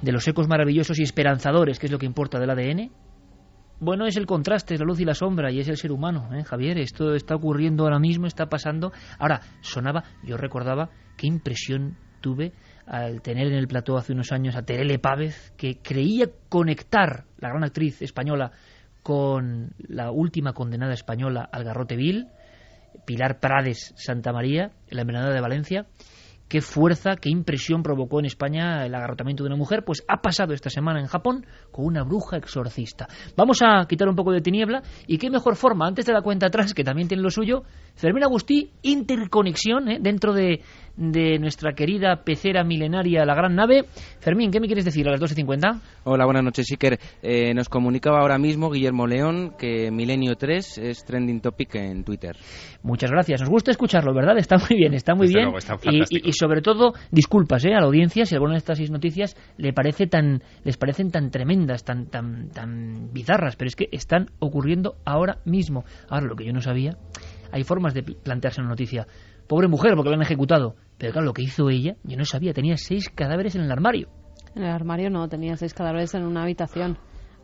De 0.00 0.10
los 0.10 0.26
ecos 0.26 0.48
maravillosos 0.48 0.98
y 0.98 1.04
esperanzadores, 1.04 1.78
que 1.78 1.86
es 1.86 1.92
lo 1.92 1.98
que 1.98 2.06
importa 2.06 2.40
del 2.40 2.50
ADN, 2.50 2.90
bueno, 3.78 4.06
es 4.06 4.16
el 4.16 4.26
contraste, 4.26 4.74
es 4.74 4.80
la 4.80 4.86
luz 4.86 5.00
y 5.00 5.04
la 5.04 5.14
sombra, 5.14 5.50
y 5.50 5.58
es 5.58 5.68
el 5.68 5.76
ser 5.76 5.90
humano, 5.90 6.28
¿eh, 6.32 6.44
Javier? 6.44 6.78
Esto 6.78 7.14
está 7.16 7.34
ocurriendo 7.34 7.82
ahora 7.82 7.98
mismo, 7.98 8.28
está 8.28 8.46
pasando. 8.46 8.92
Ahora, 9.18 9.40
sonaba, 9.60 10.04
yo 10.22 10.36
recordaba 10.36 10.90
qué 11.16 11.26
impresión 11.26 11.96
tuve 12.20 12.52
al 12.86 13.22
tener 13.22 13.48
en 13.48 13.54
el 13.54 13.66
plató 13.66 13.96
hace 13.96 14.12
unos 14.12 14.30
años 14.30 14.54
a 14.54 14.62
Terele 14.62 15.00
Pávez, 15.00 15.52
que 15.56 15.78
creía 15.82 16.26
conectar, 16.48 17.24
la 17.38 17.48
gran 17.48 17.64
actriz 17.64 18.00
española, 18.02 18.52
con 19.02 19.74
la 19.78 20.10
última 20.10 20.52
condenada 20.52 20.94
española 20.94 21.48
al 21.50 21.64
garrote 21.64 21.96
vil, 21.96 22.28
Pilar 23.04 23.40
Prades 23.40 23.92
Santa 23.96 24.32
María, 24.32 24.72
la 24.88 25.02
envenenada 25.02 25.32
de 25.32 25.40
Valencia. 25.40 25.86
Qué 26.52 26.60
fuerza, 26.60 27.16
qué 27.16 27.30
impresión 27.30 27.82
provocó 27.82 28.20
en 28.20 28.26
España 28.26 28.84
el 28.84 28.94
agarrotamiento 28.94 29.42
de 29.42 29.46
una 29.46 29.56
mujer, 29.56 29.84
pues 29.86 30.04
ha 30.06 30.20
pasado 30.20 30.52
esta 30.52 30.68
semana 30.68 31.00
en 31.00 31.06
Japón 31.06 31.46
con 31.70 31.86
una 31.86 32.02
bruja 32.02 32.36
exorcista. 32.36 33.08
Vamos 33.38 33.60
a 33.62 33.86
quitar 33.88 34.06
un 34.06 34.14
poco 34.14 34.32
de 34.32 34.42
tiniebla 34.42 34.82
y 35.06 35.16
qué 35.16 35.30
mejor 35.30 35.56
forma, 35.56 35.86
antes 35.86 36.04
de 36.04 36.12
la 36.12 36.20
cuenta 36.20 36.48
atrás, 36.48 36.74
que 36.74 36.84
también 36.84 37.08
tiene 37.08 37.22
lo 37.22 37.30
suyo, 37.30 37.62
Fermín 37.94 38.22
Agustí, 38.22 38.70
interconexión 38.82 39.88
¿eh? 39.88 39.98
dentro 39.98 40.34
de 40.34 40.60
de 40.96 41.38
nuestra 41.38 41.72
querida 41.72 42.16
pecera 42.24 42.64
milenaria, 42.64 43.24
la 43.24 43.34
gran 43.34 43.54
nave. 43.54 43.84
Fermín, 44.20 44.50
¿qué 44.50 44.60
me 44.60 44.66
quieres 44.66 44.84
decir 44.84 45.08
a 45.08 45.12
las 45.12 45.20
12.50? 45.20 45.80
Hola, 46.04 46.24
buenas 46.24 46.44
noches, 46.44 46.66
Iker. 46.70 46.98
Eh, 47.22 47.54
nos 47.54 47.68
comunicaba 47.68 48.20
ahora 48.20 48.38
mismo 48.38 48.70
Guillermo 48.70 49.06
León 49.06 49.54
que 49.58 49.90
Milenio 49.90 50.36
3 50.36 50.78
es 50.78 51.04
trending 51.04 51.40
topic 51.40 51.74
en 51.76 52.04
Twitter. 52.04 52.36
Muchas 52.82 53.10
gracias. 53.10 53.40
Nos 53.40 53.50
gusta 53.50 53.70
escucharlo, 53.70 54.14
¿verdad? 54.14 54.36
Está 54.38 54.56
muy 54.58 54.76
bien, 54.76 54.94
está 54.94 55.14
muy 55.14 55.28
bien. 55.28 55.48
y, 56.10 56.32
sobre 56.42 56.60
todo, 56.60 56.92
disculpas 57.12 57.64
¿eh? 57.64 57.74
a 57.74 57.80
la 57.80 57.86
audiencia 57.86 58.26
si 58.26 58.34
alguna 58.34 58.54
de 58.54 58.58
estas 58.58 58.78
seis 58.78 58.90
noticias 58.90 59.36
le 59.58 59.72
parece 59.72 60.08
tan, 60.08 60.42
les 60.64 60.76
parecen 60.76 61.12
tan 61.12 61.30
tremendas, 61.30 61.84
tan, 61.84 62.06
tan, 62.06 62.50
tan 62.50 63.12
bizarras, 63.12 63.54
pero 63.54 63.68
es 63.68 63.76
que 63.76 63.88
están 63.92 64.30
ocurriendo 64.40 64.96
ahora 65.04 65.38
mismo. 65.44 65.84
Ahora, 66.08 66.26
lo 66.26 66.34
que 66.34 66.44
yo 66.44 66.52
no 66.52 66.60
sabía, 66.60 66.96
hay 67.52 67.62
formas 67.62 67.94
de 67.94 68.02
plantearse 68.02 68.60
una 68.60 68.70
noticia 68.70 69.06
Pobre 69.46 69.68
mujer, 69.68 69.94
porque 69.94 70.10
la 70.10 70.16
han 70.16 70.22
ejecutado. 70.22 70.76
Pero 70.98 71.12
claro, 71.12 71.26
lo 71.26 71.32
que 71.32 71.42
hizo 71.42 71.68
ella, 71.68 71.96
yo 72.04 72.16
no 72.16 72.24
sabía, 72.24 72.52
tenía 72.52 72.76
seis 72.76 73.08
cadáveres 73.08 73.54
en 73.54 73.62
el 73.62 73.70
armario. 73.70 74.08
En 74.54 74.62
el 74.62 74.70
armario 74.70 75.10
no, 75.10 75.28
tenía 75.28 75.56
seis 75.56 75.74
cadáveres 75.74 76.14
en 76.14 76.24
una 76.24 76.42
habitación. 76.42 76.98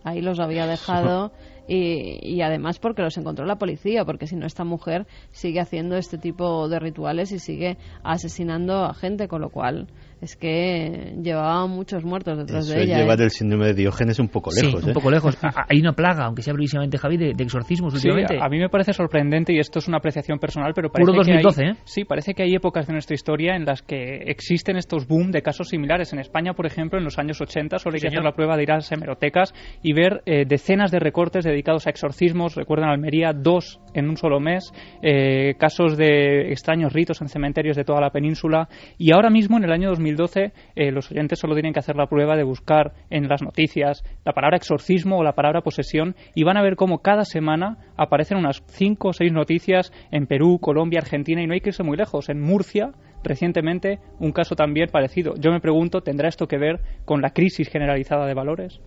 Ahí 0.05 0.21
los 0.21 0.39
había 0.41 0.67
dejado 0.67 1.33
y, 1.69 2.19
y, 2.23 2.41
además 2.43 2.79
porque 2.79 3.03
los 3.03 3.17
encontró 3.19 3.45
la 3.47 3.57
policía, 3.57 4.05
porque 4.05 4.27
si 4.27 4.37
no 4.37 4.47
esta 4.47 4.65
mujer 4.65 5.07
sigue 5.31 5.61
haciendo 5.61 5.97
este 5.97 6.19
tipo 6.19 6.69
de 6.69 6.79
rituales 6.79 7.33
y 7.33 7.39
sigue 7.39 7.77
asesinando 8.03 8.85
a 8.85 8.95
gente, 8.95 9.29
con 9.29 9.41
lo 9.41 9.51
cual 9.51 9.89
es 10.21 10.37
que 10.37 11.15
llevaba 11.23 11.67
muchos 11.67 12.05
muertos 12.05 12.39
detrás 12.39 12.69
de 12.69 12.83
ella. 12.83 12.99
lleva 12.99 13.15
¿eh? 13.15 13.17
del 13.17 13.31
síndrome 13.31 13.67
de 13.67 13.75
Diógenes 13.75 14.19
un 14.19 14.29
poco 14.29 14.51
lejos. 14.51 14.83
un 14.83 14.91
¿eh? 14.91 14.93
poco 14.93 15.11
lejos. 15.11 15.39
Hay 15.69 15.81
una 15.81 15.93
plaga, 15.93 16.27
aunque 16.27 16.43
sea 16.43 16.53
brevísimamente, 16.53 16.99
Javi, 16.99 17.17
de, 17.17 17.31
exorcismos 17.39 17.95
últimamente. 17.95 18.35
Sí, 18.35 18.41
a 18.43 18.49
mí 18.49 18.59
me 18.59 18.69
parece 18.69 18.93
sorprendente 18.93 19.53
y 19.53 19.59
esto 19.59 19.79
es 19.79 19.89
una 19.89 19.99
apreciación 19.99 20.39
personal, 20.39 20.73
pero 20.75 20.91
parece 20.91 21.07
Puro 21.07 21.19
2012, 21.19 21.61
que 21.61 21.67
hay, 21.67 21.73
¿eh? 21.73 21.77
Sí, 21.85 22.05
parece 22.05 22.35
que 22.35 22.43
hay 22.43 22.55
épocas 22.55 22.87
de 22.87 22.93
nuestra 22.93 23.15
historia 23.15 23.55
en 23.55 23.65
las 23.65 23.83
que 23.83 24.23
existen 24.27 24.77
estos 24.77 25.07
boom 25.07 25.31
de 25.31 25.43
casos 25.43 25.69
similares. 25.69 26.13
En 26.13 26.19
España, 26.19 26.53
por 26.55 26.67
ejemplo, 26.67 26.99
en 26.99 27.05
los 27.05 27.19
años 27.19 27.41
80 27.41 27.79
solo 27.79 27.95
hay 27.95 28.01
que 28.01 28.09
hacer 28.09 28.23
la 28.23 28.33
prueba 28.33 28.57
de 28.57 28.65
ir 28.65 28.73
a 28.73 28.77
las 28.77 28.91
hemerotecas 28.91 29.55
y 29.83 29.93
ver 29.93 30.23
eh, 30.27 30.45
decenas 30.47 30.91
de 30.91 30.99
recortes 30.99 31.45
dedicados 31.45 31.87
a 31.87 31.91
exorcismos. 31.91 32.57
Recuerdan 32.57 32.91
Almería, 32.91 33.33
dos 33.33 33.81
en 33.95 34.09
un 34.09 34.17
solo 34.17 34.41
mes, 34.41 34.73
eh, 35.03 35.55
casos 35.59 35.97
de 35.97 36.51
extraños 36.51 36.93
ritos 36.93 37.21
en 37.21 37.29
cementerios 37.29 37.77
de 37.77 37.85
toda 37.85 38.01
la 38.01 38.11
península. 38.11 38.69
Y 38.97 39.13
ahora 39.13 39.31
mismo, 39.31 39.57
en 39.59 39.65
el 39.65 39.73
año 39.73 39.91
2012, 40.17 40.53
eh, 40.75 40.91
los 40.91 41.11
oyentes 41.11 41.39
solo 41.39 41.55
tienen 41.55 41.73
que 41.73 41.81
hacer 41.81 41.97
la 41.97 42.07
prueba 42.07 42.37
de 42.37 42.45
buscar 42.45 42.93
en 43.11 43.29
las 43.29 43.43
noticias 43.43 44.03
la 44.25 44.33
palabra 44.33 44.57
exorcismo 44.57 45.19
o 45.19 45.23
la 45.23 45.35
palabra 45.35 45.63
posesión 45.63 46.15
y 46.35 46.45
van 46.45 46.57
a 46.57 46.63
ver 46.63 46.77
cómo 46.77 46.99
cada 46.99 47.25
semana 47.25 47.79
aparecen 47.97 48.39
unas 48.39 48.63
cinco 48.67 49.09
o 49.09 49.13
seis 49.13 49.33
noticias 49.33 49.93
en 50.11 50.27
Perú, 50.27 50.59
Colombia, 50.61 51.01
Argentina 51.01 51.43
y 51.43 51.47
no 51.47 51.55
hay 51.55 51.61
que 51.61 51.71
irse 51.71 51.83
muy 51.83 51.97
lejos. 51.97 52.29
En 52.29 52.41
Murcia, 52.41 52.93
recientemente, 53.23 53.99
un 54.19 54.33
caso 54.33 54.55
también 54.55 54.89
parecido. 54.91 55.35
Yo 55.39 55.51
me 55.51 55.61
pregunto, 55.61 56.01
¿tendrá 56.01 56.29
esto 56.29 56.47
que 56.47 56.59
ver 56.59 56.81
con 57.05 57.23
la 57.23 57.31
crisis 57.31 57.69
generalizada 57.69 58.27
de 58.27 58.35
valores? 58.35 58.81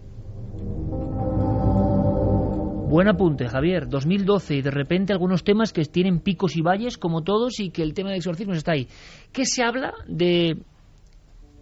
Buen 2.91 3.07
apunte, 3.07 3.48
Javier. 3.48 3.88
2012 3.88 4.56
y 4.56 4.61
de 4.61 4.69
repente 4.69 5.14
algunos 5.14 5.45
temas 5.45 5.72
que 5.72 5.85
tienen 5.85 6.19
picos 6.19 6.57
y 6.57 6.61
valles 6.61 6.98
como 6.98 7.23
todos 7.23 7.61
y 7.61 7.69
que 7.69 7.84
el 7.84 7.93
tema 7.93 8.10
de 8.10 8.18
exorcismos 8.18 8.57
está 8.57 8.73
ahí. 8.73 8.89
¿Qué 9.31 9.45
se 9.45 9.64
habla 9.64 9.93
de 10.10 10.57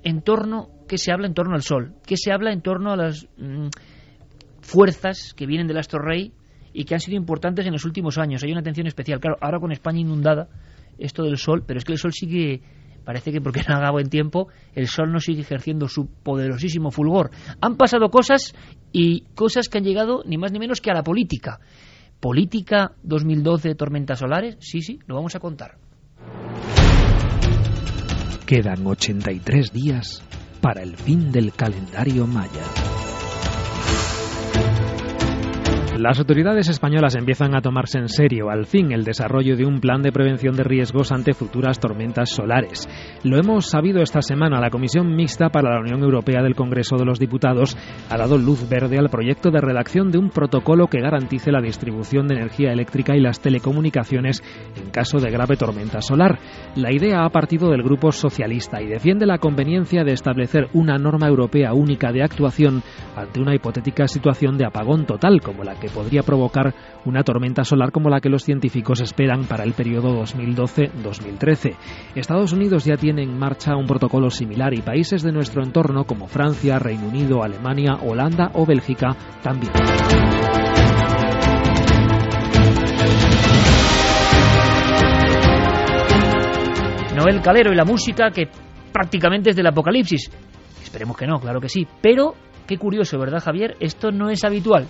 en 0.03 0.21
torno, 0.21 0.69
qué 0.87 0.97
se 0.97 1.11
habla 1.11 1.27
en 1.27 1.33
torno 1.33 1.55
al 1.55 1.61
Sol, 1.61 1.95
qué 2.05 2.17
se 2.17 2.31
habla 2.31 2.51
en 2.51 2.61
torno 2.61 2.91
a 2.91 2.95
las 2.95 3.27
mm, 3.37 3.67
fuerzas 4.61 5.33
que 5.35 5.45
vienen 5.45 5.67
del 5.67 5.77
astro 5.77 5.99
rey 5.99 6.33
y 6.73 6.85
que 6.85 6.93
han 6.93 6.99
sido 6.99 7.17
importantes 7.17 7.65
en 7.65 7.73
los 7.73 7.85
últimos 7.85 8.17
años. 8.17 8.43
Hay 8.43 8.51
una 8.51 8.61
atención 8.61 8.87
especial. 8.87 9.19
Claro, 9.19 9.37
ahora 9.41 9.59
con 9.59 9.71
España 9.71 9.99
inundada, 9.99 10.47
esto 10.97 11.23
del 11.23 11.37
Sol, 11.37 11.63
pero 11.65 11.79
es 11.79 11.85
que 11.85 11.93
el 11.93 11.97
Sol 11.97 12.13
sigue, 12.13 12.61
parece 13.03 13.31
que 13.31 13.41
porque 13.41 13.61
no 13.67 13.75
haga 13.75 13.91
buen 13.91 14.09
tiempo, 14.09 14.47
el 14.73 14.87
Sol 14.87 15.11
no 15.11 15.19
sigue 15.19 15.41
ejerciendo 15.41 15.87
su 15.87 16.07
poderosísimo 16.07 16.91
fulgor. 16.91 17.31
Han 17.61 17.75
pasado 17.77 18.09
cosas 18.09 18.53
y 18.91 19.21
cosas 19.35 19.67
que 19.67 19.79
han 19.79 19.83
llegado 19.83 20.23
ni 20.25 20.37
más 20.37 20.51
ni 20.51 20.59
menos 20.59 20.81
que 20.81 20.91
a 20.91 20.93
la 20.93 21.03
política. 21.03 21.59
Política 22.19 22.91
2012, 23.03 23.75
tormentas 23.75 24.19
solares, 24.19 24.57
sí, 24.59 24.81
sí, 24.81 24.99
lo 25.07 25.15
vamos 25.15 25.35
a 25.35 25.39
contar. 25.39 25.77
Quedan 28.49 28.83
83 28.83 29.71
días 29.71 30.23
para 30.59 30.81
el 30.81 30.97
fin 30.97 31.31
del 31.31 31.53
calendario 31.53 32.25
maya. 32.25 32.98
Las 35.99 36.17
autoridades 36.17 36.69
españolas 36.69 37.17
empiezan 37.17 37.53
a 37.53 37.61
tomarse 37.61 37.99
en 37.99 38.07
serio, 38.07 38.49
al 38.49 38.65
fin, 38.65 38.93
el 38.93 39.03
desarrollo 39.03 39.57
de 39.57 39.65
un 39.65 39.81
plan 39.81 40.01
de 40.01 40.13
prevención 40.13 40.55
de 40.55 40.63
riesgos 40.63 41.11
ante 41.11 41.33
futuras 41.33 41.77
tormentas 41.77 42.29
solares. 42.29 42.87
Lo 43.25 43.37
hemos 43.37 43.69
sabido 43.69 44.01
esta 44.01 44.21
semana. 44.21 44.61
La 44.61 44.69
Comisión 44.69 45.13
Mixta 45.13 45.49
para 45.49 45.73
la 45.73 45.81
Unión 45.81 46.01
Europea 46.01 46.41
del 46.41 46.55
Congreso 46.55 46.95
de 46.95 47.03
los 47.03 47.19
Diputados 47.19 47.75
ha 48.09 48.17
dado 48.17 48.37
luz 48.37 48.69
verde 48.69 48.97
al 48.97 49.09
proyecto 49.09 49.51
de 49.51 49.59
redacción 49.59 50.09
de 50.09 50.19
un 50.19 50.29
protocolo 50.29 50.87
que 50.87 51.01
garantice 51.01 51.51
la 51.51 51.59
distribución 51.59 52.29
de 52.29 52.35
energía 52.35 52.71
eléctrica 52.71 53.17
y 53.17 53.19
las 53.19 53.41
telecomunicaciones 53.41 54.41
en 54.81 54.91
caso 54.91 55.19
de 55.19 55.29
grave 55.29 55.57
tormenta 55.57 56.01
solar. 56.01 56.39
La 56.77 56.93
idea 56.93 57.25
ha 57.25 57.29
partido 57.29 57.71
del 57.71 57.83
Grupo 57.83 58.13
Socialista 58.13 58.81
y 58.81 58.87
defiende 58.87 59.25
la 59.25 59.39
conveniencia 59.39 60.05
de 60.05 60.13
establecer 60.13 60.69
una 60.71 60.97
norma 60.97 61.27
europea 61.27 61.73
única 61.73 62.13
de 62.13 62.23
actuación 62.23 62.83
ante 63.17 63.41
una 63.41 63.53
hipotética 63.53 64.07
situación 64.07 64.57
de 64.57 64.65
apagón 64.65 65.05
total 65.05 65.41
como 65.41 65.65
la 65.65 65.77
que 65.77 65.88
podría 65.89 66.23
provocar 66.23 66.73
una 67.05 67.23
tormenta 67.23 67.63
solar 67.63 67.91
como 67.91 68.09
la 68.09 68.19
que 68.19 68.29
los 68.29 68.43
científicos 68.43 69.01
esperan 69.01 69.45
para 69.45 69.63
el 69.63 69.73
periodo 69.73 70.21
2012-2013. 70.23 71.75
Estados 72.15 72.53
Unidos 72.53 72.85
ya 72.85 72.97
tiene 72.97 73.23
en 73.23 73.37
marcha 73.37 73.75
un 73.75 73.87
protocolo 73.87 74.29
similar 74.29 74.73
y 74.73 74.81
países 74.81 75.23
de 75.23 75.31
nuestro 75.31 75.63
entorno 75.63 76.05
como 76.05 76.27
Francia, 76.27 76.79
Reino 76.79 77.07
Unido, 77.07 77.43
Alemania, 77.43 77.97
Holanda 78.01 78.51
o 78.53 78.65
Bélgica 78.65 79.15
también. 79.41 79.73
Noel 87.15 87.41
Calero 87.41 87.73
y 87.73 87.75
la 87.75 87.83
música 87.83 88.31
que 88.31 88.47
prácticamente 88.93 89.49
desde 89.49 89.61
el 89.61 89.67
apocalipsis. 89.67 90.31
Esperemos 90.81 91.17
que 91.17 91.27
no, 91.27 91.39
claro 91.39 91.59
que 91.59 91.69
sí. 91.69 91.85
Pero, 92.01 92.33
qué 92.65 92.77
curioso, 92.77 93.19
¿verdad, 93.19 93.43
Javier? 93.43 93.75
Esto 93.79 94.11
no 94.11 94.29
es 94.29 94.43
habitual. 94.43 94.87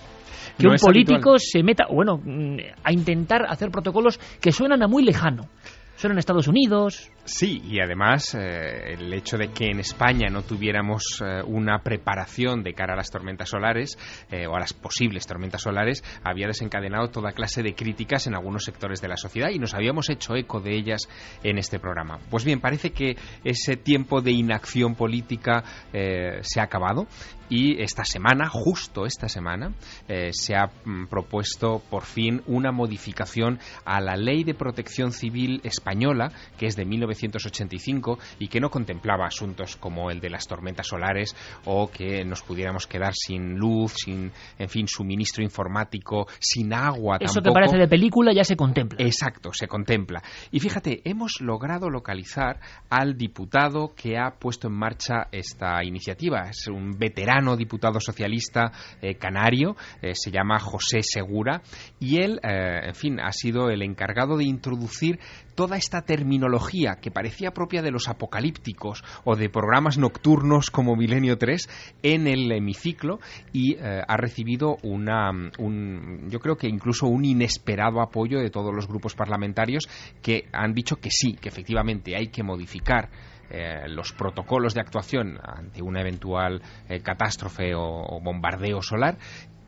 Que 0.59 0.67
No 0.67 0.73
un 0.73 0.77
político 0.77 1.31
habitual. 1.31 1.39
se 1.39 1.63
meta, 1.63 1.85
bueno, 1.89 2.17
mm, 2.17 2.57
a 2.83 2.91
intentar 2.91 3.45
hacer 3.47 3.71
protocolos 3.71 4.19
que 4.41 4.51
suenan 4.51 4.83
a 4.83 4.87
muy 4.87 5.03
lejano. 5.03 5.47
Suenan 5.95 6.17
a 6.17 6.19
Estados 6.19 6.47
Unidos, 6.47 7.11
Sí, 7.31 7.61
y 7.63 7.79
además 7.79 8.33
eh, 8.33 8.93
el 8.93 9.13
hecho 9.13 9.37
de 9.37 9.49
que 9.49 9.67
en 9.67 9.79
España 9.79 10.29
no 10.31 10.41
tuviéramos 10.41 11.21
eh, 11.23 11.43
una 11.45 11.77
preparación 11.83 12.63
de 12.63 12.73
cara 12.73 12.93
a 12.93 12.97
las 12.97 13.11
tormentas 13.11 13.49
solares 13.49 13.99
eh, 14.31 14.47
o 14.47 14.55
a 14.55 14.59
las 14.59 14.73
posibles 14.73 15.27
tormentas 15.27 15.61
solares 15.61 16.03
había 16.23 16.47
desencadenado 16.47 17.09
toda 17.09 17.33
clase 17.33 17.61
de 17.61 17.75
críticas 17.75 18.25
en 18.25 18.33
algunos 18.33 18.63
sectores 18.63 18.99
de 18.99 19.09
la 19.09 19.17
sociedad 19.17 19.49
y 19.51 19.59
nos 19.59 19.75
habíamos 19.75 20.09
hecho 20.09 20.35
eco 20.35 20.59
de 20.59 20.75
ellas 20.75 21.07
en 21.43 21.59
este 21.59 21.77
programa. 21.77 22.17
Pues 22.31 22.43
bien, 22.43 22.59
parece 22.59 22.93
que 22.93 23.15
ese 23.43 23.75
tiempo 23.75 24.21
de 24.21 24.31
inacción 24.31 24.95
política 24.95 25.63
se 25.91 26.59
ha 26.59 26.63
acabado 26.63 27.05
y 27.49 27.81
esta 27.81 28.03
semana, 28.03 28.47
justo 28.49 29.05
esta 29.05 29.27
semana, 29.27 29.73
eh, 30.07 30.29
se 30.31 30.55
ha 30.55 30.67
mm, 30.67 31.07
propuesto 31.07 31.81
por 31.89 32.03
fin 32.03 32.41
una 32.47 32.71
modificación 32.71 33.59
a 33.85 34.01
la 34.01 34.15
Ley 34.15 34.43
de 34.43 34.53
Protección 34.53 35.11
Civil 35.11 35.61
española, 35.63 36.31
que 36.57 36.67
es 36.67 36.75
de 36.75 36.85
1985 36.85 38.19
y 38.39 38.47
que 38.47 38.59
no 38.59 38.69
contemplaba 38.69 39.25
asuntos 39.25 39.75
como 39.75 40.11
el 40.11 40.19
de 40.19 40.29
las 40.29 40.47
tormentas 40.47 40.87
solares 40.87 41.35
o 41.65 41.89
que 41.89 42.23
nos 42.25 42.41
pudiéramos 42.43 42.87
quedar 42.87 43.13
sin 43.13 43.55
luz, 43.55 43.93
sin, 44.03 44.31
en 44.57 44.69
fin, 44.69 44.87
suministro 44.87 45.43
informático, 45.43 46.27
sin 46.39 46.73
agua 46.73 47.17
eso 47.19 47.41
que 47.41 47.51
parece 47.51 47.77
de 47.77 47.87
película 47.87 48.31
ya 48.33 48.43
se 48.43 48.55
contempla. 48.55 48.97
Exacto, 49.03 49.51
se 49.53 49.67
contempla. 49.67 50.21
Y 50.51 50.59
fíjate, 50.59 51.01
hemos 51.03 51.41
logrado 51.41 51.89
localizar 51.89 52.59
al 52.89 53.17
diputado 53.17 53.93
que 53.95 54.17
ha 54.17 54.31
puesto 54.31 54.67
en 54.67 54.73
marcha 54.73 55.27
esta 55.31 55.83
iniciativa. 55.83 56.49
Es 56.49 56.67
un 56.67 56.97
veterano 56.97 57.38
diputado 57.57 57.99
socialista 57.99 58.71
eh, 59.01 59.15
canario, 59.15 59.75
eh, 60.01 60.13
se 60.15 60.31
llama 60.31 60.59
José 60.59 60.99
Segura, 61.01 61.61
y 61.99 62.21
él, 62.21 62.39
eh, 62.43 62.87
en 62.87 62.95
fin, 62.95 63.19
ha 63.19 63.31
sido 63.31 63.69
el 63.69 63.81
encargado 63.81 64.37
de 64.37 64.45
introducir 64.45 65.19
toda 65.55 65.77
esta 65.77 66.03
terminología 66.03 66.97
que 67.01 67.11
parecía 67.11 67.51
propia 67.51 67.81
de 67.81 67.91
los 67.91 68.07
apocalípticos 68.07 69.03
o 69.25 69.35
de 69.35 69.49
programas 69.49 69.97
nocturnos 69.97 70.69
como 70.71 70.95
Milenio 70.95 71.37
3 71.37 71.69
en 72.03 72.27
el 72.27 72.49
hemiciclo 72.51 73.19
y 73.51 73.75
ha 73.77 74.15
recibido 74.15 74.77
una, 74.83 75.31
un, 75.57 76.29
yo 76.29 76.39
creo 76.39 76.55
que 76.55 76.69
incluso 76.69 77.07
un 77.07 77.25
inesperado 77.25 77.99
apoyo 77.99 78.39
de 78.39 78.49
todos 78.49 78.73
los 78.73 78.87
grupos 78.87 79.15
parlamentarios 79.15 79.89
que 80.21 80.45
han 80.53 80.73
dicho 80.73 80.95
que 80.95 81.09
sí, 81.11 81.33
que 81.33 81.49
efectivamente 81.49 82.15
hay 82.15 82.27
que 82.27 82.41
modificar 82.41 83.09
eh, 83.49 83.87
los 83.87 84.13
protocolos 84.13 84.73
de 84.73 84.81
actuación 84.81 85.39
ante 85.41 85.81
una 85.81 86.01
eventual 86.01 86.61
eh, 86.87 87.01
catástrofe 87.01 87.73
o, 87.75 88.19
bombardeo 88.21 88.81
solar 88.81 89.15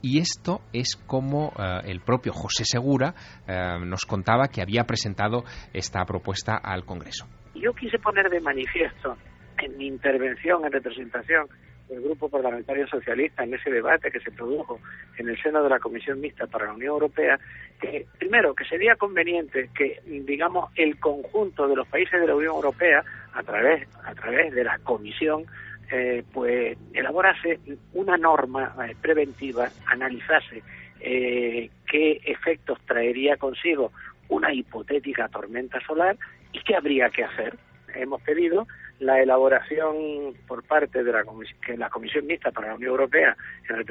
y 0.01 0.19
esto 0.19 0.61
es 0.73 0.95
como 1.07 1.53
eh, 1.57 1.81
el 1.85 2.01
propio 2.01 2.33
José 2.33 2.65
Segura 2.65 3.13
eh, 3.47 3.77
nos 3.85 4.05
contaba 4.05 4.47
que 4.47 4.61
había 4.61 4.83
presentado 4.83 5.43
esta 5.73 6.03
propuesta 6.05 6.57
al 6.57 6.85
Congreso. 6.85 7.27
Yo 7.55 7.73
quise 7.73 7.99
poner 7.99 8.29
de 8.29 8.39
manifiesto 8.39 9.17
en 9.59 9.77
mi 9.77 9.87
intervención 9.87 10.65
en 10.65 10.71
representación 10.71 11.47
del 11.87 12.01
Grupo 12.01 12.29
Parlamentario 12.29 12.87
Socialista 12.87 13.43
en 13.43 13.53
ese 13.53 13.69
debate 13.69 14.09
que 14.11 14.21
se 14.21 14.31
produjo 14.31 14.79
en 15.17 15.29
el 15.29 15.37
seno 15.41 15.61
de 15.61 15.69
la 15.69 15.77
Comisión 15.77 16.19
Mixta 16.21 16.47
para 16.47 16.67
la 16.67 16.73
Unión 16.73 16.93
Europea, 16.93 17.37
que 17.79 18.07
primero 18.17 18.55
que 18.55 18.63
sería 18.63 18.95
conveniente 18.95 19.69
que, 19.75 19.99
digamos, 20.05 20.71
el 20.77 20.97
conjunto 20.99 21.67
de 21.67 21.75
los 21.75 21.87
países 21.89 22.19
de 22.21 22.27
la 22.27 22.35
Unión 22.35 22.55
Europea, 22.55 23.03
a 23.33 23.43
través, 23.43 23.87
a 24.03 24.13
través 24.13 24.53
de 24.53 24.63
la 24.63 24.77
Comisión, 24.79 25.45
eh, 25.91 26.23
pues 26.33 26.77
elaborase 26.93 27.59
una 27.93 28.17
norma 28.17 28.73
eh, 28.87 28.95
preventiva, 29.01 29.69
analizase 29.87 30.63
eh, 30.99 31.69
qué 31.85 32.21
efectos 32.25 32.79
traería 32.85 33.37
consigo 33.37 33.91
una 34.29 34.53
hipotética 34.53 35.27
tormenta 35.27 35.81
solar 35.85 36.17
y 36.53 36.59
qué 36.63 36.75
habría 36.75 37.09
que 37.09 37.23
hacer. 37.23 37.57
Hemos 37.93 38.21
pedido 38.21 38.67
la 38.99 39.21
elaboración 39.21 40.33
por 40.47 40.63
parte 40.63 41.03
de 41.03 41.11
la, 41.11 41.23
comis- 41.23 41.55
que 41.65 41.75
la 41.77 41.89
Comisión 41.89 42.27
Mixta 42.27 42.51
para 42.51 42.67
la 42.69 42.75
Unión 42.75 42.91
Europea 42.91 43.35
en 43.69 43.85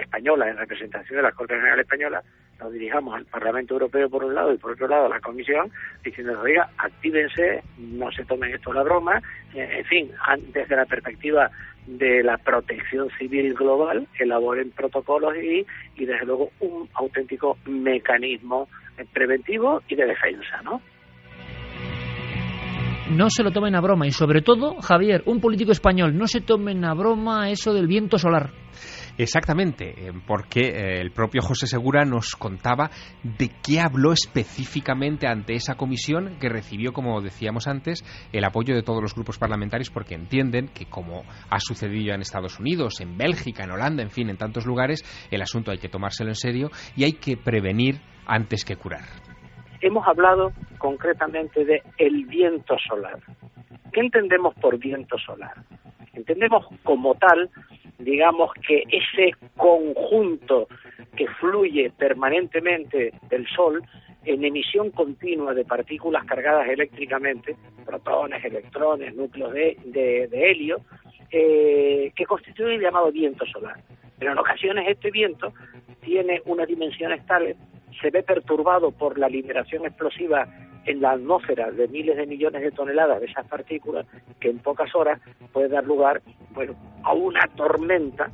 española 0.00 0.48
en 0.48 0.56
representación 0.56 1.16
de 1.16 1.22
la 1.22 1.32
Corte 1.32 1.54
General 1.54 1.80
Española, 1.80 2.22
lo 2.60 2.70
dirijamos 2.70 3.14
al 3.16 3.24
Parlamento 3.26 3.74
Europeo 3.74 4.08
por 4.08 4.24
un 4.24 4.34
lado 4.34 4.52
y 4.52 4.58
por 4.58 4.72
otro 4.72 4.88
lado 4.88 5.06
a 5.06 5.08
la 5.08 5.20
Comisión, 5.20 5.70
diciendo, 6.04 6.40
oiga, 6.40 6.70
actívense, 6.78 7.62
no 7.78 8.10
se 8.12 8.24
tomen 8.24 8.54
esto 8.54 8.70
a 8.70 8.74
la 8.74 8.82
broma, 8.82 9.20
eh, 9.54 9.68
en 9.78 9.84
fin, 9.84 10.12
desde 10.52 10.76
la 10.76 10.86
perspectiva 10.86 11.50
de 11.86 12.22
la 12.22 12.38
protección 12.38 13.10
civil 13.18 13.52
global, 13.54 14.06
elaboren 14.18 14.70
protocolos 14.70 15.36
y, 15.36 15.66
y 15.96 16.06
desde 16.06 16.24
luego 16.24 16.50
un 16.60 16.88
auténtico 16.94 17.58
mecanismo 17.66 18.68
eh, 18.96 19.04
preventivo 19.12 19.82
y 19.88 19.94
de 19.96 20.06
defensa, 20.06 20.62
¿no? 20.62 20.80
No 23.10 23.28
se 23.28 23.42
lo 23.42 23.50
tomen 23.50 23.74
a 23.74 23.82
broma 23.82 24.06
y 24.06 24.12
sobre 24.12 24.40
todo, 24.40 24.80
Javier, 24.80 25.24
un 25.26 25.38
político 25.38 25.72
español, 25.72 26.16
no 26.16 26.26
se 26.26 26.40
tomen 26.40 26.84
a 26.86 26.94
broma 26.94 27.50
eso 27.50 27.74
del 27.74 27.86
viento 27.86 28.18
solar. 28.18 28.50
Exactamente, 29.18 30.08
eh, 30.08 30.12
porque 30.26 30.60
eh, 30.60 31.00
el 31.00 31.12
propio 31.12 31.42
José 31.42 31.66
Segura 31.66 32.04
nos 32.04 32.34
contaba 32.34 32.90
de 33.22 33.50
qué 33.62 33.80
habló 33.80 34.12
específicamente 34.12 35.28
ante 35.28 35.54
esa 35.54 35.74
comisión 35.74 36.38
que 36.40 36.48
recibió, 36.48 36.92
como 36.92 37.20
decíamos 37.20 37.68
antes, 37.68 38.02
el 38.32 38.42
apoyo 38.42 38.74
de 38.74 38.82
todos 38.82 39.02
los 39.02 39.14
grupos 39.14 39.38
parlamentarios 39.38 39.90
porque 39.90 40.14
entienden 40.14 40.68
que 40.68 40.86
como 40.86 41.24
ha 41.50 41.60
sucedido 41.60 42.14
en 42.14 42.22
Estados 42.22 42.58
Unidos, 42.58 43.00
en 43.00 43.18
Bélgica, 43.18 43.64
en 43.64 43.70
Holanda, 43.70 44.02
en 44.02 44.10
fin, 44.10 44.30
en 44.30 44.38
tantos 44.38 44.64
lugares, 44.64 45.04
el 45.30 45.42
asunto 45.42 45.70
hay 45.70 45.78
que 45.78 45.90
tomárselo 45.90 46.30
en 46.30 46.36
serio 46.36 46.70
y 46.96 47.04
hay 47.04 47.12
que 47.12 47.36
prevenir 47.36 48.00
antes 48.26 48.64
que 48.64 48.76
curar. 48.76 49.33
Hemos 49.80 50.06
hablado 50.06 50.52
concretamente 50.78 51.64
de 51.64 51.82
el 51.98 52.24
viento 52.26 52.76
solar. 52.78 53.18
¿Qué 53.92 54.00
entendemos 54.00 54.54
por 54.56 54.78
viento 54.78 55.18
solar? 55.18 55.54
Entendemos 56.14 56.66
como 56.82 57.14
tal, 57.16 57.50
digamos 57.98 58.52
que 58.66 58.84
ese 58.90 59.32
conjunto 59.56 60.68
que 61.16 61.26
fluye 61.40 61.90
permanentemente 61.96 63.12
del 63.28 63.46
Sol 63.48 63.82
en 64.24 64.44
emisión 64.44 64.90
continua 64.90 65.54
de 65.54 65.64
partículas 65.64 66.24
cargadas 66.24 66.68
eléctricamente, 66.68 67.56
protones, 67.84 68.44
electrones, 68.44 69.14
núcleos 69.14 69.52
de, 69.52 69.76
de- 69.84 70.50
helio, 70.50 70.78
eh, 71.30 72.10
que 72.16 72.24
constituye 72.26 72.76
el 72.76 72.80
llamado 72.80 73.12
viento 73.12 73.44
solar. 73.46 73.76
Pero 74.18 74.32
en 74.32 74.38
ocasiones 74.38 74.86
este 74.88 75.10
viento 75.10 75.52
tiene 76.00 76.40
unas 76.46 76.66
dimensiones 76.68 77.24
tales, 77.26 77.56
se 78.00 78.10
ve 78.10 78.22
perturbado 78.22 78.90
por 78.90 79.18
la 79.18 79.28
liberación 79.28 79.86
explosiva 79.86 80.46
en 80.86 81.00
la 81.00 81.12
atmósfera 81.12 81.70
de 81.70 81.88
miles 81.88 82.16
de 82.16 82.26
millones 82.26 82.62
de 82.62 82.70
toneladas 82.70 83.20
de 83.20 83.26
esas 83.26 83.46
partículas, 83.46 84.06
que 84.40 84.50
en 84.50 84.58
pocas 84.58 84.94
horas 84.94 85.20
puede 85.52 85.68
dar 85.68 85.84
lugar 85.84 86.20
bueno, 86.50 86.74
a 87.02 87.12
una 87.14 87.46
tormenta 87.56 88.30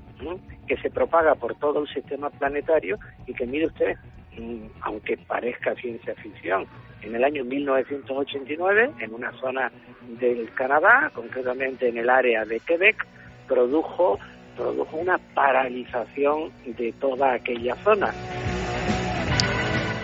que 0.67 0.77
se 0.79 0.91
propaga 0.91 1.35
por 1.35 1.55
todo 1.57 1.83
el 1.83 1.89
sistema 1.89 2.31
planetario 2.31 2.99
y 3.27 3.35
que, 3.35 3.47
mire 3.47 3.67
usted, 3.67 3.97
mm, 4.39 4.67
aunque 4.83 5.17
parezca 5.17 5.75
ciencia 5.77 6.15
ficción, 6.17 6.67
en 7.03 7.15
el 7.15 7.25
año 7.25 7.45
1989, 7.45 8.91
en 9.01 9.15
una 9.15 9.33
zona 9.41 9.73
del 10.21 10.53
Canadá, 10.53 11.11
concretamente 11.15 11.89
en 11.89 11.99
el 11.99 12.11
área 12.11 12.45
de 12.45 12.61
Quebec, 12.61 13.07
produjo, 13.49 14.19
produjo 14.57 14.97
una 14.97 15.19
paralización 15.35 16.51
de 16.67 16.93
toda 16.93 17.33
aquella 17.33 17.75
zona. 17.77 18.13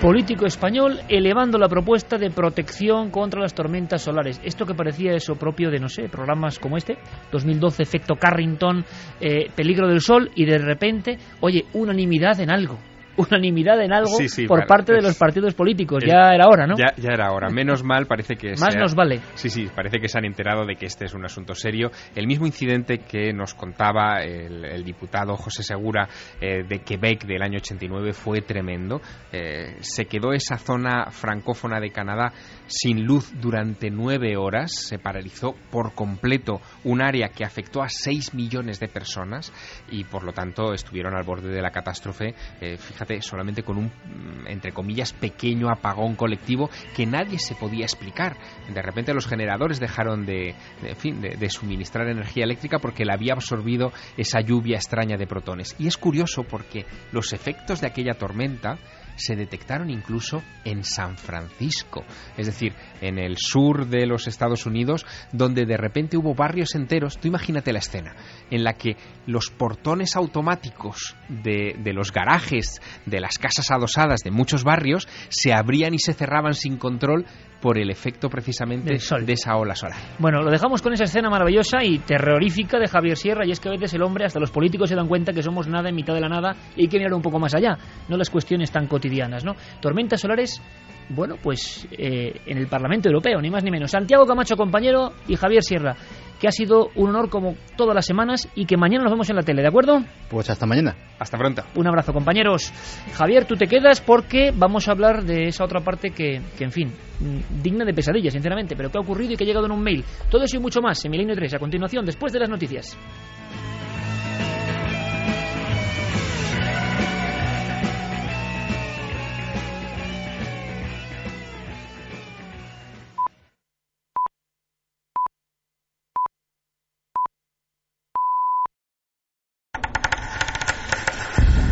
Político 0.01 0.45
español 0.45 1.01
elevando 1.09 1.57
la 1.57 1.69
propuesta 1.69 2.19
de 2.19 2.31
protección 2.31 3.11
contra 3.11 3.41
las 3.41 3.55
tormentas 3.55 4.03
solares. 4.03 4.39
Esto 4.45 4.67
que 4.67 4.75
parecía 4.75 5.15
eso 5.15 5.37
propio 5.37 5.71
de, 5.71 5.79
no 5.79 5.89
sé, 5.89 6.11
programas 6.11 6.59
como 6.59 6.77
este, 6.77 6.99
2012, 7.33 7.83
efecto 7.83 8.15
Carrington, 8.15 8.85
eh, 9.21 9.51
peligro 9.57 9.89
del 9.89 10.03
sol, 10.03 10.31
y 10.35 10.45
de 10.45 10.59
repente, 10.59 11.17
oye, 11.41 11.65
unanimidad 11.73 12.39
en 12.41 12.51
algo. 12.51 12.79
Unanimidad 13.17 13.81
en 13.83 13.93
algo 13.93 14.09
Sí, 14.17 14.29
sí, 14.29 14.47
por 14.47 14.61
para- 14.61 14.67
parte 14.67 14.93
de 14.93 15.03
los 15.03 15.17
partidos 15.17 15.55
políticos. 15.55 16.03
es- 16.03 16.11
ya 16.11 16.35
era 16.35 16.49
hora, 16.49 16.67
¿no? 16.67 16.77
Ya, 16.77 16.95
ya 16.97 17.11
era 17.13 17.31
hora. 17.33 17.49
Menos 17.51 17.83
mal 17.83 18.07
parece 18.07 18.37
que 18.37 18.51
Más 18.61 18.77
nos 18.77 18.95
vale. 18.95 19.21
Sí, 19.35 19.49
sí, 19.51 19.69
parece 19.75 19.99
que 19.99 20.09
se 20.09 20.19
han 20.19 20.25
enterado 20.25 20.65
de 20.67 20.77
que 20.77 20.87
este 20.87 21.07
es 21.07 21.15
un 21.15 21.25
asunto 21.25 21.55
serio. 21.55 21.91
El 22.15 22.27
mismo 22.27 22.47
incidente 22.47 22.99
que 22.99 23.33
nos 23.33 23.55
contaba 23.55 24.23
el, 24.23 24.65
el 24.65 24.85
diputado 24.85 25.37
José 25.37 25.63
Segura 25.63 26.09
eh, 26.41 26.63
de 26.69 26.79
Quebec 26.81 27.25
del 27.27 27.43
año 27.43 27.57
89 27.59 28.13
fue 28.13 28.41
tremendo. 28.43 29.01
Eh, 29.33 29.77
se 29.81 30.05
quedó 30.07 30.33
esa 30.33 30.57
zona 30.59 31.07
francófona 31.11 31.81
de 31.81 31.91
Canadá 31.91 32.33
sin 32.67 33.05
luz 33.05 33.33
durante 33.41 33.91
nueve 33.91 34.37
horas. 34.37 34.71
Se 34.75 34.99
paralizó 34.99 35.55
por 35.71 35.95
completo 35.95 36.61
un 36.85 37.03
área 37.03 37.29
que 37.29 37.45
afectó 37.45 37.83
a 37.83 37.89
6 37.89 38.35
millones 38.35 38.81
de 38.81 38.89
personas 38.89 39.53
y 39.91 40.05
por 40.05 40.25
lo 40.25 40.33
tanto 40.33 40.73
estuvieron 40.73 41.15
al 41.15 41.25
borde 41.25 41.49
de 41.49 41.63
la 41.63 41.71
catástrofe. 41.71 42.35
Eh, 42.61 42.77
fíjate 42.77 43.21
solamente 43.23 43.63
con 43.63 43.79
un, 43.79 43.87
mm, 43.87 44.47
entre 44.49 44.73
comillas, 44.73 45.13
pequeño 45.13 45.71
apagón 45.71 46.17
colectivo 46.17 46.71
que 46.95 47.07
nadie 47.07 47.39
se 47.39 47.55
podía 47.55 47.85
explicar. 47.85 48.37
De 48.73 48.83
repente 48.83 49.15
los 49.15 49.27
generadores 49.27 49.81
dejaron 49.81 50.27
de, 50.27 50.55
en 50.83 50.97
fin, 50.97 51.21
de, 51.21 51.51
suministrar 51.51 52.09
energía 52.09 52.45
eléctrica 52.45 52.79
porque 52.79 53.05
la 53.05 53.15
había 53.15 53.33
absorbido 53.33 53.93
esa 54.17 54.41
lluvia 54.41 54.77
extraña 54.77 55.17
de 55.17 55.27
protones. 55.27 55.77
Y 55.79 55.87
es 55.87 55.97
curioso 55.97 56.43
porque 56.43 56.85
los 57.13 57.33
efectos 57.33 57.81
de 57.81 57.87
aquella 57.87 58.15
tormenta 58.15 58.79
se 59.17 59.37
detectaron 59.37 59.91
incluso 59.91 60.43
en 60.65 60.85
San 60.85 61.17
Francisco, 61.17 62.05
es 62.37 62.47
decir, 62.47 62.75
en 63.01 63.19
el 63.19 63.37
sur 63.39 63.87
de 63.87 64.07
los 64.07 64.29
Estados 64.29 64.67
Unidos, 64.67 65.05
donde 65.33 65.65
de 65.65 65.77
repente 65.77 66.17
hubo 66.17 66.35
barrios 66.35 66.75
enteros, 66.75 67.19
tú 67.19 67.29
imagínate 67.29 67.73
la 67.73 67.81
escena, 67.81 68.15
en 68.51 68.65
la 68.65 68.75
que 68.75 68.97
los 69.27 69.51
portones 69.51 70.17
automáticos 70.17 71.17
de, 71.29 71.75
los 71.93 72.13
garajes 72.13 72.81
de 73.07 73.21
las 73.21 73.39
casas 73.39 73.71
adosadas 73.71 74.21
de 74.21 74.31
muchos 74.31 74.65
barrios 74.65 75.09
se 75.29 75.53
abrían 75.53 75.95
y 75.95 75.99
se 75.99 76.13
cerraban 76.13 76.55
sin 76.55 76.77
control 76.77 77.27
por 77.61 77.79
el 77.79 77.91
efecto 77.91 78.29
precisamente 78.29 78.91
de 78.91 79.33
esa 79.33 79.57
ola 79.57 79.75
solar. 79.75 79.99
Bueno, 80.19 80.43
lo 80.43 80.51
dejamos 80.51 80.83
con 80.83 80.93
esa 80.93 81.05
escena 81.05 81.31
maravillosa 81.31 81.83
y 81.83 81.99
terrorífica 81.99 82.79
de 82.79 82.89
Javier 82.89 83.17
Sierra, 83.17 83.47
y 83.47 83.51
es 83.51 83.61
que 83.61 83.69
a 83.69 83.73
veces 83.73 83.95
el 83.95 84.03
hombre, 84.03 84.25
hasta 84.25 84.41
los 84.41 84.51
políticos 84.51 84.89
se 84.89 84.97
dan 84.97 85.09
cuenta 85.09 85.33
que 85.33 85.43
somos 85.43 85.67
nada 85.67 85.89
en 85.89 85.95
mitad 85.95 86.15
de 86.15 86.21
la 86.21 86.29
nada 86.29 86.55
y 86.77 86.83
hay 86.83 86.89
que 86.89 86.99
mirar 86.99 87.15
un 87.15 87.23
poco 87.23 87.39
más 87.39 87.55
allá, 87.55 87.77
no 88.09 88.17
las 88.17 88.31
cuestiones 88.31 88.71
tan 88.71 88.87
cotidianas, 88.87 89.45
¿no? 89.45 89.55
Tormentas 89.81 90.21
solares 90.21 90.61
bueno, 91.09 91.37
pues 91.41 91.87
eh, 91.93 92.41
en 92.47 92.59
el 92.59 92.67
Parlamento 92.67 93.09
Europeo, 93.09 93.41
ni 93.41 93.51
más 93.51 93.63
ni 93.63 93.71
menos. 93.71 93.91
Santiago 93.91 94.27
Camacho, 94.27 94.57
compañero, 94.57 95.13
y 95.29 95.37
Javier 95.37 95.63
Sierra, 95.63 95.95
que 96.41 96.49
ha 96.49 96.53
sido 96.53 96.91
un 96.95 97.11
honor 97.11 97.31
como 97.31 97.55
todas 97.77 97.95
las 97.95 98.07
semanas 98.07 98.49
y 98.55 98.67
que 98.67 98.77
mañana 98.77 99.05
nos 99.05 99.13
vemos 99.13 99.31
en 99.31 99.37
la 99.37 99.43
tele, 99.43 99.63
¿de 99.63 99.69
acuerdo? 99.69 100.03
Pues 100.29 100.51
hasta 100.51 100.67
mañana. 100.67 100.95
Hasta 101.19 101.39
pronto. 101.39 101.63
Un 101.75 101.87
abrazo, 101.87 102.13
compañeros. 102.13 102.73
Javier, 103.15 103.47
tú 103.47 103.57
te 103.57 103.67
quedas 103.67 104.01
porque 104.01 104.53
vamos 104.55 104.89
a 104.89 104.93
hablar 104.93 105.25
de 105.25 105.49
esa 105.49 105.65
otra 105.65 105.81
parte 105.81 106.11
que, 106.11 106.41
que 106.59 106.65
en 106.65 106.73
fin, 106.73 106.89
mm, 106.89 107.63
digna 107.63 107.85
de 107.85 107.95
pesadilla, 107.95 108.31
sinceramente, 108.31 108.77
pero 108.77 108.91
que 108.91 108.99
ha 108.99 109.01
ocurrido 109.01 109.33
y 109.33 109.37
que 109.37 109.45
ha 109.45 109.47
llegado 109.47 109.67
en 109.67 109.73
un 109.73 109.83
mail. 109.83 110.05
Todo 110.31 110.45
eso 110.45 110.57
y 110.57 110.61
mucho 110.61 110.81
más 110.81 111.03
en 111.05 111.11
Milenio 111.11 111.35
3, 111.35 111.55
a 111.55 111.59
continuación, 111.59 112.05
después 112.05 112.33
de 112.33 112.41
las 112.41 112.51
noticias. 112.51 112.97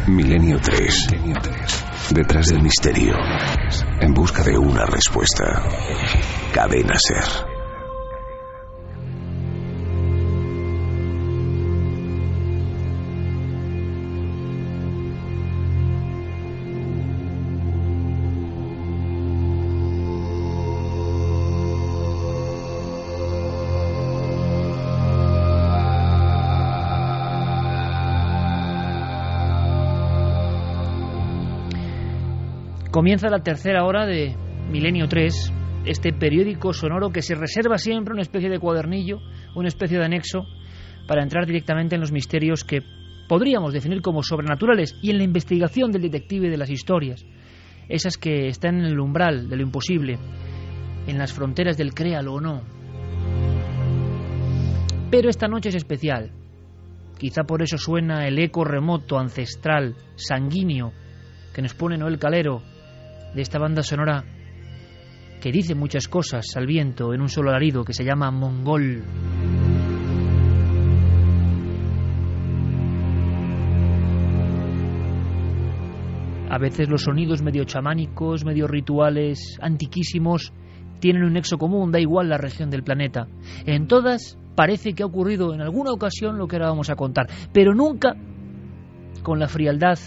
Milenio 0.06 0.58
3. 0.60 1.06
Detrás 2.10 2.48
del 2.48 2.62
misterio. 2.62 3.14
En 4.00 4.12
busca 4.12 4.42
de 4.42 4.58
una 4.58 4.84
respuesta. 4.84 5.62
Cadena 6.52 6.94
Ser. 6.98 7.53
Comienza 32.94 33.28
la 33.28 33.42
tercera 33.42 33.84
hora 33.84 34.06
de 34.06 34.36
Milenio 34.70 35.08
3, 35.08 35.52
este 35.84 36.12
periódico 36.12 36.72
sonoro 36.72 37.10
que 37.10 37.22
se 37.22 37.34
reserva 37.34 37.76
siempre 37.76 38.12
una 38.12 38.22
especie 38.22 38.48
de 38.48 38.60
cuadernillo, 38.60 39.18
una 39.56 39.66
especie 39.66 39.98
de 39.98 40.04
anexo, 40.04 40.46
para 41.08 41.24
entrar 41.24 41.44
directamente 41.44 41.96
en 41.96 42.00
los 42.00 42.12
misterios 42.12 42.62
que 42.62 42.82
podríamos 43.26 43.72
definir 43.72 44.00
como 44.00 44.22
sobrenaturales 44.22 44.96
y 45.02 45.10
en 45.10 45.18
la 45.18 45.24
investigación 45.24 45.90
del 45.90 46.02
detective 46.02 46.48
de 46.48 46.56
las 46.56 46.70
historias, 46.70 47.26
esas 47.88 48.16
que 48.16 48.46
están 48.46 48.78
en 48.78 48.84
el 48.84 49.00
umbral 49.00 49.48
de 49.48 49.56
lo 49.56 49.62
imposible, 49.64 50.16
en 51.08 51.18
las 51.18 51.32
fronteras 51.32 51.76
del 51.76 51.94
créalo 51.94 52.34
o 52.34 52.40
no. 52.40 52.62
Pero 55.10 55.28
esta 55.28 55.48
noche 55.48 55.70
es 55.70 55.74
especial. 55.74 56.30
Quizá 57.18 57.42
por 57.42 57.60
eso 57.60 57.76
suena 57.76 58.28
el 58.28 58.38
eco 58.38 58.62
remoto, 58.62 59.18
ancestral, 59.18 59.96
sanguíneo, 60.14 60.92
que 61.52 61.60
nos 61.60 61.74
pone 61.74 61.98
Noel 61.98 62.20
Calero 62.20 62.62
de 63.34 63.42
esta 63.42 63.58
banda 63.58 63.82
sonora 63.82 64.24
que 65.40 65.52
dice 65.52 65.74
muchas 65.74 66.08
cosas 66.08 66.46
al 66.56 66.66
viento 66.66 67.12
en 67.12 67.20
un 67.20 67.28
solo 67.28 67.50
alarido 67.50 67.84
que 67.84 67.92
se 67.92 68.04
llama 68.04 68.30
Mongol. 68.30 69.02
A 76.48 76.58
veces 76.58 76.88
los 76.88 77.02
sonidos 77.02 77.42
medio 77.42 77.64
chamánicos, 77.64 78.44
medio 78.44 78.68
rituales, 78.68 79.58
antiquísimos, 79.60 80.52
tienen 81.00 81.24
un 81.24 81.32
nexo 81.32 81.58
común, 81.58 81.90
da 81.90 82.00
igual 82.00 82.28
la 82.28 82.38
región 82.38 82.70
del 82.70 82.84
planeta. 82.84 83.26
En 83.66 83.88
todas 83.88 84.38
parece 84.54 84.94
que 84.94 85.02
ha 85.02 85.06
ocurrido 85.06 85.52
en 85.52 85.60
alguna 85.60 85.90
ocasión 85.90 86.38
lo 86.38 86.46
que 86.46 86.56
ahora 86.56 86.68
vamos 86.68 86.90
a 86.90 86.96
contar, 86.96 87.26
pero 87.52 87.74
nunca 87.74 88.14
con 89.22 89.40
la 89.40 89.48
frialdad 89.48 89.98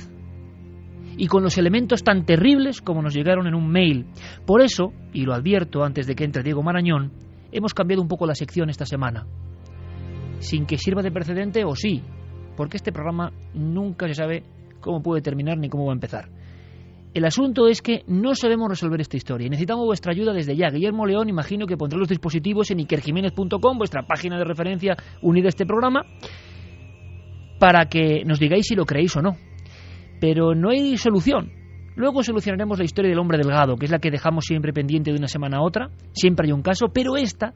y 1.18 1.28
con 1.28 1.44
los 1.44 1.58
elementos 1.58 2.04
tan 2.04 2.26
terribles 2.26 2.82
como 2.82 3.02
nos 3.02 3.14
llegaron 3.14 3.48
en 3.48 3.56
un 3.56 3.68
mail. 3.70 4.06
Por 4.46 4.62
eso, 4.62 4.94
y 5.12 5.24
lo 5.26 5.34
advierto 5.34 5.84
antes 5.84 6.06
de 6.08 6.16
que 6.16 6.24
entre 6.24 6.44
Diego 6.44 6.64
Marañón, 6.64 7.12
hemos 7.52 7.74
cambiado 7.74 8.02
un 8.02 8.08
poco 8.08 8.28
la 8.28 8.36
sección 8.36 8.70
esta 8.70 8.86
semana. 8.86 9.26
Sin 10.40 10.66
que 10.66 10.78
sirva 10.78 11.02
de 11.02 11.12
precedente 11.12 11.66
o 11.66 11.76
sí, 11.76 12.04
porque 12.56 12.78
este 12.78 12.92
programa 12.92 13.32
nunca 13.54 14.08
se 14.08 14.14
sabe 14.14 14.44
cómo 14.80 15.02
puede 15.02 15.22
terminar 15.22 15.58
ni 15.58 15.70
cómo 15.70 15.86
va 15.86 15.92
a 15.92 15.96
empezar. 15.96 16.30
El 17.16 17.26
asunto 17.26 17.68
es 17.68 17.82
que 17.82 18.04
no 18.06 18.36
sabemos 18.36 18.70
resolver 18.70 19.02
esta 19.02 19.18
historia 19.18 19.48
y 19.48 19.50
necesitamos 19.50 19.86
vuestra 19.86 20.12
ayuda 20.12 20.34
desde 20.34 20.56
ya. 20.56 20.70
Guillermo 20.70 21.08
León, 21.08 21.30
imagino 21.30 21.66
que 21.66 21.76
pondrá 21.76 21.98
los 21.98 22.10
dispositivos 22.10 22.70
en 22.70 22.82
ikerjiménez.com, 22.82 23.78
vuestra 23.78 24.06
página 24.06 24.38
de 24.38 24.44
referencia 24.44 24.96
unida 25.24 25.48
a 25.48 25.50
este 25.50 25.66
programa, 25.66 26.04
para 27.60 27.86
que 27.86 28.24
nos 28.24 28.40
digáis 28.40 28.68
si 28.68 28.76
lo 28.76 28.86
creéis 28.86 29.16
o 29.16 29.24
no 29.24 29.47
pero 30.20 30.56
no 30.56 30.70
hay 30.70 30.98
solución. 30.98 31.52
Luego 31.96 32.22
solucionaremos 32.22 32.78
la 32.78 32.86
historia 32.86 33.10
del 33.10 33.20
hombre 33.20 33.40
delgado, 33.40 33.76
que 33.76 33.86
es 33.86 33.92
la 33.92 33.98
que 34.00 34.12
dejamos 34.12 34.46
siempre 34.46 34.72
pendiente 34.72 35.12
de 35.12 35.18
una 35.18 35.28
semana 35.28 35.58
a 35.58 35.64
otra. 35.64 35.90
Siempre 36.14 36.46
hay 36.46 36.52
un 36.52 36.62
caso, 36.62 36.90
pero 36.94 37.18
esta 37.18 37.54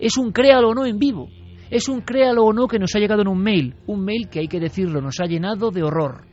es 0.00 0.16
un 0.16 0.32
créalo 0.32 0.70
o 0.70 0.74
no 0.74 0.84
en 0.84 0.98
vivo. 0.98 1.28
Es 1.70 1.88
un 1.88 2.00
créalo 2.00 2.44
o 2.44 2.52
no 2.52 2.66
que 2.66 2.80
nos 2.80 2.94
ha 2.96 2.98
llegado 2.98 3.22
en 3.22 3.28
un 3.28 3.40
mail. 3.40 3.76
Un 3.86 4.04
mail 4.04 4.28
que 4.28 4.40
hay 4.40 4.48
que 4.48 4.58
decirlo, 4.58 5.00
nos 5.00 5.20
ha 5.20 5.26
llenado 5.26 5.70
de 5.70 5.84
horror. 5.84 6.24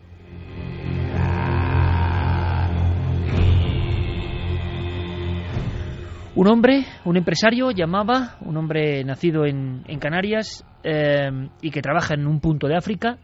Un 6.33 6.47
hombre, 6.47 6.85
un 7.05 7.15
empresario, 7.15 7.71
llamaba, 7.71 8.37
un 8.41 8.57
hombre 8.57 9.03
nacido 9.03 9.45
en, 9.45 9.83
Canarias 9.99 10.65
eh, 10.83 11.29
y 11.61 11.69
que 11.69 11.81
trabaja 11.81 12.15
en 12.15 12.27
un 12.27 12.39
punto 12.41 12.67
de 12.67 12.75
África 12.75 13.19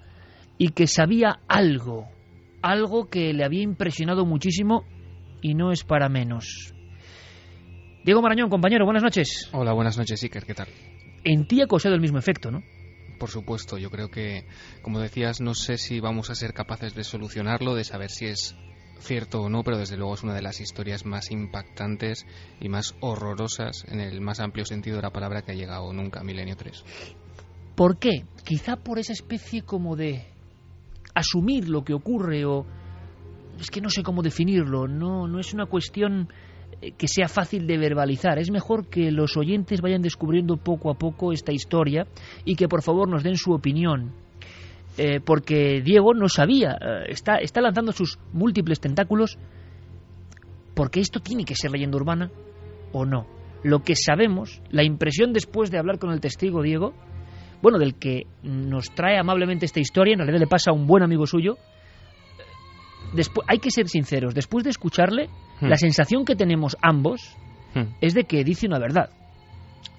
y 0.58 0.70
que 0.70 0.88
sabía 0.88 1.40
algo 1.48 2.08
algo 2.62 3.10
que 3.10 3.34
le 3.34 3.44
había 3.44 3.62
impresionado 3.62 4.26
muchísimo 4.26 4.86
y 5.42 5.56
no 5.56 5.72
es 5.72 5.84
para 5.84 6.10
menos. 6.10 6.74
Diego 8.04 8.22
Marañón, 8.22 8.50
compañero, 8.50 8.86
buenas 8.86 9.04
noches. 9.04 9.50
Hola, 9.54 9.74
buenas 9.74 9.98
noches, 9.98 10.24
Iker, 10.24 10.46
¿qué 10.46 10.54
tal? 10.54 10.68
En 11.24 11.48
ti 11.48 11.62
ha 11.62 11.68
causado 11.68 11.96
el 11.96 12.02
mismo 12.02 12.18
efecto, 12.18 12.50
¿no? 12.50 12.64
Por 13.20 13.30
supuesto, 13.30 13.78
yo 13.78 13.92
creo 13.92 14.10
que, 14.10 14.48
como 14.82 15.00
decías, 15.00 15.42
no 15.42 15.54
sé 15.54 15.78
si 15.78 16.00
vamos 16.00 16.32
a 16.32 16.36
ser 16.36 16.54
capaces 16.54 16.96
de 16.96 17.04
solucionarlo, 17.04 17.76
de 17.76 17.84
saber 17.84 18.10
si 18.10 18.26
es 18.26 18.56
cierto 18.98 19.42
o 19.42 19.50
no, 19.50 19.64
pero 19.64 19.78
desde 19.78 19.98
luego 19.98 20.16
es 20.16 20.24
una 20.24 20.34
de 20.34 20.42
las 20.42 20.60
historias 20.60 21.06
más 21.06 21.30
impactantes 21.30 22.26
y 22.60 22.70
más 22.70 22.96
horrorosas 23.00 23.86
en 23.88 24.00
el 24.00 24.22
más 24.22 24.40
amplio 24.40 24.66
sentido 24.66 24.96
de 24.96 25.04
la 25.04 25.12
palabra 25.12 25.44
que 25.44 25.52
ha 25.52 25.56
llegado 25.56 25.94
nunca 25.94 26.22
a 26.22 26.24
Milenio 26.24 26.56
3. 26.56 26.84
¿Por 27.76 28.00
qué? 28.00 28.26
Quizá 28.44 28.78
por 28.78 28.98
esa 29.00 29.14
especie 29.14 29.64
como 29.64 29.96
de 29.96 30.26
asumir 31.14 31.70
lo 31.70 31.84
que 31.84 31.94
ocurre 31.94 32.46
o 32.46 32.66
es 33.60 33.70
que 33.70 33.82
no 33.82 33.90
sé 33.90 34.02
cómo 34.02 34.22
definirlo, 34.22 34.88
no 34.88 35.28
no 35.28 35.40
es 35.40 35.54
una 35.54 35.66
cuestión 35.66 36.30
eh, 36.82 36.94
que 36.98 37.08
sea 37.08 37.28
fácil 37.28 37.68
de 37.68 37.78
verbalizar. 37.78 38.40
Es 38.40 38.50
mejor 38.50 38.88
que 38.88 39.12
los 39.12 39.38
oyentes 39.38 39.82
vayan 39.82 40.02
descubriendo 40.02 40.58
poco 40.58 40.90
a 40.90 40.96
poco 40.96 41.32
esta 41.32 41.52
historia 41.52 42.08
y 42.44 42.56
que 42.56 42.68
por 42.68 42.82
favor 42.82 43.08
nos 43.08 43.24
den 43.24 43.38
su 43.38 43.52
opinión. 43.52 44.12
Eh, 44.98 45.22
porque 45.24 45.82
Diego 45.82 46.14
no 46.14 46.28
sabía, 46.28 46.72
eh, 46.74 47.06
está, 47.10 47.36
está 47.36 47.62
lanzando 47.62 47.92
sus 47.94 48.20
múltiples 48.34 48.80
tentáculos, 48.80 49.38
porque 50.74 51.00
esto 51.00 51.20
tiene 51.20 51.46
que 51.46 51.56
ser 51.56 51.72
leyenda 51.72 51.98
urbana 51.98 52.30
o 52.92 53.06
no. 53.06 53.26
Lo 53.64 53.84
que 53.84 53.96
sabemos, 53.96 54.62
la 54.70 54.84
impresión 54.84 55.34
después 55.34 55.72
de 55.72 55.78
hablar 55.78 56.00
con 56.00 56.12
el 56.12 56.20
testigo 56.20 56.62
Diego, 56.62 56.94
bueno, 57.62 57.78
del 57.78 57.96
que 57.96 58.26
nos 58.44 58.90
trae 58.96 59.18
amablemente 59.18 59.66
esta 59.66 59.80
historia, 59.80 60.14
en 60.14 60.20
realidad 60.20 60.40
le 60.40 60.48
pasa 60.48 60.72
a 60.72 60.74
un 60.74 60.88
buen 60.88 61.04
amigo 61.04 61.26
suyo, 61.28 61.58
después, 63.14 63.46
hay 63.50 63.60
que 63.60 63.72
ser 63.72 63.88
sinceros, 63.88 64.34
después 64.34 64.64
de 64.64 64.70
escucharle, 64.72 65.30
Hmm. 65.60 65.68
la 65.68 65.78
sensación 65.78 66.26
que 66.26 66.36
tenemos 66.36 66.76
ambos 66.82 67.36
Hmm. 67.74 67.94
es 68.02 68.14
de 68.14 68.24
que 68.24 68.44
dice 68.44 68.68
una 68.68 68.80
verdad. 68.80 69.10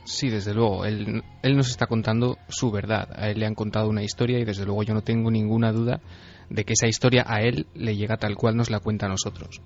Sí, 0.04 0.28
desde 0.28 0.52
luego. 0.52 0.84
Él, 0.84 1.22
él 1.42 1.56
nos 1.56 1.68
está 1.70 1.86
contando 1.86 2.36
su 2.48 2.72
verdad. 2.72 3.08
A 3.14 3.28
él 3.30 3.38
le 3.38 3.46
han 3.46 3.54
contado 3.54 3.88
una 3.88 4.02
historia 4.02 4.40
y 4.40 4.44
desde 4.44 4.64
luego 4.64 4.82
yo 4.82 4.94
no 4.94 5.02
tengo 5.02 5.30
ninguna 5.30 5.70
duda 5.72 6.00
de 6.50 6.64
que 6.64 6.72
esa 6.72 6.88
historia 6.88 7.24
a 7.26 7.40
él 7.42 7.66
le 7.74 7.94
llega 7.96 8.16
tal 8.16 8.34
cual 8.34 8.56
nos 8.56 8.68
la 8.68 8.80
cuenta 8.80 9.06
a 9.06 9.08
nosotros. 9.08 9.60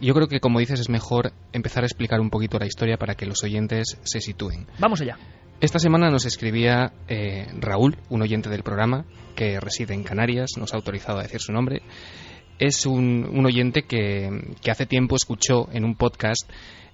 Yo 0.00 0.14
creo 0.14 0.26
que, 0.26 0.40
como 0.40 0.58
dices, 0.58 0.80
es 0.80 0.88
mejor 0.88 1.32
empezar 1.52 1.84
a 1.84 1.86
explicar 1.86 2.20
un 2.20 2.30
poquito 2.30 2.58
la 2.58 2.66
historia 2.66 2.96
para 2.96 3.14
que 3.14 3.26
los 3.26 3.42
oyentes 3.44 3.98
se 4.02 4.20
sitúen. 4.20 4.66
Vamos 4.78 5.00
allá. 5.00 5.16
Esta 5.60 5.78
semana 5.78 6.10
nos 6.10 6.24
escribía 6.26 6.92
eh, 7.08 7.46
Raúl, 7.60 7.96
un 8.10 8.22
oyente 8.22 8.50
del 8.50 8.64
programa 8.64 9.04
que 9.36 9.60
reside 9.60 9.94
en 9.94 10.02
Canarias, 10.02 10.52
nos 10.58 10.72
ha 10.72 10.76
autorizado 10.76 11.18
a 11.18 11.22
decir 11.22 11.40
su 11.40 11.52
nombre. 11.52 11.82
Es 12.58 12.84
un, 12.84 13.28
un 13.32 13.46
oyente 13.46 13.82
que, 13.84 14.28
que 14.60 14.70
hace 14.72 14.86
tiempo 14.86 15.14
escuchó 15.14 15.68
en 15.72 15.84
un 15.84 15.94
podcast 15.94 16.50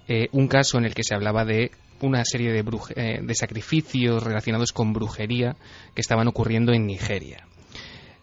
eh, 0.07 0.27
un 0.31 0.47
caso 0.47 0.77
en 0.77 0.85
el 0.85 0.93
que 0.93 1.03
se 1.03 1.15
hablaba 1.15 1.45
de 1.45 1.71
una 2.01 2.23
serie 2.25 2.51
de, 2.51 2.63
bruje- 2.63 2.93
eh, 2.95 3.19
de 3.23 3.35
sacrificios 3.35 4.23
relacionados 4.23 4.71
con 4.71 4.93
brujería 4.93 5.55
que 5.95 6.01
estaban 6.01 6.27
ocurriendo 6.27 6.71
en 6.73 6.85
Nigeria. 6.85 7.45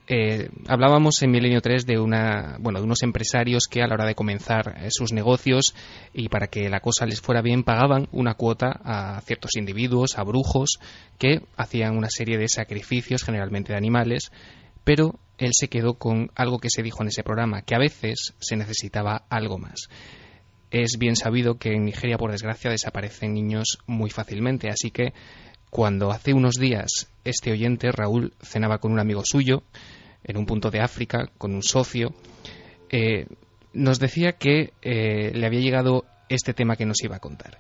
Eh, 0.09 0.51
hablábamos 0.69 1.21
en 1.23 1.33
Milenio 1.33 1.61
3 1.61 1.85
de, 1.85 1.99
una, 1.99 2.59
bueno, 2.61 2.79
de 2.79 2.85
unos 2.85 3.03
empresarios 3.03 3.67
que 3.69 3.83
a 3.83 3.89
la 3.89 3.95
hora 3.95 4.07
de 4.07 4.15
comenzar 4.15 4.77
eh, 4.79 4.89
sus 4.91 5.13
negocios 5.13 5.75
y 6.13 6.29
para 6.29 6.47
que 6.47 6.69
la 6.69 6.79
cosa 6.79 7.07
les 7.07 7.21
fuera 7.21 7.43
bien 7.43 7.65
pagaban 7.65 8.09
una 8.13 8.35
cuota 8.35 8.69
a 8.85 9.21
ciertos 9.23 9.57
individuos, 9.57 10.17
a 10.17 10.23
brujos, 10.23 10.79
que 11.19 11.43
hacían 11.57 11.97
una 11.97 12.09
serie 12.09 12.39
de 12.39 12.49
sacrificios, 12.49 13.25
generalmente 13.25 13.73
de 13.73 13.79
animales, 13.79 14.31
pero 14.85 15.19
él 15.39 15.51
se 15.53 15.69
quedó 15.69 15.95
con 15.95 16.31
algo 16.37 16.61
que 16.61 16.71
se 16.71 16.85
dijo 16.85 17.03
en 17.03 17.09
ese 17.09 17.25
programa, 17.25 17.63
que 17.63 17.75
a 17.75 17.81
veces 17.81 18.35
se 18.39 18.57
necesitaba 18.57 19.25
algo 19.29 19.59
más. 19.59 19.89
Es 20.71 20.99
bien 20.99 21.17
sabido 21.17 21.59
que 21.59 21.73
en 21.73 21.85
Nigeria, 21.85 22.17
por 22.17 22.31
desgracia, 22.31 22.71
desaparecen 22.71 23.35
niños 23.35 23.79
muy 23.87 24.11
fácilmente, 24.11 24.69
así 24.69 24.93
que 24.93 25.13
cuando 25.69 26.13
hace 26.13 26.33
unos 26.33 26.55
días 26.55 27.09
este 27.25 27.51
oyente, 27.51 27.91
Raúl, 27.91 28.35
cenaba 28.41 28.79
con 28.79 28.93
un 28.93 29.01
amigo 29.01 29.23
suyo 29.25 29.65
en 30.27 30.37
un 30.37 30.45
punto 30.47 30.71
de 30.71 30.81
África, 30.81 31.29
con 31.39 31.55
un 31.55 31.63
socio, 31.63 32.13
eh, 32.91 33.27
nos 33.73 33.99
decía 33.99 34.33
que 34.33 34.73
eh, 34.83 35.33
le 35.35 35.47
había 35.47 35.61
llegado 35.61 36.05
este 36.29 36.53
tema 36.55 36.77
que 36.77 36.85
nos 36.87 37.03
iba 37.05 37.17
a 37.17 37.21
contar. 37.21 37.59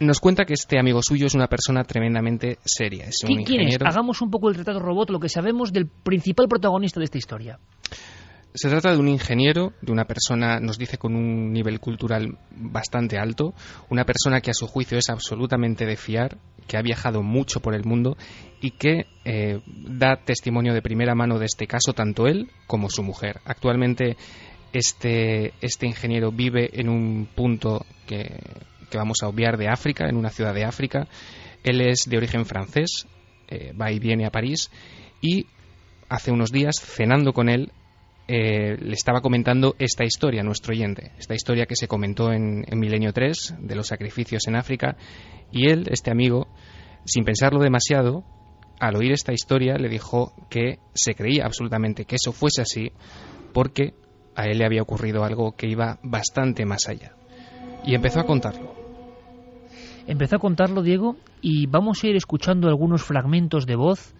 Nos 0.00 0.20
cuenta 0.20 0.44
que 0.44 0.54
este 0.54 0.78
amigo 0.78 1.00
suyo 1.02 1.26
es 1.26 1.34
una 1.34 1.48
persona 1.48 1.82
tremendamente 1.82 2.58
seria. 2.64 3.06
Es 3.06 3.24
un 3.24 3.30
¿Qui- 3.30 3.34
¿Quién 3.44 3.60
es? 3.60 3.66
ingeniero. 3.66 3.86
Hagamos 3.88 4.20
un 4.22 4.30
poco 4.30 4.48
el 4.48 4.54
retrato 4.54 4.78
robot, 4.78 5.10
lo 5.10 5.18
que 5.18 5.28
sabemos 5.28 5.72
del 5.72 5.86
principal 5.88 6.46
protagonista 6.48 7.00
de 7.00 7.04
esta 7.04 7.18
historia. 7.18 7.58
Se 8.58 8.68
trata 8.68 8.90
de 8.90 8.98
un 8.98 9.06
ingeniero, 9.06 9.72
de 9.82 9.92
una 9.92 10.04
persona, 10.04 10.58
nos 10.58 10.78
dice, 10.78 10.98
con 10.98 11.14
un 11.14 11.52
nivel 11.52 11.78
cultural 11.78 12.38
bastante 12.50 13.16
alto, 13.16 13.54
una 13.88 14.04
persona 14.04 14.40
que 14.40 14.50
a 14.50 14.54
su 14.54 14.66
juicio 14.66 14.98
es 14.98 15.10
absolutamente 15.10 15.86
de 15.86 15.96
fiar, 15.96 16.38
que 16.66 16.76
ha 16.76 16.82
viajado 16.82 17.22
mucho 17.22 17.60
por 17.60 17.76
el 17.76 17.84
mundo 17.84 18.16
y 18.60 18.72
que 18.72 19.06
eh, 19.24 19.60
da 19.64 20.16
testimonio 20.24 20.74
de 20.74 20.82
primera 20.82 21.14
mano 21.14 21.38
de 21.38 21.46
este 21.46 21.68
caso 21.68 21.92
tanto 21.92 22.26
él 22.26 22.50
como 22.66 22.90
su 22.90 23.04
mujer. 23.04 23.40
Actualmente 23.44 24.16
este, 24.72 25.54
este 25.60 25.86
ingeniero 25.86 26.32
vive 26.32 26.68
en 26.72 26.88
un 26.88 27.28
punto 27.32 27.86
que, 28.08 28.40
vamos 28.92 29.18
a 29.22 29.28
obviar 29.28 29.56
de 29.56 29.68
África, 29.68 30.08
en 30.08 30.16
una 30.16 30.30
ciudad 30.30 30.52
de 30.52 30.64
África. 30.64 31.06
Él 31.62 31.80
es 31.80 32.08
de 32.08 32.16
origen 32.16 32.44
francés, 32.44 33.06
eh, 33.46 33.72
va 33.80 33.92
y 33.92 34.00
viene 34.00 34.26
a 34.26 34.32
París 34.32 34.68
y 35.20 35.46
hace 36.08 36.32
unos 36.32 36.50
días, 36.50 36.74
cenando 36.80 37.32
con 37.32 37.48
él, 37.48 37.70
eh, 38.28 38.76
le 38.78 38.92
estaba 38.92 39.22
comentando 39.22 39.74
esta 39.78 40.04
historia 40.04 40.42
a 40.42 40.44
nuestro 40.44 40.72
oyente, 40.72 41.12
esta 41.18 41.34
historia 41.34 41.64
que 41.64 41.76
se 41.76 41.88
comentó 41.88 42.30
en, 42.30 42.64
en 42.68 42.78
Milenio 42.78 43.12
3 43.12 43.54
de 43.58 43.74
los 43.74 43.86
sacrificios 43.86 44.46
en 44.46 44.56
África, 44.56 44.96
y 45.50 45.70
él, 45.70 45.86
este 45.90 46.10
amigo, 46.10 46.46
sin 47.06 47.24
pensarlo 47.24 47.60
demasiado, 47.60 48.24
al 48.80 48.96
oír 48.96 49.12
esta 49.12 49.32
historia 49.32 49.76
le 49.78 49.88
dijo 49.88 50.34
que 50.50 50.78
se 50.94 51.14
creía 51.14 51.44
absolutamente 51.44 52.04
que 52.04 52.16
eso 52.16 52.32
fuese 52.32 52.62
así, 52.62 52.92
porque 53.52 53.94
a 54.36 54.44
él 54.44 54.58
le 54.58 54.66
había 54.66 54.82
ocurrido 54.82 55.24
algo 55.24 55.56
que 55.56 55.66
iba 55.66 55.98
bastante 56.02 56.64
más 56.64 56.88
allá. 56.88 57.16
Y 57.84 57.94
empezó 57.94 58.20
a 58.20 58.26
contarlo. 58.26 58.77
Empezó 60.08 60.36
a 60.36 60.38
contarlo, 60.38 60.82
Diego, 60.82 61.16
y 61.42 61.66
vamos 61.66 62.02
a 62.02 62.06
ir 62.06 62.16
escuchando 62.16 62.68
algunos 62.68 63.02
fragmentos 63.02 63.66
de 63.66 63.76
voz. 63.76 64.14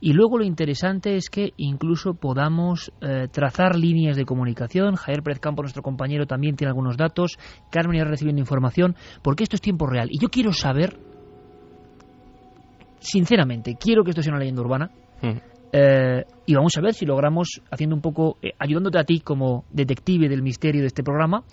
Y 0.00 0.12
luego 0.12 0.36
lo 0.36 0.44
interesante 0.44 1.14
es 1.14 1.30
que 1.30 1.52
incluso 1.56 2.14
podamos 2.14 2.90
eh, 3.00 3.28
trazar 3.30 3.76
líneas 3.76 4.16
de 4.16 4.24
comunicación. 4.24 4.96
Javier 4.96 5.22
Pérez 5.22 5.38
Campo, 5.38 5.62
nuestro 5.62 5.80
compañero, 5.80 6.26
también 6.26 6.56
tiene 6.56 6.70
algunos 6.70 6.96
datos. 6.96 7.38
Carmen 7.70 7.98
irá 7.98 8.06
recibiendo 8.06 8.40
información, 8.40 8.96
porque 9.22 9.44
esto 9.44 9.54
es 9.54 9.62
tiempo 9.62 9.86
real. 9.86 10.08
Y 10.10 10.18
yo 10.18 10.28
quiero 10.28 10.52
saber, 10.52 10.98
sinceramente, 12.98 13.76
quiero 13.78 14.02
que 14.02 14.10
esto 14.10 14.22
sea 14.22 14.32
una 14.32 14.40
leyenda 14.40 14.62
urbana. 14.62 14.90
Mm. 15.22 15.38
Eh, 15.72 16.24
y 16.46 16.54
vamos 16.54 16.76
a 16.76 16.80
ver 16.80 16.94
si 16.94 17.06
logramos, 17.06 17.62
haciendo 17.70 17.94
un 17.94 18.02
poco, 18.02 18.38
eh, 18.42 18.54
ayudándote 18.58 18.98
a 18.98 19.04
ti 19.04 19.20
como 19.20 19.66
detective 19.70 20.28
del 20.28 20.42
misterio 20.42 20.80
de 20.80 20.88
este 20.88 21.04
programa, 21.04 21.44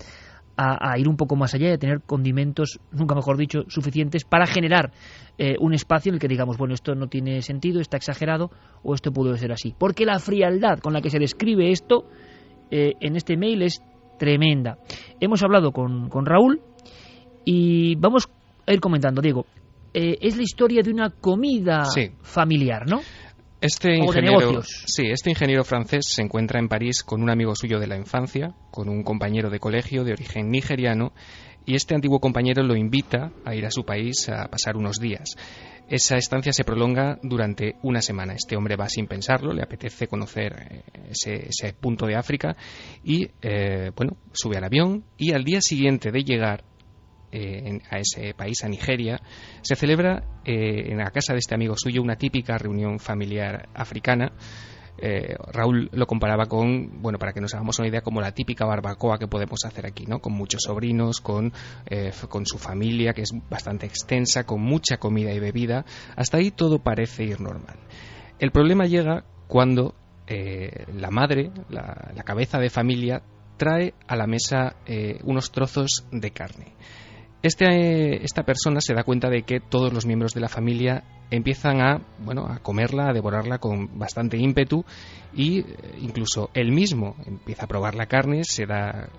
a, 0.57 0.91
a 0.91 0.97
ir 0.99 1.07
un 1.07 1.17
poco 1.17 1.35
más 1.35 1.53
allá 1.53 1.69
y 1.69 1.73
a 1.73 1.77
tener 1.77 2.01
condimentos, 2.01 2.79
nunca 2.91 3.15
mejor 3.15 3.37
dicho, 3.37 3.63
suficientes 3.67 4.23
para 4.23 4.45
generar 4.45 4.91
eh, 5.37 5.55
un 5.59 5.73
espacio 5.73 6.09
en 6.09 6.15
el 6.15 6.19
que 6.19 6.27
digamos, 6.27 6.57
bueno, 6.57 6.73
esto 6.73 6.95
no 6.95 7.07
tiene 7.07 7.41
sentido, 7.41 7.81
está 7.81 7.97
exagerado 7.97 8.51
o 8.83 8.93
esto 8.93 9.11
pudo 9.11 9.35
ser 9.35 9.51
así. 9.51 9.73
Porque 9.77 10.05
la 10.05 10.19
frialdad 10.19 10.79
con 10.79 10.93
la 10.93 11.01
que 11.01 11.09
se 11.09 11.19
describe 11.19 11.71
esto 11.71 12.05
eh, 12.71 12.93
en 13.01 13.15
este 13.15 13.35
mail 13.37 13.61
es 13.63 13.81
tremenda. 14.17 14.77
Hemos 15.19 15.43
hablado 15.43 15.71
con, 15.71 16.09
con 16.09 16.25
Raúl 16.25 16.61
y 17.43 17.95
vamos 17.95 18.27
a 18.65 18.73
ir 18.73 18.79
comentando, 18.79 19.21
Diego. 19.21 19.45
eh, 19.93 20.17
es 20.21 20.35
la 20.35 20.43
historia 20.43 20.81
de 20.83 20.91
una 20.91 21.09
comida 21.09 21.85
Sí. 21.85 22.11
familiar, 22.21 22.83
¿no? 22.89 22.99
Este 23.65 23.95
ingeniero, 23.95 24.61
sí, 24.61 25.07
este 25.07 25.31
ingeniero 25.31 25.63
francés 25.63 26.05
se 26.07 26.21
encuentra 26.21 26.59
en 26.59 26.67
París 26.67 27.03
con 27.03 27.23
un 27.23 27.31
amigo 27.31 27.55
suyo 27.55 27.79
de 27.79 27.87
la 27.87 27.97
infancia, 27.97 28.53
con 28.69 28.89
un 28.89 29.01
compañero 29.01 29.49
de 29.49 29.59
colegio 29.59 30.03
de 30.03 30.11
origen 30.11 30.51
nigeriano, 30.51 31.13
y 31.65 31.73
este 31.73 31.95
antiguo 31.95 32.19
compañero 32.19 32.61
lo 32.61 32.75
invita 32.75 33.31
a 33.43 33.55
ir 33.55 33.65
a 33.65 33.71
su 33.71 33.83
país 33.83 34.29
a 34.29 34.47
pasar 34.49 34.77
unos 34.77 34.99
días. 34.99 35.35
Esa 35.89 36.15
estancia 36.15 36.53
se 36.53 36.63
prolonga 36.63 37.17
durante 37.23 37.75
una 37.81 38.01
semana. 38.01 38.33
Este 38.33 38.55
hombre 38.55 38.75
va 38.75 38.87
sin 38.87 39.07
pensarlo, 39.07 39.51
le 39.51 39.63
apetece 39.63 40.05
conocer 40.05 40.53
eh, 40.53 40.83
ese, 41.09 41.47
ese 41.47 41.73
punto 41.73 42.05
de 42.05 42.15
África 42.15 42.55
y, 43.03 43.29
eh, 43.41 43.89
bueno, 43.95 44.17
sube 44.31 44.57
al 44.57 44.63
avión 44.65 45.05
y 45.17 45.33
al 45.33 45.43
día 45.43 45.61
siguiente 45.61 46.11
de 46.11 46.23
llegar 46.23 46.63
eh, 47.31 47.61
en- 47.65 47.81
a 47.89 47.99
ese 47.99 48.33
país, 48.33 48.63
a 48.63 48.69
Nigeria, 48.69 49.19
se 49.61 49.75
celebra 49.75 50.23
eh, 50.45 50.91
en 50.91 50.97
la 50.97 51.11
casa 51.11 51.33
de 51.33 51.39
este 51.39 51.55
amigo 51.55 51.75
suyo 51.77 52.01
una 52.01 52.15
típica 52.17 52.57
reunión 52.57 52.99
familiar 52.99 53.69
africana. 53.73 54.31
Eh, 54.97 55.35
Raúl 55.51 55.89
lo 55.91 56.07
comparaba 56.07 56.45
con, 56.45 57.01
bueno, 57.01 57.19
para 57.19 57.33
que 57.33 57.41
nos 57.41 57.53
hagamos 57.53 57.77
una 57.79 57.89
idea, 57.89 57.99
como 58.01 58.21
la 58.21 58.31
típica 58.31 58.65
barbacoa 58.65 59.19
que 59.19 59.27
podemos 59.27 59.65
hacer 59.65 59.85
aquí, 59.85 60.05
¿no? 60.05 60.19
Con 60.19 60.31
muchos 60.31 60.61
sobrinos, 60.65 61.19
con, 61.19 61.51
eh, 61.89 62.11
con 62.29 62.45
su 62.45 62.57
familia, 62.57 63.13
que 63.13 63.23
es 63.23 63.31
bastante 63.49 63.85
extensa, 63.85 64.45
con 64.45 64.61
mucha 64.61 64.95
comida 64.97 65.33
y 65.33 65.39
bebida. 65.39 65.83
Hasta 66.15 66.37
ahí 66.37 66.49
todo 66.51 66.79
parece 66.79 67.25
ir 67.25 67.41
normal. 67.41 67.77
El 68.39 68.51
problema 68.51 68.85
llega 68.85 69.25
cuando 69.47 69.95
eh, 70.27 70.85
la 70.93 71.11
madre, 71.11 71.51
la, 71.69 72.11
la 72.15 72.23
cabeza 72.23 72.57
de 72.59 72.69
familia, 72.69 73.21
trae 73.57 73.93
a 74.07 74.15
la 74.15 74.27
mesa 74.27 74.77
eh, 74.85 75.19
unos 75.23 75.51
trozos 75.51 76.05
de 76.11 76.31
carne. 76.31 76.73
Este, 77.45 78.25
esta 78.25 78.41
persona 78.41 78.81
se 78.81 78.95
da 78.95 79.03
cuenta 79.03 79.29
de 79.29 79.43
que 79.43 79.59
todos 79.59 79.93
los 79.93 80.07
miembros 80.07 80.33
de 80.33 80.41
la 80.41 80.49
familia 80.49 81.03
empiezan 81.29 81.79
a, 81.79 82.01
bueno, 82.17 82.47
a 82.47 82.57
comerla, 82.57 83.09
a 83.09 83.13
devorarla 83.13 83.59
con 83.59 83.99
bastante 83.99 84.35
ímpetu 84.35 84.83
y 85.31 85.59
eh, 85.59 85.65
incluso 86.01 86.49
él 86.55 86.71
mismo 86.71 87.15
empieza 87.23 87.65
a 87.65 87.67
probar 87.67 87.93
la 87.93 88.07
carne, 88.07 88.43
se 88.45 88.65
da, 88.65 89.09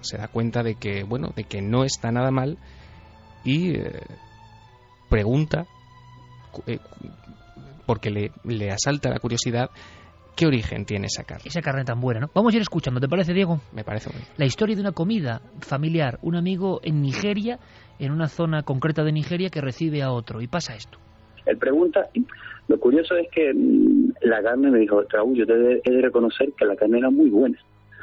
se 0.00 0.16
da 0.16 0.28
cuenta 0.28 0.62
de 0.62 0.76
que, 0.76 1.02
bueno, 1.02 1.34
de 1.36 1.44
que 1.44 1.60
no 1.60 1.84
está 1.84 2.10
nada 2.10 2.30
mal 2.30 2.56
y 3.44 3.74
eh, 3.74 4.00
pregunta, 5.10 5.66
eh, 6.66 6.78
porque 7.84 8.08
le, 8.08 8.32
le 8.44 8.70
asalta 8.70 9.10
la 9.10 9.18
curiosidad, 9.18 9.68
qué 10.36 10.46
origen 10.46 10.84
tiene 10.84 11.06
esa 11.06 11.24
carne. 11.24 11.44
Esa 11.46 11.60
carne 11.60 11.84
tan 11.84 12.00
buena, 12.00 12.20
¿no? 12.20 12.30
Vamos 12.34 12.52
a 12.52 12.56
ir 12.56 12.62
escuchando, 12.62 13.00
¿te 13.00 13.08
parece, 13.08 13.32
Diego? 13.32 13.60
Me 13.72 13.84
parece 13.84 14.10
muy 14.10 14.18
bien. 14.18 14.28
La 14.36 14.46
historia 14.46 14.74
de 14.74 14.82
una 14.82 14.92
comida 14.92 15.40
familiar, 15.60 16.18
un 16.22 16.36
amigo 16.36 16.80
en 16.82 17.00
Nigeria, 17.02 17.58
en 17.98 18.12
una 18.12 18.28
zona 18.28 18.62
concreta 18.62 19.04
de 19.04 19.12
Nigeria 19.12 19.50
que 19.50 19.60
recibe 19.60 20.02
a 20.02 20.12
otro, 20.12 20.40
y 20.40 20.46
pasa 20.46 20.74
esto. 20.74 20.98
Él 21.46 21.58
pregunta, 21.58 22.08
y 22.14 22.24
lo 22.68 22.78
curioso 22.80 23.16
es 23.16 23.28
que 23.30 23.52
mm, 23.52 24.12
la 24.22 24.42
carne 24.42 24.70
me 24.70 24.78
dijo, 24.78 25.02
Raúl, 25.08 25.36
yo 25.36 25.46
te 25.46 25.52
he 25.52 25.58
de, 25.58 25.82
he 25.84 25.90
de 25.90 26.02
reconocer 26.02 26.52
que 26.56 26.64
la 26.64 26.76
carne 26.76 26.98
era 26.98 27.10
muy 27.10 27.30
buena. 27.30 27.58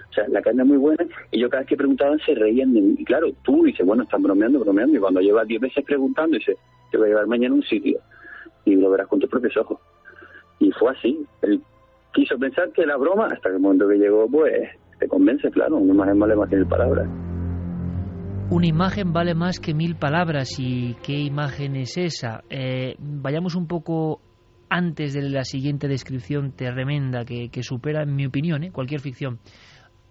O 0.09 0.13
sea, 0.13 0.27
la 0.27 0.41
carne 0.41 0.63
es 0.63 0.67
muy 0.67 0.77
buena 0.77 1.05
y 1.31 1.39
yo 1.39 1.49
cada 1.49 1.61
vez 1.61 1.69
que 1.69 1.77
preguntaban 1.77 2.19
se 2.25 2.35
reían 2.35 2.73
de 2.73 2.81
mí. 2.81 2.95
Y 2.99 3.05
claro, 3.05 3.27
tú 3.43 3.63
dices, 3.63 3.85
bueno, 3.85 4.03
están 4.03 4.21
bromeando, 4.21 4.59
bromeando. 4.59 4.97
Y 4.97 4.99
cuando 4.99 5.21
llevas 5.21 5.47
10 5.47 5.61
veces 5.61 5.85
preguntando, 5.85 6.37
dice, 6.37 6.57
te 6.91 6.97
voy 6.97 7.07
a 7.07 7.09
llevar 7.09 7.27
mañana 7.27 7.53
a 7.53 7.57
un 7.57 7.63
sitio 7.63 7.99
y 8.65 8.75
lo 8.75 8.89
verás 8.91 9.07
con 9.07 9.19
tus 9.19 9.29
propios 9.29 9.55
ojos. 9.55 9.79
Y 10.59 10.69
fue 10.71 10.91
así. 10.91 11.25
Él 11.41 11.61
quiso 12.13 12.37
pensar 12.37 12.71
que 12.71 12.83
era 12.83 12.97
broma 12.97 13.25
hasta 13.25 13.49
que 13.49 13.55
el 13.55 13.61
momento 13.61 13.87
que 13.87 13.95
llegó, 13.95 14.27
pues 14.29 14.69
te 14.99 15.07
convence, 15.07 15.49
claro, 15.51 15.77
una 15.77 15.93
imagen 15.93 16.19
vale 16.19 16.35
más 16.35 16.49
que 16.49 16.55
mil 16.57 16.67
palabras. 16.67 17.07
Una 18.49 18.67
imagen 18.67 19.13
vale 19.13 19.33
más 19.33 19.59
que 19.59 19.73
mil 19.73 19.95
palabras. 19.95 20.59
¿Y 20.59 20.95
qué 21.03 21.17
imagen 21.17 21.75
es 21.77 21.97
esa? 21.97 22.43
Eh, 22.49 22.95
vayamos 22.99 23.55
un 23.55 23.65
poco 23.65 24.19
antes 24.69 25.13
de 25.13 25.21
la 25.29 25.43
siguiente 25.43 25.87
descripción 25.87 26.51
tremenda 26.53 27.25
que, 27.25 27.49
supera, 27.63 28.03
en 28.03 28.15
mi 28.15 28.25
opinión, 28.25 28.63
¿eh? 28.63 28.71
cualquier 28.71 29.01
ficción. 29.01 29.39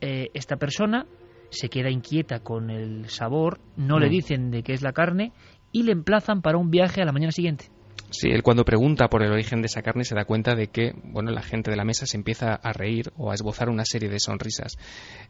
Eh, 0.01 0.29
esta 0.35 0.57
persona 0.57 1.07
se 1.51 1.69
queda 1.69 1.91
inquieta 1.91 2.41
con 2.41 2.71
el 2.71 3.07
sabor, 3.07 3.59
no 3.77 3.99
le 3.99 4.07
mm. 4.07 4.11
dicen 4.11 4.51
de 4.51 4.63
qué 4.63 4.73
es 4.73 4.83
la 4.83 4.93
carne 4.93 5.33
y 5.73 5.83
le 5.83 5.93
emplazan 5.93 6.43
para 6.43 6.59
un 6.59 6.71
viaje 6.71 7.03
a 7.03 7.05
la 7.05 7.13
mañana 7.13 7.33
siguiente. 7.33 7.67
Sí, 8.11 8.29
él 8.29 8.43
cuando 8.43 8.65
pregunta 8.65 9.09
por 9.09 9.23
el 9.23 9.31
origen 9.31 9.63
de 9.63 9.67
esa 9.67 9.83
carne 9.83 10.05
se 10.05 10.17
da 10.17 10.25
cuenta 10.25 10.57
de 10.57 10.67
que, 10.67 10.93
bueno, 11.05 11.31
la 11.31 11.43
gente 11.43 11.71
de 11.71 11.77
la 11.77 11.85
mesa 11.85 12.07
se 12.07 12.17
empieza 12.17 12.55
a 12.55 12.73
reír 12.73 13.13
o 13.17 13.31
a 13.31 13.35
esbozar 13.35 13.69
una 13.69 13.85
serie 13.85 14.09
de 14.09 14.19
sonrisas. 14.19 14.77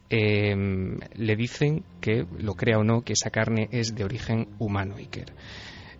Em, 0.08 0.98
le 1.14 1.36
dicen 1.36 1.84
que, 2.00 2.24
lo 2.38 2.54
crea 2.54 2.78
o 2.78 2.84
no, 2.84 3.02
que 3.02 3.12
esa 3.12 3.30
carne 3.30 3.68
es 3.70 3.94
de 3.94 4.04
origen 4.04 4.48
humano, 4.58 4.96
Iker. 4.96 5.34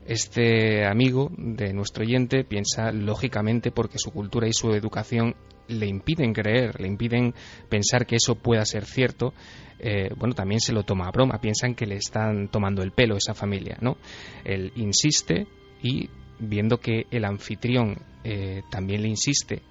Este 0.07 0.87
amigo 0.87 1.31
de 1.37 1.75
nuestro 1.75 2.03
oyente 2.03 2.45
piensa 2.45 2.93
lógicamente 2.93 3.71
porque 3.71 3.99
su 3.99 4.11
cultura 4.11 4.49
y 4.49 4.55
su 4.55 4.71
educación 4.73 5.37
le 5.69 5.87
impiden 5.87 6.33
creer, 6.33 6.81
le 6.81 6.89
impiden 6.89 7.35
pensar 7.69 8.07
que 8.07 8.17
eso 8.17 8.37
pueda 8.37 8.65
ser 8.65 8.87
cierto, 8.87 9.35
eh, 9.79 10.09
bueno, 10.17 10.35
también 10.35 10.61
se 10.61 10.73
lo 10.73 10.83
toma 10.83 11.07
a 11.07 11.11
broma, 11.11 11.41
piensan 11.41 11.75
que 11.75 11.87
le 11.87 11.97
están 11.97 12.49
tomando 12.49 12.83
el 12.83 12.93
pelo 12.93 13.17
esa 13.17 13.35
familia, 13.35 13.77
¿no? 13.81 13.99
Él 14.45 14.73
insiste 14.75 15.47
y 15.83 16.09
viendo 16.41 16.79
que 16.79 17.07
el 17.11 17.25
anfitrión 17.25 17.97
eh, 18.25 18.63
también 18.71 19.03
le 19.03 19.09
insiste 19.09 19.63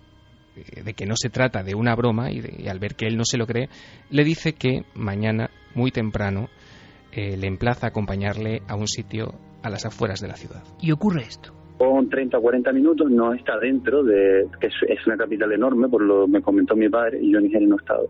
eh, 0.56 0.84
de 0.84 0.94
que 0.94 1.06
no 1.06 1.16
se 1.16 1.30
trata 1.30 1.64
de 1.64 1.76
una 1.76 1.96
broma 1.96 2.32
y, 2.32 2.68
al 2.68 2.80
ver 2.80 2.96
que 2.96 3.06
él 3.08 3.18
no 3.18 3.26
se 3.26 3.38
lo 3.38 3.46
cree, 3.46 3.70
le 4.10 4.24
dice 4.24 4.54
que 4.54 4.84
mañana, 4.96 5.50
muy 5.76 5.92
temprano, 5.92 6.48
eh, 7.12 7.38
le 7.38 7.48
emplaza 7.48 7.88
a 7.88 7.90
acompañarle 7.90 8.62
a 8.68 8.76
un 8.76 8.88
sitio 8.88 9.34
a 9.64 9.70
las 9.70 9.86
afueras 9.86 10.22
de 10.22 10.28
la 10.28 10.36
ciudad. 10.36 10.64
Y 10.82 10.92
ocurre 10.92 11.22
esto. 11.22 11.54
Con 11.78 12.10
30 12.10 12.38
o 12.38 12.42
40 12.42 12.74
minutos 12.74 13.10
no 13.10 13.34
está 13.34 13.58
dentro 13.58 14.04
de, 14.04 14.48
que 14.60 14.68
es, 14.68 15.08
una 15.08 15.16
capital 15.16 15.52
enorme, 15.54 15.88
por 15.88 16.02
lo 16.02 16.28
me 16.28 16.42
comentó 16.42 16.76
mi 16.76 16.90
padre, 16.90 17.20
y 17.22 17.32
yo 17.32 17.38
en 17.38 17.46
Nigeria 17.46 17.68
no 17.68 17.76
he 17.76 17.80
estado 17.80 18.10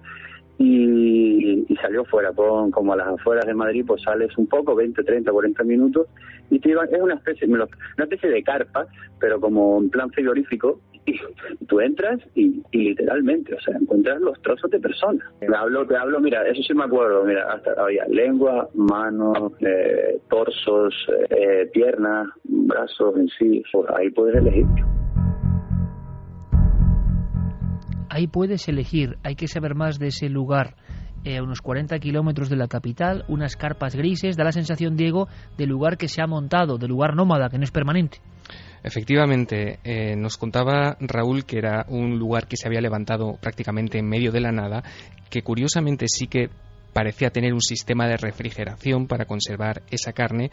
y, 0.60 1.66
salió 1.82 2.04
fuera, 2.06 2.34
como 2.34 2.94
a 2.94 2.98
las 2.98 3.08
afueras 3.08 3.46
de 3.46 3.54
Madrid, 3.54 3.86
pues 3.88 4.02
sales 4.04 4.38
un 4.38 4.48
poco, 4.48 4.76
20, 4.76 5.02
30, 5.02 5.32
40 5.32 5.64
minutos, 5.64 6.08
y 6.50 6.60
te 6.60 6.72
es 6.72 7.02
una 7.02 7.16
especie, 7.16 7.48
una 7.48 7.66
especie 7.98 8.30
de 8.30 8.44
carpa, 8.44 8.86
pero 9.20 9.40
como 9.40 9.80
en 9.80 9.90
plan 9.90 10.12
frigorífico, 10.12 10.82
y 11.06 11.18
tú 11.66 11.80
entras 11.80 12.20
y, 12.36 12.62
literalmente, 12.74 13.56
o 13.56 13.62
sea, 13.62 13.78
encuentras 13.78 14.20
los 14.20 14.40
trozos 14.42 14.70
de 14.70 14.80
personas. 14.80 15.26
Te 15.40 15.48
hablo, 15.56 15.88
te 15.88 15.96
hablo, 15.96 16.20
mira, 16.20 16.46
eso 16.48 16.62
sí 16.62 16.74
me 16.74 16.84
acuerdo, 16.84 17.24
mira, 17.24 17.52
hasta 17.54 17.72
había 17.82 18.06
lengua, 18.08 18.70
manos, 18.74 19.54
eh, 19.62 20.20
torsos, 20.30 20.94
eh, 21.30 21.70
piernas, 21.74 22.28
brazos 22.44 23.16
en 23.18 23.30
sí, 23.30 23.64
ahí 23.96 24.10
puedes 24.10 24.36
elegir 24.36 24.66
ahí 28.10 28.28
puedes 28.28 28.68
elegir, 28.68 29.18
hay 29.24 29.36
que 29.36 29.48
saber 29.48 29.76
más 29.76 30.00
de 30.00 30.08
ese 30.08 30.30
lugar. 30.30 30.76
Eh, 31.26 31.42
unos 31.42 31.62
40 31.62 32.00
kilómetros 32.00 32.50
de 32.50 32.56
la 32.56 32.68
capital, 32.68 33.26
unas 33.28 33.58
carpas 33.58 33.96
grises, 33.96 34.38
da 34.38 34.46
la 34.46 34.54
sensación, 34.54 34.96
Diego, 34.96 35.28
de 35.58 35.66
lugar 35.66 35.98
que 35.98 36.08
se 36.08 36.22
ha 36.22 36.28
montado, 36.28 36.78
de 36.78 36.88
lugar 36.88 37.16
nómada, 37.16 37.50
que 37.50 37.58
no 37.58 37.66
es 37.66 37.72
permanente. 37.72 38.20
Efectivamente, 38.84 39.80
eh, 39.84 40.16
nos 40.16 40.38
contaba 40.38 40.96
Raúl 41.02 41.44
que 41.44 41.58
era 41.58 41.86
un 41.90 42.18
lugar 42.18 42.48
que 42.48 42.56
se 42.56 42.68
había 42.68 42.80
levantado 42.80 43.38
prácticamente 43.42 44.00
en 44.00 44.08
medio 44.08 44.32
de 44.32 44.40
la 44.40 44.54
nada, 44.54 44.84
que 45.30 45.42
curiosamente 45.42 46.06
sí 46.08 46.28
que 46.28 46.50
parecía 46.94 47.30
tener 47.30 47.54
un 47.54 47.62
sistema 47.62 48.08
de 48.08 48.18
refrigeración 48.18 49.08
para 49.08 49.26
conservar 49.26 49.84
esa 49.92 50.14
carne 50.14 50.52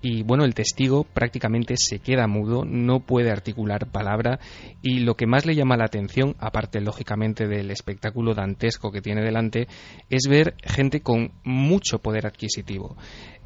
y 0.00 0.22
bueno, 0.22 0.44
el 0.44 0.54
testigo 0.54 1.04
prácticamente 1.04 1.74
se 1.76 1.98
queda 1.98 2.26
mudo, 2.26 2.64
no 2.64 3.00
puede 3.00 3.30
articular 3.30 3.90
palabra 3.90 4.38
y 4.82 5.00
lo 5.00 5.14
que 5.14 5.26
más 5.26 5.46
le 5.46 5.54
llama 5.54 5.76
la 5.76 5.84
atención, 5.84 6.36
aparte 6.38 6.80
lógicamente 6.80 7.46
del 7.46 7.70
espectáculo 7.70 8.34
dantesco 8.34 8.90
que 8.90 9.02
tiene 9.02 9.22
delante, 9.22 9.66
es 10.10 10.28
ver 10.28 10.54
gente 10.62 11.00
con 11.00 11.32
mucho 11.44 11.98
poder 12.00 12.26
adquisitivo. 12.26 12.96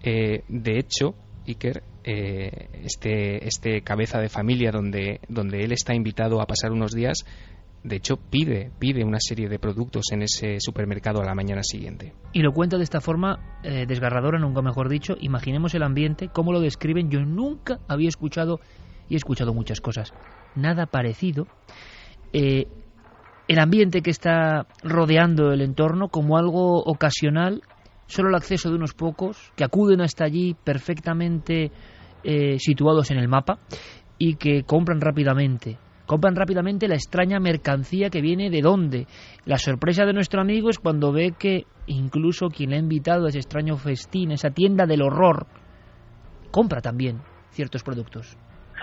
Eh, 0.02 0.44
de 0.48 0.78
hecho, 0.78 1.14
Iker, 1.46 1.82
eh, 2.04 2.68
este, 2.84 3.46
este 3.46 3.82
cabeza 3.82 4.20
de 4.20 4.28
familia 4.28 4.70
donde, 4.70 5.20
donde 5.28 5.64
él 5.64 5.72
está 5.72 5.94
invitado 5.94 6.40
a 6.40 6.46
pasar 6.46 6.72
unos 6.72 6.92
días, 6.92 7.24
de 7.84 7.96
hecho, 7.96 8.16
pide, 8.16 8.70
pide 8.78 9.04
una 9.04 9.18
serie 9.18 9.48
de 9.48 9.58
productos 9.58 10.12
en 10.12 10.22
ese 10.22 10.58
supermercado 10.60 11.20
a 11.20 11.24
la 11.24 11.34
mañana 11.34 11.62
siguiente. 11.64 12.14
Y 12.32 12.42
lo 12.42 12.52
cuenta 12.52 12.76
de 12.76 12.84
esta 12.84 13.00
forma 13.00 13.58
eh, 13.64 13.86
desgarradora, 13.86 14.38
nunca 14.38 14.62
mejor 14.62 14.88
dicho. 14.88 15.14
Imaginemos 15.20 15.74
el 15.74 15.82
ambiente, 15.82 16.28
cómo 16.32 16.52
lo 16.52 16.60
describen. 16.60 17.10
Yo 17.10 17.20
nunca 17.24 17.80
había 17.88 18.08
escuchado, 18.08 18.60
y 19.08 19.14
he 19.14 19.16
escuchado 19.16 19.52
muchas 19.52 19.80
cosas, 19.80 20.14
nada 20.54 20.86
parecido. 20.86 21.48
Eh, 22.32 22.68
el 23.48 23.58
ambiente 23.58 24.00
que 24.00 24.10
está 24.10 24.68
rodeando 24.84 25.50
el 25.50 25.60
entorno 25.60 26.08
como 26.08 26.38
algo 26.38 26.84
ocasional, 26.84 27.62
solo 28.06 28.28
el 28.28 28.36
acceso 28.36 28.70
de 28.70 28.76
unos 28.76 28.94
pocos 28.94 29.52
que 29.56 29.64
acuden 29.64 30.00
hasta 30.02 30.24
allí 30.24 30.54
perfectamente 30.54 31.72
eh, 32.22 32.58
situados 32.60 33.10
en 33.10 33.18
el 33.18 33.26
mapa 33.26 33.58
y 34.18 34.36
que 34.36 34.62
compran 34.62 35.00
rápidamente 35.00 35.78
compran 36.06 36.36
rápidamente 36.36 36.88
la 36.88 36.94
extraña 36.94 37.40
mercancía 37.40 38.10
que 38.10 38.20
viene 38.20 38.50
de 38.50 38.60
dónde. 38.60 39.06
La 39.44 39.58
sorpresa 39.58 40.04
de 40.04 40.12
nuestro 40.12 40.40
amigo 40.40 40.70
es 40.70 40.78
cuando 40.78 41.12
ve 41.12 41.32
que 41.38 41.64
incluso 41.86 42.48
quien 42.48 42.70
le 42.70 42.76
ha 42.76 42.80
invitado 42.80 43.26
a 43.26 43.28
ese 43.28 43.38
extraño 43.38 43.76
festín, 43.76 44.32
esa 44.32 44.50
tienda 44.50 44.86
del 44.86 45.02
horror, 45.02 45.46
compra 46.50 46.80
también 46.80 47.18
ciertos 47.50 47.82
productos. 47.82 48.36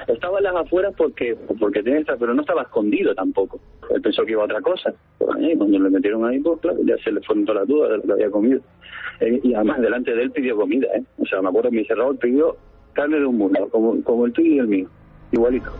Estaba 0.07 0.37
en 0.37 0.45
las 0.45 0.55
afueras 0.55 0.93
porque 0.97 1.35
porque 1.59 1.83
tiene 1.83 1.99
esta, 1.99 2.15
pero 2.15 2.33
no 2.33 2.41
estaba 2.41 2.61
escondido 2.61 3.13
tampoco. 3.13 3.59
Él 3.89 4.01
pensó 4.01 4.23
que 4.23 4.31
iba 4.31 4.43
a 4.43 4.45
otra 4.45 4.61
cosa. 4.61 4.93
cuando 5.17 5.79
le 5.79 5.89
metieron 5.89 6.25
ahí, 6.25 6.39
pues 6.39 6.61
claro, 6.61 6.77
ya 6.85 6.95
se 7.03 7.11
le 7.11 7.21
fueron 7.21 7.45
todas 7.45 7.61
las 7.61 7.67
dudas 7.67 7.89
de 7.89 7.97
lo 7.97 8.03
que 8.03 8.13
había 8.13 8.31
comido. 8.31 8.61
Eh, 9.19 9.41
y 9.43 9.53
además 9.53 9.81
delante 9.81 10.15
de 10.15 10.23
él 10.23 10.31
pidió 10.31 10.55
comida, 10.55 10.87
¿eh? 10.95 11.03
O 11.17 11.25
sea, 11.25 11.41
me 11.41 11.49
acuerdo 11.49 11.71
que 11.71 11.79
dice, 11.79 11.95
Raúl 11.95 12.17
pidió 12.17 12.55
carne 12.93 13.19
de 13.19 13.25
un 13.25 13.37
mundo, 13.37 13.67
como, 13.69 14.01
como 14.03 14.25
el 14.25 14.31
tuyo 14.31 14.53
y 14.53 14.59
el 14.59 14.67
mío, 14.67 14.87
igualito 15.31 15.71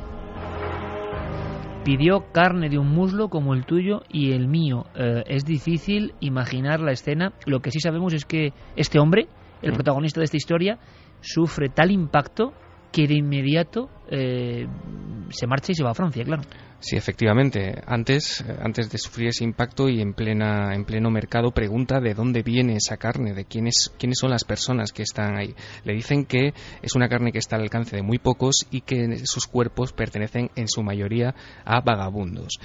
pidió 1.84 2.32
carne 2.32 2.70
de 2.70 2.78
un 2.78 2.90
muslo 2.90 3.30
como 3.30 3.54
el 3.54 3.66
tuyo 3.66 4.02
y 4.10 4.32
el 4.34 4.48
mío. 4.48 4.86
Eh, 4.96 5.24
es 5.28 5.46
difícil 5.46 6.14
imaginar 6.20 6.80
la 6.80 6.92
escena. 6.92 7.34
Lo 7.46 7.62
que 7.62 7.72
sí 7.72 7.80
sabemos 7.80 8.14
es 8.14 8.26
que 8.26 8.54
este 8.76 9.00
hombre, 9.00 9.28
el 9.62 9.74
protagonista 9.74 10.20
de 10.20 10.26
esta 10.26 10.38
historia, 10.38 10.80
sufre 11.22 11.70
tal 11.70 11.92
impacto 11.92 12.54
que 12.92 13.08
de 13.08 13.16
inmediato 13.16 13.90
eh, 14.10 14.68
se 15.30 15.48
marcha 15.48 15.72
y 15.72 15.76
se 15.76 15.84
va 15.84 15.92
a 15.92 15.96
Francia, 15.96 16.24
claro. 16.24 16.44
Sí, 16.82 16.96
efectivamente. 16.96 17.82
Antes, 17.86 18.42
eh, 18.42 18.58
antes 18.62 18.90
de 18.90 18.98
sufrir 18.98 19.28
ese 19.30 19.44
impacto 19.44 19.90
y 19.90 20.02
en 20.02 20.14
plena, 20.14 20.74
en 20.74 20.86
pleno 20.86 21.12
mercado, 21.12 21.52
pregunta 21.52 22.00
de 22.00 22.14
dónde 22.14 22.42
viene 22.42 22.78
esa 22.78 22.96
carne, 22.96 23.34
de 23.34 23.44
quiénes, 23.44 23.92
quiénes 23.98 24.18
son 24.20 24.30
las 24.30 24.46
personas 24.46 24.94
que 24.94 25.04
están 25.04 25.38
ahí. 25.38 25.54
Le 25.84 25.94
dicen 25.94 26.26
que 26.26 26.54
es 26.82 26.96
una 26.96 27.10
carne 27.10 27.34
que 27.34 27.40
está 27.40 27.58
al 27.58 27.64
alcance 27.64 27.98
de 27.98 28.02
muy 28.02 28.18
pocos 28.18 28.66
y 28.72 28.82
que 28.82 29.26
sus 29.26 29.46
cuerpos 29.46 29.92
pertenecen 29.92 30.52
en 30.56 30.70
su 30.70 30.82
mayoría 30.82 31.36
a 31.66 31.82
vagabundos. 31.82 32.60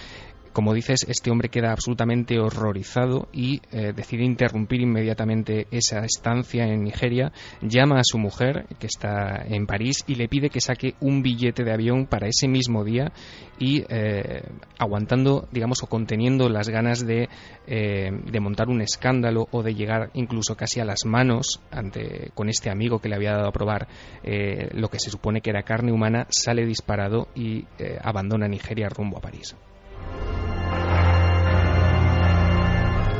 Como 0.54 0.72
dices, 0.72 1.00
este 1.08 1.32
hombre 1.32 1.48
queda 1.48 1.72
absolutamente 1.72 2.38
horrorizado 2.38 3.26
y 3.32 3.60
eh, 3.72 3.92
decide 3.92 4.22
interrumpir 4.22 4.82
inmediatamente 4.82 5.66
esa 5.72 6.04
estancia 6.04 6.64
en 6.68 6.84
Nigeria, 6.84 7.32
llama 7.60 7.98
a 7.98 8.04
su 8.04 8.18
mujer, 8.18 8.66
que 8.78 8.86
está 8.86 9.42
en 9.48 9.66
París, 9.66 10.04
y 10.06 10.14
le 10.14 10.28
pide 10.28 10.50
que 10.50 10.60
saque 10.60 10.94
un 11.00 11.22
billete 11.24 11.64
de 11.64 11.72
avión 11.72 12.06
para 12.06 12.28
ese 12.28 12.46
mismo 12.46 12.84
día 12.84 13.10
y 13.58 13.82
eh, 13.88 14.44
aguantando, 14.78 15.48
digamos, 15.50 15.82
o 15.82 15.88
conteniendo 15.88 16.48
las 16.48 16.68
ganas 16.68 17.04
de, 17.04 17.28
eh, 17.66 18.12
de, 18.12 18.40
montar 18.40 18.68
un 18.68 18.80
escándalo 18.80 19.48
o 19.50 19.64
de 19.64 19.74
llegar 19.74 20.10
incluso 20.14 20.54
casi 20.54 20.78
a 20.78 20.84
las 20.84 21.04
manos 21.04 21.62
ante, 21.72 22.30
con 22.32 22.48
este 22.48 22.70
amigo 22.70 23.00
que 23.00 23.08
le 23.08 23.16
había 23.16 23.32
dado 23.32 23.48
a 23.48 23.52
probar 23.52 23.88
lo 24.22 24.88
que 24.88 25.00
se 25.00 25.10
supone 25.10 25.40
que 25.40 25.50
era 25.50 25.64
carne 25.64 25.90
humana, 25.90 26.28
sale 26.30 26.64
disparado 26.64 27.26
y 27.34 27.64
abandona 28.00 28.46
Nigeria 28.46 28.88
rumbo 28.88 29.18
a 29.18 29.20
París. 29.20 29.56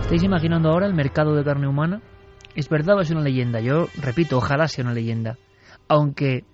¿Estáis 0.00 0.22
imaginando 0.22 0.68
ahora 0.68 0.86
el 0.86 0.94
mercado 0.94 1.34
de 1.34 1.42
carne 1.42 1.66
humana? 1.66 2.02
Es 2.54 2.68
verdad 2.68 2.96
o 2.96 3.00
es 3.00 3.10
una 3.10 3.22
leyenda. 3.22 3.60
Yo 3.60 3.86
repito, 4.00 4.36
ojalá 4.36 4.68
sea 4.68 4.84
una 4.84 4.92
leyenda. 4.92 5.38
Aunque 5.88 6.44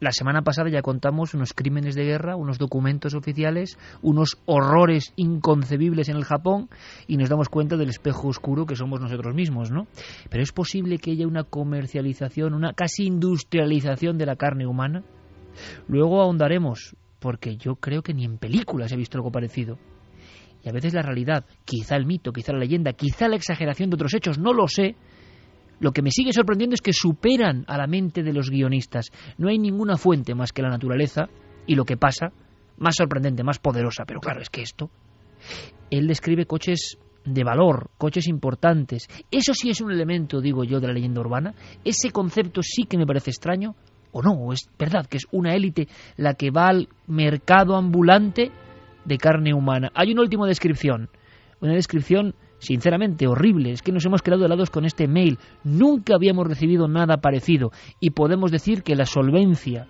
la 0.00 0.12
semana 0.12 0.42
pasada 0.42 0.70
ya 0.70 0.80
contamos 0.80 1.34
unos 1.34 1.52
crímenes 1.52 1.94
de 1.94 2.04
guerra, 2.04 2.36
unos 2.36 2.58
documentos 2.58 3.14
oficiales, 3.14 3.78
unos 4.00 4.38
horrores 4.46 5.12
inconcebibles 5.16 6.08
en 6.08 6.16
el 6.16 6.24
Japón 6.24 6.68
y 7.06 7.16
nos 7.16 7.28
damos 7.28 7.48
cuenta 7.48 7.76
del 7.76 7.90
espejo 7.90 8.28
oscuro 8.28 8.64
que 8.64 8.76
somos 8.76 9.00
nosotros 9.00 9.34
mismos, 9.34 9.70
¿no? 9.70 9.86
Pero 10.30 10.42
es 10.42 10.52
posible 10.52 10.98
que 10.98 11.12
haya 11.12 11.26
una 11.26 11.44
comercialización, 11.44 12.54
una 12.54 12.72
casi 12.72 13.04
industrialización 13.04 14.18
de 14.18 14.26
la 14.26 14.36
carne 14.36 14.66
humana. 14.66 15.02
Luego 15.86 16.22
ahondaremos, 16.22 16.96
porque 17.20 17.56
yo 17.56 17.76
creo 17.76 18.02
que 18.02 18.14
ni 18.14 18.24
en 18.24 18.38
películas 18.38 18.90
he 18.92 18.96
visto 18.96 19.18
algo 19.18 19.30
parecido. 19.30 19.78
y 20.62 20.68
a 20.68 20.72
veces 20.72 20.92
la 20.92 21.02
realidad, 21.02 21.46
quizá 21.64 21.96
el 21.96 22.04
mito, 22.04 22.32
quizá 22.32 22.52
la 22.52 22.58
leyenda, 22.58 22.92
quizá 22.92 23.28
la 23.28 23.36
exageración 23.36 23.88
de 23.88 23.94
otros 23.94 24.12
hechos, 24.12 24.38
no 24.38 24.52
lo 24.52 24.68
sé, 24.68 24.94
lo 25.78 25.92
que 25.92 26.02
me 26.02 26.10
sigue 26.10 26.32
sorprendiendo 26.32 26.74
es 26.74 26.82
que 26.82 26.92
superan 26.92 27.64
a 27.66 27.78
la 27.78 27.86
mente 27.86 28.22
de 28.22 28.34
los 28.34 28.50
guionistas. 28.50 29.06
No 29.38 29.48
hay 29.48 29.58
ninguna 29.58 29.96
fuente 29.96 30.34
más 30.34 30.52
que 30.52 30.60
la 30.60 30.68
naturaleza 30.68 31.28
y 31.66 31.74
lo 31.74 31.86
que 31.86 31.96
pasa, 31.96 32.32
más 32.76 32.96
sorprendente, 32.96 33.42
más 33.42 33.58
poderosa. 33.58 34.04
Pero 34.06 34.20
claro, 34.20 34.42
es 34.42 34.50
que 34.50 34.62
esto... 34.62 34.90
Él 35.90 36.06
describe 36.06 36.44
coches 36.44 36.98
de 37.24 37.44
valor, 37.44 37.90
coches 37.96 38.28
importantes. 38.28 39.08
Eso 39.30 39.54
sí 39.54 39.70
es 39.70 39.80
un 39.80 39.90
elemento, 39.90 40.42
digo 40.42 40.64
yo, 40.64 40.80
de 40.80 40.88
la 40.88 40.92
leyenda 40.92 41.22
urbana. 41.22 41.54
Ese 41.82 42.10
concepto 42.10 42.60
sí 42.62 42.84
que 42.84 42.98
me 42.98 43.06
parece 43.06 43.30
extraño. 43.30 43.74
O 44.12 44.22
no, 44.22 44.52
es 44.52 44.68
verdad 44.78 45.06
que 45.06 45.18
es 45.18 45.26
una 45.30 45.54
élite 45.54 45.88
la 46.16 46.34
que 46.34 46.50
va 46.50 46.68
al 46.68 46.88
mercado 47.06 47.76
ambulante 47.76 48.50
de 49.04 49.18
carne 49.18 49.54
humana. 49.54 49.90
Hay 49.94 50.12
una 50.12 50.22
última 50.22 50.46
descripción. 50.46 51.08
Una 51.60 51.74
descripción 51.74 52.34
sinceramente 52.58 53.26
horrible. 53.26 53.72
Es 53.72 53.82
que 53.82 53.92
nos 53.92 54.04
hemos 54.04 54.22
quedado 54.22 54.44
helados 54.44 54.70
con 54.70 54.84
este 54.84 55.08
mail. 55.08 55.38
Nunca 55.64 56.14
habíamos 56.14 56.46
recibido 56.46 56.88
nada 56.88 57.18
parecido. 57.18 57.70
Y 58.00 58.10
podemos 58.10 58.50
decir 58.50 58.82
que 58.82 58.96
la 58.96 59.06
solvencia 59.06 59.86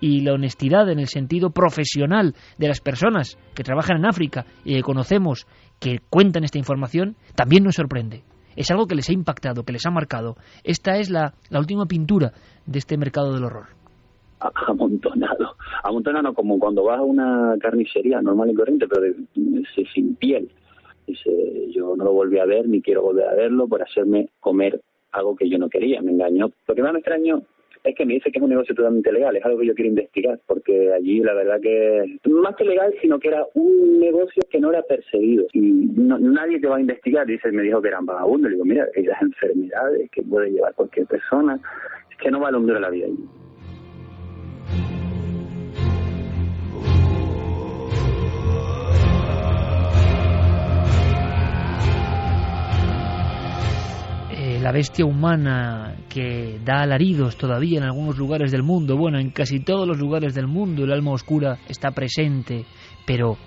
y 0.00 0.20
la 0.20 0.32
honestidad 0.32 0.90
en 0.90 0.98
el 0.98 1.06
sentido 1.06 1.50
profesional 1.50 2.34
de 2.58 2.68
las 2.68 2.80
personas 2.80 3.38
que 3.54 3.62
trabajan 3.62 3.98
en 3.98 4.06
África 4.06 4.46
y 4.64 4.74
que 4.74 4.82
conocemos 4.82 5.46
que 5.78 6.00
cuentan 6.10 6.44
esta 6.44 6.58
información 6.58 7.16
también 7.36 7.62
nos 7.62 7.76
sorprende. 7.76 8.24
Es 8.56 8.70
algo 8.70 8.86
que 8.86 8.94
les 8.94 9.08
ha 9.08 9.12
impactado, 9.12 9.64
que 9.64 9.72
les 9.72 9.86
ha 9.86 9.90
marcado. 9.90 10.36
Esta 10.64 10.98
es 10.98 11.10
la, 11.10 11.34
la 11.50 11.58
última 11.58 11.86
pintura 11.86 12.32
de 12.66 12.78
este 12.78 12.96
mercado 12.96 13.32
del 13.32 13.44
horror. 13.44 13.66
Amontonado. 14.68 15.56
Amontonado 15.82 16.34
como 16.34 16.58
cuando 16.58 16.84
vas 16.84 16.98
a 16.98 17.02
una 17.02 17.54
carnicería 17.60 18.20
normal 18.20 18.50
y 18.50 18.54
corriente, 18.54 18.86
pero 18.88 19.02
de, 19.02 19.14
sin 19.94 20.16
piel 20.16 20.50
Dice, 21.06 21.68
yo 21.72 21.96
no 21.96 22.04
lo 22.04 22.12
volví 22.12 22.38
a 22.38 22.44
ver 22.44 22.68
ni 22.68 22.80
quiero 22.80 23.02
volver 23.02 23.28
a 23.28 23.34
verlo 23.34 23.66
por 23.66 23.82
hacerme 23.82 24.28
comer 24.40 24.80
algo 25.10 25.36
que 25.36 25.48
yo 25.48 25.58
no 25.58 25.68
quería, 25.68 26.00
me 26.00 26.12
engañó. 26.12 26.50
Lo 26.66 26.74
que 26.74 26.82
más 26.82 26.92
me 26.92 27.00
extraño 27.00 27.42
es 27.84 27.96
que 27.96 28.06
me 28.06 28.14
dice 28.14 28.30
que 28.30 28.38
es 28.38 28.42
un 28.42 28.50
negocio 28.50 28.74
totalmente 28.74 29.12
legal, 29.12 29.36
es 29.36 29.44
algo 29.44 29.58
que 29.58 29.66
yo 29.66 29.74
quiero 29.74 29.90
investigar, 29.90 30.38
porque 30.46 30.92
allí 30.92 31.20
la 31.20 31.34
verdad 31.34 31.60
que, 31.60 32.18
más 32.28 32.54
que 32.54 32.64
legal, 32.64 32.94
sino 33.00 33.18
que 33.18 33.28
era 33.28 33.44
un 33.54 33.98
negocio 33.98 34.42
que 34.50 34.60
no 34.60 34.70
era 34.70 34.82
perseguido. 34.82 35.46
Y 35.52 35.60
nadie 35.60 36.60
te 36.60 36.68
va 36.68 36.76
a 36.76 36.80
investigar, 36.80 37.26
dice, 37.26 37.50
me 37.50 37.62
dijo 37.62 37.82
que 37.82 37.88
eran 37.88 38.06
vagabundos, 38.06 38.50
le 38.50 38.56
digo, 38.56 38.64
mira, 38.64 38.86
esas 38.94 39.20
enfermedades 39.20 40.10
que 40.10 40.22
puede 40.22 40.50
llevar 40.50 40.74
cualquier 40.74 41.06
persona, 41.06 41.58
es 42.10 42.16
que 42.18 42.30
no 42.30 42.40
va 42.40 42.48
a 42.48 42.52
de 42.52 42.80
la 42.80 42.90
vida 42.90 43.06
allí. 43.06 43.28
la 54.62 54.70
bestia 54.70 55.04
humana 55.04 55.96
que 56.12 56.60
da 56.62 56.82
alaridos 56.82 57.36
todavía 57.38 57.78
en 57.78 57.84
algunos 57.84 58.18
lugares 58.18 58.52
del 58.52 58.62
mundo, 58.62 58.98
bueno, 58.98 59.18
en 59.18 59.30
casi 59.30 59.60
todos 59.60 59.88
los 59.88 59.98
lugares 59.98 60.34
del 60.34 60.46
mundo 60.46 60.84
el 60.84 60.92
alma 60.92 61.12
oscura 61.12 61.58
está 61.68 61.92
presente, 61.92 62.66
pero 63.06 63.38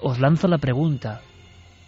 os 0.00 0.18
lanzo 0.18 0.48
la 0.48 0.58
pregunta 0.58 1.20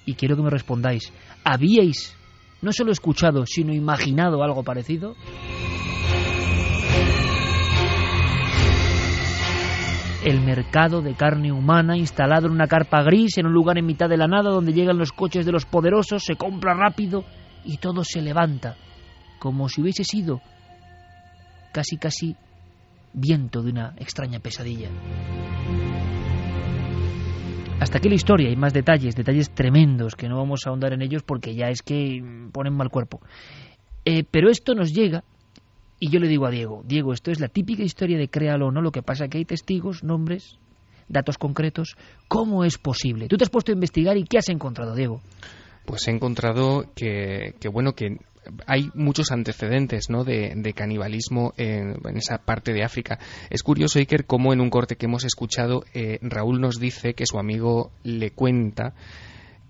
y 0.06 0.14
quiero 0.14 0.36
que 0.36 0.42
me 0.42 0.50
respondáis, 0.50 1.12
¿habíais 1.42 2.16
no 2.62 2.70
solo 2.72 2.92
escuchado, 2.92 3.44
sino 3.44 3.72
imaginado 3.72 4.44
algo 4.44 4.62
parecido? 4.62 5.16
el 10.22 10.42
mercado 10.42 11.00
de 11.00 11.14
carne 11.14 11.50
humana 11.50 11.96
instalado 11.96 12.46
en 12.46 12.52
una 12.52 12.66
carpa 12.66 13.02
gris 13.02 13.38
en 13.38 13.46
un 13.46 13.54
lugar 13.54 13.78
en 13.78 13.86
mitad 13.86 14.06
de 14.06 14.18
la 14.18 14.28
nada 14.28 14.50
donde 14.50 14.74
llegan 14.74 14.98
los 14.98 15.12
coches 15.12 15.46
de 15.46 15.52
los 15.52 15.64
poderosos, 15.64 16.22
se 16.22 16.36
compra 16.36 16.74
rápido 16.74 17.24
y 17.64 17.78
todo 17.78 18.04
se 18.04 18.20
levanta, 18.20 18.76
como 19.40 19.68
si 19.68 19.80
hubiese 19.80 20.04
sido 20.04 20.40
casi 21.72 21.96
casi 21.96 22.36
viento 23.12 23.62
de 23.62 23.72
una 23.72 23.94
extraña 23.98 24.38
pesadilla. 24.38 24.88
Hasta 27.80 27.98
aquí 27.98 28.08
la 28.08 28.14
historia, 28.14 28.48
hay 28.48 28.56
más 28.56 28.74
detalles, 28.74 29.16
detalles 29.16 29.50
tremendos 29.50 30.14
que 30.14 30.28
no 30.28 30.36
vamos 30.36 30.60
a 30.64 30.70
ahondar 30.70 30.92
en 30.92 31.02
ellos 31.02 31.22
porque 31.22 31.54
ya 31.54 31.70
es 31.70 31.82
que 31.82 32.22
ponen 32.52 32.74
mal 32.74 32.90
cuerpo. 32.90 33.20
Eh, 34.04 34.24
pero 34.30 34.50
esto 34.50 34.74
nos 34.74 34.92
llega 34.92 35.24
y 35.98 36.10
yo 36.10 36.20
le 36.20 36.28
digo 36.28 36.46
a 36.46 36.50
Diego, 36.50 36.82
Diego, 36.86 37.12
esto 37.12 37.30
es 37.30 37.40
la 37.40 37.48
típica 37.48 37.82
historia 37.82 38.18
de 38.18 38.28
créalo 38.28 38.68
o 38.68 38.70
no, 38.70 38.82
lo 38.82 38.92
que 38.92 39.02
pasa 39.02 39.24
es 39.24 39.30
que 39.30 39.38
hay 39.38 39.44
testigos, 39.44 40.04
nombres, 40.04 40.58
datos 41.08 41.38
concretos. 41.38 41.96
¿Cómo 42.28 42.64
es 42.64 42.78
posible? 42.78 43.28
Tú 43.28 43.36
te 43.36 43.44
has 43.44 43.50
puesto 43.50 43.72
a 43.72 43.74
investigar 43.74 44.16
y 44.16 44.24
¿qué 44.24 44.38
has 44.38 44.48
encontrado, 44.48 44.94
Diego? 44.94 45.20
Pues 45.84 46.06
he 46.06 46.10
encontrado 46.10 46.84
que, 46.94 47.54
bueno, 47.72 47.94
que 47.94 48.18
hay 48.66 48.90
muchos 48.94 49.30
antecedentes 49.30 50.10
¿no? 50.10 50.24
de, 50.24 50.72
canibalismo 50.74 51.52
en, 51.56 51.96
esa 52.16 52.38
parte 52.38 52.72
de 52.72 52.84
África. 52.84 53.18
Es 53.50 53.62
curioso, 53.62 53.98
Iker, 53.98 54.26
cómo 54.26 54.52
en 54.52 54.60
un 54.60 54.70
corte 54.70 54.96
que 54.96 55.06
hemos 55.06 55.24
escuchado, 55.24 55.84
eh, 55.94 56.18
Raúl 56.22 56.60
nos 56.60 56.78
dice 56.78 57.14
que 57.14 57.26
su 57.26 57.38
amigo 57.38 57.92
le 58.02 58.30
cuenta 58.30 58.94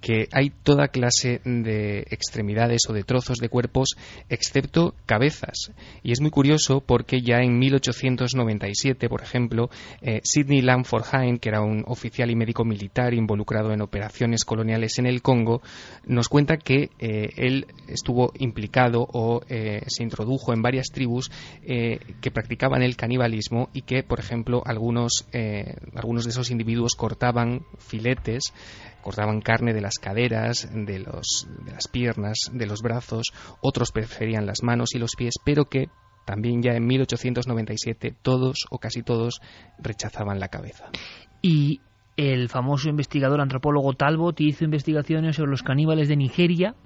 que 0.00 0.28
hay 0.32 0.50
toda 0.50 0.88
clase 0.88 1.40
de 1.44 2.00
extremidades 2.10 2.82
o 2.88 2.92
de 2.92 3.04
trozos 3.04 3.38
de 3.38 3.48
cuerpos 3.48 3.96
excepto 4.28 4.94
cabezas. 5.06 5.72
Y 6.02 6.12
es 6.12 6.20
muy 6.20 6.30
curioso 6.30 6.80
porque 6.80 7.20
ya 7.20 7.38
en 7.38 7.58
1897, 7.58 9.08
por 9.08 9.22
ejemplo, 9.22 9.70
eh, 10.00 10.20
Sidney 10.24 10.62
Lamford 10.62 11.04
Hine, 11.12 11.38
que 11.38 11.50
era 11.50 11.60
un 11.60 11.84
oficial 11.86 12.30
y 12.30 12.36
médico 12.36 12.64
militar 12.64 13.12
involucrado 13.14 13.72
en 13.72 13.82
operaciones 13.82 14.44
coloniales 14.44 14.98
en 14.98 15.06
el 15.06 15.22
Congo, 15.22 15.60
nos 16.06 16.28
cuenta 16.28 16.56
que 16.56 16.90
eh, 16.98 17.30
él 17.36 17.66
estuvo 17.88 18.32
implicado 18.38 19.06
o 19.12 19.42
eh, 19.48 19.82
se 19.86 20.02
introdujo 20.02 20.52
en 20.52 20.62
varias 20.62 20.88
tribus 20.92 21.30
que 21.60 22.30
practicaban 22.32 22.82
el 22.82 22.96
canibalismo 22.96 23.68
y 23.72 23.82
que, 23.82 24.02
por 24.02 24.18
ejemplo, 24.18 24.62
algunos, 24.64 25.26
algunos 25.94 26.24
de 26.24 26.30
esos 26.30 26.50
individuos 26.50 26.94
cortaban 26.94 27.64
filetes 27.78 28.52
cortaban 29.00 29.40
carne 29.40 29.72
de 29.72 29.80
las 29.90 29.98
caderas, 29.98 30.70
de, 30.72 31.00
los, 31.00 31.48
de 31.64 31.72
las 31.72 31.88
piernas, 31.88 32.48
de 32.52 32.66
los 32.66 32.80
brazos, 32.80 33.32
otros 33.60 33.90
preferían 33.90 34.46
las 34.46 34.62
manos 34.62 34.94
y 34.94 35.00
los 35.00 35.16
pies, 35.16 35.34
pero 35.44 35.64
que 35.64 35.88
también 36.24 36.62
ya 36.62 36.74
en 36.74 36.86
1897 36.86 38.14
todos 38.22 38.66
o 38.70 38.78
casi 38.78 39.02
todos 39.02 39.40
rechazaban 39.80 40.38
la 40.38 40.46
cabeza. 40.46 40.90
Y 41.42 41.80
el 42.16 42.48
famoso 42.48 42.88
investigador 42.88 43.40
antropólogo 43.40 43.94
Talbot 43.94 44.40
hizo 44.40 44.64
investigaciones 44.64 45.34
sobre 45.34 45.50
los 45.50 45.64
caníbales 45.64 46.08
de 46.08 46.16
Nigeria 46.16 46.76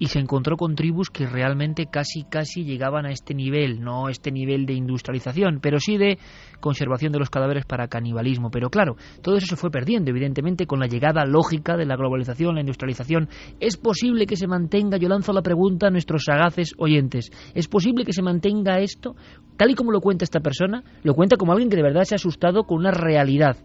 y 0.00 0.06
se 0.06 0.18
encontró 0.18 0.56
con 0.56 0.74
tribus 0.74 1.10
que 1.10 1.26
realmente 1.26 1.86
casi 1.86 2.24
casi 2.24 2.64
llegaban 2.64 3.04
a 3.04 3.12
este 3.12 3.34
nivel, 3.34 3.82
no 3.82 4.08
este 4.08 4.32
nivel 4.32 4.64
de 4.64 4.72
industrialización, 4.72 5.60
pero 5.60 5.78
sí 5.78 5.98
de 5.98 6.18
conservación 6.58 7.12
de 7.12 7.18
los 7.18 7.28
cadáveres 7.28 7.66
para 7.66 7.86
canibalismo. 7.86 8.50
Pero 8.50 8.70
claro, 8.70 8.96
todo 9.22 9.36
eso 9.36 9.46
se 9.46 9.56
fue 9.56 9.70
perdiendo, 9.70 10.10
evidentemente, 10.10 10.66
con 10.66 10.80
la 10.80 10.86
llegada 10.86 11.26
lógica 11.26 11.76
de 11.76 11.84
la 11.84 11.96
globalización, 11.96 12.54
la 12.54 12.62
industrialización. 12.62 13.28
¿Es 13.60 13.76
posible 13.76 14.24
que 14.24 14.36
se 14.36 14.46
mantenga, 14.46 14.96
yo 14.96 15.08
lanzo 15.08 15.34
la 15.34 15.42
pregunta 15.42 15.88
a 15.88 15.90
nuestros 15.90 16.24
sagaces 16.24 16.72
oyentes, 16.78 17.30
¿es 17.54 17.68
posible 17.68 18.06
que 18.06 18.14
se 18.14 18.22
mantenga 18.22 18.80
esto? 18.80 19.14
Tal 19.58 19.70
y 19.70 19.74
como 19.74 19.92
lo 19.92 20.00
cuenta 20.00 20.24
esta 20.24 20.40
persona, 20.40 20.82
lo 21.02 21.14
cuenta 21.14 21.36
como 21.36 21.52
alguien 21.52 21.68
que 21.68 21.76
de 21.76 21.82
verdad 21.82 22.04
se 22.04 22.14
ha 22.14 22.16
asustado 22.16 22.64
con 22.64 22.78
una 22.78 22.90
realidad. 22.90 23.58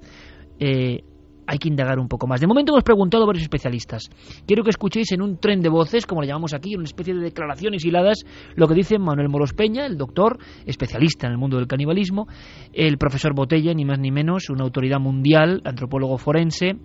Eh, 0.60 1.00
hay 1.48 1.58
que 1.58 1.68
indagar 1.68 2.00
un 2.00 2.08
poco 2.08 2.28
más. 2.28 2.42
De 2.42 2.48
momento 2.48 2.72
hemos 2.72 2.84
preguntado 2.84 3.24
a 3.24 3.28
varios 3.28 3.44
especialistas. 3.44 4.10
Quiero 4.46 4.64
que 4.64 4.70
escuchéis 4.70 5.12
en 5.12 5.22
un 5.22 5.38
tren 5.38 5.62
de 5.62 5.70
voces, 5.70 6.06
como 6.06 6.22
le 6.22 6.28
llamamos 6.28 6.54
aquí, 6.54 6.76
una 6.76 6.86
especie 6.86 7.14
de 7.14 7.22
declaraciones 7.22 7.86
hiladas, 7.86 8.26
lo 8.56 8.68
que 8.68 8.74
dice 8.74 8.98
Manuel 8.98 9.30
Moros 9.30 9.54
Peña, 9.54 9.86
el 9.86 9.98
doctor, 9.98 10.40
especialista 10.66 11.28
en 11.28 11.34
el 11.34 11.38
mundo 11.38 11.58
del 11.58 11.68
canibalismo, 11.68 12.28
el 12.74 12.98
profesor 12.98 13.34
Botella, 13.34 13.74
ni 13.74 13.86
más 13.86 14.00
ni 14.00 14.12
menos, 14.12 14.50
una 14.50 14.64
autoridad 14.64 15.00
mundial, 15.00 15.62
antropólogo 15.66 16.18
forense, 16.18 16.78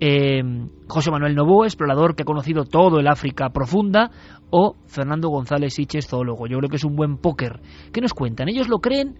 eh, 0.00 0.42
José 0.86 1.10
Manuel 1.10 1.34
Novoa, 1.34 1.66
explorador 1.66 2.14
que 2.14 2.22
ha 2.22 2.26
conocido 2.26 2.64
todo 2.64 2.98
el 3.00 3.08
África 3.08 3.50
profunda, 3.50 4.10
o 4.50 4.76
Fernando 4.86 5.28
González 5.28 5.74
Siches, 5.74 6.06
zoólogo. 6.06 6.46
Yo 6.46 6.58
creo 6.58 6.70
que 6.70 6.76
es 6.76 6.84
un 6.84 6.96
buen 6.96 7.18
póker. 7.18 7.60
¿Qué 7.92 8.00
nos 8.00 8.14
cuentan? 8.14 8.48
¿Ellos 8.48 8.68
lo 8.68 8.78
creen 8.78 9.18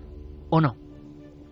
o 0.51 0.61
no? 0.61 0.88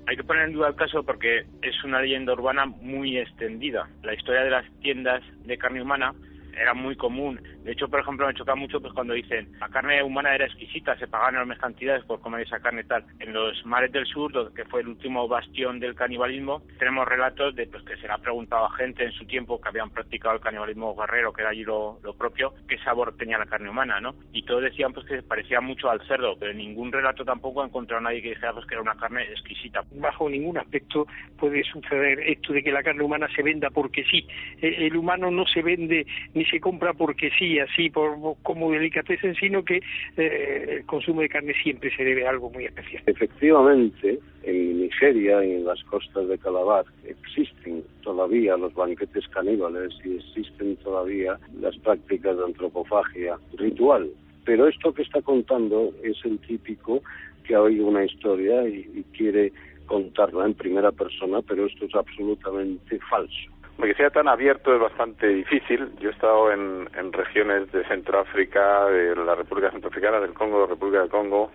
Hay 0.06 0.16
que 0.16 0.24
poner 0.24 0.44
en 0.44 0.52
duda 0.52 0.68
el 0.68 0.76
caso 0.76 1.02
porque 1.02 1.44
es 1.62 1.84
una 1.84 2.00
leyenda 2.00 2.32
urbana 2.32 2.66
muy 2.66 3.18
extendida. 3.18 3.88
La 4.02 4.14
historia 4.14 4.42
de 4.42 4.50
las 4.50 4.64
tiendas 4.80 5.22
de 5.44 5.58
carne 5.58 5.82
humana 5.82 6.14
era 6.56 6.74
muy 6.74 6.96
común. 6.96 7.40
De 7.66 7.72
hecho, 7.72 7.88
por 7.88 7.98
ejemplo, 7.98 8.28
me 8.28 8.34
choca 8.34 8.54
mucho 8.54 8.80
pues 8.80 8.92
cuando 8.92 9.12
dicen 9.12 9.48
la 9.58 9.68
carne 9.68 10.00
humana 10.00 10.32
era 10.36 10.46
exquisita, 10.46 10.96
se 10.98 11.08
pagaban 11.08 11.34
enormes 11.34 11.58
cantidades 11.58 12.04
por 12.04 12.20
comer 12.20 12.42
esa 12.42 12.60
carne 12.60 12.84
tal. 12.84 13.04
En 13.18 13.32
los 13.32 13.66
mares 13.66 13.90
del 13.90 14.06
sur, 14.06 14.54
que 14.54 14.64
fue 14.66 14.82
el 14.82 14.88
último 14.88 15.26
bastión 15.26 15.80
del 15.80 15.96
canibalismo, 15.96 16.62
tenemos 16.78 17.08
relatos 17.08 17.56
de 17.56 17.66
pues 17.66 17.82
que 17.82 17.96
se 17.96 18.06
le 18.06 18.12
ha 18.12 18.18
preguntado 18.18 18.66
a 18.66 18.76
gente 18.76 19.02
en 19.02 19.10
su 19.10 19.26
tiempo 19.26 19.60
que 19.60 19.68
habían 19.68 19.90
practicado 19.90 20.36
el 20.36 20.40
canibalismo 20.40 20.94
guerrero, 20.94 21.32
que 21.32 21.40
era 21.40 21.50
allí 21.50 21.64
lo, 21.64 21.98
propio, 22.16 22.54
qué 22.68 22.78
sabor 22.78 23.16
tenía 23.16 23.36
la 23.36 23.46
carne 23.46 23.68
humana, 23.68 24.00
¿no? 24.00 24.14
Y 24.32 24.44
todos 24.44 24.62
decían 24.62 24.92
pues 24.92 25.04
que 25.06 25.22
parecía 25.24 25.60
mucho 25.60 25.90
al 25.90 26.06
cerdo, 26.06 26.36
pero 26.38 26.52
en 26.52 26.58
ningún 26.58 26.92
relato 26.92 27.24
tampoco 27.24 27.62
ha 27.62 27.66
encontrado 27.66 28.00
nadie 28.00 28.22
que 28.22 28.28
dijera 28.28 28.52
pues 28.52 28.64
que 28.66 28.74
era 28.74 28.82
una 28.82 28.94
carne 28.94 29.24
exquisita. 29.24 29.82
Bajo 29.90 30.30
ningún 30.30 30.56
aspecto 30.56 31.08
puede 31.36 31.64
suceder 31.64 32.20
esto 32.20 32.52
de 32.52 32.62
que 32.62 32.70
la 32.70 32.84
carne 32.84 33.02
humana 33.02 33.26
se 33.34 33.42
venda 33.42 33.70
porque 33.70 34.04
sí. 34.04 34.24
Eh, 34.62 34.86
el 34.86 34.96
humano 34.96 35.32
no 35.32 35.44
se 35.46 35.62
vende 35.62 36.06
ni 36.32 36.44
se 36.44 36.60
compra 36.60 36.92
porque 36.92 37.30
sí, 37.36 37.55
así 37.60 37.90
por, 37.90 38.16
como 38.42 38.70
delicatessen, 38.70 39.34
sino 39.34 39.64
que 39.64 39.80
eh, 40.16 40.76
el 40.78 40.86
consumo 40.86 41.20
de 41.20 41.28
carne 41.28 41.54
siempre 41.62 41.94
se 41.96 42.04
debe 42.04 42.26
a 42.26 42.30
algo 42.30 42.50
muy 42.50 42.64
especial. 42.64 43.02
Efectivamente, 43.06 44.18
en 44.42 44.80
Nigeria 44.80 45.44
y 45.44 45.52
en 45.54 45.64
las 45.64 45.82
costas 45.84 46.28
de 46.28 46.38
Calabar 46.38 46.84
existen 47.04 47.84
todavía 48.02 48.56
los 48.56 48.74
banquetes 48.74 49.26
caníbales 49.28 49.92
y 50.04 50.16
existen 50.16 50.76
todavía 50.76 51.38
las 51.60 51.76
prácticas 51.78 52.36
de 52.36 52.44
antropofagia 52.44 53.38
ritual. 53.56 54.10
Pero 54.44 54.68
esto 54.68 54.94
que 54.94 55.02
está 55.02 55.20
contando 55.22 55.92
es 56.04 56.16
el 56.24 56.38
típico 56.38 57.02
que 57.44 57.54
ha 57.54 57.62
oído 57.62 57.86
una 57.86 58.04
historia 58.04 58.68
y 58.68 59.04
quiere 59.16 59.52
contarla 59.86 60.46
en 60.46 60.54
primera 60.54 60.92
persona, 60.92 61.40
pero 61.42 61.66
esto 61.66 61.86
es 61.86 61.94
absolutamente 61.94 62.98
falso. 63.08 63.55
Que 63.82 63.94
sea 63.94 64.10
tan 64.10 64.26
abierto 64.26 64.74
es 64.74 64.80
bastante 64.80 65.28
difícil. 65.28 65.92
Yo 66.00 66.08
he 66.08 66.12
estado 66.12 66.50
en, 66.50 66.88
en 66.96 67.12
regiones 67.12 67.70
de 67.72 67.84
Centroáfrica, 67.84 68.86
de 68.86 69.14
la 69.14 69.34
República 69.34 69.70
Centroafricana, 69.70 70.18
del 70.18 70.32
Congo, 70.32 70.62
de 70.62 70.66
República 70.66 71.00
del 71.00 71.10
Congo 71.10 71.52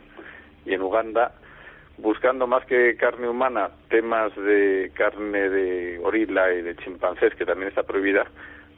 y 0.66 0.74
en 0.74 0.82
Uganda, 0.82 1.34
buscando 1.98 2.48
más 2.48 2.66
que 2.66 2.96
carne 2.96 3.28
humana, 3.28 3.70
temas 3.90 4.36
de 4.36 4.92
carne 4.94 5.50
de 5.50 5.98
gorila 5.98 6.54
y 6.54 6.62
de 6.62 6.76
chimpancés, 6.78 7.34
que 7.36 7.46
también 7.46 7.70
está 7.70 7.84
prohibida. 7.84 8.26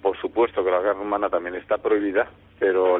Por 0.02 0.18
supuesto 0.18 0.64
que 0.64 0.72
la 0.72 0.82
carne 0.82 1.02
humana 1.02 1.30
también 1.30 1.56
está 1.56 1.78
prohibida, 1.78 2.28
pero 2.60 2.98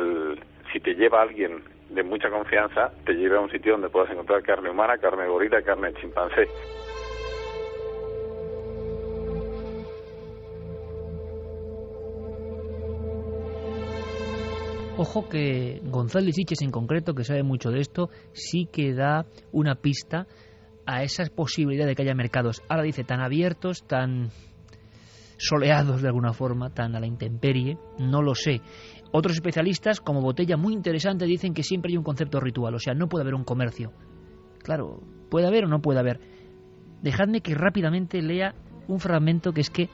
si 0.72 0.80
te 0.80 0.94
lleva 0.96 1.22
alguien 1.22 1.64
de 1.90 2.04
mucha 2.04 2.30
confianza, 2.30 2.92
te 3.06 3.14
lleva 3.14 3.38
a 3.38 3.42
un 3.42 3.52
sitio 3.52 3.74
donde 3.74 3.90
puedas 3.90 4.12
encontrar 4.12 4.44
carne 4.44 4.70
humana, 4.70 4.98
carne 4.98 5.24
de 5.24 5.30
gorila 5.30 5.60
y 5.60 5.64
carne 5.64 5.92
de 5.92 6.02
chimpancé. 6.02 6.48
Ojo 14.96 15.28
que 15.28 15.82
González 15.86 16.36
Siches 16.36 16.62
en 16.62 16.70
concreto, 16.70 17.16
que 17.16 17.24
sabe 17.24 17.42
mucho 17.42 17.72
de 17.72 17.80
esto, 17.80 18.12
sí 18.32 18.68
que 18.72 18.94
da 18.94 19.26
una 19.52 19.74
pista 19.74 20.28
a 20.86 21.02
esa 21.02 21.24
posibilidad 21.36 21.88
de 21.88 21.96
que 21.96 22.04
haya 22.04 22.14
mercados, 22.14 22.62
ahora 22.70 22.84
dice, 22.84 23.04
tan 23.04 23.20
abiertos, 23.20 23.88
tan 23.88 24.30
soleados 25.38 26.04
de 26.04 26.10
alguna 26.10 26.34
forma, 26.34 26.70
tan 26.70 26.96
a 26.96 27.00
la 27.00 27.08
intemperie, 27.08 27.80
no 27.98 28.22
lo 28.22 28.36
sé. 28.36 28.62
Otros 29.12 29.36
especialistas, 29.36 30.00
como 30.00 30.22
Botella, 30.22 30.58
muy 30.58 30.74
interesante, 30.74 31.26
dicen 31.26 31.56
que 31.56 31.64
siempre 31.64 31.92
hay 31.92 31.98
un 31.98 32.04
concepto 32.04 32.40
ritual, 32.40 32.76
o 32.76 32.80
sea, 32.80 32.94
no 32.94 33.10
puede 33.10 33.24
haber 33.24 33.34
un 33.34 33.46
comercio. 33.46 33.92
Claro, 34.60 35.02
puede 35.32 35.48
haber 35.48 35.66
o 35.66 35.68
no 35.68 35.82
puede 35.82 36.00
haber. 36.00 36.20
Dejadme 37.02 37.42
que 37.42 37.56
rápidamente 37.56 38.22
lea 38.22 38.54
un 38.88 39.00
fragmento 39.00 39.54
que 39.54 39.62
es 39.62 39.72
que 39.72 39.90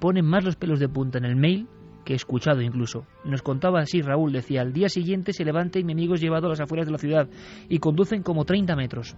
pone 0.00 0.22
más 0.22 0.42
los 0.42 0.56
pelos 0.56 0.80
de 0.80 0.88
punta 0.88 1.18
en 1.18 1.24
el 1.24 1.36
mail 1.36 1.68
que 2.04 2.12
he 2.12 2.16
escuchado 2.16 2.60
incluso. 2.60 3.06
Nos 3.24 3.42
contaba 3.42 3.80
así 3.80 4.02
Raúl, 4.02 4.32
decía, 4.32 4.60
al 4.60 4.72
día 4.72 4.88
siguiente 4.88 5.32
se 5.32 5.44
levanta 5.44 5.78
y 5.78 5.84
mi 5.84 5.92
amigo 5.92 6.14
es 6.14 6.20
llevado 6.20 6.46
a 6.46 6.50
las 6.50 6.60
afueras 6.60 6.86
de 6.86 6.92
la 6.92 6.98
ciudad 6.98 7.28
y 7.68 7.78
conducen 7.78 8.22
como 8.22 8.44
30 8.44 8.76
metros. 8.76 9.16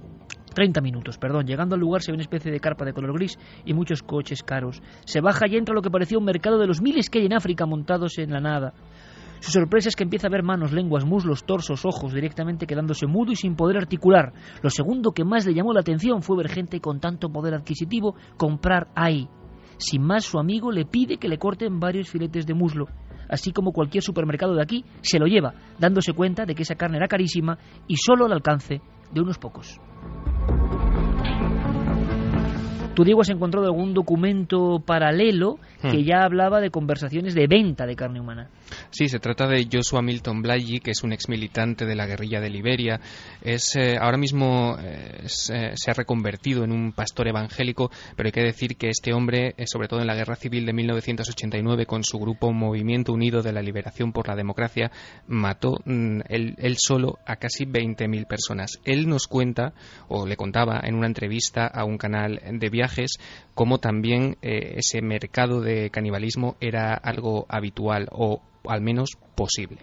30 0.55 0.81
minutos, 0.81 1.19
perdón. 1.19 1.47
Llegando 1.47 1.75
al 1.75 1.81
lugar 1.81 2.03
se 2.03 2.11
ve 2.11 2.17
una 2.17 2.23
especie 2.23 2.51
de 2.51 2.61
carpa 2.61 2.85
de 2.85 2.95
color 2.95 3.13
gris 3.13 3.39
y 3.65 3.75
muchos 3.75 4.03
coches 4.03 4.43
caros. 4.43 4.83
Se 5.05 5.21
baja 5.21 5.47
y 5.47 5.57
entra 5.57 5.75
lo 5.75 5.83
que 5.83 5.91
parecía 5.91 6.19
un 6.19 6.25
mercado 6.25 6.59
de 6.59 6.67
los 6.67 6.81
miles 6.81 7.11
que 7.11 7.19
hay 7.19 7.27
en 7.27 7.35
África 7.35 7.67
montados 7.67 8.19
en 8.19 8.31
la 8.31 8.41
nada. 8.41 8.73
Su 9.41 9.51
sorpresa 9.51 9.91
es 9.91 9.97
que 9.97 10.05
empieza 10.05 10.29
a 10.29 10.31
ver 10.31 10.43
manos, 10.43 10.73
lenguas, 10.73 11.05
muslos, 11.05 11.45
torsos, 11.45 11.85
ojos, 11.85 12.15
directamente 12.15 12.67
quedándose 12.67 13.07
mudo 13.07 13.33
y 13.33 13.37
sin 13.37 13.55
poder 13.55 13.77
articular. 13.77 14.33
Lo 14.63 14.71
segundo 14.71 15.13
que 15.13 15.25
más 15.25 15.47
le 15.47 15.55
llamó 15.55 15.75
la 15.75 15.81
atención 15.81 16.23
fue 16.23 16.39
ver 16.39 16.49
gente 16.49 16.81
con 16.81 17.01
tanto 17.01 17.29
poder 17.29 17.55
adquisitivo 17.55 18.17
comprar 18.39 18.89
ahí. 18.95 19.29
Sin 19.79 20.03
más, 20.03 20.25
su 20.25 20.39
amigo 20.39 20.73
le 20.73 20.85
pide 20.85 21.19
que 21.19 21.29
le 21.29 21.39
corten 21.39 21.81
varios 21.81 22.09
filetes 22.09 22.47
de 22.47 22.55
muslo. 22.55 22.87
Así 23.29 23.53
como 23.53 23.73
cualquier 23.73 24.03
supermercado 24.03 24.55
de 24.55 24.63
aquí, 24.63 24.85
se 25.03 25.19
lo 25.19 25.27
lleva, 25.27 25.55
dándose 25.79 26.13
cuenta 26.13 26.47
de 26.47 26.55
que 26.55 26.63
esa 26.63 26.77
carne 26.77 26.97
era 26.99 27.09
carísima 27.09 27.59
y 27.87 27.97
solo 27.97 28.27
al 28.27 28.33
alcance 28.33 28.81
de 29.13 29.21
unos 29.21 29.39
pocos. 29.39 29.81
Tú, 32.97 33.05
Diego, 33.05 33.21
has 33.21 33.29
encontrado 33.29 33.67
algún 33.67 33.93
documento 33.93 34.81
paralelo 34.81 35.59
que 35.83 35.99
hmm. 35.99 36.05
ya 36.05 36.25
hablaba 36.25 36.63
de 36.63 36.71
conversaciones 36.71 37.35
de 37.35 37.47
venta 37.47 37.85
de 37.85 37.95
carne 37.95 38.21
humana. 38.21 38.49
Sí, 38.89 39.11
se 39.11 39.19
trata 39.19 39.47
de 39.47 39.69
Joshua 39.71 40.01
Milton 40.01 40.41
Blaggy, 40.41 40.81
que 40.81 40.93
es 40.93 41.03
un 41.03 41.13
ex 41.13 41.29
militante 41.29 41.85
de 41.85 41.95
la 41.95 42.07
guerrilla 42.07 42.41
de 42.41 42.49
Liberia. 42.49 42.99
Es, 43.43 43.77
eh, 43.77 43.99
ahora 44.01 44.17
mismo 44.17 44.79
eh, 44.81 45.25
eh, 45.25 45.73
se 45.75 45.91
ha 45.91 45.95
reconvertido 45.95 46.65
en 46.65 46.73
un 46.73 46.93
pastor 46.93 47.29
evangélico, 47.29 47.91
pero 48.17 48.29
hay 48.29 48.33
que 48.33 48.41
decir 48.41 48.79
que 48.79 48.89
este 48.89 49.13
hombre, 49.13 49.55
sobre 49.67 49.89
todo 49.89 50.01
en 50.01 50.07
la 50.07 50.15
guerra 50.15 50.37
civil 50.37 50.65
de 50.65 50.73
1989, 50.73 51.85
con 51.85 52.03
su 52.03 52.19
grupo 52.19 52.51
Movimiento 52.51 53.13
Unido 53.13 53.43
de 53.43 53.53
la 53.53 53.61
Liberación 53.61 54.13
por 54.13 54.27
la 54.27 54.37
Democracia, 54.37 54.91
mató 55.27 55.75
mm, 55.85 56.21
él, 56.31 56.77
solo 56.79 57.19
a 57.27 57.37
casi 57.37 57.67
20.000 57.67 58.27
personas. 58.27 58.81
Él 58.85 59.07
nos 59.07 59.27
cuenta, 59.27 59.75
o 60.09 60.27
le 60.27 60.37
contaba 60.37 60.81
en 60.83 60.95
una 60.95 61.09
entrevista 61.09 61.67
a 61.67 61.85
un 61.85 61.99
canal 61.99 62.41
de 62.51 62.71
viaje, 62.71 62.86
como 63.55 63.79
también 63.79 64.37
eh, 64.43 64.75
ese 64.77 65.03
mercado 65.03 65.61
de 65.61 65.91
canibalismo 65.91 66.57
era 66.61 66.95
algo 66.95 67.47
habitual 67.49 68.09
o 68.13 68.41
al 68.69 68.81
menos 68.81 69.11
posible. 69.35 69.79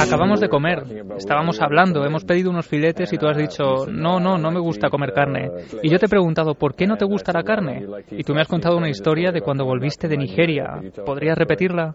Acabamos 0.00 0.40
de 0.40 0.48
comer, 0.48 0.84
estábamos 1.16 1.60
hablando, 1.60 2.04
hemos 2.04 2.24
pedido 2.24 2.50
unos 2.50 2.66
filetes 2.66 3.12
y 3.12 3.18
tú 3.18 3.26
has 3.26 3.36
dicho, 3.36 3.86
no, 3.90 4.18
no, 4.18 4.38
no 4.38 4.50
me 4.50 4.60
gusta 4.60 4.88
comer 4.88 5.12
carne. 5.12 5.50
Y 5.82 5.90
yo 5.90 5.98
te 5.98 6.06
he 6.06 6.08
preguntado, 6.08 6.54
¿por 6.54 6.74
qué 6.74 6.86
no 6.86 6.96
te 6.96 7.04
gusta 7.04 7.32
la 7.32 7.42
carne? 7.42 7.86
Y 8.10 8.22
tú 8.22 8.34
me 8.34 8.40
has 8.40 8.48
contado 8.48 8.76
una 8.76 8.88
historia 8.88 9.30
de 9.30 9.42
cuando 9.42 9.64
volviste 9.64 10.08
de 10.08 10.16
Nigeria. 10.16 10.80
¿Podrías 11.04 11.36
repetirla? 11.36 11.94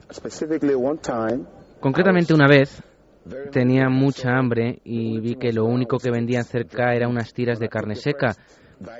Concretamente 1.79 2.33
una 2.33 2.47
vez 2.47 2.83
Tenía 3.51 3.89
mucha 3.89 4.37
hambre 4.37 4.79
y 4.83 5.19
vi 5.19 5.35
que 5.35 5.51
lo 5.51 5.65
único 5.65 5.97
que 5.97 6.11
vendían 6.11 6.43
cerca 6.43 6.95
era 6.95 7.07
unas 7.07 7.33
tiras 7.33 7.59
de 7.59 7.69
carne 7.69 7.95
seca. 7.95 8.35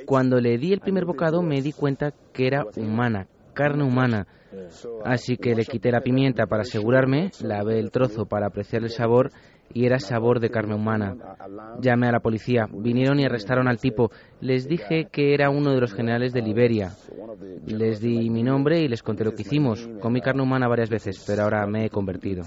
Cuando 0.05 0.39
le 0.39 0.57
di 0.57 0.73
el 0.73 0.81
primer 0.81 1.05
bocado 1.05 1.41
me 1.41 1.61
di 1.61 1.71
cuenta 1.71 2.13
que 2.33 2.47
era 2.47 2.65
humana, 2.75 3.27
carne 3.53 3.83
humana. 3.83 4.27
Así 5.05 5.37
que 5.37 5.55
le 5.55 5.65
quité 5.65 5.91
la 5.91 6.01
pimienta 6.01 6.47
para 6.47 6.63
asegurarme, 6.63 7.31
lavé 7.41 7.79
el 7.79 7.91
trozo 7.91 8.25
para 8.25 8.47
apreciar 8.47 8.83
el 8.83 8.89
sabor 8.89 9.31
y 9.73 9.85
era 9.85 9.99
sabor 9.99 10.39
de 10.39 10.49
carne 10.49 10.75
humana. 10.75 11.15
Llamé 11.81 12.07
a 12.07 12.11
la 12.11 12.19
policía, 12.19 12.67
vinieron 12.71 13.19
y 13.19 13.25
arrestaron 13.25 13.67
al 13.67 13.79
tipo. 13.79 14.11
Les 14.41 14.67
dije 14.67 15.07
que 15.11 15.33
era 15.33 15.49
uno 15.49 15.73
de 15.73 15.81
los 15.81 15.93
generales 15.93 16.33
de 16.33 16.41
Liberia. 16.41 16.91
Les 17.65 17.99
di 17.99 18.29
mi 18.29 18.43
nombre 18.43 18.81
y 18.81 18.87
les 18.87 19.03
conté 19.03 19.23
lo 19.23 19.33
que 19.33 19.43
hicimos. 19.43 19.87
Comí 20.01 20.21
carne 20.21 20.41
humana 20.41 20.67
varias 20.67 20.89
veces, 20.89 21.23
pero 21.25 21.43
ahora 21.43 21.65
me 21.67 21.85
he 21.85 21.89
convertido. 21.89 22.43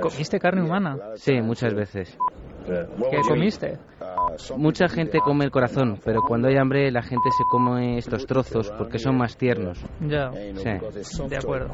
¿Comiste 0.00 0.38
carne 0.38 0.62
humana? 0.62 0.96
Sí, 1.16 1.40
muchas 1.40 1.74
veces. 1.74 2.16
¿Qué 2.66 3.20
comiste? 3.28 3.78
Mucha 4.56 4.88
gente 4.88 5.18
come 5.20 5.44
el 5.44 5.50
corazón, 5.50 5.98
pero 6.04 6.22
cuando 6.22 6.48
hay 6.48 6.56
hambre 6.56 6.90
la 6.90 7.02
gente 7.02 7.30
se 7.36 7.44
come 7.50 7.98
estos 7.98 8.26
trozos 8.26 8.70
porque 8.78 8.98
son 8.98 9.16
más 9.16 9.36
tiernos. 9.36 9.84
Ya. 10.00 10.30
Sí. 10.32 11.28
De 11.28 11.36
acuerdo. 11.36 11.70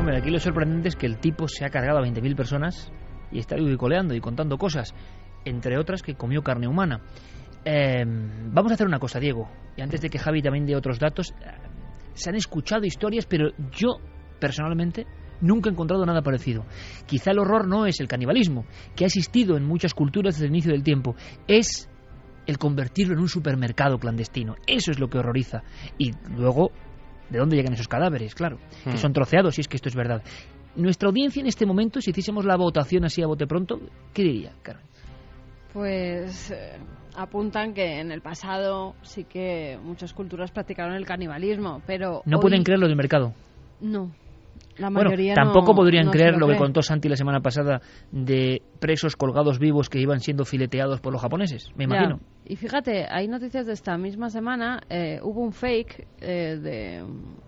Hombre, 0.00 0.16
aquí 0.16 0.30
lo 0.30 0.38
sorprendente 0.38 0.88
es 0.88 0.96
que 0.96 1.04
el 1.04 1.18
tipo 1.18 1.46
se 1.46 1.66
ha 1.66 1.68
cargado 1.68 1.98
a 1.98 2.02
20.000 2.02 2.34
personas 2.34 2.90
y 3.30 3.38
está 3.38 3.56
coleando 3.76 4.14
y 4.14 4.20
contando 4.22 4.56
cosas, 4.56 4.94
entre 5.44 5.76
otras 5.76 6.00
que 6.00 6.14
comió 6.14 6.40
carne 6.40 6.66
humana. 6.66 7.02
Em, 7.66 8.50
vamos 8.50 8.72
a 8.72 8.76
hacer 8.76 8.86
una 8.86 8.98
cosa, 8.98 9.20
Diego, 9.20 9.50
y 9.76 9.82
antes 9.82 10.00
de 10.00 10.08
que 10.08 10.18
Javi 10.18 10.40
también 10.40 10.64
dé 10.64 10.74
otros 10.74 10.98
datos, 10.98 11.34
se 12.14 12.30
han 12.30 12.34
escuchado 12.34 12.86
historias, 12.86 13.26
pero 13.26 13.50
yo, 13.72 14.00
personalmente, 14.40 15.06
nunca 15.42 15.68
he 15.68 15.72
encontrado 15.74 16.06
nada 16.06 16.22
parecido. 16.22 16.64
Quizá 17.04 17.32
el 17.32 17.38
horror 17.38 17.68
no 17.68 17.84
es 17.84 18.00
el 18.00 18.08
canibalismo, 18.08 18.64
que 18.96 19.04
ha 19.04 19.08
existido 19.08 19.58
en 19.58 19.66
muchas 19.66 19.92
culturas 19.92 20.36
desde 20.36 20.46
el 20.46 20.52
inicio 20.52 20.72
del 20.72 20.82
tiempo, 20.82 21.14
es 21.46 21.90
el 22.46 22.56
convertirlo 22.56 23.12
en 23.12 23.20
un 23.20 23.28
supermercado 23.28 23.98
clandestino. 23.98 24.54
Eso 24.66 24.92
es 24.92 24.98
lo 24.98 25.10
que 25.10 25.18
horroriza. 25.18 25.62
Y 25.98 26.12
luego 26.34 26.70
¿De 27.30 27.38
dónde 27.38 27.56
llegan 27.56 27.72
esos 27.72 27.88
cadáveres? 27.88 28.34
Claro, 28.34 28.58
que 28.84 28.90
hmm. 28.90 28.96
son 28.96 29.12
troceados, 29.12 29.54
si 29.54 29.60
es 29.60 29.68
que 29.68 29.76
esto 29.76 29.88
es 29.88 29.94
verdad. 29.94 30.22
nuestra 30.76 31.08
audiencia 31.08 31.40
en 31.40 31.46
este 31.46 31.66
momento, 31.66 32.00
si 32.00 32.10
hiciésemos 32.10 32.44
la 32.44 32.56
votación 32.56 33.04
así 33.04 33.22
a 33.22 33.26
bote 33.26 33.46
pronto, 33.46 33.80
¿qué 34.12 34.22
diría, 34.22 34.52
Carmen? 34.62 34.84
Pues 35.72 36.50
eh, 36.50 36.78
apuntan 37.16 37.74
que 37.74 38.00
en 38.00 38.10
el 38.10 38.22
pasado 38.22 38.94
sí 39.02 39.24
que 39.24 39.78
muchas 39.82 40.12
culturas 40.12 40.50
practicaron 40.50 40.94
el 40.94 41.06
canibalismo, 41.06 41.80
pero 41.86 42.22
no 42.24 42.38
hoy 42.38 42.42
pueden 42.42 42.64
creerlo 42.64 42.88
del 42.88 42.96
mercado. 42.96 43.32
No. 43.80 44.10
La 44.78 44.88
Bueno, 44.88 45.10
mayoría 45.10 45.34
tampoco 45.34 45.72
no- 45.72 45.76
podrían 45.76 46.06
no 46.06 46.10
creer 46.12 46.36
lo 46.36 46.46
que 46.48 46.56
contó 46.56 46.80
Santi 46.80 47.08
la 47.08 47.16
semana 47.16 47.40
pasada 47.40 47.80
de 48.12 48.62
presos 48.78 49.14
colgados 49.16 49.58
vivos 49.58 49.88
que 49.90 50.00
iban 50.00 50.20
siendo 50.20 50.44
fileteados 50.44 51.00
por 51.00 51.12
los 51.12 51.20
japoneses, 51.20 51.70
me 51.76 51.84
Ya. 51.86 51.96
imagino. 51.96 52.20
Y 52.46 52.56
fíjate, 52.56 53.06
hay 53.10 53.28
noticias 53.28 53.66
de 53.66 53.72
esta 53.74 53.96
misma 53.98 54.30
semana. 54.30 54.80
eh, 54.88 55.18
hubo 55.22 55.42
un 55.42 55.52
fake 55.52 56.06
eh, 56.20 56.56
de 56.60 57.04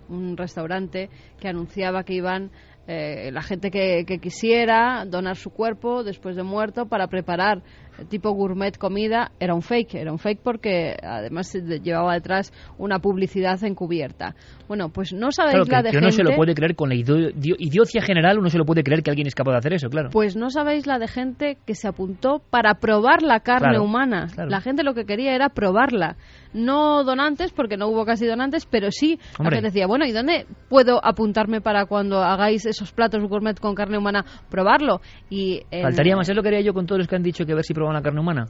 un 0.09 0.37
restaurante 0.37 1.09
que 1.41 1.49
anunciaba 1.49 2.05
que 2.05 2.15
iban 2.15 2.51
eh, 2.87 3.31
la 3.33 3.43
gente 3.43 3.71
que, 3.71 4.05
que 4.05 4.19
quisiera 4.19 5.05
donar 5.07 5.37
su 5.37 5.51
cuerpo 5.51 6.03
después 6.03 6.35
de 6.37 6.43
muerto 6.43 6.87
para 6.87 7.07
preparar 7.07 7.63
tipo 8.09 8.31
gourmet 8.33 8.77
comida. 8.79 9.33
Era 9.41 9.55
un 9.55 9.63
fake, 9.63 9.95
era 9.97 10.13
un 10.13 10.19
fake 10.19 10.41
porque 10.43 10.97
además 11.03 11.53
llevaba 11.83 12.15
detrás 12.15 12.53
una 12.79 12.99
publicidad 12.99 13.63
encubierta. 13.65 14.35
Bueno, 14.69 14.89
pues 14.89 15.13
no 15.13 15.31
sabéis 15.33 15.67
Claro, 15.67 15.71
la 15.71 15.83
de 15.83 15.91
que 15.91 15.99
uno 15.99 16.11
se 16.11 16.23
lo 16.23 16.31
gente- 16.31 16.37
puede 16.37 16.55
creer 16.55 16.75
con 16.75 16.89
la 16.89 16.95
idio- 16.95 17.31
dio- 17.35 17.57
idiocia 17.59 18.03
general, 18.03 18.39
uno 18.39 18.49
se 18.49 18.59
lo 18.59 18.65
puede 18.65 18.83
creer 18.83 19.03
que 19.03 19.11
alguien 19.11 19.27
es 19.27 19.35
capaz 19.35 19.53
de 19.53 19.59
hacer 19.59 19.73
eso, 19.75 19.89
claro. 19.89 20.11
Pues 20.11 20.37
no 20.37 20.51
sabéis 20.51 20.87
la 20.87 20.99
de 20.99 21.09
gente 21.09 21.59
que 21.67 21.75
se 21.75 21.89
apuntó 21.89 22.41
para 22.51 22.75
probar 22.75 23.23
la 23.23 23.41
carne 23.41 23.69
Claro, 23.71 23.85
humana. 23.85 24.29
claro. 24.33 24.51
La 24.51 24.61
gente 24.61 24.83
lo 24.83 24.95
que 24.95 25.05
quería 25.05 25.35
era 25.35 25.49
probarla. 25.51 26.17
No 26.55 27.03
donantes, 27.05 27.51
porque 27.53 27.77
no 27.79 27.89
hubo 27.89 28.05
casi 28.05 28.27
donantes, 28.27 28.67
pero 28.67 28.91
sí 28.91 29.19
la 29.19 29.37
Hombre. 29.39 29.57
gente 29.57 29.69
decía, 29.71 29.87
bueno, 29.87 30.05
¿y 30.05 30.13
dónde 30.13 30.47
puedo 30.69 31.01
apuntarme 31.03 31.61
para 31.63 31.87
cuando 31.87 32.19
hagáis 32.23 32.67
esos 32.67 32.93
platos 32.93 33.23
gourmet 33.27 33.59
con 33.59 33.75
carne 33.75 33.97
humana 33.97 34.25
probarlo? 34.51 35.01
Y 35.31 35.63
en- 35.71 35.83
Faltaría 35.83 36.15
más, 36.17 36.29
es 36.29 36.37
lo 36.37 36.43
que 36.43 36.49
haría 36.49 36.61
yo 36.61 36.75
con 36.75 36.87
todos 36.87 36.99
los 36.99 37.09
que 37.09 37.17
han 37.17 37.23
dicho 37.23 37.47
que 37.47 37.53
a 37.53 37.55
ver 37.55 37.65
si 37.65 37.73
proban 37.83 37.95
la 37.95 38.03
carne 38.03 38.21
humana. 38.21 38.47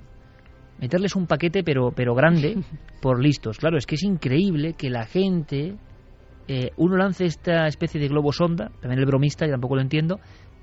Meterles 0.78 1.16
un 1.16 1.26
paquete, 1.26 1.62
pero, 1.64 1.92
pero 1.92 2.14
grande, 2.14 2.58
por 3.00 3.18
listos. 3.22 3.58
Claro, 3.58 3.78
es 3.78 3.86
que 3.86 3.94
es 3.94 4.02
increíble 4.02 4.74
que 4.74 4.90
la 4.90 5.06
gente, 5.06 5.76
eh, 6.48 6.70
uno 6.76 6.96
lance 6.96 7.24
esta 7.24 7.66
especie 7.66 7.98
de 7.98 8.08
globo 8.08 8.32
sonda, 8.32 8.70
también 8.80 9.00
el 9.00 9.06
bromista, 9.06 9.46
yo 9.46 9.52
tampoco 9.52 9.76
lo 9.76 9.80
entiendo, 9.80 10.20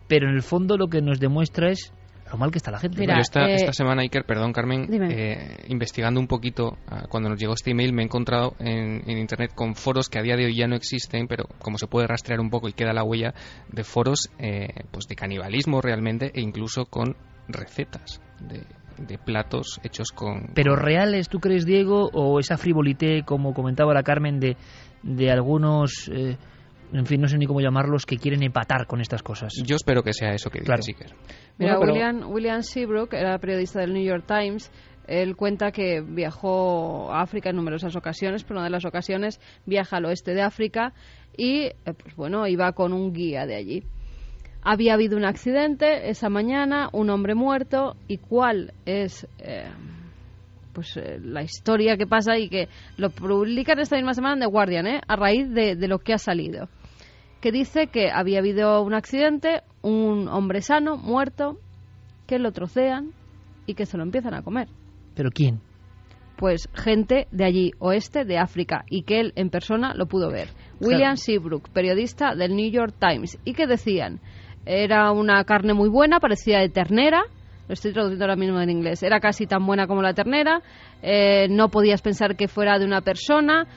pero 0.07 0.29
en 0.29 0.35
el 0.35 0.43
fondo 0.43 0.77
lo 0.77 0.87
que 0.87 1.01
nos 1.01 1.19
demuestra 1.19 1.71
es 1.71 1.93
lo 2.31 2.37
mal 2.37 2.51
que 2.51 2.59
está 2.59 2.69
la 2.69 2.77
gente. 2.77 3.07
Yo 3.07 3.13
esta, 3.13 3.49
eh, 3.49 3.55
esta 3.55 3.73
semana, 3.73 4.03
Iker, 4.03 4.23
perdón, 4.23 4.53
Carmen, 4.53 4.87
eh, 5.09 5.65
investigando 5.67 6.19
un 6.19 6.27
poquito, 6.27 6.77
ah, 6.87 7.05
cuando 7.09 7.29
nos 7.29 7.39
llegó 7.39 7.53
este 7.53 7.71
email, 7.71 7.91
me 7.91 8.03
he 8.03 8.05
encontrado 8.05 8.53
en, 8.59 9.01
en 9.09 9.17
Internet 9.17 9.53
con 9.55 9.73
foros 9.73 10.09
que 10.09 10.19
a 10.19 10.21
día 10.21 10.35
de 10.35 10.45
hoy 10.45 10.55
ya 10.55 10.67
no 10.67 10.75
existen, 10.75 11.27
pero 11.27 11.45
como 11.57 11.79
se 11.79 11.87
puede 11.87 12.05
rastrear 12.05 12.39
un 12.39 12.51
poco 12.51 12.69
y 12.69 12.73
queda 12.73 12.93
la 12.93 13.03
huella 13.03 13.33
de 13.71 13.83
foros 13.83 14.29
eh, 14.37 14.67
pues 14.91 15.07
de 15.07 15.15
canibalismo 15.15 15.81
realmente 15.81 16.31
e 16.35 16.41
incluso 16.41 16.85
con 16.85 17.15
recetas 17.49 18.21
de, 18.39 18.63
de 19.05 19.17
platos 19.17 19.79
hechos 19.83 20.09
con... 20.13 20.51
Pero 20.55 20.75
reales, 20.75 21.27
¿tú 21.29 21.39
crees, 21.39 21.65
Diego? 21.65 22.09
¿O 22.13 22.39
esa 22.39 22.57
frivolité, 22.57 23.23
como 23.23 23.53
comentaba 23.53 23.93
la 23.93 24.03
Carmen, 24.03 24.39
de, 24.39 24.55
de 25.03 25.31
algunos, 25.31 26.09
eh, 26.13 26.37
en 26.93 27.05
fin, 27.05 27.21
no 27.21 27.27
sé 27.27 27.37
ni 27.37 27.45
cómo 27.45 27.61
llamarlos, 27.61 28.05
que 28.05 28.17
quieren 28.17 28.43
empatar 28.43 28.85
con 28.87 29.01
estas 29.01 29.21
cosas? 29.23 29.53
Yo 29.65 29.75
espero 29.75 30.03
que 30.03 30.13
sea 30.13 30.33
eso 30.33 30.49
que 30.49 30.59
Claro. 30.59 30.81
dices, 30.85 30.95
Iker. 31.01 31.15
Mira, 31.57 31.77
Bueno, 31.77 31.79
pero- 31.79 31.93
William, 31.93 32.31
William 32.31 32.61
Seabrook 32.63 33.13
era 33.13 33.37
periodista 33.39 33.81
del 33.81 33.93
New 33.93 34.03
York 34.03 34.25
Times. 34.27 34.71
Él 35.07 35.35
cuenta 35.35 35.71
que 35.71 36.01
viajó 36.01 37.11
a 37.11 37.21
África 37.21 37.49
en 37.49 37.55
numerosas 37.55 37.95
ocasiones, 37.95 38.43
pero 38.43 38.59
una 38.59 38.65
de 38.65 38.69
las 38.69 38.85
ocasiones 38.85 39.39
viaja 39.65 39.97
al 39.97 40.05
oeste 40.05 40.35
de 40.35 40.43
África 40.43 40.93
y, 41.35 41.61
eh, 41.63 41.73
pues 41.97 42.15
bueno, 42.15 42.45
iba 42.47 42.71
con 42.73 42.93
un 42.93 43.11
guía 43.11 43.47
de 43.47 43.55
allí. 43.55 43.83
Había 44.71 44.93
habido 44.93 45.17
un 45.17 45.25
accidente 45.25 46.09
esa 46.09 46.29
mañana, 46.29 46.89
un 46.91 47.09
hombre 47.09 47.33
muerto, 47.33 47.95
y 48.07 48.17
cuál 48.17 48.73
es 48.85 49.27
eh, 49.39 49.67
pues 50.73 50.95
eh, 50.97 51.17
la 51.19 51.41
historia 51.41 51.97
que 51.97 52.05
pasa 52.05 52.37
y 52.37 52.49
que 52.49 52.69
lo 52.97 53.09
publican 53.09 53.79
esta 53.79 53.95
misma 53.95 54.13
semana 54.13 54.35
en 54.35 54.41
The 54.41 54.45
Guardian, 54.45 54.85
¿eh? 54.85 55.01
a 55.07 55.15
raíz 55.15 55.49
de, 55.49 55.75
de 55.75 55.87
lo 55.87 55.97
que 55.97 56.13
ha 56.13 56.19
salido 56.19 56.69
que 57.41 57.51
dice 57.51 57.87
que 57.87 58.11
había 58.11 58.39
habido 58.39 58.81
un 58.83 58.93
accidente, 58.93 59.61
un 59.81 60.27
hombre 60.27 60.61
sano, 60.61 60.97
muerto, 60.97 61.57
que 62.27 62.39
lo 62.39 62.51
trocean 62.51 63.11
y 63.65 63.75
que 63.75 63.85
se 63.85 63.97
lo 63.97 64.03
empiezan 64.03 64.33
a 64.33 64.41
comer. 64.41 64.67
¿Pero 65.15 65.29
quién? 65.31 65.61
Pues 66.37 66.69
gente 66.73 67.27
de 67.31 67.45
allí, 67.45 67.71
oeste 67.79 68.23
de 68.23 68.37
África, 68.37 68.83
y 68.89 69.03
que 69.03 69.19
él 69.19 69.33
en 69.35 69.49
persona 69.49 69.93
lo 69.93 70.07
pudo 70.07 70.29
ver. 70.29 70.47
Claro. 70.47 70.77
William 70.81 71.17
Seabrook, 71.17 71.69
periodista 71.69 72.35
del 72.35 72.55
New 72.55 72.71
York 72.71 72.93
Times, 72.99 73.37
y 73.43 73.53
que 73.53 73.67
decían, 73.67 74.19
era 74.65 75.11
una 75.11 75.43
carne 75.43 75.73
muy 75.73 75.89
buena, 75.89 76.19
parecía 76.19 76.59
de 76.59 76.69
ternera, 76.69 77.23
lo 77.67 77.73
estoy 77.73 77.93
traduciendo 77.93 78.25
ahora 78.25 78.35
mismo 78.35 78.59
en 78.59 78.69
inglés, 78.69 79.03
era 79.03 79.19
casi 79.19 79.45
tan 79.45 79.65
buena 79.65 79.87
como 79.87 80.01
la 80.01 80.13
ternera, 80.13 80.61
eh, 81.01 81.47
no 81.49 81.69
podías 81.69 82.01
pensar 82.01 82.35
que 82.35 82.47
fuera 82.47 82.79
de 82.79 82.85
una 82.85 83.01
persona, 83.01 83.67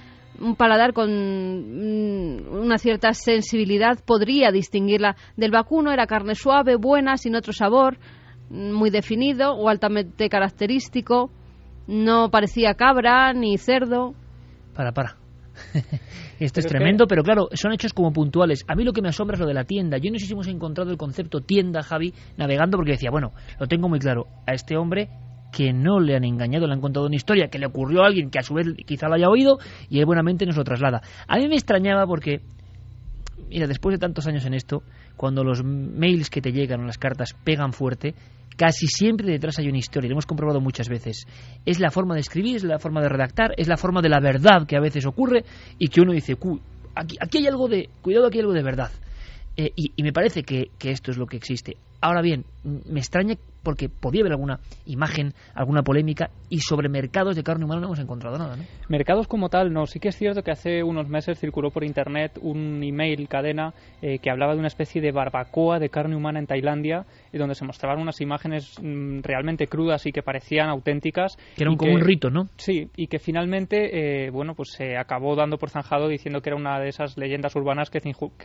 un 0.40 0.56
paladar 0.56 0.92
con 0.92 1.10
mm, 1.10 2.54
una 2.54 2.78
cierta 2.78 3.12
sensibilidad 3.12 3.98
podría 4.04 4.50
distinguirla 4.50 5.16
del 5.36 5.50
vacuno, 5.50 5.92
era 5.92 6.06
carne 6.06 6.34
suave, 6.34 6.76
buena, 6.76 7.16
sin 7.16 7.36
otro 7.36 7.52
sabor, 7.52 7.98
mm, 8.50 8.72
muy 8.72 8.90
definido 8.90 9.52
o 9.52 9.68
altamente 9.68 10.28
característico, 10.28 11.30
no 11.86 12.30
parecía 12.30 12.74
cabra 12.74 13.32
ni 13.32 13.58
cerdo. 13.58 14.14
Para, 14.74 14.92
para. 14.92 15.16
Esto 16.44 16.58
es 16.58 16.66
tremendo, 16.66 17.06
pero 17.06 17.22
claro, 17.22 17.48
son 17.52 17.72
hechos 17.72 17.92
como 17.92 18.12
puntuales. 18.12 18.64
A 18.66 18.74
mí 18.74 18.82
lo 18.82 18.92
que 18.92 19.00
me 19.00 19.08
asombra 19.08 19.34
es 19.34 19.40
lo 19.40 19.46
de 19.46 19.54
la 19.54 19.62
tienda. 19.62 19.98
Yo 19.98 20.10
no 20.10 20.18
sé 20.18 20.26
si 20.26 20.32
hemos 20.32 20.48
encontrado 20.48 20.90
el 20.90 20.96
concepto 20.96 21.40
tienda, 21.40 21.82
Javi, 21.82 22.12
navegando, 22.36 22.76
porque 22.76 22.92
decía, 22.92 23.10
bueno, 23.12 23.32
lo 23.60 23.68
tengo 23.68 23.88
muy 23.88 24.00
claro. 24.00 24.26
A 24.44 24.52
este 24.52 24.76
hombre 24.76 25.08
que 25.52 25.72
no 25.72 26.00
le 26.00 26.16
han 26.16 26.24
engañado, 26.24 26.66
le 26.66 26.72
han 26.72 26.80
contado 26.80 27.06
una 27.06 27.14
historia 27.14 27.46
que 27.46 27.60
le 27.60 27.66
ocurrió 27.66 28.02
a 28.02 28.06
alguien 28.06 28.28
que 28.28 28.40
a 28.40 28.42
su 28.42 28.54
vez 28.54 28.66
quizá 28.84 29.06
lo 29.06 29.14
haya 29.14 29.28
oído 29.28 29.58
y 29.88 30.00
él 30.00 30.06
buenamente 30.06 30.44
nos 30.44 30.56
lo 30.56 30.64
traslada. 30.64 31.02
A 31.28 31.36
mí 31.36 31.46
me 31.46 31.54
extrañaba 31.54 32.06
porque, 32.06 32.40
mira, 33.48 33.68
después 33.68 33.94
de 33.94 34.00
tantos 34.00 34.26
años 34.26 34.44
en 34.44 34.54
esto, 34.54 34.82
cuando 35.16 35.44
los 35.44 35.62
mails 35.62 36.28
que 36.28 36.40
te 36.40 36.50
llegan 36.50 36.80
o 36.80 36.86
las 36.86 36.98
cartas 36.98 37.36
pegan 37.44 37.72
fuerte, 37.72 38.14
casi 38.56 38.86
siempre 38.86 39.30
detrás 39.30 39.58
hay 39.58 39.68
una 39.68 39.78
historia, 39.78 40.08
lo 40.08 40.14
hemos 40.14 40.26
comprobado 40.26 40.60
muchas 40.60 40.88
veces. 40.88 41.24
Es 41.64 41.80
la 41.80 41.90
forma 41.90 42.14
de 42.14 42.20
escribir, 42.20 42.56
es 42.56 42.64
la 42.64 42.78
forma 42.78 43.00
de 43.00 43.08
redactar, 43.08 43.54
es 43.56 43.68
la 43.68 43.76
forma 43.76 44.00
de 44.02 44.08
la 44.08 44.20
verdad 44.20 44.66
que 44.66 44.76
a 44.76 44.80
veces 44.80 45.06
ocurre 45.06 45.44
y 45.78 45.88
que 45.88 46.00
uno 46.00 46.12
dice, 46.12 46.36
"Cu- 46.36 46.60
aquí, 46.94 47.16
aquí 47.20 47.38
hay 47.38 47.46
algo 47.46 47.68
de, 47.68 47.88
cuidado, 48.02 48.26
aquí 48.26 48.38
hay 48.38 48.42
algo 48.42 48.52
de 48.54 48.62
verdad. 48.62 48.90
Eh, 49.56 49.70
y, 49.76 49.92
y 49.96 50.02
me 50.02 50.12
parece 50.12 50.42
que 50.44 50.70
esto 50.80 51.10
es 51.10 51.18
lo 51.18 51.26
que 51.26 51.36
existe. 51.36 51.76
Ahora 52.02 52.20
bien, 52.20 52.44
me 52.64 52.98
extraña 52.98 53.36
porque 53.62 53.88
podía 53.88 54.22
haber 54.22 54.32
alguna 54.32 54.58
imagen, 54.86 55.34
alguna 55.54 55.82
polémica 55.84 56.30
y 56.48 56.58
sobre 56.58 56.88
mercados 56.88 57.36
de 57.36 57.44
carne 57.44 57.64
humana 57.64 57.80
no 57.80 57.86
hemos 57.86 58.00
encontrado 58.00 58.36
nada, 58.36 58.56
¿no? 58.56 58.64
Mercados 58.88 59.28
como 59.28 59.48
tal, 59.48 59.72
no. 59.72 59.86
Sí 59.86 60.00
que 60.00 60.08
es 60.08 60.16
cierto 60.16 60.42
que 60.42 60.50
hace 60.50 60.82
unos 60.82 61.08
meses 61.08 61.38
circuló 61.38 61.70
por 61.70 61.84
internet 61.84 62.38
un 62.42 62.82
email 62.82 63.28
cadena 63.28 63.72
eh, 64.00 64.18
que 64.18 64.30
hablaba 64.30 64.54
de 64.54 64.58
una 64.58 64.66
especie 64.66 65.00
de 65.00 65.12
barbacoa 65.12 65.78
de 65.78 65.90
carne 65.90 66.16
humana 66.16 66.40
en 66.40 66.48
Tailandia, 66.48 67.06
y 67.32 67.38
donde 67.38 67.54
se 67.54 67.64
mostraban 67.64 68.00
unas 68.00 68.20
imágenes 68.20 68.74
mm, 68.82 69.20
realmente 69.22 69.68
crudas 69.68 70.04
y 70.06 70.10
que 70.10 70.22
parecían 70.24 70.68
auténticas. 70.68 71.36
Que 71.56 71.62
era 71.62 71.70
un- 71.70 71.74
y 71.74 71.78
como 71.78 71.92
un 71.94 72.00
rito, 72.00 72.30
¿no? 72.30 72.48
Sí, 72.56 72.90
y 72.96 73.06
que 73.06 73.20
finalmente, 73.20 74.26
eh, 74.26 74.30
bueno, 74.30 74.56
pues 74.56 74.70
se 74.76 74.96
acabó 74.96 75.36
dando 75.36 75.56
por 75.56 75.70
zanjado 75.70 76.08
diciendo 76.08 76.40
que 76.40 76.50
era 76.50 76.56
una 76.56 76.80
de 76.80 76.88
esas 76.88 77.16
leyendas 77.16 77.54
urbanas 77.54 77.90
que 77.90 78.00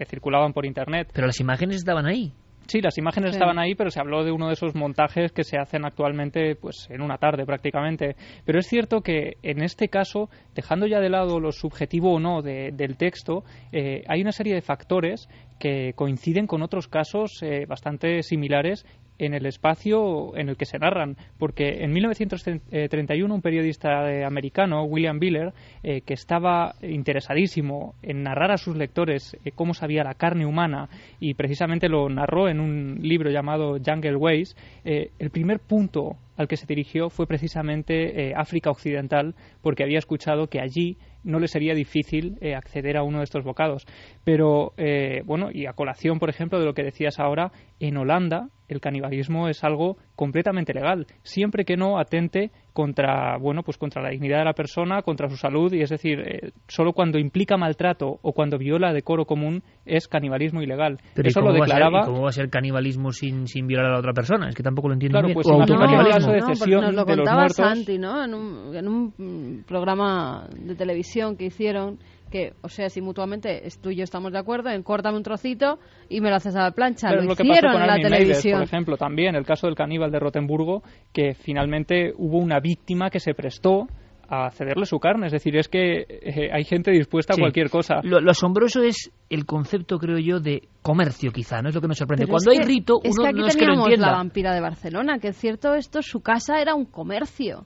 circulaban 0.05 0.53
por 0.53 0.67
internet. 0.67 1.09
Pero 1.11 1.25
las 1.25 1.39
imágenes 1.39 1.77
estaban 1.77 2.05
ahí. 2.05 2.33
Sí, 2.67 2.81
las 2.81 2.97
imágenes 2.97 3.31
Sí. 3.31 3.35
estaban 3.37 3.59
ahí, 3.59 3.75
pero 3.75 3.89
se 3.89 3.99
habló 3.99 4.23
de 4.23 4.31
uno 4.31 4.47
de 4.47 4.53
esos 4.53 4.75
montajes 4.75 5.31
que 5.31 5.43
se 5.43 5.57
hacen 5.57 5.85
actualmente 5.85 6.55
pues 6.55 6.87
en 6.89 7.01
una 7.01 7.17
tarde 7.17 7.45
prácticamente. 7.45 8.15
Pero 8.45 8.59
es 8.59 8.67
cierto 8.67 9.01
que 9.01 9.37
en 9.41 9.63
este 9.63 9.87
caso, 9.87 10.29
dejando 10.53 10.85
ya 10.85 10.99
de 10.99 11.09
lado 11.09 11.39
lo 11.39 11.51
subjetivo 11.51 12.13
o 12.13 12.19
no 12.19 12.41
de- 12.41 12.71
del 12.73 12.97
texto, 12.97 13.43
eh, 13.71 14.03
hay 14.07 14.21
una 14.21 14.31
serie 14.31 14.53
de 14.53 14.61
factores 14.61 15.27
que 15.59 15.93
coinciden 15.95 16.45
con 16.45 16.61
otros 16.61 16.87
casos 16.87 17.41
eh, 17.41 17.65
bastante 17.67 18.21
similares 18.21 18.85
en 19.19 19.33
el 19.33 19.45
espacio 19.45 20.35
en 20.37 20.49
el 20.49 20.57
que 20.57 20.65
se 20.65 20.79
narran, 20.79 21.17
porque 21.37 21.83
en 21.83 21.91
1931 21.91 23.33
un 23.33 23.41
periodista 23.41 24.11
eh, 24.11 24.23
americano, 24.25 24.83
William 24.83 25.19
Biller, 25.19 25.53
eh, 25.83 26.01
que 26.01 26.13
estaba 26.13 26.75
interesadísimo 26.81 27.95
en 28.01 28.23
narrar 28.23 28.51
a 28.51 28.57
sus 28.57 28.75
lectores 28.75 29.37
eh, 29.43 29.51
cómo 29.53 29.73
sabía 29.73 30.03
la 30.03 30.13
carne 30.13 30.45
humana 30.45 30.89
y 31.19 31.33
precisamente 31.33 31.89
lo 31.89 32.09
narró 32.09 32.49
en 32.49 32.59
un 32.59 32.99
libro 33.01 33.29
llamado 33.29 33.77
Jungle 33.83 34.15
Ways, 34.15 34.55
el 34.83 35.29
primer 35.31 35.59
punto 35.59 36.15
al 36.37 36.47
que 36.47 36.55
se 36.55 36.65
dirigió 36.65 37.09
fue 37.09 37.27
precisamente 37.27 38.33
África 38.35 38.69
Occidental, 38.69 39.35
porque 39.61 39.83
había 39.83 39.99
escuchado 39.99 40.47
que 40.47 40.61
allí 40.61 40.97
no 41.27 41.39
le 41.39 41.47
sería 41.47 41.75
difícil 41.75 42.37
eh, 42.41 42.55
acceder 42.55 42.97
a 42.97 43.03
uno 43.03 43.19
de 43.19 43.25
estos 43.25 43.43
bocados. 43.43 43.85
Pero, 44.23 44.73
eh, 44.77 45.21
bueno, 45.25 45.49
y 45.51 45.65
a 45.65 45.73
colación, 45.73 46.19
por 46.19 46.29
ejemplo, 46.29 46.59
de 46.59 46.65
lo 46.65 46.73
que 46.73 46.83
decías 46.83 47.19
ahora, 47.19 47.51
en 47.79 47.97
Holanda 47.97 48.49
el 48.67 48.81
canibalismo 48.81 49.47
es 49.47 49.63
algo 49.63 49.97
completamente 50.15 50.73
legal, 50.73 51.07
siempre 51.23 51.63
que 51.63 51.77
no 51.77 51.99
atente 51.99 52.51
contra, 52.77 53.37
bueno, 53.39 53.63
pues 53.63 53.75
contra 53.79 54.03
la 54.03 54.09
dignidad 54.11 54.37
de 54.37 54.45
la 54.45 54.53
persona, 54.53 55.01
contra 55.01 55.27
su 55.29 55.35
salud, 55.35 55.73
y 55.73 55.81
es 55.81 55.89
decir, 55.89 56.19
eh, 56.19 56.51
solo 56.67 56.93
cuando 56.93 57.17
implica 57.17 57.57
maltrato 57.57 58.19
o 58.21 58.33
cuando 58.33 58.59
viola 58.59 58.93
decoro 58.93 59.25
común 59.25 59.63
es 59.83 60.07
canibalismo 60.07 60.61
ilegal. 60.61 60.99
Pero 61.15 61.27
Eso 61.27 61.39
¿y 61.39 61.41
cómo 61.41 61.53
lo 61.53 61.59
va 61.59 61.65
a 61.65 61.67
ser- 61.67 61.75
declaraba. 61.75 62.01
¿y 62.03 62.05
¿Cómo 62.05 62.21
va 62.21 62.29
a 62.29 62.33
ser 62.33 62.49
canibalismo 62.51 63.11
sin, 63.11 63.47
sin 63.47 63.65
violar 63.65 63.87
a 63.87 63.93
la 63.93 63.99
otra 63.99 64.13
persona? 64.13 64.49
Es 64.49 64.53
que 64.55 64.61
tampoco 64.61 64.89
lo 64.89 64.93
entiendo 64.93 65.15
Claro, 65.15 65.27
bien. 65.29 65.33
pues 65.33 65.47
o 65.47 65.53
autocanibalismo. 65.53 66.11
caso 66.13 66.31
de 66.31 66.39
No, 66.39 66.47
cesión 66.53 66.81
nos 66.83 66.93
lo 66.93 67.05
contaba 67.05 67.37
muertos. 67.39 67.55
Santi, 67.55 67.97
¿no? 67.97 68.23
En 68.23 68.33
un, 68.35 68.75
en 68.75 68.87
un 68.87 69.63
programa 69.67 70.47
de 70.55 70.75
televisión 70.75 71.35
que 71.35 71.45
hicieron 71.45 71.97
que, 72.31 72.53
o 72.61 72.69
sea, 72.69 72.89
si 72.89 73.01
mutuamente 73.01 73.65
es- 73.67 73.79
tú 73.79 73.89
y 73.89 73.95
yo 73.95 74.03
estamos 74.03 74.31
de 74.31 74.39
acuerdo 74.39 74.69
en 74.69 74.83
córtame 74.83 75.17
un 75.17 75.23
trocito 75.23 75.79
y 76.09 76.21
me 76.21 76.29
lo 76.29 76.35
haces 76.35 76.55
a 76.55 76.63
la 76.63 76.71
plancha. 76.71 77.07
Pero 77.09 77.21
lo 77.23 77.31
es 77.33 77.37
lo 77.39 77.43
que 77.43 77.49
pasó 77.49 77.61
con 77.67 77.81
en 77.81 77.87
la 77.87 77.93
Armin 77.93 78.03
televisión. 78.09 78.59
por 78.59 78.63
ejemplo, 78.67 78.97
también 78.97 79.35
el 79.35 79.45
caso 79.45 79.67
del 79.67 79.75
caníbal 79.75 80.11
de 80.11 80.19
Rotemburgo, 80.19 80.83
que 81.13 81.33
finalmente 81.35 82.11
hubo 82.17 82.37
una 82.37 82.59
víctima 82.59 83.09
que 83.09 83.19
se 83.19 83.33
prestó 83.33 83.87
a 84.29 84.49
cederle 84.51 84.85
su 84.85 84.99
carne. 84.99 85.27
Es 85.27 85.31
decir, 85.31 85.55
es 85.55 85.69
que 85.69 86.01
eh, 86.09 86.49
hay 86.51 86.65
gente 86.65 86.91
dispuesta 86.91 87.33
Sí. 87.33 87.39
a 87.39 87.43
cualquier 87.43 87.69
cosa. 87.69 88.01
Lo, 88.03 88.19
lo 88.19 88.31
asombroso 88.31 88.83
es 88.83 89.09
el 89.29 89.45
concepto, 89.45 89.97
creo 89.99 90.17
yo, 90.17 90.41
de 90.41 90.63
comercio, 90.81 91.31
quizá, 91.31 91.61
¿no? 91.61 91.69
Es 91.69 91.75
lo 91.75 91.79
que 91.79 91.87
me 91.87 91.95
sorprende. 91.95 92.25
Pero 92.25 92.33
Cuando 92.33 92.51
es 92.51 92.59
hay 92.59 92.65
que- 92.65 92.69
rito, 92.73 92.95
es 93.03 93.11
uno 93.17 93.23
que 93.23 93.29
aquí 93.29 93.39
no 93.39 93.47
es 93.47 93.55
que 93.55 93.61
lo 93.61 93.67
teníamos 93.67 93.87
entienda. 93.87 94.07
la 94.11 94.17
vampira 94.17 94.53
de 94.53 94.59
Barcelona, 94.59 95.19
que 95.19 95.29
es 95.29 95.37
cierto 95.37 95.73
esto, 95.75 96.01
su 96.01 96.19
casa 96.19 96.59
era 96.59 96.75
un 96.75 96.83
comercio. 96.85 97.65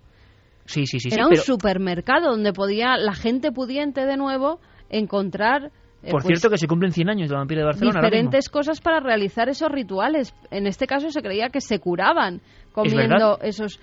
Sí, 0.72 0.86
sí, 0.86 1.00
sí. 1.00 1.10
sí, 1.10 1.16
era 1.16 1.26
un 1.26 1.32
pero- 1.32 1.44
supermercado 1.44 2.32
donde 2.32 2.54
podía 2.54 2.98
la 2.98 3.14
gente 3.14 3.52
pudiente 3.52 4.06
de 4.06 4.18
nuevo 4.18 4.60
encontrar 4.90 5.72
eh, 6.04 6.10
Por 6.10 6.24
pues, 6.24 6.26
cierto, 6.26 6.50
que 6.50 6.58
se 6.58 6.68
cumplen 6.68 6.92
100 6.92 7.10
años 7.10 7.30
de 7.30 7.34
la 7.36 7.40
vampira 7.42 7.60
de 7.62 7.66
Barcelona. 7.66 8.00
diferentes 8.02 8.50
cosas 8.50 8.82
para 8.82 9.00
realizar 9.02 9.50
esos 9.50 9.70
rituales. 9.72 10.34
En 10.50 10.66
este 10.66 10.88
caso 10.88 11.12
se 11.12 11.22
creía 11.22 11.50
que 11.50 11.62
se 11.62 11.78
curaban 11.80 12.42
comiendo 12.72 13.38
esos 13.42 13.80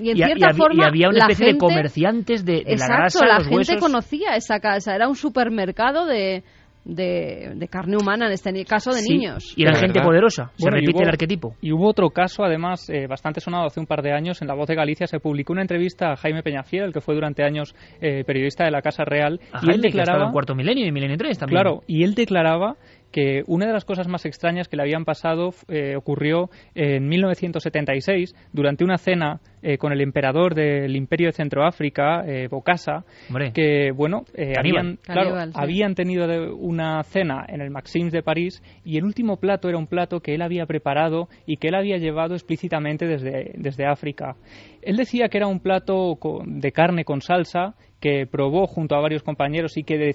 y 0.00 0.10
en 0.10 0.16
Y, 0.16 0.22
ha- 0.22 0.24
y 0.24 0.28
cierta 0.30 0.46
había, 0.46 0.54
y 0.54 0.58
forma 0.58 0.86
había 0.88 1.08
una 1.10 1.18
la 1.18 1.24
especie 1.26 1.46
gente, 1.46 1.64
de 1.66 1.72
comerciantes 1.72 2.44
de, 2.44 2.52
de 2.52 2.64
la 2.64 2.70
exacto, 2.72 2.96
grasa, 2.96 3.26
la 3.26 3.34
los 3.38 3.42
gente 3.44 3.56
huesos. 3.56 3.80
conocía 3.80 4.34
esa 4.34 4.58
casa, 4.58 4.96
era 4.96 5.08
un 5.08 5.14
supermercado 5.14 6.06
de, 6.06 6.42
de, 6.84 7.52
de 7.56 7.68
carne 7.68 7.96
humana 7.96 8.26
en 8.26 8.32
este 8.32 8.64
caso 8.64 8.90
de 8.90 9.00
Sí, 9.00 9.12
niños. 9.14 9.52
Y 9.56 9.62
era 9.62 9.74
gente 9.74 9.94
verdad. 9.98 10.04
poderosa. 10.08 10.50
Se 10.56 10.64
Bueno, 10.64 10.76
repite 10.76 10.96
hubo- 10.98 11.02
el 11.02 11.08
arquetipo. 11.08 11.54
Y 11.60 11.72
hubo 11.72 11.88
otro 11.88 12.10
caso, 12.10 12.42
además, 12.44 12.88
eh, 12.90 13.06
bastante 13.06 13.40
sonado 13.40 13.66
hace 13.66 13.80
un 13.80 13.86
par 13.86 14.02
de 14.02 14.12
años. 14.12 14.40
En 14.42 14.48
La 14.48 14.54
Voz 14.54 14.66
de 14.68 14.74
Galicia 14.74 15.06
se 15.06 15.20
publicó 15.20 15.52
una 15.52 15.62
entrevista 15.62 16.12
a 16.12 16.16
Jaime 16.16 16.42
Peñafiel, 16.42 16.84
el 16.84 16.92
que 16.92 17.00
fue 17.00 17.14
durante 17.14 17.44
años 17.44 17.74
eh, 18.00 18.24
periodista 18.24 18.64
de 18.64 18.70
la 18.70 18.82
Casa 18.82 19.04
Real. 19.04 19.40
A 19.52 19.58
y 19.58 19.66
él 19.66 19.70
Jaime, 19.72 19.82
declaraba. 19.82 20.26
en 20.26 20.32
Cuarto 20.32 20.54
Milenio 20.54 20.86
y 20.86 20.92
Milenio 20.92 21.16
3 21.16 21.38
también. 21.38 21.60
Claro, 21.60 21.82
y 21.86 22.02
él 22.04 22.14
declaraba 22.14 22.76
que 23.12 23.42
una 23.46 23.66
de 23.66 23.72
las 23.72 23.84
cosas 23.84 24.08
más 24.08 24.24
extrañas 24.26 24.68
que 24.68 24.76
le 24.76 24.82
habían 24.82 25.04
pasado 25.04 25.50
eh, 25.68 25.96
ocurrió 25.96 26.50
en 26.74 27.08
1976 27.08 28.34
durante 28.52 28.84
una 28.84 28.98
cena 28.98 29.40
eh, 29.62 29.76
con 29.78 29.92
el 29.92 30.00
emperador 30.00 30.54
del 30.54 30.96
Imperio 30.96 31.28
de 31.28 31.32
Centroáfrica, 31.32 32.24
eh, 32.26 32.48
Bokassa, 32.48 33.04
Hombre. 33.28 33.52
que 33.52 33.90
bueno, 33.92 34.24
eh, 34.34 34.54
habían, 34.58 34.96
claro, 35.02 35.22
Caníbal, 35.30 35.52
sí. 35.52 35.58
habían 35.60 35.94
tenido 35.94 36.26
de- 36.26 36.50
una 36.50 37.02
cena 37.04 37.44
en 37.48 37.60
el 37.60 37.70
Maxims 37.70 38.12
de 38.12 38.22
París 38.22 38.62
y 38.84 38.96
el 38.96 39.04
último 39.04 39.36
plato 39.36 39.68
era 39.68 39.76
un 39.78 39.86
plato 39.86 40.20
que 40.20 40.34
él 40.34 40.42
había 40.42 40.64
preparado 40.66 41.28
y 41.46 41.56
que 41.58 41.68
él 41.68 41.74
había 41.74 41.98
llevado 41.98 42.34
explícitamente 42.34 43.06
desde, 43.06 43.52
desde 43.56 43.86
África. 43.86 44.36
Él 44.82 44.96
decía 44.96 45.28
que 45.28 45.36
era 45.36 45.46
un 45.46 45.60
plato 45.60 46.16
con- 46.18 46.60
de 46.60 46.72
carne 46.72 47.04
con 47.04 47.20
salsa 47.20 47.74
que 48.00 48.26
probó 48.26 48.66
junto 48.66 48.96
a 48.96 49.00
varios 49.00 49.22
compañeros 49.22 49.76
y 49.76 49.84
que 49.84 50.14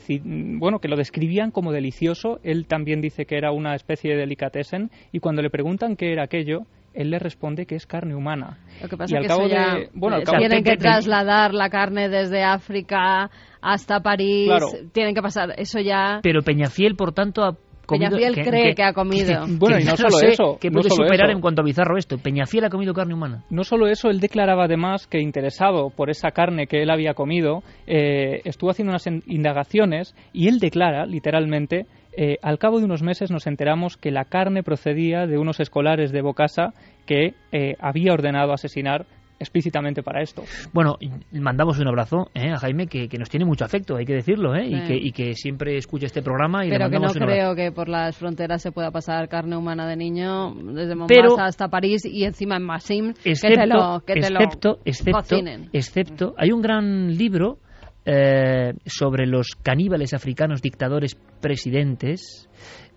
bueno 0.59 0.79
que 0.79 0.87
lo 0.87 0.97
describían 0.97 1.51
como 1.51 1.71
delicioso. 1.71 2.39
Él 2.43 2.65
también 2.67 3.01
dice 3.01 3.25
que 3.25 3.37
era 3.37 3.51
una 3.51 3.75
especie 3.75 4.11
de 4.11 4.17
delicatessen 4.17 4.89
y 5.11 5.19
cuando 5.19 5.41
le 5.41 5.49
preguntan 5.49 5.95
qué 5.95 6.11
era 6.11 6.23
aquello, 6.23 6.63
él 6.95 7.11
le 7.11 7.19
responde 7.19 7.65
que 7.65 7.75
es 7.75 7.85
carne 7.85 8.15
humana. 8.15 8.57
Lo 8.81 8.87
que 8.87 8.95
y 8.95 8.97
pasa 8.97 9.17
al 9.17 9.21
que 9.23 9.27
cabo 9.27 9.41
eso 9.41 9.55
ya, 9.55 9.75
de 9.75 9.89
bueno, 9.93 10.15
al 10.15 10.23
cabo 10.23 10.37
tienen 10.39 10.63
que 10.63 10.77
trasladar 10.77 11.53
la 11.53 11.69
carne 11.69 12.09
desde 12.09 12.43
África 12.43 13.29
hasta 13.61 13.99
París, 13.99 14.47
Claro. 14.47 14.67
tienen 14.93 15.13
que 15.13 15.21
pasar, 15.21 15.53
eso 15.57 15.79
ya 15.79 16.19
Pero 16.23 16.41
Peñafiel, 16.41 16.95
por 16.95 17.13
tanto, 17.13 17.43
ha 17.43 17.57
comido... 17.85 18.11
Peñafiel 18.17 18.45
cree 18.45 18.75
que 18.75 18.83
ha 18.83 18.93
comido. 18.93 19.45
Bueno, 19.47 19.79
y 19.79 19.83
no 19.83 19.95
solo 19.97 20.09
sé 20.11 20.27
eso, 20.29 20.57
¿Qué 20.59 20.69
no 20.69 20.79
puede 20.79 20.89
solo 20.89 21.05
superar 21.07 21.29
eso. 21.29 21.35
en 21.35 21.41
cuanto 21.41 21.61
a 21.61 21.65
bizarro 21.65 21.97
esto? 21.97 22.17
Peñafiel 22.17 22.65
ha 22.65 22.69
comido 22.69 22.93
carne 22.93 23.13
humana. 23.13 23.43
No 23.49 23.63
solo 23.63 23.87
eso, 23.87 24.09
él 24.09 24.19
declaraba 24.19 24.65
además 24.65 25.07
que 25.07 25.19
interesado 25.21 25.89
por 25.89 26.09
esa 26.09 26.31
carne 26.31 26.67
que 26.67 26.81
él 26.81 26.89
había 26.89 27.13
comido, 27.13 27.63
eh, 27.87 28.41
estuvo 28.45 28.69
haciendo 28.71 28.91
unas 28.91 29.07
in- 29.07 29.23
indagaciones 29.27 30.15
y 30.33 30.47
él 30.47 30.59
declara, 30.59 31.05
literalmente, 31.05 31.85
eh, 32.17 32.37
al 32.41 32.57
cabo 32.59 32.79
de 32.79 32.85
unos 32.85 33.03
meses 33.03 33.29
nos 33.31 33.45
enteramos 33.47 33.97
que 33.97 34.11
la 34.11 34.25
carne 34.25 34.63
procedía 34.63 35.27
de 35.27 35.37
unos 35.37 35.59
escolares 35.59 36.11
de 36.11 36.21
Bocasa 36.21 36.73
que 37.05 37.33
eh, 37.51 37.75
había 37.79 38.13
ordenado 38.13 38.53
asesinar 38.53 39.05
explícitamente 39.39 40.01
para 40.03 40.21
esto. 40.21 40.43
Bueno, 40.73 40.97
mandamos 41.31 41.79
un 41.79 41.87
abrazo 41.87 42.29
eh, 42.33 42.51
a 42.51 42.57
Jaime, 42.57 42.87
que, 42.87 43.07
que 43.07 43.17
nos 43.17 43.29
tiene 43.29 43.45
mucho 43.45 43.65
afecto, 43.65 43.97
hay 43.97 44.05
que 44.05 44.13
decirlo, 44.13 44.55
¿eh? 44.55 44.65
y, 44.67 44.81
que, 44.87 44.95
y 44.95 45.11
que 45.11 45.33
siempre 45.33 45.77
escucha 45.77 46.05
este 46.05 46.21
programa 46.21 46.65
y 46.65 46.69
le 46.69 46.75
pero 46.77 46.89
que 46.89 46.95
no 46.95 47.01
mandamos 47.01 47.15
un 47.17 47.23
abrazo. 47.23 47.39
creo 47.53 47.55
que 47.55 47.71
por 47.75 47.89
las 47.89 48.15
fronteras 48.17 48.61
se 48.61 48.71
pueda 48.71 48.91
pasar 48.91 49.27
carne 49.27 49.57
humana 49.57 49.87
de 49.87 49.97
niño 49.97 50.53
desde 50.73 50.95
Mombasa 50.95 51.21
Pero- 51.21 51.39
hasta 51.39 51.67
París 51.67 52.05
y 52.05 52.23
encima 52.23 52.55
en 52.57 52.63
Massim 52.63 53.13
que 53.13 53.21
te 53.23 53.29
excepto, 53.31 53.65
lo, 53.65 53.99
que 54.05 54.13
te 54.13 54.29
lo 54.29 54.39
excepto, 54.39 54.79
excepto, 54.85 55.19
cocinen. 55.19 55.69
excepto, 55.73 56.33
hay 56.37 56.51
un 56.51 56.61
gran 56.61 57.15
libro 57.17 57.59
eh, 58.05 58.73
sobre 58.85 59.25
los 59.27 59.55
caníbales 59.61 60.13
africanos 60.13 60.61
dictadores 60.61 61.15
presidentes, 61.41 62.47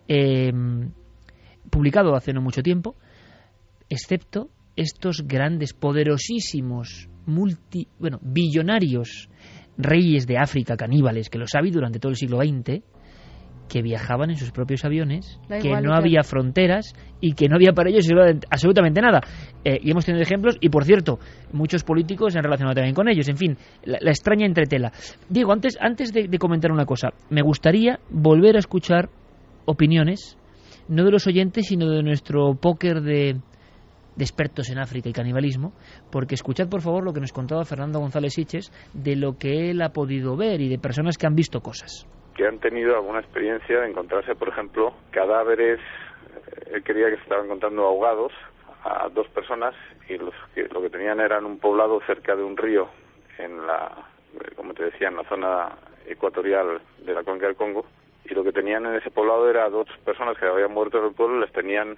eh, 0.06 0.52
publicado 1.70 2.14
hace 2.14 2.32
no 2.32 2.40
mucho 2.42 2.62
tiempo, 2.62 2.94
excepto 3.88 4.48
estos 4.78 5.26
grandes, 5.26 5.74
poderosísimos, 5.74 7.08
multi, 7.26 7.88
bueno, 7.98 8.18
billonarios 8.22 9.28
reyes 9.76 10.26
de 10.26 10.38
África 10.38 10.76
caníbales, 10.76 11.28
que 11.30 11.38
los 11.38 11.54
ha 11.54 11.58
habido 11.60 11.74
durante 11.74 11.98
todo 11.98 12.10
el 12.10 12.16
siglo 12.16 12.38
XX, 12.38 12.82
que 13.68 13.82
viajaban 13.82 14.30
en 14.30 14.36
sus 14.36 14.50
propios 14.50 14.84
aviones, 14.84 15.38
Da 15.48 15.58
que 15.58 15.68
igual, 15.68 15.84
no 15.84 15.94
había 15.94 16.22
fronteras 16.22 16.94
y 17.20 17.34
que 17.34 17.48
no 17.48 17.56
había 17.56 17.72
para 17.72 17.90
ellos 17.90 18.06
absolutamente- 18.06 18.46
absolutamente 18.50 19.00
nada. 19.02 19.20
Eh, 19.64 19.78
y 19.82 19.90
hemos 19.90 20.06
tenido 20.06 20.22
ejemplos, 20.22 20.56
y 20.60 20.70
por 20.70 20.84
cierto, 20.84 21.18
muchos 21.52 21.84
políticos 21.84 22.32
se 22.32 22.38
han 22.38 22.44
relacionado 22.44 22.74
también 22.76 22.94
con 22.94 23.08
ellos. 23.08 23.28
En 23.28 23.36
fin, 23.36 23.56
la, 23.84 23.98
la 24.00 24.10
extraña 24.10 24.46
entretela. 24.46 24.90
Diego, 25.28 25.52
antes, 25.52 25.76
antes 25.80 26.12
de, 26.14 26.28
de 26.28 26.38
comentar 26.38 26.72
una 26.72 26.86
cosa, 26.86 27.10
me 27.28 27.42
gustaría 27.42 28.00
volver 28.10 28.56
a 28.56 28.60
escuchar 28.60 29.10
opiniones, 29.66 30.38
no 30.88 31.04
de 31.04 31.10
los 31.10 31.26
oyentes, 31.26 31.66
sino 31.66 31.90
de 31.90 32.02
nuestro 32.02 32.54
póker 32.54 33.02
de, 33.02 33.36
de 34.18 34.24
expertos 34.24 34.68
en 34.70 34.78
África 34.78 35.08
y 35.08 35.12
canibalismo, 35.12 35.72
porque 36.10 36.34
escuchad 36.34 36.68
por 36.68 36.82
favor 36.82 37.04
lo 37.04 37.12
que 37.12 37.20
nos 37.20 37.32
contaba 37.32 37.64
Fernando 37.64 38.00
González 38.00 38.34
Siches 38.34 38.72
de 38.92 39.14
lo 39.14 39.38
que 39.38 39.70
él 39.70 39.80
ha 39.80 39.90
podido 39.90 40.36
ver 40.36 40.60
y 40.60 40.68
de 40.68 40.78
personas 40.78 41.16
que 41.16 41.26
han 41.26 41.36
visto 41.36 41.60
cosas. 41.60 42.06
que 42.34 42.46
han 42.46 42.60
tenido 42.60 42.94
alguna 42.94 43.18
experiencia 43.18 43.80
de 43.80 43.88
encontrarse, 43.88 44.36
por 44.36 44.48
ejemplo, 44.48 44.94
cadáveres, 45.10 45.80
eh, 45.80 46.74
él 46.74 46.82
creía 46.84 47.10
que 47.10 47.16
se 47.16 47.22
estaban 47.22 47.46
encontrando 47.46 47.84
ahogados 47.84 48.32
a 48.84 49.08
dos 49.08 49.26
personas 49.28 49.74
y 50.08 50.16
los 50.18 50.34
que, 50.54 50.68
lo 50.68 50.80
que 50.80 50.90
tenían 50.90 51.18
eran 51.18 51.44
un 51.44 51.58
poblado 51.58 52.00
cerca 52.06 52.36
de 52.36 52.44
un 52.44 52.56
río 52.56 52.88
en 53.38 53.66
la, 53.66 53.90
eh, 54.34 54.54
como 54.54 54.72
te 54.72 54.84
decía, 54.84 55.08
en 55.08 55.16
la 55.16 55.24
zona 55.24 55.78
ecuatorial 56.06 56.80
de 57.04 57.12
la 57.12 57.24
cuenca 57.24 57.46
del 57.46 57.56
Congo 57.56 57.84
y 58.24 58.34
lo 58.34 58.44
que 58.44 58.52
tenían 58.52 58.86
en 58.86 58.94
ese 58.94 59.10
poblado 59.10 59.48
era 59.48 59.68
dos 59.68 59.88
personas 60.04 60.36
que 60.38 60.46
habían 60.46 60.72
muerto 60.72 60.98
en 60.98 61.06
el 61.06 61.14
pueblo, 61.14 61.40
les 61.40 61.52
tenían 61.52 61.96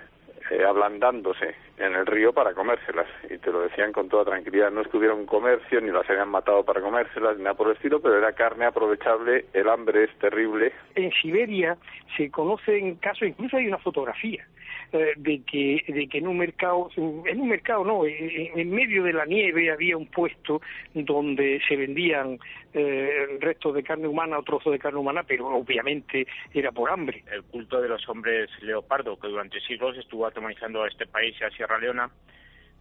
eh, 0.51 0.65
ablandándose 0.65 1.55
en 1.79 1.95
el 1.95 2.07
río 2.07 2.33
para 2.33 2.55
comérselas. 2.55 3.07
Y 3.29 3.39
te 3.39 3.51
lo 3.51 3.61
decían 3.63 3.93
con 3.93 4.09
toda 4.09 4.25
tranquilidad. 4.25 4.71
No 4.71 4.83
es 4.83 4.89
que 4.89 4.99
un 4.99 5.27
comercio 5.27 5.81
ni 5.81 5.91
las 5.91 6.09
habían 6.11 6.29
matado 6.29 6.65
para 6.65 6.81
comérselas 6.81 7.37
ni 7.37 7.45
nada 7.45 7.57
por 7.57 7.69
el 7.69 7.77
estilo 7.77 8.01
pero 8.01 8.19
era 8.19 8.33
carne 8.33 8.67
aprovechable. 8.67 9.47
El 9.53 9.69
hambre 9.69 10.05
es 10.05 10.19
terrible. 10.19 10.73
En 10.95 11.13
Siberia 11.13 11.77
se 12.17 12.31
conocen 12.31 12.97
casos, 12.97 13.29
incluso 13.29 13.57
hay 13.57 13.69
una 13.69 13.79
fotografía 13.79 14.45
eh, 14.93 15.13
de 15.17 15.43
que 15.43 15.85
de 15.87 16.09
que 16.09 16.19
en 16.19 16.27
un 16.27 16.39
mercado, 16.39 16.91
en 16.97 17.41
un 17.41 17.49
mercado 17.49 17.85
no, 17.85 18.05
en, 18.05 18.71
medio 18.71 19.05
de 19.05 19.13
la 19.13 19.25
nieve 19.25 19.71
había 19.71 19.97
un 19.97 20.07
puesto 20.07 20.61
donde 20.95 21.61
se 21.69 21.77
vendían 21.77 22.39
eh, 22.73 23.39
restos 23.41 23.75
de 23.75 23.83
carne 23.83 24.09
humana 24.09 24.39
o 24.39 24.43
trozos 24.43 24.73
de 24.73 24.79
carne 24.79 24.99
humana, 24.99 25.23
pero 25.23 25.49
obviamente 25.49 26.27
era 26.53 26.73
por 26.73 26.91
hambre. 26.91 27.23
el 27.33 27.43
culto 27.45 27.81
de 27.81 27.89
los 27.89 28.09
hombres 28.09 28.51
leopardo, 28.63 29.19
que 29.19 29.29
durante 29.29 29.61
siglos 29.61 29.97
estuvo 29.97 30.27
atemorizando 30.27 30.83
a 30.83 30.89
este 30.89 31.07
país 31.07 31.37
y 31.41 31.45
a 31.45 31.51
Sierra 31.51 31.79
Leona, 31.79 32.11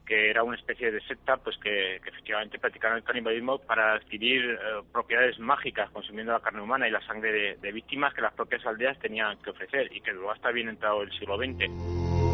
que 0.09 0.31
era 0.31 0.41
una 0.41 0.57
especie 0.57 0.91
de 0.91 0.99
secta 1.01 1.37
pues 1.37 1.55
que, 1.59 1.97
efectivamente 1.97 2.57
practicaban 2.57 2.97
el 2.97 3.03
canibalismo 3.03 3.59
para 3.59 3.93
adquirir 3.93 4.43
eh, 4.43 4.57
propiedades 4.91 5.37
mágicas 5.37 5.91
consumiendo 5.91 6.33
la 6.33 6.39
carne 6.39 6.61
humana 6.61 6.87
y 6.87 6.91
la 6.91 7.05
sangre 7.05 7.31
de, 7.31 7.57
de 7.57 7.71
víctimas 7.71 8.11
que 8.15 8.21
las 8.21 8.33
propias 8.33 8.65
aldeas 8.65 8.97
tenían 8.97 9.37
que 9.37 9.51
ofrecer 9.51 9.95
y 9.95 10.01
que 10.01 10.11
luego 10.11 10.31
hasta 10.31 10.51
bien 10.51 10.67
entrado 10.69 11.03
el 11.03 11.11
siglo 11.11 11.37
XX. 11.37 12.28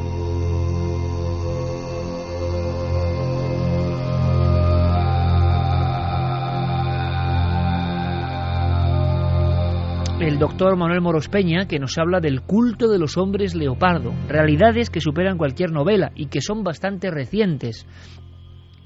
El 10.25 10.39
doctor 10.39 10.75
Manuel 10.75 11.01
Moros 11.01 11.29
Peña, 11.29 11.67
que 11.67 11.77
nos 11.77 11.99
habla 11.99 12.19
del 12.19 12.41
culto 12.41 12.89
de 12.89 12.97
los 12.97 13.15
hombres 13.15 13.53
leopardo, 13.53 14.11
realidades 14.27 14.89
que 14.89 14.99
superan 14.99 15.37
cualquier 15.37 15.71
novela 15.71 16.11
y 16.15 16.29
que 16.29 16.41
son 16.41 16.63
bastante 16.63 17.11
recientes. 17.11 17.85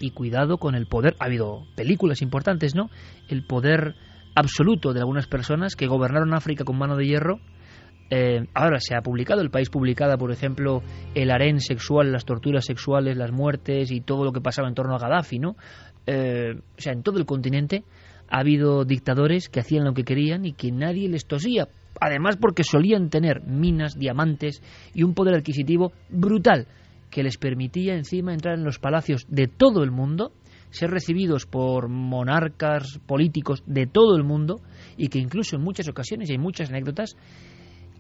Y 0.02 0.12
cuidado 0.12 0.58
con 0.58 0.76
el 0.76 0.86
poder, 0.88 1.16
ha 1.18 1.26
habido 1.26 1.66
películas 1.78 2.22
importantes, 2.22 2.76
¿no? 2.76 2.90
El 3.30 3.46
poder 3.46 3.96
absoluto 4.36 4.92
de 4.92 5.00
algunas 5.00 5.28
personas 5.28 5.78
que 5.78 5.88
gobernaron 5.88 6.34
África 6.34 6.66
con 6.66 6.78
mano 6.78 6.98
de 6.98 7.06
hierro. 7.06 7.40
Eh, 8.10 8.46
ahora 8.54 8.80
se 8.82 8.96
ha 8.96 9.02
publicado, 9.02 9.40
el 9.40 9.50
país 9.50 9.70
publicada, 9.70 10.18
por 10.18 10.34
ejemplo, 10.34 10.84
el 11.16 11.32
harén 11.32 11.62
sexual, 11.62 12.12
las 12.12 12.26
torturas 12.26 12.66
sexuales, 12.66 13.16
las 13.16 13.32
muertes 13.32 13.92
y 13.92 14.02
todo 14.02 14.26
lo 14.26 14.34
que 14.34 14.42
pasaba 14.42 14.68
en 14.68 14.74
torno 14.74 14.94
a 14.94 15.00
Gaddafi, 15.00 15.40
¿no? 15.40 15.56
Eh, 16.06 16.56
o 16.58 16.82
sea, 16.82 16.92
en 16.92 17.02
todo 17.02 17.18
el 17.18 17.26
continente 17.26 17.86
ha 18.30 18.40
habido 18.40 18.86
dictadores 18.86 19.50
que 19.50 19.60
hacían 19.60 19.86
lo 19.86 19.94
que 19.94 20.04
querían 20.04 20.46
y 20.46 20.54
que 20.54 20.72
nadie 20.72 21.10
les 21.10 21.26
tosía. 21.26 21.68
Además 22.00 22.38
porque 22.38 22.64
solían 22.64 23.10
tener 23.10 23.42
minas, 23.42 23.98
diamantes 23.98 24.62
y 24.94 25.04
un 25.04 25.14
poder 25.14 25.36
adquisitivo 25.36 25.92
brutal 26.10 26.68
que 27.10 27.24
les 27.24 27.38
permitía 27.38 27.96
encima 27.96 28.34
entrar 28.34 28.56
en 28.56 28.64
los 28.64 28.80
palacios 28.80 29.26
de 29.28 29.48
todo 29.48 29.84
el 29.84 29.92
mundo, 29.92 30.32
ser 30.70 30.92
recibidos 30.92 31.46
por 31.46 31.90
monarcas 31.90 33.00
políticos 33.06 33.64
de 33.66 33.88
todo 33.88 34.16
el 34.16 34.24
mundo 34.24 34.62
y 34.96 35.08
que 35.08 35.20
incluso 35.20 35.56
en 35.56 35.64
muchas 35.64 35.90
ocasiones 35.90 36.30
y 36.30 36.34
hay 36.34 36.38
muchas 36.38 36.70
anécdotas 36.70 37.16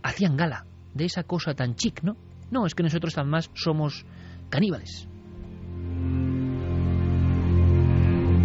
hacían 0.03 0.37
gala 0.37 0.65
de 0.93 1.05
esa 1.05 1.23
cosa 1.23 1.53
tan 1.55 1.75
chic, 1.75 2.03
¿no? 2.03 2.15
No, 2.51 2.65
es 2.65 2.75
que 2.75 2.83
nosotros 2.83 3.17
además 3.17 3.49
somos 3.53 4.05
caníbales. 4.49 5.07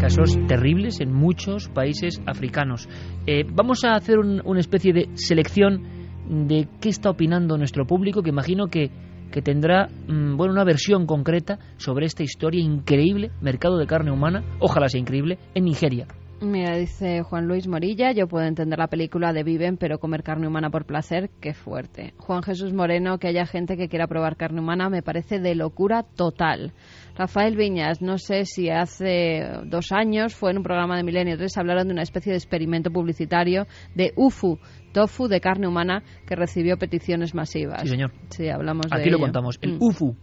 Casos 0.04 0.36
terribles 0.48 1.00
en 1.00 1.14
muchos 1.14 1.70
países 1.70 2.20
africanos. 2.26 2.90
Eh, 3.26 3.42
vamos 3.50 3.84
a 3.84 3.94
hacer 3.94 4.18
una 4.18 4.60
especie 4.60 4.92
de 4.92 5.08
selección 5.14 5.82
de 6.28 6.68
qué 6.78 6.90
está 6.90 7.08
opinando 7.08 7.56
nuestro 7.56 7.86
público, 7.86 8.22
que 8.22 8.28
imagino 8.28 8.66
que, 8.66 8.90
que 9.32 9.40
tendrá 9.40 9.86
mm, 9.86 10.36
bueno, 10.36 10.52
una 10.52 10.64
versión 10.64 11.06
concreta 11.06 11.58
sobre 11.78 12.04
esta 12.04 12.22
historia 12.22 12.62
increíble, 12.62 13.30
mercado 13.40 13.78
de 13.78 13.86
carne 13.86 14.10
humana, 14.10 14.44
ojalá 14.60 14.90
sea 14.90 15.00
increíble, 15.00 15.38
en 15.54 15.64
Nigeria. 15.64 16.06
Mira, 16.44 16.76
dice 16.76 17.22
Juan 17.22 17.46
Luis 17.46 17.66
Morilla, 17.68 18.12
yo 18.12 18.26
puedo 18.28 18.44
entender 18.46 18.78
la 18.78 18.88
película 18.88 19.32
de 19.32 19.42
Viven, 19.42 19.76
pero 19.76 19.98
comer 19.98 20.22
carne 20.22 20.46
humana 20.46 20.70
por 20.70 20.84
placer, 20.84 21.30
qué 21.40 21.54
fuerte. 21.54 22.12
Juan 22.18 22.42
Jesús 22.42 22.72
Moreno, 22.72 23.18
que 23.18 23.28
haya 23.28 23.46
gente 23.46 23.76
que 23.76 23.88
quiera 23.88 24.06
probar 24.06 24.36
carne 24.36 24.60
humana, 24.60 24.90
me 24.90 25.02
parece 25.02 25.38
de 25.40 25.54
locura 25.54 26.02
total. 26.02 26.72
Rafael 27.16 27.56
Viñas, 27.56 28.02
no 28.02 28.18
sé 28.18 28.44
si 28.44 28.68
hace 28.70 29.42
dos 29.66 29.92
años 29.92 30.34
fue 30.34 30.50
en 30.50 30.58
un 30.58 30.62
programa 30.64 30.96
de 30.96 31.04
Milenio 31.04 31.36
3, 31.36 31.56
hablaron 31.58 31.86
de 31.88 31.92
una 31.94 32.02
especie 32.02 32.32
de 32.32 32.38
experimento 32.38 32.90
publicitario 32.90 33.66
de 33.94 34.12
UFU, 34.16 34.58
tofu 34.92 35.28
de 35.28 35.40
carne 35.40 35.66
humana, 35.66 36.02
que 36.26 36.36
recibió 36.36 36.76
peticiones 36.76 37.34
masivas. 37.34 37.82
Sí, 37.82 37.88
señor. 37.88 38.12
Sí, 38.30 38.48
hablamos 38.48 38.86
Aquí 38.90 39.04
de 39.04 39.10
lo 39.10 39.16
ello. 39.16 39.24
contamos, 39.26 39.58
el 39.62 39.74
Mm. 39.74 39.78
UFU. 39.80 40.16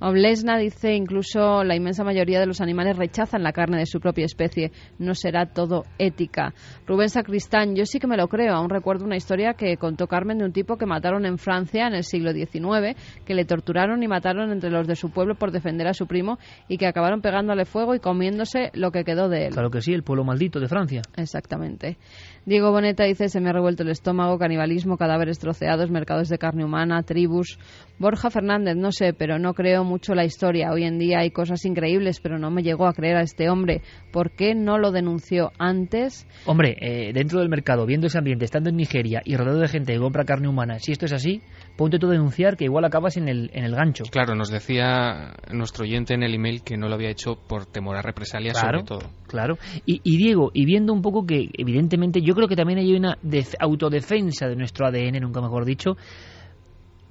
Oblesna 0.00 0.58
dice 0.58 0.94
incluso 0.94 1.64
la 1.64 1.74
inmensa 1.74 2.04
mayoría 2.04 2.38
de 2.38 2.46
los 2.46 2.60
animales 2.60 2.96
rechazan 2.96 3.42
la 3.42 3.52
carne 3.52 3.78
de 3.78 3.86
su 3.86 4.00
propia 4.00 4.26
especie. 4.26 4.72
No 4.98 5.14
será 5.14 5.46
todo 5.46 5.84
ética. 5.98 6.52
Rubén 6.86 7.08
Sacristán, 7.08 7.74
yo 7.74 7.86
sí 7.86 7.98
que 7.98 8.06
me 8.06 8.16
lo 8.16 8.28
creo. 8.28 8.54
Aún 8.54 8.68
recuerdo 8.68 9.04
una 9.04 9.16
historia 9.16 9.54
que 9.54 9.76
contó 9.76 10.06
Carmen 10.06 10.38
de 10.38 10.44
un 10.44 10.52
tipo 10.52 10.76
que 10.76 10.86
mataron 10.86 11.24
en 11.24 11.38
Francia 11.38 11.86
en 11.86 11.94
el 11.94 12.04
siglo 12.04 12.32
XIX, 12.32 12.96
que 13.24 13.34
le 13.34 13.44
torturaron 13.44 14.02
y 14.02 14.08
mataron 14.08 14.50
entre 14.52 14.70
los 14.70 14.86
de 14.86 14.96
su 14.96 15.10
pueblo 15.10 15.34
por 15.34 15.50
defender 15.50 15.86
a 15.86 15.94
su 15.94 16.06
primo 16.06 16.38
y 16.68 16.76
que 16.76 16.86
acabaron 16.86 17.22
pegándole 17.22 17.64
fuego 17.64 17.94
y 17.94 18.00
comiéndose 18.00 18.70
lo 18.74 18.90
que 18.90 19.04
quedó 19.04 19.28
de 19.28 19.46
él. 19.46 19.52
Claro 19.52 19.70
que 19.70 19.80
sí, 19.80 19.92
el 19.92 20.02
pueblo 20.02 20.24
maldito 20.24 20.60
de 20.60 20.68
Francia. 20.68 21.02
Exactamente. 21.16 21.96
Diego 22.44 22.70
Boneta 22.70 23.04
dice, 23.04 23.28
se 23.28 23.40
me 23.40 23.50
ha 23.50 23.52
revuelto 23.52 23.82
el 23.82 23.88
estómago, 23.88 24.38
canibalismo, 24.38 24.96
cadáveres 24.96 25.38
troceados, 25.38 25.90
mercados 25.90 26.28
de 26.28 26.38
carne 26.38 26.64
humana, 26.64 27.02
tribus. 27.02 27.58
Borja 27.98 28.30
Fernández, 28.30 28.76
no 28.76 28.92
sé, 28.92 29.12
pero 29.14 29.38
no 29.38 29.54
creo 29.54 29.82
mucho 29.86 30.14
la 30.14 30.24
historia. 30.26 30.70
Hoy 30.72 30.84
en 30.84 30.98
día 30.98 31.20
hay 31.20 31.30
cosas 31.30 31.64
increíbles, 31.64 32.20
pero 32.20 32.38
no 32.38 32.50
me 32.50 32.62
llegó 32.62 32.86
a 32.86 32.92
creer 32.92 33.16
a 33.16 33.22
este 33.22 33.48
hombre. 33.48 33.80
¿Por 34.12 34.32
qué 34.32 34.54
no 34.54 34.76
lo 34.78 34.90
denunció 34.92 35.52
antes? 35.58 36.26
Hombre, 36.44 36.76
eh, 36.80 37.12
dentro 37.14 37.40
del 37.40 37.48
mercado, 37.48 37.86
viendo 37.86 38.08
ese 38.08 38.18
ambiente, 38.18 38.44
estando 38.44 38.68
en 38.68 38.76
Nigeria 38.76 39.22
y 39.24 39.36
rodeado 39.36 39.60
de 39.60 39.68
gente 39.68 39.94
que 39.94 39.98
compra 39.98 40.24
carne 40.24 40.48
humana, 40.48 40.78
si 40.78 40.92
esto 40.92 41.06
es 41.06 41.12
así, 41.12 41.40
ponte 41.76 41.98
tú 41.98 42.08
a 42.08 42.10
denunciar 42.12 42.56
que 42.56 42.64
igual 42.64 42.84
acabas 42.84 43.16
en 43.16 43.28
el, 43.28 43.50
en 43.54 43.64
el 43.64 43.74
gancho. 43.74 44.04
Claro, 44.10 44.34
nos 44.34 44.50
decía 44.50 45.32
nuestro 45.52 45.84
oyente 45.84 46.12
en 46.14 46.22
el 46.22 46.34
email 46.34 46.62
que 46.62 46.76
no 46.76 46.88
lo 46.88 46.94
había 46.96 47.10
hecho 47.10 47.36
por 47.48 47.64
temor 47.66 47.96
a 47.96 48.02
represalias 48.02 48.60
Claro, 48.60 48.80
sobre 48.80 48.88
todo. 49.00 49.10
Claro. 49.28 49.58
Y, 49.86 50.00
y 50.04 50.16
Diego, 50.16 50.50
y 50.52 50.64
viendo 50.66 50.92
un 50.92 51.02
poco 51.02 51.24
que, 51.24 51.48
evidentemente, 51.56 52.20
yo 52.20 52.34
creo 52.34 52.48
que 52.48 52.56
también 52.56 52.78
hay 52.78 52.94
una 52.94 53.16
def- 53.22 53.54
autodefensa 53.60 54.48
de 54.48 54.56
nuestro 54.56 54.86
ADN, 54.86 55.20
nunca 55.20 55.40
mejor 55.40 55.64
dicho, 55.64 55.96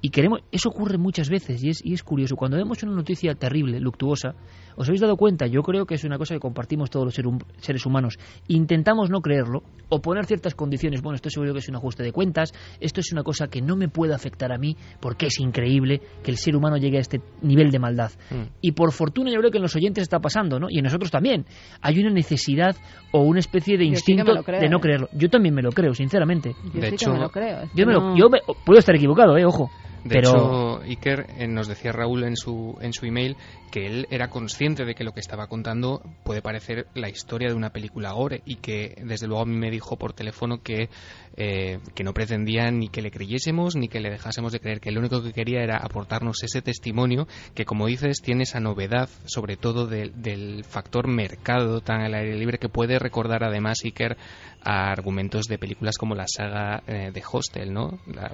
y 0.06 0.10
queremos, 0.10 0.40
eso 0.52 0.68
ocurre 0.68 0.98
muchas 0.98 1.28
veces 1.28 1.64
y 1.64 1.70
es, 1.70 1.84
y 1.84 1.92
es 1.92 2.02
curioso. 2.04 2.36
Cuando 2.36 2.56
vemos 2.56 2.80
una 2.84 2.92
noticia 2.92 3.34
terrible, 3.34 3.80
luctuosa, 3.80 4.34
¿os 4.76 4.86
habéis 4.88 5.00
dado 5.00 5.16
cuenta? 5.16 5.46
Yo 5.48 5.62
creo 5.62 5.84
que 5.84 5.94
es 5.96 6.04
una 6.04 6.16
cosa 6.16 6.34
que 6.34 6.40
compartimos 6.40 6.90
todos 6.90 7.06
los 7.06 7.14
seres 7.58 7.86
humanos. 7.86 8.16
Intentamos 8.46 9.10
no 9.10 9.20
creerlo 9.20 9.62
o 9.88 10.00
poner 10.00 10.26
ciertas 10.26 10.54
condiciones. 10.54 11.02
Bueno, 11.02 11.16
esto 11.16 11.28
seguro 11.30 11.52
que 11.52 11.58
es 11.58 11.68
un 11.68 11.76
ajuste 11.76 12.02
de 12.02 12.12
cuentas, 12.12 12.52
esto 12.78 13.00
es 13.00 13.10
una 13.12 13.22
cosa 13.24 13.48
que 13.48 13.60
no 13.62 13.74
me 13.74 13.88
puede 13.88 14.14
afectar 14.14 14.52
a 14.52 14.58
mí 14.58 14.76
porque 15.00 15.26
es 15.26 15.40
increíble 15.40 16.00
que 16.22 16.30
el 16.30 16.36
ser 16.36 16.54
humano 16.54 16.76
llegue 16.76 16.98
a 16.98 17.00
este 17.00 17.20
nivel 17.42 17.70
de 17.70 17.78
maldad. 17.78 18.12
Y 18.60 18.72
por 18.72 18.92
fortuna 18.92 19.30
yo 19.32 19.38
creo 19.40 19.50
que 19.50 19.58
en 19.58 19.62
los 19.62 19.74
oyentes 19.76 20.02
está 20.02 20.20
pasando, 20.20 20.60
¿no? 20.60 20.68
Y 20.70 20.78
en 20.78 20.84
nosotros 20.84 21.10
también. 21.10 21.46
Hay 21.80 21.98
una 21.98 22.10
necesidad 22.10 22.76
o 23.12 23.22
una 23.22 23.40
especie 23.40 23.76
de 23.78 23.84
Yo 23.86 23.90
instinto 23.90 24.32
lo 24.32 24.42
creo, 24.44 24.60
de 24.60 24.68
no 24.68 24.76
¿eh? 24.76 24.80
creerlo. 24.80 25.08
Yo 25.12 25.28
también 25.30 25.54
me 25.54 25.62
lo 25.62 25.70
creo, 25.72 25.94
sinceramente. 25.94 26.54
Yo 26.74 26.82
sí 26.82 26.96
que 26.96 27.10
me 27.10 27.18
lo 27.18 27.30
creo. 27.30 27.62
Yo, 27.74 27.86
me 27.86 27.92
lo- 27.92 28.00
no- 28.10 28.16
yo 28.16 28.28
me- 28.28 28.40
puedo 28.64 28.78
estar 28.78 28.94
equivocado, 28.94 29.36
eh, 29.38 29.44
ojo. 29.44 29.70
De 30.08 30.14
pero 30.20 30.30
hecho, 30.30 30.82
Iker 30.82 31.26
eh, 31.38 31.46
nos 31.48 31.68
decía 31.68 31.92
Raúl 31.92 32.24
en 32.24 32.36
su, 32.36 32.76
en 32.80 32.92
su 32.92 33.06
email 33.06 33.36
que 33.70 33.86
él 33.86 34.06
era 34.10 34.28
consciente 34.28 34.84
de 34.84 34.94
que 34.94 35.04
lo 35.04 35.12
que 35.12 35.20
estaba 35.20 35.46
contando 35.48 36.00
puede 36.22 36.40
parecer 36.42 36.86
la 36.94 37.08
historia 37.08 37.48
de 37.48 37.54
una 37.54 37.70
película 37.70 38.12
gore 38.12 38.42
y 38.44 38.56
que 38.56 38.94
desde 39.04 39.26
luego 39.26 39.42
a 39.42 39.46
mí 39.46 39.56
me 39.56 39.70
dijo 39.70 39.96
por 39.96 40.12
teléfono 40.12 40.62
que, 40.62 40.88
eh, 41.36 41.78
que 41.94 42.04
no 42.04 42.12
pretendía 42.14 42.70
ni 42.70 42.88
que 42.88 43.02
le 43.02 43.10
creyésemos 43.10 43.74
ni 43.76 43.88
que 43.88 44.00
le 44.00 44.10
dejásemos 44.10 44.52
de 44.52 44.60
creer, 44.60 44.80
que 44.80 44.90
lo 44.92 45.00
único 45.00 45.22
que 45.22 45.32
quería 45.32 45.62
era 45.62 45.78
aportarnos 45.78 46.42
ese 46.42 46.62
testimonio 46.62 47.26
que 47.54 47.64
como 47.64 47.86
dices 47.86 48.22
tiene 48.22 48.44
esa 48.44 48.60
novedad 48.60 49.08
sobre 49.26 49.56
todo 49.56 49.86
de- 49.86 50.10
del 50.14 50.64
factor 50.64 51.08
mercado 51.08 51.80
tan 51.80 52.00
al 52.02 52.14
aire 52.14 52.36
libre 52.36 52.58
que 52.58 52.68
puede 52.68 52.98
recordar 52.98 53.42
además 53.44 53.78
Iker 53.84 54.16
a 54.62 54.90
argumentos 54.90 55.44
de 55.46 55.58
películas 55.58 55.96
como 55.96 56.14
la 56.14 56.26
saga 56.26 56.82
eh, 56.86 57.10
de 57.12 57.22
Hostel, 57.30 57.72
¿no? 57.72 57.98
La- 58.06 58.32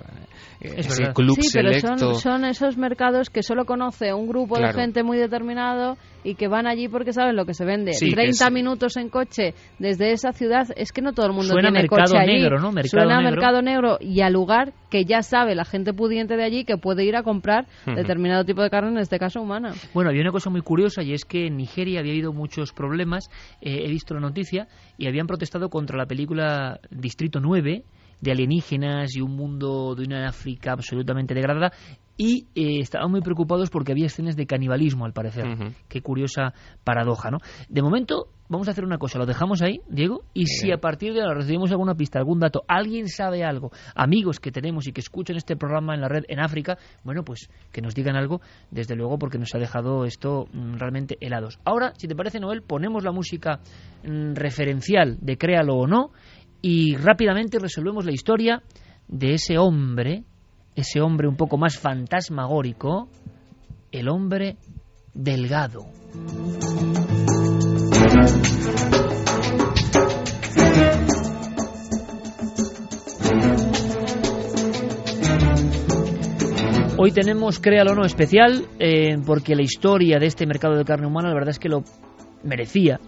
eh, 0.61 0.75
Es 0.77 0.87
ese 0.87 1.01
verdad. 1.03 1.15
club 1.15 1.37
sí, 1.41 1.49
pero 1.71 1.99
son, 1.99 2.15
son 2.17 2.45
esos 2.45 2.77
mercados 2.77 3.31
que 3.31 3.43
solo 3.43 3.65
conoce 3.65 4.13
un 4.13 4.27
grupo 4.27 4.57
Claro. 4.57 4.73
de 4.77 4.81
gente 4.83 5.03
muy 5.03 5.19
determinado 5.19 5.97
y 6.25 6.35
que 6.37 6.47
van 6.49 6.67
allí 6.67 6.89
porque 6.89 7.13
saben 7.13 7.35
lo 7.37 7.47
que 7.47 7.55
se 7.55 7.65
vende. 7.65 7.93
Sí, 7.95 8.11
30 8.11 8.47
es- 8.47 8.53
minutos 8.53 8.97
en 8.97 9.09
coche 9.09 9.55
desde 9.79 10.13
esa 10.13 10.33
ciudad, 10.33 10.69
es 10.77 10.93
que 10.93 11.03
no 11.03 11.13
todo 11.13 11.27
el 11.27 11.33
mundo 11.33 11.53
Suena 11.53 11.69
tiene 11.71 11.81
mercado 11.83 12.03
coche 12.13 12.19
allí. 12.19 12.33
negro, 12.35 12.61
¿no? 12.61 12.71
Mercado 12.73 12.89
Suena 12.89 13.15
a 13.17 13.21
negro. 13.23 13.31
mercado 13.37 13.63
negro 13.63 13.99
y 14.01 14.21
al 14.21 14.33
lugar 14.33 14.73
que 14.91 15.05
ya 15.05 15.23
sabe 15.23 15.55
la 15.55 15.65
gente 15.65 15.93
pudiente 15.93 16.37
de 16.37 16.45
allí 16.45 16.65
que 16.65 16.77
puede 16.77 17.05
ir 17.05 17.17
a 17.17 17.23
comprar 17.23 17.67
determinado 17.87 18.45
tipo 18.45 18.63
de 18.63 18.71
carne, 18.71 18.91
en 18.91 18.99
este 18.99 19.19
caso 19.19 19.41
humana. 19.41 19.73
Bueno, 19.95 20.11
había 20.11 20.23
una 20.23 20.33
cosa 20.33 20.51
muy 20.51 20.61
curiosa 20.61 21.03
y 21.03 21.13
es 21.13 21.25
que 21.25 21.47
en 21.47 21.57
Nigeria 21.57 22.01
había 22.01 22.13
habido 22.13 22.33
muchos 22.33 22.73
problemas. 22.73 23.29
eh, 23.61 23.85
he 23.85 23.89
visto 23.89 24.15
la 24.15 24.21
noticia 24.21 24.67
y 24.99 25.07
habían 25.07 25.27
protestado 25.27 25.69
contra 25.71 25.97
la 25.97 26.07
película 26.07 26.79
Distrito 26.91 27.41
9 27.41 27.83
de 28.23 28.31
alienígenas 28.31 29.15
y 29.15 29.21
un 29.21 29.37
mundo 29.37 29.95
de 29.95 30.05
una 30.05 30.29
África 30.29 30.73
absolutamente 30.73 31.35
degradada 31.35 31.73
y 32.17 32.47
eh, 32.55 32.79
estaban 32.81 33.11
muy 33.11 33.21
preocupados 33.21 33.69
porque 33.69 33.93
había 33.93 34.07
escenas 34.07 34.37
de 34.37 34.47
canibalismo 34.47 35.05
al 35.05 35.13
parecer. 35.13 35.45
Qué 35.89 36.03
curiosa 36.03 36.55
paradoja, 36.85 37.31
¿no? 37.31 37.39
De 37.69 37.83
momento 37.83 38.29
vamos 38.49 38.69
a 38.69 38.73
hacer 38.73 38.85
una 38.85 38.99
cosa, 38.99 39.19
lo 39.19 39.25
dejamos 39.25 39.63
ahí, 39.63 39.81
Diego, 39.89 40.25
y 40.35 40.47
si 40.47 40.71
a 40.73 40.77
partir 40.77 41.15
de 41.15 41.23
ahora 41.23 41.35
recibimos 41.35 41.71
alguna 41.71 41.95
pista, 41.95 42.19
algún 42.19 42.39
dato, 42.39 42.65
alguien 42.69 43.09
sabe 43.09 43.45
algo, 43.45 43.73
amigos 43.95 44.41
que 44.41 44.53
tenemos 44.53 44.87
y 44.87 44.93
que 44.93 45.01
escuchan 45.01 45.37
este 45.37 45.57
programa 45.57 45.95
en 45.95 46.03
la 46.03 46.09
red 46.09 46.25
en 46.29 46.39
África, 46.39 46.77
bueno, 47.03 47.25
pues 47.25 47.49
que 47.73 47.81
nos 47.81 47.95
digan 47.95 48.15
algo, 48.15 48.43
desde 48.71 48.95
luego, 48.95 49.19
porque 49.19 49.39
nos 49.39 49.55
ha 49.55 49.59
dejado 49.59 50.05
esto 50.05 50.49
mm, 50.53 50.75
realmente 50.75 51.17
helados. 51.21 51.59
Ahora, 51.65 51.95
si 51.97 52.07
te 52.07 52.15
parece, 52.15 52.41
Noel, 52.41 52.61
ponemos 52.61 53.05
la 53.05 53.11
música 53.11 53.61
mm, 54.05 54.35
referencial 54.35 55.17
de 55.21 55.39
Créalo 55.39 55.77
o 55.77 55.87
no 55.87 56.11
y 56.63 56.95
rápidamente 56.97 57.59
resolvemos 57.59 58.05
la 58.07 58.13
historia 58.13 58.63
de 59.09 59.35
ese 59.35 59.59
hombre, 59.59 60.23
ese 60.77 61.01
hombre 61.01 61.27
un 61.27 61.37
poco 61.37 61.59
más 61.59 61.77
fantasmagórico, 61.77 63.09
el 63.91 64.09
hombre 64.09 64.57
delgado. 65.13 65.87
Hoy 76.97 77.11
tenemos 77.11 77.59
Créalo 77.59 77.93
o 77.93 77.95
no 77.97 78.05
especial, 78.05 78.69
eh, 78.79 79.17
porque 79.27 79.57
la 79.57 79.63
historia 79.63 80.21
de 80.21 80.27
este 80.27 80.47
mercado 80.47 80.77
de 80.77 80.85
carne 80.85 81.09
humana 81.09 81.31
la 81.31 81.35
verdad 81.35 81.51
es 81.51 81.59
que 81.59 81.69
lo 81.69 81.83
merecía. 82.45 83.01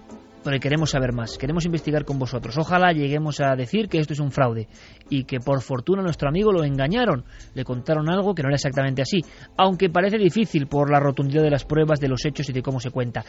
Porque 0.45 0.61
queremos 0.61 0.91
saber 0.91 1.12
más, 1.12 1.39
queremos 1.39 1.65
investigar 1.65 2.05
con 2.05 2.19
vosotros. 2.19 2.57
Ojalá 2.59 2.93
lleguemos 2.93 3.41
a 3.41 3.57
decir 3.57 3.89
que 3.89 3.99
esto 3.99 4.12
es 4.12 4.21
un 4.21 4.31
fraude 4.31 4.69
y 5.09 5.25
que 5.25 5.41
por 5.41 5.62
fortuna 5.62 6.03
nuestro 6.03 6.29
amigo 6.29 6.53
lo 6.53 6.62
engañaron, 6.62 7.25
le 7.55 7.65
contaron 7.65 8.11
algo 8.11 8.35
que 8.35 8.43
no 8.43 8.51
era 8.51 8.57
exactamente 8.57 9.03
así, 9.03 9.23
aunque 9.57 9.89
parece 9.89 10.19
difícil 10.19 10.66
por 10.66 10.91
la 10.91 11.01
rotundidad 11.01 11.43
de 11.43 11.51
las 11.51 11.65
pruebas, 11.65 11.99
de 11.99 12.09
los 12.09 12.25
hechos 12.27 12.49
y 12.51 12.53
de 12.53 12.62
cómo 12.62 12.79
se 12.79 12.91
cuenta. 12.91 13.25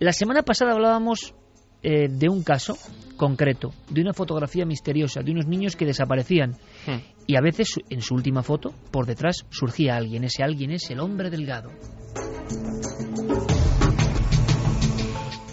La 0.00 0.12
semana 0.12 0.42
pasada 0.42 0.72
hablábamos 0.72 1.34
eh, 1.82 2.08
de 2.08 2.30
un 2.30 2.42
caso 2.42 2.78
concreto, 3.18 3.74
de 3.90 4.00
una 4.00 4.14
fotografía 4.14 4.64
misteriosa, 4.64 5.20
de 5.20 5.32
unos 5.32 5.46
niños 5.46 5.76
que 5.76 5.84
desaparecían. 5.84 6.52
Hmm. 6.86 7.00
Y 7.26 7.36
a 7.36 7.42
veces 7.42 7.74
en 7.90 8.00
su 8.00 8.14
última 8.14 8.42
foto, 8.42 8.72
por 8.90 9.04
detrás, 9.04 9.44
surgía 9.50 9.96
alguien. 9.96 10.24
Ese 10.24 10.42
alguien 10.42 10.70
es 10.70 10.88
el 10.90 11.00
hombre 11.00 11.28
delgado. 11.28 11.70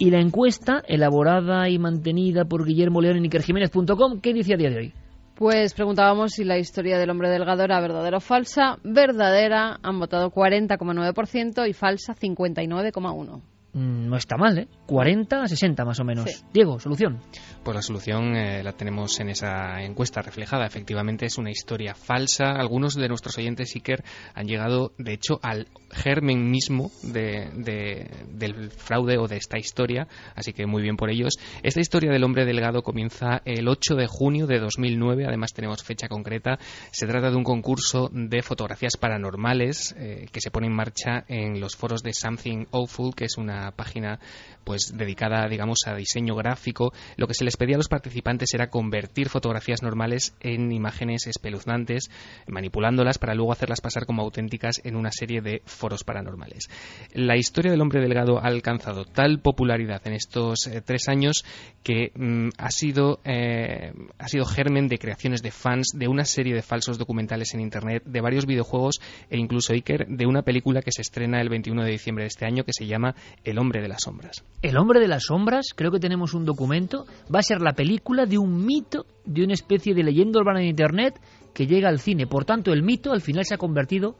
Y 0.01 0.09
la 0.09 0.19
encuesta, 0.19 0.81
elaborada 0.87 1.69
y 1.69 1.77
mantenida 1.77 2.43
por 2.43 2.65
Guillermo 2.65 3.01
León 3.01 3.17
en 3.17 3.25
ikerjiménez.com, 3.25 4.19
¿qué 4.19 4.33
dice 4.33 4.55
a 4.55 4.57
día 4.57 4.71
de 4.71 4.77
hoy? 4.77 4.93
Pues 5.35 5.75
preguntábamos 5.75 6.31
si 6.31 6.43
la 6.43 6.57
historia 6.57 6.97
del 6.97 7.11
hombre 7.11 7.29
delgado 7.29 7.63
era 7.63 7.79
verdadera 7.79 8.17
o 8.17 8.19
falsa. 8.19 8.79
Verdadera 8.83 9.77
han 9.83 9.99
votado 9.99 10.31
40,9% 10.31 11.69
y 11.69 11.73
falsa 11.73 12.15
59,1%. 12.15 13.41
Mm, 13.73 14.09
No 14.09 14.17
está 14.17 14.35
mal, 14.37 14.57
¿eh? 14.57 14.67
40 14.85 15.43
a 15.43 15.47
60 15.47 15.85
más 15.85 15.99
o 15.99 16.03
menos. 16.03 16.43
Diego, 16.53 16.79
solución. 16.79 17.19
Pues 17.63 17.75
la 17.75 17.81
solución 17.81 18.35
eh, 18.35 18.63
la 18.63 18.73
tenemos 18.73 19.19
en 19.19 19.29
esa 19.29 19.81
encuesta 19.83 20.21
reflejada. 20.21 20.65
Efectivamente 20.65 21.25
es 21.25 21.37
una 21.37 21.51
historia 21.51 21.95
falsa. 21.95 22.51
Algunos 22.51 22.95
de 22.95 23.07
nuestros 23.07 23.37
oyentes 23.37 23.73
Iker 23.75 24.03
han 24.33 24.47
llegado, 24.47 24.91
de 24.97 25.13
hecho, 25.13 25.39
al 25.41 25.67
germen 25.91 26.49
mismo 26.51 26.91
de, 27.03 27.49
de- 27.55 28.09
del 28.33 28.71
fraude 28.71 29.17
o 29.17 29.27
de 29.27 29.37
esta 29.37 29.57
historia. 29.57 30.07
Así 30.35 30.51
que 30.53 30.65
muy 30.65 30.81
bien 30.81 30.97
por 30.97 31.09
ellos. 31.09 31.35
Esta 31.63 31.79
historia 31.79 32.11
del 32.11 32.23
hombre 32.25 32.45
delgado 32.45 32.81
comienza 32.81 33.41
el 33.45 33.67
8 33.69 33.95
de 33.95 34.07
junio 34.07 34.47
de 34.47 34.59
2009. 34.59 35.25
Además 35.27 35.53
tenemos 35.53 35.83
fecha 35.83 36.07
concreta. 36.09 36.57
Se 36.91 37.07
trata 37.07 37.29
de 37.29 37.37
un 37.37 37.43
concurso 37.43 38.09
de 38.11 38.41
fotografías 38.41 38.97
paranormales 38.97 39.95
eh, 39.97 40.25
que 40.31 40.41
se 40.41 40.51
pone 40.51 40.67
en 40.67 40.73
marcha 40.75 41.23
en 41.27 41.59
los 41.61 41.75
foros 41.75 42.01
de 42.03 42.11
Something 42.13 42.65
Awful, 42.71 43.13
que 43.15 43.25
es 43.25 43.37
una 43.37 43.60
página 43.69 44.19
pues 44.63 44.93
dedicada 44.95 45.47
digamos 45.47 45.81
a 45.85 45.93
diseño 45.93 46.35
gráfico 46.35 46.91
lo 47.17 47.27
que 47.27 47.35
se 47.35 47.43
les 47.43 47.57
pedía 47.57 47.75
a 47.75 47.77
los 47.77 47.87
participantes 47.87 48.53
era 48.55 48.71
convertir 48.71 49.29
fotografías 49.29 49.83
normales 49.83 50.35
en 50.39 50.71
imágenes 50.71 51.27
espeluznantes 51.27 52.09
manipulándolas 52.47 53.19
para 53.19 53.35
luego 53.35 53.51
hacerlas 53.51 53.81
pasar 53.81 54.05
como 54.05 54.23
auténticas 54.23 54.81
en 54.83 54.95
una 54.95 55.11
serie 55.11 55.41
de 55.41 55.61
foros 55.65 56.03
paranormales. 56.03 56.69
La 57.13 57.37
historia 57.37 57.71
del 57.71 57.81
hombre 57.81 58.01
delgado 58.01 58.39
ha 58.39 58.47
alcanzado 58.47 59.05
tal 59.05 59.39
popularidad 59.41 60.01
en 60.05 60.13
estos 60.13 60.67
eh, 60.67 60.81
tres 60.81 61.07
años 61.07 61.45
que 61.83 62.11
mm, 62.15 62.49
ha 62.57 62.71
sido 62.71 63.19
eh, 63.25 63.93
ha 64.17 64.27
sido 64.27 64.45
germen 64.45 64.87
de 64.87 64.97
creaciones 64.97 65.41
de 65.41 65.51
fans 65.51 65.91
de 65.93 66.07
una 66.07 66.25
serie 66.25 66.53
de 66.53 66.61
falsos 66.61 66.97
documentales 66.97 67.53
en 67.53 67.61
internet 67.61 68.03
de 68.05 68.21
varios 68.21 68.45
videojuegos 68.45 69.01
e 69.29 69.37
incluso 69.37 69.73
Iker 69.73 70.07
de 70.07 70.25
una 70.25 70.43
película 70.43 70.81
que 70.81 70.91
se 70.91 71.01
estrena 71.01 71.41
el 71.41 71.49
21 71.49 71.83
de 71.83 71.91
diciembre 71.91 72.23
de 72.23 72.29
este 72.29 72.45
año 72.45 72.63
que 72.63 72.73
se 72.73 72.85
llama 72.85 73.15
El 73.51 73.59
hombre 73.59 73.81
de 73.81 73.89
las 73.89 74.03
sombras 74.03 74.45
El 74.61 74.77
hombre 74.77 75.01
de 75.01 75.09
las 75.09 75.23
sombras, 75.23 75.73
creo 75.75 75.91
que 75.91 75.99
tenemos 75.99 76.33
un 76.33 76.45
documento, 76.45 77.05
va 77.23 77.39
a 77.39 77.43
ser 77.43 77.59
la 77.59 77.73
película 77.73 78.25
de 78.25 78.37
un 78.37 78.65
mito, 78.65 79.05
de 79.25 79.43
una 79.43 79.53
especie 79.53 79.93
de 79.93 80.03
leyenda 80.03 80.39
urbana 80.39 80.61
en 80.61 80.67
Internet 80.67 81.19
que 81.53 81.67
llega 81.67 81.89
al 81.89 81.99
cine. 81.99 82.27
Por 82.27 82.45
tanto, 82.45 82.71
el 82.71 82.81
mito 82.81 83.11
al 83.11 83.19
final 83.19 83.43
se 83.43 83.55
ha 83.55 83.57
convertido, 83.57 84.15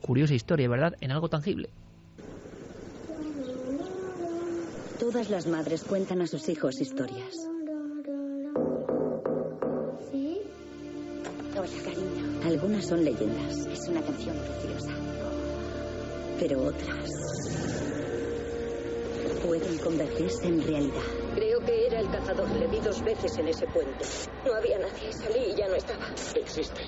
curiosa 0.00 0.32
historia, 0.32 0.66
¿verdad?, 0.66 0.94
en 1.02 1.12
algo 1.12 1.28
tangible. 1.28 1.68
Todas 4.98 5.28
las 5.28 5.46
madres 5.46 5.84
cuentan 5.84 6.22
a 6.22 6.26
sus 6.26 6.48
hijos 6.48 6.80
historias. 6.80 7.34
Hola, 11.52 11.68
cariño. 11.84 12.40
Algunas 12.46 12.86
son 12.86 13.04
leyendas. 13.04 13.66
Es 13.66 13.88
una 13.90 14.00
canción 14.00 14.36
preciosa. 14.38 14.94
Pero 16.38 16.62
otras 16.62 17.99
pueden 19.34 19.78
convertirse 19.78 20.46
en 20.46 20.62
realidad. 20.62 21.02
Creo 21.34 21.60
que 21.60 21.86
era 21.86 22.00
el 22.00 22.10
cazador. 22.10 22.50
Le 22.50 22.66
vi 22.66 22.80
dos 22.80 23.02
veces 23.02 23.36
en 23.38 23.48
ese 23.48 23.66
puente. 23.66 24.04
No 24.44 24.54
había 24.54 24.78
nadie. 24.78 25.12
Salí 25.12 25.52
y 25.52 25.56
ya 25.56 25.68
no 25.68 25.74
estaba. 25.74 26.06
Existe. 26.34 26.82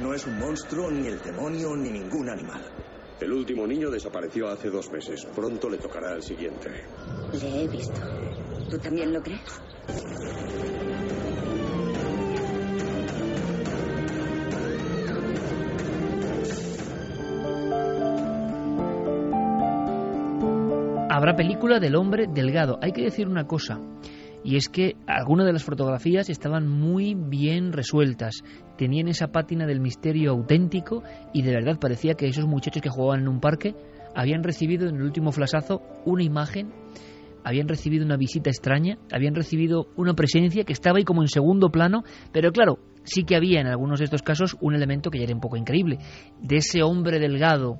No 0.00 0.14
es 0.14 0.26
un 0.26 0.38
monstruo, 0.38 0.90
ni 0.90 1.06
el 1.06 1.20
demonio, 1.20 1.76
ni 1.76 1.90
ningún 1.90 2.28
animal. 2.28 2.62
El 3.20 3.32
último 3.32 3.66
niño 3.66 3.90
desapareció 3.90 4.48
hace 4.48 4.68
dos 4.68 4.90
meses. 4.90 5.24
Pronto 5.34 5.70
le 5.70 5.78
tocará 5.78 6.12
al 6.12 6.22
siguiente. 6.22 6.70
Le 7.40 7.64
he 7.64 7.68
visto. 7.68 8.00
¿Tú 8.68 8.78
también 8.78 9.12
lo 9.12 9.22
crees? 9.22 9.40
Habrá 21.22 21.36
película 21.36 21.78
del 21.78 21.94
hombre 21.94 22.26
delgado. 22.26 22.80
Hay 22.82 22.90
que 22.90 23.04
decir 23.04 23.28
una 23.28 23.46
cosa, 23.46 23.78
y 24.42 24.56
es 24.56 24.68
que 24.68 24.96
algunas 25.06 25.46
de 25.46 25.52
las 25.52 25.62
fotografías 25.62 26.28
estaban 26.28 26.66
muy 26.66 27.14
bien 27.14 27.72
resueltas, 27.72 28.42
tenían 28.76 29.06
esa 29.06 29.28
pátina 29.28 29.64
del 29.64 29.78
misterio 29.78 30.32
auténtico 30.32 31.04
y 31.32 31.42
de 31.42 31.52
verdad 31.52 31.78
parecía 31.78 32.14
que 32.14 32.26
esos 32.26 32.48
muchachos 32.48 32.82
que 32.82 32.88
jugaban 32.88 33.20
en 33.20 33.28
un 33.28 33.38
parque 33.38 33.76
habían 34.16 34.42
recibido 34.42 34.88
en 34.88 34.96
el 34.96 35.02
último 35.02 35.30
flasazo 35.30 35.80
una 36.04 36.24
imagen, 36.24 36.72
habían 37.44 37.68
recibido 37.68 38.04
una 38.04 38.16
visita 38.16 38.50
extraña, 38.50 38.98
habían 39.12 39.36
recibido 39.36 39.86
una 39.96 40.14
presencia 40.14 40.64
que 40.64 40.72
estaba 40.72 40.98
ahí 40.98 41.04
como 41.04 41.22
en 41.22 41.28
segundo 41.28 41.70
plano, 41.70 42.02
pero 42.32 42.50
claro, 42.50 42.80
sí 43.04 43.22
que 43.22 43.36
había 43.36 43.60
en 43.60 43.68
algunos 43.68 44.00
de 44.00 44.06
estos 44.06 44.22
casos 44.22 44.56
un 44.60 44.74
elemento 44.74 45.08
que 45.08 45.18
ya 45.18 45.24
era 45.26 45.34
un 45.36 45.40
poco 45.40 45.56
increíble, 45.56 45.98
de 46.40 46.56
ese 46.56 46.82
hombre 46.82 47.20
delgado, 47.20 47.78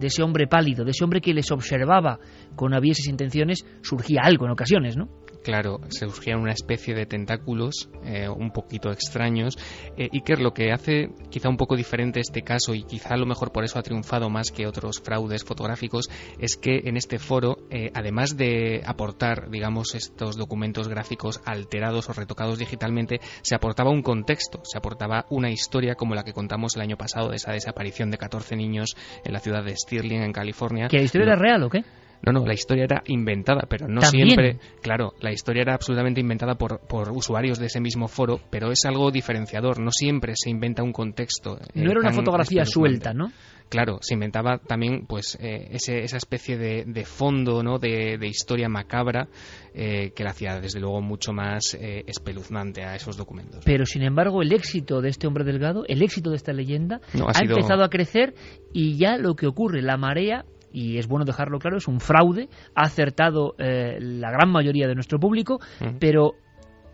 de 0.00 0.06
ese 0.06 0.22
hombre 0.22 0.46
pálido, 0.46 0.84
de 0.84 0.90
ese 0.90 1.04
hombre 1.04 1.20
que 1.20 1.34
les 1.34 1.50
observaba 1.52 2.18
con 2.56 2.74
avieses 2.74 3.06
intenciones, 3.06 3.64
surgía 3.82 4.22
algo 4.24 4.46
en 4.46 4.52
ocasiones, 4.52 4.96
¿no? 4.96 5.08
Claro, 5.42 5.80
se 5.88 6.06
surgían 6.06 6.40
una 6.40 6.52
especie 6.52 6.94
de 6.94 7.06
tentáculos 7.06 7.88
eh, 8.04 8.28
un 8.28 8.50
poquito 8.50 8.90
extraños. 8.90 9.56
Eh, 9.96 10.08
Iker, 10.12 10.38
lo 10.40 10.52
que 10.52 10.70
hace 10.70 11.08
quizá 11.30 11.48
un 11.48 11.56
poco 11.56 11.76
diferente 11.76 12.20
este 12.20 12.42
caso 12.42 12.74
y 12.74 12.82
quizá 12.82 13.14
a 13.14 13.16
lo 13.16 13.24
mejor 13.26 13.50
por 13.50 13.64
eso 13.64 13.78
ha 13.78 13.82
triunfado 13.82 14.28
más 14.28 14.50
que 14.50 14.66
otros 14.66 15.00
fraudes 15.00 15.44
fotográficos 15.44 16.10
es 16.38 16.56
que 16.56 16.82
en 16.84 16.96
este 16.96 17.18
foro, 17.18 17.56
eh, 17.70 17.90
además 17.94 18.36
de 18.36 18.82
aportar, 18.84 19.48
digamos, 19.50 19.94
estos 19.94 20.36
documentos 20.36 20.88
gráficos 20.88 21.40
alterados 21.46 22.08
o 22.10 22.12
retocados 22.12 22.58
digitalmente, 22.58 23.20
se 23.42 23.54
aportaba 23.54 23.90
un 23.90 24.02
contexto, 24.02 24.60
se 24.64 24.76
aportaba 24.76 25.24
una 25.30 25.50
historia 25.50 25.94
como 25.94 26.14
la 26.14 26.22
que 26.24 26.32
contamos 26.34 26.76
el 26.76 26.82
año 26.82 26.96
pasado 26.96 27.30
de 27.30 27.36
esa 27.36 27.52
desaparición 27.52 28.10
de 28.10 28.18
14 28.18 28.56
niños 28.56 28.94
en 29.24 29.32
la 29.32 29.40
ciudad 29.40 29.64
de 29.64 29.74
Stirling, 29.74 30.22
en 30.22 30.32
California. 30.32 30.88
¿Que 30.88 30.98
la 30.98 31.04
historia 31.04 31.26
No- 31.26 31.32
era 31.32 31.40
real 31.42 31.62
o 31.62 31.70
qué? 31.70 31.82
No, 32.24 32.32
no, 32.32 32.46
la 32.46 32.54
historia 32.54 32.84
era 32.84 33.02
inventada, 33.06 33.62
pero 33.68 33.88
no 33.88 34.00
¿También? 34.00 34.28
siempre. 34.28 34.58
Claro, 34.82 35.14
la 35.20 35.32
historia 35.32 35.62
era 35.62 35.74
absolutamente 35.74 36.20
inventada 36.20 36.54
por, 36.56 36.80
por 36.86 37.10
usuarios 37.10 37.58
de 37.58 37.66
ese 37.66 37.80
mismo 37.80 38.08
foro, 38.08 38.40
pero 38.50 38.70
es 38.70 38.84
algo 38.84 39.10
diferenciador. 39.10 39.78
No 39.80 39.90
siempre 39.90 40.32
se 40.36 40.50
inventa 40.50 40.82
un 40.82 40.92
contexto. 40.92 41.58
eh, 41.58 41.64
No 41.74 41.90
era 41.90 42.00
una 42.00 42.12
fotografía 42.12 42.64
suelta, 42.64 43.12
¿no? 43.14 43.32
Claro, 43.68 43.98
se 44.00 44.14
inventaba 44.14 44.58
también 44.58 45.06
pues 45.06 45.38
eh, 45.40 45.68
ese- 45.70 46.00
esa 46.00 46.16
especie 46.16 46.58
de, 46.58 46.84
de 46.86 47.04
fondo, 47.04 47.62
¿no? 47.62 47.78
De, 47.78 48.18
de 48.18 48.26
historia 48.26 48.68
macabra 48.68 49.28
eh, 49.74 50.10
que 50.10 50.24
la 50.24 50.30
hacía 50.30 50.60
desde 50.60 50.80
luego 50.80 51.00
mucho 51.00 51.32
más 51.32 51.74
eh, 51.74 52.02
espeluznante 52.08 52.82
a 52.82 52.96
esos 52.96 53.16
documentos. 53.16 53.62
Pero 53.64 53.86
sin 53.86 54.02
embargo, 54.02 54.42
el 54.42 54.52
éxito 54.52 55.00
de 55.00 55.10
este 55.10 55.28
hombre 55.28 55.44
delgado, 55.44 55.84
el 55.86 56.02
éxito 56.02 56.30
de 56.30 56.36
esta 56.36 56.52
leyenda, 56.52 57.00
No, 57.14 57.26
ha 57.26 57.30
ha, 57.30 57.34
sido- 57.34 57.54
empezado 57.56 57.84
a 57.84 57.90
crecer 57.90 58.34
y 58.72 58.96
ya 58.98 59.16
lo 59.18 59.36
que 59.36 59.46
ocurre, 59.46 59.82
la 59.82 59.96
marea, 59.96 60.44
y 60.72 60.98
es 60.98 61.06
bueno 61.06 61.24
dejarlo 61.24 61.58
claro, 61.58 61.76
es 61.76 61.88
un 61.88 62.00
fraude, 62.00 62.48
ha 62.74 62.82
acertado 62.82 63.54
eh, 63.58 63.98
la 64.00 64.30
gran 64.30 64.50
mayoría 64.50 64.88
de 64.88 64.94
nuestro 64.94 65.18
público, 65.18 65.60
pero 65.98 66.34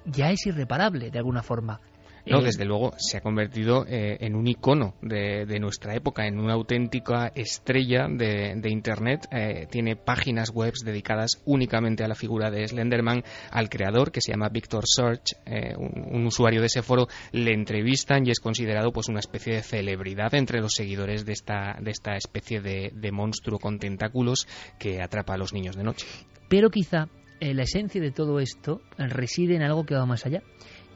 ya 0.04 0.30
es 0.30 0.46
irreparable 0.46 1.10
de 1.10 1.18
alguna 1.18 1.42
forma. 1.42 1.80
No, 2.26 2.40
Eh, 2.40 2.44
desde 2.44 2.64
luego 2.64 2.92
se 2.98 3.18
ha 3.18 3.20
convertido 3.20 3.86
eh, 3.86 4.18
en 4.20 4.34
un 4.34 4.46
icono 4.46 4.94
de, 5.00 5.46
de 5.46 5.60
nuestra 5.60 5.94
época, 5.94 6.26
en 6.26 6.38
una 6.40 6.54
auténtica 6.54 7.32
estrella 7.34 8.08
de, 8.08 8.54
de 8.56 8.70
Internet. 8.70 9.26
Eh, 9.30 9.66
tiene 9.70 9.96
páginas 9.96 10.50
web 10.50 10.74
dedicadas 10.84 11.40
únicamente 11.44 12.04
a 12.04 12.08
la 12.08 12.14
figura 12.14 12.50
de 12.50 12.66
Slenderman. 12.66 13.22
Al 13.50 13.68
creador, 13.68 14.10
que 14.10 14.20
se 14.20 14.32
llama 14.32 14.48
Victor 14.48 14.84
Search, 14.86 15.34
eh, 15.46 15.74
un, 15.76 16.16
un 16.16 16.26
usuario 16.26 16.60
de 16.60 16.66
ese 16.66 16.82
foro, 16.82 17.06
le 17.32 17.54
entrevistan 17.54 18.26
y 18.26 18.30
es 18.30 18.40
considerado 18.40 18.92
pues 18.92 19.08
una 19.08 19.20
especie 19.20 19.54
de 19.54 19.62
celebridad 19.62 20.34
entre 20.34 20.60
los 20.60 20.72
seguidores 20.72 21.24
de 21.24 21.32
esta, 21.32 21.78
de 21.80 21.90
esta 21.92 22.16
especie 22.16 22.60
de, 22.60 22.90
de 22.94 23.12
monstruo 23.12 23.58
con 23.58 23.78
tentáculos 23.78 24.48
que 24.78 25.00
atrapa 25.00 25.34
a 25.34 25.38
los 25.38 25.52
niños 25.52 25.76
de 25.76 25.84
noche. 25.84 26.06
Pero 26.48 26.70
quizá 26.70 27.08
la 27.40 27.62
esencia 27.62 28.00
de 28.00 28.12
todo 28.12 28.40
esto 28.40 28.80
reside 28.96 29.56
en 29.56 29.62
algo 29.62 29.84
que 29.84 29.94
va 29.94 30.06
más 30.06 30.24
allá. 30.24 30.42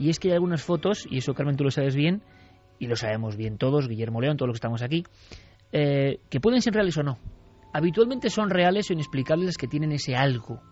Y 0.00 0.08
es 0.08 0.18
que 0.18 0.28
hay 0.28 0.34
algunas 0.34 0.62
fotos, 0.62 1.06
y 1.10 1.18
eso 1.18 1.34
Carmen 1.34 1.56
tú 1.56 1.64
lo 1.64 1.70
sabes 1.70 1.94
bien, 1.94 2.22
y 2.78 2.86
lo 2.86 2.96
sabemos 2.96 3.36
bien 3.36 3.58
todos, 3.58 3.86
Guillermo 3.86 4.22
León, 4.22 4.38
todos 4.38 4.48
los 4.48 4.54
que 4.54 4.64
estamos 4.64 4.82
aquí, 4.82 5.04
eh, 5.72 6.20
que 6.30 6.40
pueden 6.40 6.62
ser 6.62 6.72
reales 6.72 6.96
o 6.96 7.02
no. 7.02 7.18
Habitualmente 7.74 8.30
son 8.30 8.48
reales 8.48 8.88
o 8.88 8.94
inexplicables 8.94 9.44
las 9.44 9.56
que 9.58 9.68
tienen 9.68 9.92
ese 9.92 10.16
algo. 10.16 10.62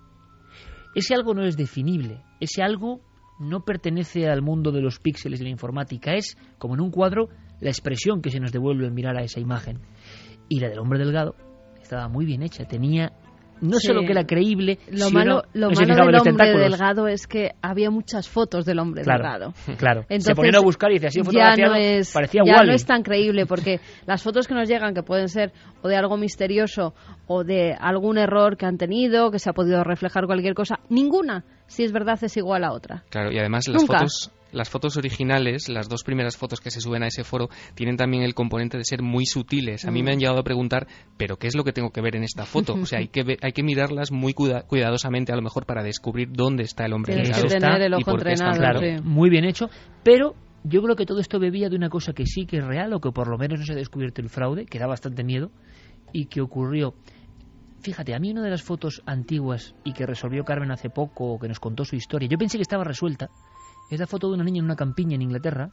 ese 0.95 1.15
algo 1.15 1.35
no 1.35 1.45
es 1.45 1.59
definible, 1.59 2.23
ese 2.41 2.63
algo 2.63 3.03
no 3.39 3.67
pertenece 3.67 4.29
al 4.29 4.41
mundo 4.41 4.73
de 4.73 4.81
los 4.81 4.99
píxeles 4.99 5.41
de 5.41 5.45
la 5.45 5.51
informática, 5.51 6.15
es, 6.15 6.39
como 6.57 6.75
en 6.75 6.81
un 6.81 6.91
cuadro, 6.91 7.29
la 7.61 7.69
expresión 7.69 8.23
que 8.23 8.31
se 8.31 8.41
nos 8.41 8.51
devuelve 8.51 8.87
al 8.87 8.93
mirar 8.93 9.19
a 9.19 9.23
esa 9.23 9.41
imagen. 9.41 9.81
Y 10.49 10.61
la 10.61 10.71
del 10.71 10.79
hombre 10.79 10.99
delgado 10.99 11.35
estaba 11.83 12.09
muy 12.09 12.25
bien 12.25 12.43
hecha, 12.43 12.65
tenía 12.65 13.13
no 13.61 13.79
Sí. 13.79 13.87
solo 13.89 14.03
que 14.03 14.13
era 14.13 14.25
creíble, 14.25 14.79
Lo 14.91 15.07
sino 15.07 15.11
malo, 15.19 15.43
lo 15.55 15.69
no 15.71 15.75
se 15.75 15.87
malo 15.87 15.95
del 16.07 16.15
hombre 16.17 16.21
tentáculos. 16.31 16.61
delgado 16.63 17.09
es 17.09 17.27
que 17.27 17.53
había 17.63 17.91
muchas 17.91 18.29
fotos 18.29 18.65
del 18.65 18.79
hombre 18.79 19.03
Claro, 19.03 19.23
delgado. 19.23 19.55
claro. 19.79 20.03
se 20.09 20.15
Entonces, 20.15 20.35
ponían 20.37 20.57
a 20.57 20.61
buscar 20.61 20.91
y 20.91 20.95
decía, 20.95 21.09
así 21.09 21.19
ya 21.21 21.25
fotografiado, 21.25 21.73
no 21.75 21.79
es, 21.79 22.13
parecía 22.13 22.43
ya 22.47 22.63
no 22.65 22.73
es 22.73 22.85
tan 22.87 23.03
creíble 23.03 23.47
porque 23.47 23.81
las 24.07 24.23
fotos 24.23 24.47
que 24.49 24.55
nos 24.55 24.69
llegan 24.69 24.95
que 24.95 25.03
pueden 25.03 25.29
ser 25.29 25.53
o 25.83 25.89
de 25.89 25.97
algo 25.97 26.17
misterioso 26.17 26.95
o 27.27 27.45
de 27.45 27.75
algún 27.79 28.19
error 28.19 28.57
que 28.57 28.67
han 28.67 28.79
tenido 28.79 29.31
que 29.31 29.39
se 29.39 29.51
ha 29.51 29.53
podido 29.53 29.85
reflejar 29.85 30.27
cualquier 30.27 30.55
cosa 30.55 30.81
ninguna 30.89 31.45
si 31.67 31.85
es 31.85 31.93
verdad 31.93 32.19
es 32.23 32.37
igual 32.37 32.65
a 32.65 32.73
otra 32.73 33.05
Claro, 33.11 33.31
y 33.31 33.39
además 33.39 33.67
las 33.69 33.83
Nunca. 33.83 33.99
fotos, 33.99 34.31
las 34.53 34.71
fotos 34.71 34.97
originales, 34.97 35.69
las 35.69 35.89
dos 35.89 36.03
primeras 36.05 36.37
fotos 36.37 36.61
que 36.61 36.71
se 36.71 36.81
suben 36.81 37.03
a 37.03 37.09
ese 37.09 37.25
foro, 37.25 37.49
tienen 37.75 37.97
también 37.97 38.23
el 38.23 38.35
componente 38.35 38.79
de 38.79 38.85
ser 38.85 39.03
muy 39.03 39.27
sutiles. 39.27 39.85
A 39.85 39.91
mí 39.91 40.03
Mm. 40.03 40.05
me 40.05 40.13
han 40.13 40.19
llegado 40.19 40.39
a 40.39 40.43
preguntar, 40.45 40.87
¿pero 41.17 41.37
qué 41.37 41.47
es 41.47 41.55
lo 41.57 41.65
que 41.65 41.73
tengo 41.73 41.91
que 41.91 42.01
ver 42.01 42.17
en 42.17 42.25
esta 42.25 42.45
foto? 42.47 42.75
O 42.75 42.87
sea, 42.87 42.99
hay 43.01 43.09
que, 43.09 43.23
ve- 43.25 43.39
hay 43.43 43.53
que 43.53 43.63
mirarlas 43.63 44.11
muy 44.13 44.33
cuida- 44.35 44.63
cuidadosamente, 44.63 45.33
a 45.33 45.37
lo 45.37 45.43
mejor 45.43 45.67
para 45.67 45.83
descubrir 45.83 46.29
dónde 46.33 46.63
está 46.63 46.85
el 46.87 46.93
hombre 46.93 47.15
Tienes 47.15 47.31
que 47.43 47.49
tener 47.49 47.83
el 47.83 47.95
ojo 47.95 48.17
está 48.17 48.53
claro. 48.53 48.81
sí. 48.81 48.97
muy 49.03 49.31
bien 49.31 49.45
hecho, 49.45 49.69
pero 50.03 50.35
yo 50.65 50.83
creo 50.83 50.97
que 50.97 51.07
todo 51.07 51.21
esto 51.21 51.39
bebía 51.39 51.69
de 51.69 51.77
una 51.77 51.89
cosa 51.89 52.13
que 52.13 52.27
sí 52.27 52.45
que 52.47 52.59
es 52.59 52.65
real, 52.65 52.93
o 52.93 53.01
que 53.01 53.11
por 53.13 53.29
lo 53.29 53.39
menos 53.39 53.59
no 53.61 53.65
se 53.67 53.73
ha 53.73 53.77
descubierto 53.77 54.21
el 54.21 54.29
fraude, 54.29 54.67
que 54.67 54.79
da 54.79 54.87
bastante 54.87 55.25
miedo, 55.25 55.51
y 56.13 56.27
que 56.27 56.41
ocurrió. 56.41 56.95
Fíjate, 57.81 58.13
a 58.15 58.19
mí 58.19 58.33
una 58.33 58.43
de 58.43 58.51
las 58.51 58.63
fotos 58.65 59.03
antiguas 59.07 59.75
y 59.85 59.93
que 59.93 60.05
resolvió 60.05 60.43
Carmen 60.45 60.73
hace 60.73 60.91
poco, 60.91 61.35
o 61.35 61.39
que 61.39 61.47
nos 61.47 61.61
contó 61.61 61.85
su 61.85 61.95
historia, 61.95 62.29
yo 62.29 62.37
pensé 62.37 62.59
que 62.59 62.63
estaba 62.63 62.83
resuelta, 62.83 63.29
es 63.91 64.01
la 64.01 64.07
foto 64.07 64.29
de 64.29 64.35
una 64.35 64.45
niña 64.45 64.59
en 64.59 64.65
una 64.65 64.77
campiña 64.77 65.15
en 65.15 65.23
Inglaterra, 65.23 65.71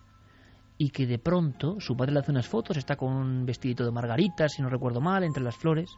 y 0.78 0.90
que 0.90 1.08
de 1.08 1.20
pronto 1.20 1.78
su 1.80 1.96
padre 1.96 2.14
le 2.14 2.20
hace 2.20 2.32
unas 2.32 2.48
fotos, 2.48 2.78
está 2.78 2.96
con 2.96 3.14
un 3.14 3.46
vestidito 3.46 3.86
de 3.86 3.92
margaritas, 3.92 4.54
si 4.54 4.62
no 4.62 4.70
recuerdo 4.70 5.00
mal, 5.02 5.24
entre 5.24 5.44
las 5.44 5.56
flores, 5.56 5.90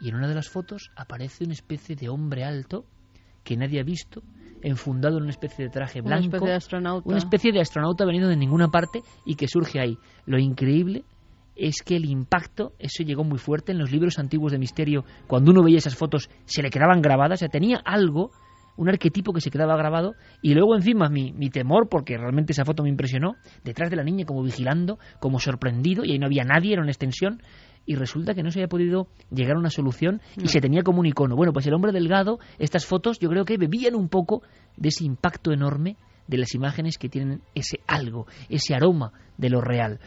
y 0.00 0.08
en 0.08 0.16
una 0.16 0.28
de 0.28 0.34
las 0.34 0.48
fotos 0.48 0.90
aparece 0.96 1.44
una 1.44 1.52
especie 1.52 1.94
de 1.94 2.08
hombre 2.08 2.44
alto 2.44 2.84
que 3.44 3.56
nadie 3.56 3.80
ha 3.80 3.84
visto, 3.84 4.22
enfundado 4.62 5.16
en 5.16 5.22
una 5.22 5.30
especie 5.30 5.64
de 5.64 5.70
traje 5.70 6.00
Una 6.00 6.16
blanco, 6.16 6.24
especie 6.26 6.48
de 6.48 6.54
astronauta. 6.54 7.08
una 7.08 7.18
especie 7.18 7.52
de 7.52 7.60
astronauta 7.60 8.04
venido 8.04 8.28
de 8.28 8.36
ninguna 8.36 8.68
parte 8.68 9.02
y 9.24 9.34
que 9.34 9.48
surge 9.48 9.80
ahí. 9.80 9.96
Lo 10.26 10.38
increíble 10.38 11.04
es 11.56 11.82
que 11.82 11.96
el 11.96 12.04
impacto, 12.06 12.72
eso 12.78 13.02
llegó 13.02 13.22
muy 13.24 13.38
fuerte 13.38 13.72
en 13.72 13.78
los 13.78 13.90
libros 13.90 14.18
antiguos 14.18 14.52
de 14.52 14.58
misterio, 14.58 15.04
cuando 15.26 15.50
uno 15.50 15.62
veía 15.62 15.78
esas 15.78 15.94
fotos 15.96 16.28
se 16.44 16.62
le 16.62 16.70
quedaban 16.70 17.02
grabadas, 17.02 17.38
o 17.38 17.40
sea, 17.40 17.48
tenía 17.48 17.80
algo, 17.84 18.30
un 18.80 18.88
arquetipo 18.88 19.34
que 19.34 19.42
se 19.42 19.50
quedaba 19.50 19.76
grabado, 19.76 20.14
y 20.40 20.54
luego 20.54 20.74
encima 20.74 21.10
mi, 21.10 21.32
mi 21.32 21.50
temor, 21.50 21.88
porque 21.90 22.16
realmente 22.16 22.52
esa 22.52 22.64
foto 22.64 22.82
me 22.82 22.88
impresionó, 22.88 23.36
detrás 23.62 23.90
de 23.90 23.96
la 23.96 24.02
niña 24.02 24.24
como 24.24 24.42
vigilando, 24.42 24.98
como 25.20 25.38
sorprendido, 25.38 26.02
y 26.02 26.12
ahí 26.12 26.18
no 26.18 26.24
había 26.26 26.44
nadie, 26.44 26.72
era 26.72 26.80
una 26.80 26.90
extensión, 26.90 27.42
y 27.84 27.94
resulta 27.94 28.32
que 28.34 28.42
no 28.42 28.50
se 28.50 28.60
había 28.60 28.68
podido 28.68 29.08
llegar 29.30 29.56
a 29.56 29.58
una 29.58 29.68
solución 29.68 30.22
y 30.38 30.44
No. 30.44 30.48
se 30.48 30.60
tenía 30.60 30.82
como 30.82 31.00
un 31.00 31.06
icono. 31.06 31.36
Bueno, 31.36 31.52
pues 31.52 31.66
el 31.66 31.74
hombre 31.74 31.92
delgado, 31.92 32.38
estas 32.58 32.86
fotos 32.86 33.18
yo 33.18 33.28
creo 33.28 33.44
que 33.44 33.58
bebían 33.58 33.94
un 33.94 34.08
poco 34.08 34.42
de 34.76 34.88
ese 34.88 35.04
impacto 35.04 35.52
enorme 35.52 35.96
de 36.26 36.38
las 36.38 36.54
imágenes 36.54 36.96
que 36.96 37.08
tienen 37.10 37.42
ese 37.54 37.80
algo, 37.86 38.26
ese 38.48 38.74
aroma 38.74 39.12
de 39.36 39.50
lo 39.50 39.60
real. 39.60 39.98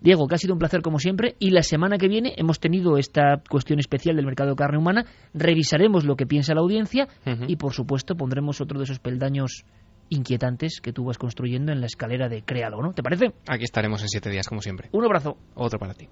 Diego, 0.00 0.26
que 0.26 0.34
ha 0.34 0.38
sido 0.38 0.54
un 0.54 0.58
placer 0.58 0.80
como 0.82 0.98
siempre 0.98 1.36
y 1.38 1.50
la 1.50 1.62
semana 1.62 1.98
que 1.98 2.08
viene 2.08 2.34
hemos 2.36 2.58
tenido 2.58 2.96
esta 2.96 3.42
cuestión 3.48 3.78
especial 3.78 4.16
del 4.16 4.24
mercado 4.24 4.50
de 4.50 4.56
carne 4.56 4.78
humana, 4.78 5.04
revisaremos 5.34 6.04
lo 6.04 6.16
que 6.16 6.26
piensa 6.26 6.54
la 6.54 6.60
audiencia 6.60 7.08
y 7.46 7.56
por 7.56 7.72
supuesto 7.72 8.14
pondremos 8.14 8.60
otro 8.60 8.78
de 8.78 8.84
esos 8.84 8.98
peldaños 8.98 9.64
inquietantes 10.08 10.80
que 10.80 10.92
tú 10.92 11.04
vas 11.04 11.18
construyendo 11.18 11.72
en 11.72 11.80
la 11.80 11.86
escalera 11.86 12.28
de 12.28 12.42
Créalo, 12.42 12.82
¿no? 12.82 12.92
¿Te 12.92 13.02
parece? 13.02 13.32
Aquí 13.46 13.64
estaremos 13.64 14.02
en 14.02 14.08
siete 14.08 14.30
días, 14.30 14.48
como 14.48 14.60
siempre. 14.60 14.88
Un 14.92 15.04
abrazo. 15.04 15.36
Otro 15.54 15.78
para 15.78 15.94
ti. 15.94 16.08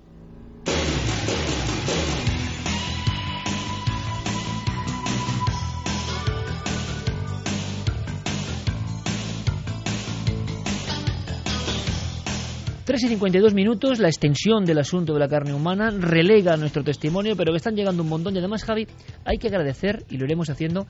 3 12.89 13.05
y 13.05 13.09
52 13.09 13.53
minutos, 13.53 13.99
la 13.99 14.09
extensión 14.09 14.65
del 14.65 14.79
asunto 14.79 15.13
de 15.13 15.21
la 15.21 15.29
carne 15.29 15.53
humana 15.53 15.91
relega 15.91 16.57
nuestro 16.57 16.83
testimonio, 16.83 17.37
pero 17.37 17.53
que 17.53 17.59
están 17.59 17.77
llegando 17.77 18.03
un 18.03 18.09
montón. 18.09 18.35
Y 18.35 18.39
además, 18.39 18.65
Javi, 18.65 18.87
hay 19.27 19.37
que 19.37 19.49
agradecer, 19.49 20.07
y 20.09 20.17
lo 20.17 20.25
iremos 20.25 20.49
haciendo, 20.49 20.87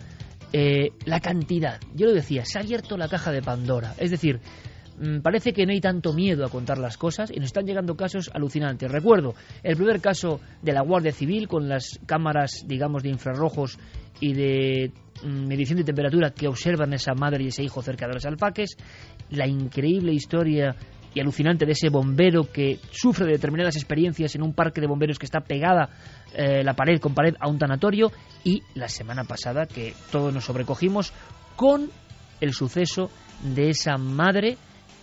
eh, 0.52 0.90
la 1.06 1.18
cantidad. 1.18 1.80
Yo 1.96 2.06
lo 2.06 2.14
decía, 2.14 2.44
se 2.44 2.56
ha 2.56 2.62
abierto 2.62 2.96
la 2.96 3.08
caja 3.08 3.32
de 3.32 3.42
Pandora. 3.42 3.94
Es 3.98 4.12
decir, 4.12 4.38
mm, 5.00 5.22
parece 5.22 5.52
que 5.52 5.66
no 5.66 5.72
hay 5.72 5.80
tanto 5.80 6.12
miedo 6.12 6.46
a 6.46 6.50
contar 6.50 6.78
las 6.78 6.96
cosas 6.96 7.32
y 7.32 7.40
nos 7.40 7.46
están 7.46 7.66
llegando 7.66 7.96
casos 7.96 8.30
alucinantes. 8.32 8.92
Recuerdo 8.92 9.34
el 9.64 9.74
primer 9.74 10.00
caso 10.00 10.40
de 10.62 10.74
la 10.74 10.82
Guardia 10.82 11.10
Civil 11.10 11.48
con 11.48 11.68
las 11.68 11.98
cámaras, 12.06 12.62
digamos, 12.64 13.02
de 13.02 13.08
infrarrojos 13.08 13.76
y 14.20 14.34
de 14.34 14.92
mm, 15.24 15.48
medición 15.48 15.78
de 15.78 15.84
temperatura 15.84 16.30
que 16.30 16.46
observan 16.46 16.92
esa 16.92 17.14
madre 17.14 17.42
y 17.42 17.48
ese 17.48 17.64
hijo 17.64 17.82
cerca 17.82 18.06
de 18.06 18.14
los 18.14 18.24
alpaques, 18.24 18.76
la 19.30 19.48
increíble 19.48 20.12
historia 20.12 20.76
alucinante 21.20 21.66
de 21.66 21.72
ese 21.72 21.88
bombero 21.88 22.50
que 22.52 22.78
sufre 22.90 23.26
de 23.26 23.32
determinadas 23.32 23.76
experiencias 23.76 24.34
en 24.34 24.42
un 24.42 24.52
parque 24.52 24.80
de 24.80 24.86
bomberos 24.86 25.18
que 25.18 25.26
está 25.26 25.40
pegada 25.40 25.88
eh, 26.34 26.62
la 26.62 26.74
pared 26.74 27.00
con 27.00 27.14
pared 27.14 27.34
a 27.40 27.48
un 27.48 27.58
tanatorio 27.58 28.10
y 28.44 28.62
la 28.74 28.88
semana 28.88 29.24
pasada 29.24 29.66
que 29.66 29.94
todos 30.10 30.32
nos 30.32 30.44
sobrecogimos 30.44 31.12
con 31.56 31.90
el 32.40 32.52
suceso 32.52 33.10
de 33.42 33.70
esa 33.70 33.96
madre 33.96 34.56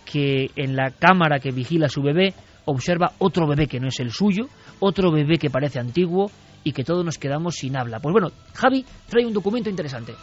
que 0.04 0.50
en 0.56 0.76
la 0.76 0.90
cámara 0.90 1.38
que 1.40 1.50
vigila 1.50 1.86
a 1.86 1.90
su 1.90 2.02
bebé 2.02 2.34
observa 2.64 3.12
otro 3.18 3.46
bebé 3.46 3.66
que 3.66 3.80
no 3.80 3.88
es 3.88 4.00
el 4.00 4.10
suyo, 4.10 4.48
otro 4.80 5.10
bebé 5.10 5.38
que 5.38 5.50
parece 5.50 5.78
antiguo 5.78 6.30
y 6.64 6.72
que 6.72 6.84
todos 6.84 7.04
nos 7.04 7.18
quedamos 7.18 7.56
sin 7.56 7.76
habla. 7.76 8.00
Pues 8.00 8.12
bueno, 8.12 8.30
Javi 8.54 8.84
trae 9.08 9.24
un 9.24 9.32
documento 9.32 9.70
interesante. 9.70 10.14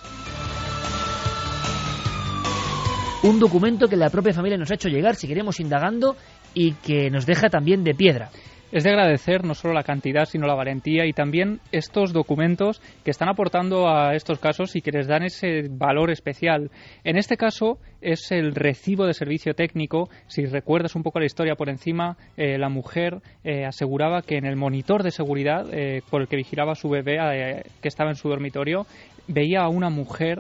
Un 3.23 3.39
documento 3.39 3.87
que 3.87 3.95
la 3.95 4.09
propia 4.09 4.33
familia 4.33 4.57
nos 4.57 4.69
ha 4.69 4.75
hecho 4.75 4.89
llegar, 4.89 5.15
seguiremos 5.15 5.61
indagando 5.61 6.17
y 6.53 6.73
que 6.73 7.09
nos 7.09 7.25
deja 7.25 7.47
también 7.47 7.81
de 7.85 7.95
piedra. 7.95 8.29
Es 8.73 8.83
de 8.83 8.89
agradecer 8.89 9.45
no 9.45 9.53
solo 9.53 9.73
la 9.73 9.83
cantidad, 9.83 10.25
sino 10.25 10.45
la 10.45 10.55
valentía 10.55 11.05
y 11.05 11.13
también 11.13 11.61
estos 11.71 12.11
documentos 12.11 12.81
que 13.05 13.11
están 13.11 13.29
aportando 13.29 13.87
a 13.87 14.13
estos 14.13 14.39
casos 14.39 14.75
y 14.75 14.81
que 14.81 14.91
les 14.91 15.07
dan 15.07 15.23
ese 15.23 15.69
valor 15.69 16.11
especial. 16.11 16.69
En 17.05 17.15
este 17.15 17.37
caso 17.37 17.77
es 18.01 18.29
el 18.31 18.53
recibo 18.55 19.05
de 19.05 19.13
servicio 19.13 19.53
técnico. 19.53 20.09
Si 20.27 20.45
recuerdas 20.45 20.95
un 20.95 21.03
poco 21.03 21.19
la 21.19 21.25
historia 21.25 21.55
por 21.55 21.69
encima, 21.69 22.17
eh, 22.35 22.57
la 22.57 22.67
mujer 22.67 23.21
eh, 23.45 23.63
aseguraba 23.63 24.21
que 24.21 24.35
en 24.35 24.45
el 24.45 24.57
monitor 24.57 25.01
de 25.01 25.11
seguridad 25.11 25.65
eh, 25.71 26.01
por 26.09 26.21
el 26.21 26.27
que 26.27 26.35
vigilaba 26.35 26.75
su 26.75 26.89
bebé 26.89 27.63
que 27.79 27.87
estaba 27.87 28.09
en 28.09 28.17
su 28.17 28.27
dormitorio, 28.27 28.85
veía 29.27 29.61
a 29.61 29.69
una 29.69 29.89
mujer 29.89 30.39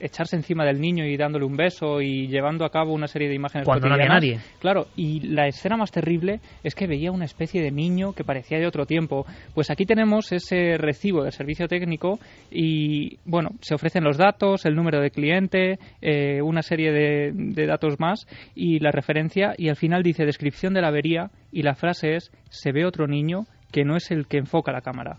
echarse 0.00 0.36
encima 0.36 0.64
del 0.64 0.80
niño 0.80 1.04
y 1.04 1.16
dándole 1.16 1.44
un 1.44 1.56
beso 1.56 2.00
y 2.00 2.26
llevando 2.28 2.64
a 2.64 2.70
cabo 2.70 2.92
una 2.92 3.06
serie 3.06 3.28
de 3.28 3.34
imágenes 3.34 3.66
Cuando 3.66 3.88
no 3.88 3.94
había 3.94 4.08
nadie. 4.08 4.40
Claro, 4.60 4.86
y 4.96 5.20
la 5.20 5.46
escena 5.46 5.76
más 5.76 5.90
terrible 5.90 6.40
es 6.62 6.74
que 6.74 6.86
veía 6.86 7.12
una 7.12 7.24
especie 7.24 7.62
de 7.62 7.70
niño 7.70 8.12
que 8.12 8.24
parecía 8.24 8.58
de 8.58 8.66
otro 8.66 8.86
tiempo. 8.86 9.26
Pues 9.54 9.70
aquí 9.70 9.86
tenemos 9.86 10.32
ese 10.32 10.76
recibo 10.78 11.24
de 11.24 11.32
servicio 11.32 11.68
técnico 11.68 12.18
y, 12.50 13.18
bueno, 13.24 13.50
se 13.60 13.74
ofrecen 13.74 14.04
los 14.04 14.16
datos, 14.16 14.64
el 14.66 14.74
número 14.74 15.00
de 15.00 15.10
cliente, 15.10 15.78
eh, 16.00 16.40
una 16.42 16.62
serie 16.62 16.92
de, 16.92 17.32
de 17.32 17.66
datos 17.66 17.98
más 17.98 18.26
y 18.54 18.78
la 18.80 18.90
referencia 18.90 19.54
y 19.56 19.68
al 19.68 19.76
final 19.76 20.02
dice 20.02 20.24
descripción 20.24 20.74
de 20.74 20.80
la 20.80 20.88
avería 20.88 21.30
y 21.52 21.62
la 21.62 21.74
frase 21.74 22.16
es 22.16 22.30
se 22.50 22.72
ve 22.72 22.84
otro 22.84 23.06
niño 23.06 23.46
que 23.72 23.84
no 23.84 23.96
es 23.96 24.10
el 24.10 24.26
que 24.26 24.38
enfoca 24.38 24.72
la 24.72 24.80
cámara. 24.80 25.16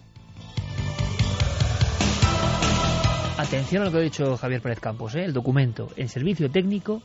Atención 3.47 3.83
a 3.83 3.85
lo 3.85 3.91
que 3.91 3.97
ha 3.99 4.01
dicho 4.01 4.37
Javier 4.37 4.59
Pérez 4.59 4.79
Campos, 4.79 5.13
¿eh? 5.13 5.23
el 5.23 5.31
documento. 5.31 5.87
En 5.97 6.09
servicio 6.09 6.49
técnico, 6.49 7.03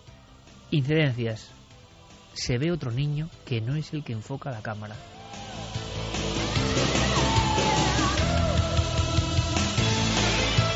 incidencias. 0.70 1.52
Se 2.32 2.56
ve 2.56 2.72
otro 2.72 2.90
niño 2.90 3.28
que 3.44 3.60
no 3.60 3.76
es 3.76 3.92
el 3.92 4.02
que 4.02 4.14
enfoca 4.14 4.50
la 4.50 4.62
cámara. 4.62 4.96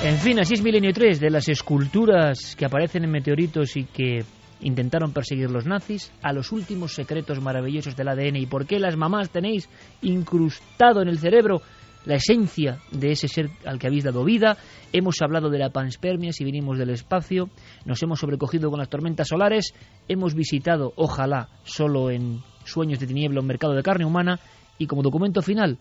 En 0.02 0.18
fin, 0.18 0.38
así 0.38 0.52
es 0.52 0.62
Milenio 0.62 0.92
3, 0.92 1.18
de 1.18 1.30
las 1.30 1.48
esculturas 1.48 2.54
que 2.56 2.66
aparecen 2.66 3.04
en 3.04 3.10
meteoritos 3.10 3.74
y 3.78 3.84
que 3.84 4.22
intentaron 4.60 5.14
perseguir 5.14 5.50
los 5.50 5.64
nazis, 5.64 6.12
a 6.22 6.34
los 6.34 6.52
últimos 6.52 6.92
secretos 6.92 7.40
maravillosos 7.40 7.96
del 7.96 8.08
ADN 8.08 8.36
y 8.36 8.46
por 8.46 8.66
qué 8.66 8.78
las 8.78 8.96
mamás 8.96 9.30
tenéis 9.30 9.70
incrustado 10.02 11.00
en 11.00 11.08
el 11.08 11.18
cerebro 11.18 11.62
la 12.04 12.16
esencia 12.16 12.78
de 12.90 13.12
ese 13.12 13.28
ser 13.28 13.50
al 13.64 13.78
que 13.78 13.86
habéis 13.86 14.04
dado 14.04 14.24
vida. 14.24 14.56
Hemos 14.92 15.20
hablado 15.22 15.50
de 15.50 15.58
la 15.58 15.70
panspermia 15.70 16.32
si 16.32 16.44
vinimos 16.44 16.78
del 16.78 16.90
espacio, 16.90 17.48
nos 17.84 18.02
hemos 18.02 18.20
sobrecogido 18.20 18.70
con 18.70 18.78
las 18.78 18.88
tormentas 18.88 19.28
solares, 19.28 19.74
hemos 20.08 20.34
visitado, 20.34 20.92
ojalá, 20.96 21.48
solo 21.64 22.10
en 22.10 22.42
sueños 22.64 22.98
de 22.98 23.06
tiniebla, 23.06 23.40
un 23.40 23.46
mercado 23.46 23.74
de 23.74 23.82
carne 23.82 24.04
humana 24.04 24.38
y 24.78 24.86
como 24.86 25.02
documento 25.02 25.42
final, 25.42 25.78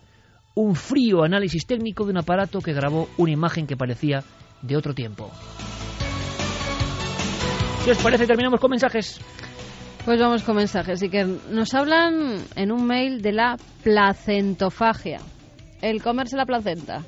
un 0.54 0.74
frío 0.74 1.24
análisis 1.24 1.66
técnico 1.66 2.04
de 2.04 2.12
un 2.12 2.18
aparato 2.18 2.60
que 2.60 2.72
grabó 2.72 3.08
una 3.16 3.32
imagen 3.32 3.66
que 3.66 3.76
parecía 3.76 4.22
de 4.62 4.76
otro 4.76 4.94
tiempo. 4.94 5.30
Si 7.84 7.90
os 7.90 7.98
parece, 7.98 8.26
terminamos 8.26 8.60
con 8.60 8.70
mensajes. 8.70 9.20
Pues 10.04 10.20
vamos 10.20 10.42
con 10.42 10.56
mensajes. 10.56 11.02
Y 11.02 11.08
que 11.08 11.24
nos 11.50 11.74
hablan 11.74 12.38
en 12.56 12.72
un 12.72 12.86
mail 12.86 13.20
de 13.20 13.32
la 13.32 13.56
placentofagia. 13.82 15.20
El 15.84 16.02
comerse 16.02 16.36
la 16.36 16.46
placenta. 16.46 17.02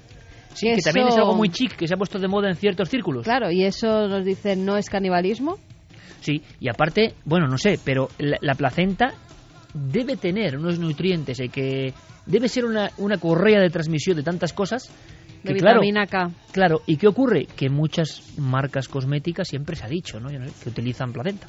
Sí, 0.52 0.68
que 0.74 0.82
también 0.82 1.08
es 1.08 1.16
algo 1.16 1.34
muy 1.34 1.48
chic, 1.48 1.76
que 1.76 1.86
se 1.86 1.94
ha 1.94 1.96
puesto 1.96 2.18
de 2.18 2.28
moda 2.28 2.48
en 2.48 2.56
ciertos 2.56 2.88
círculos. 2.88 3.24
Claro, 3.24 3.50
y 3.50 3.64
eso 3.64 4.06
nos 4.06 4.24
dicen, 4.24 4.64
¿no 4.64 4.76
es 4.76 4.88
canibalismo? 4.88 5.58
Sí, 6.20 6.42
y 6.60 6.68
aparte, 6.68 7.14
bueno, 7.24 7.46
no 7.46 7.58
sé, 7.58 7.78
pero 7.82 8.08
la, 8.18 8.36
la 8.40 8.55
placenta 8.55 9.14
debe 9.74 10.16
tener 10.16 10.56
unos 10.56 10.78
nutrientes 10.78 11.40
y 11.40 11.48
que 11.48 11.92
debe 12.26 12.48
ser 12.48 12.64
una, 12.64 12.90
una 12.98 13.18
correa 13.18 13.60
de 13.60 13.70
transmisión 13.70 14.16
de 14.16 14.22
tantas 14.22 14.52
cosas. 14.52 14.90
De 15.42 15.55
Que, 15.55 15.58
claro, 15.60 15.80
vitamina 15.80 16.06
K. 16.06 16.30
Claro, 16.52 16.82
¿y 16.86 16.96
qué 16.96 17.06
ocurre? 17.06 17.46
Que 17.56 17.68
muchas 17.68 18.38
marcas 18.38 18.88
cosméticas 18.88 19.48
siempre 19.48 19.76
se 19.76 19.84
ha 19.84 19.88
dicho, 19.88 20.20
¿no? 20.20 20.28
Que 20.28 20.68
utilizan 20.68 21.12
placenta. 21.12 21.46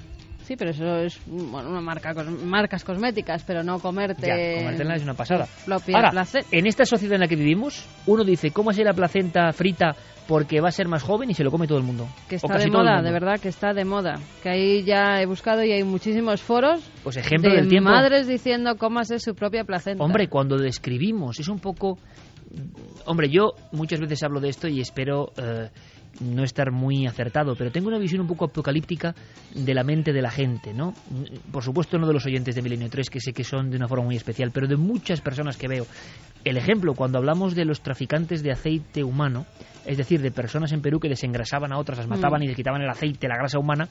Sí, 0.48 0.56
pero 0.56 0.72
eso 0.72 0.95
es 1.00 1.19
bueno, 1.27 1.72
una 1.72 1.82
marca 1.82 2.14
marcas 2.45 2.85
cosméticas, 2.85 3.43
pero 3.43 3.64
no 3.64 3.80
comerte. 3.80 4.27
Ya, 4.27 4.61
comértela 4.61 4.95
es 4.95 5.03
una 5.03 5.14
pasada. 5.14 5.45
Ahora, 5.93 6.26
en 6.51 6.66
esta 6.66 6.85
sociedad 6.85 7.16
en 7.16 7.19
la 7.19 7.27
que 7.27 7.35
vivimos, 7.35 7.85
uno 8.06 8.24
dice, 8.24 8.51
¿cómo 8.51 8.69
hacer 8.69 8.85
la 8.85 8.93
placenta 8.93 9.51
frita 9.51 9.93
porque 10.26 10.61
va 10.61 10.69
a 10.69 10.72
ser 10.72 10.88
más 10.88 11.03
joven 11.03 11.30
y 11.30 11.34
se 11.34 11.43
lo 11.43 11.51
come 11.51 11.67
todo 11.67 11.80
el 11.80 11.84
mundo? 11.84 12.08
Que 12.30 12.38
está 12.38 12.58
de 12.58 12.69
moda, 12.69 13.01
de 13.01 13.11
verdad 13.11 13.42
que 13.42 13.50
está 13.50 13.74
de 13.74 13.84
moda. 13.84 14.22
Que 14.42 14.48
ahí 14.48 14.84
ya 14.85 15.22
he 15.22 15.26
buscado 15.26 15.66
y 15.66 15.74
hay 15.74 15.84
muchísimos 15.84 16.42
foros 16.42 16.80
Pues 17.03 17.17
ejemplo 17.17 17.51
de 17.51 17.58
del 17.58 17.67
tiempo. 17.67 17.90
madres 17.90 18.26
diciendo 18.26 18.77
cómo 18.77 19.00
hacer 19.00 19.19
su 19.19 19.35
propia 19.35 19.66
placenta. 19.66 20.01
Hombre, 20.01 20.30
cuando 20.30 20.56
describimos, 20.56 21.42
es 21.42 21.50
un 21.50 21.59
poco... 21.59 21.98
Hombre, 23.06 23.27
yo 23.30 23.51
muchas 23.74 24.00
veces 24.00 24.24
hablo 24.24 24.40
de 24.40 24.48
esto 24.48 24.69
y 24.69 24.80
espero 24.80 25.34
eh, 25.35 25.69
no 26.19 26.44
estar 26.44 26.72
muy 26.72 27.06
acertado, 27.06 27.56
pero 27.56 27.72
tengo 27.72 27.88
una 27.88 28.00
visión 28.00 28.22
un 28.22 28.27
poco 28.27 28.45
apocalíptica 28.45 29.14
de 29.53 29.74
la 29.74 29.84
mente 29.84 30.14
de 30.14 30.22
la 30.22 30.32
gente, 30.32 30.74
¿no? 30.74 30.94
Por 31.52 31.64
supuesto 31.64 31.98
no 31.98 32.08
de 32.08 32.14
los 32.14 32.26
oyentes 32.26 32.56
de 32.56 32.61
Milenio 32.61 32.90
3, 32.90 33.10
que 33.10 33.19
sé 33.19 33.34
que 33.34 33.44
son 33.44 33.69
de 33.69 33.77
una 33.77 33.88
forma 33.88 34.06
muy 34.06 34.16
especial, 34.16 34.52
pero 34.52 34.68
de 34.68 34.77
muchas 34.77 35.22
personas 35.22 35.58
que 35.58 35.68
veo. 35.68 35.86
El 36.44 36.58
ejemplo, 36.58 36.94
cuando 36.94 37.18
hablamos 37.18 37.56
de 37.56 37.66
los 37.66 37.82
traficantes 37.82 38.42
de 38.42 38.52
aceite 38.52 39.03
humano, 39.03 39.45
es 39.86 39.98
decir, 39.98 40.22
de 40.22 40.32
personas 40.32 40.72
en 40.72 40.82
Perú 40.82 41.00
que 41.00 41.10
desengrasaban 41.10 41.72
a 41.72 41.77
otras, 41.77 41.98
las 41.98 42.08
mataban 42.08 42.42
Mm. 42.42 42.44
y 42.44 42.48
les 42.48 42.56
quitaban 42.56 42.82
el 42.82 42.90
aceite, 42.90 43.27
la 43.27 43.38
grasa 43.38 43.60
humana, 43.60 43.88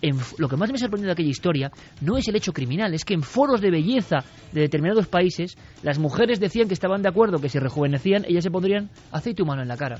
en 0.00 0.16
lo 0.38 0.48
que 0.48 0.56
más 0.56 0.70
me 0.72 0.78
sorprendió 0.78 1.06
de 1.06 1.12
aquella 1.12 1.28
historia 1.30 1.70
no 2.00 2.16
es 2.16 2.26
el 2.28 2.36
hecho 2.36 2.52
criminal, 2.52 2.94
es 2.94 3.04
que 3.04 3.14
en 3.14 3.22
foros 3.22 3.60
de 3.60 3.70
belleza 3.70 4.18
de 4.52 4.60
determinados 4.60 5.06
países, 5.06 5.56
las 5.82 5.98
mujeres 5.98 6.40
decían 6.40 6.68
que 6.68 6.74
estaban 6.74 7.02
de 7.02 7.08
acuerdo 7.08 7.38
que 7.40 7.48
si 7.48 7.58
rejuvenecían, 7.58 8.24
ellas 8.28 8.44
se 8.44 8.50
pondrían 8.50 8.90
aceite 9.12 9.42
humano 9.42 9.62
en 9.62 9.68
la 9.68 9.76
cara. 9.76 9.96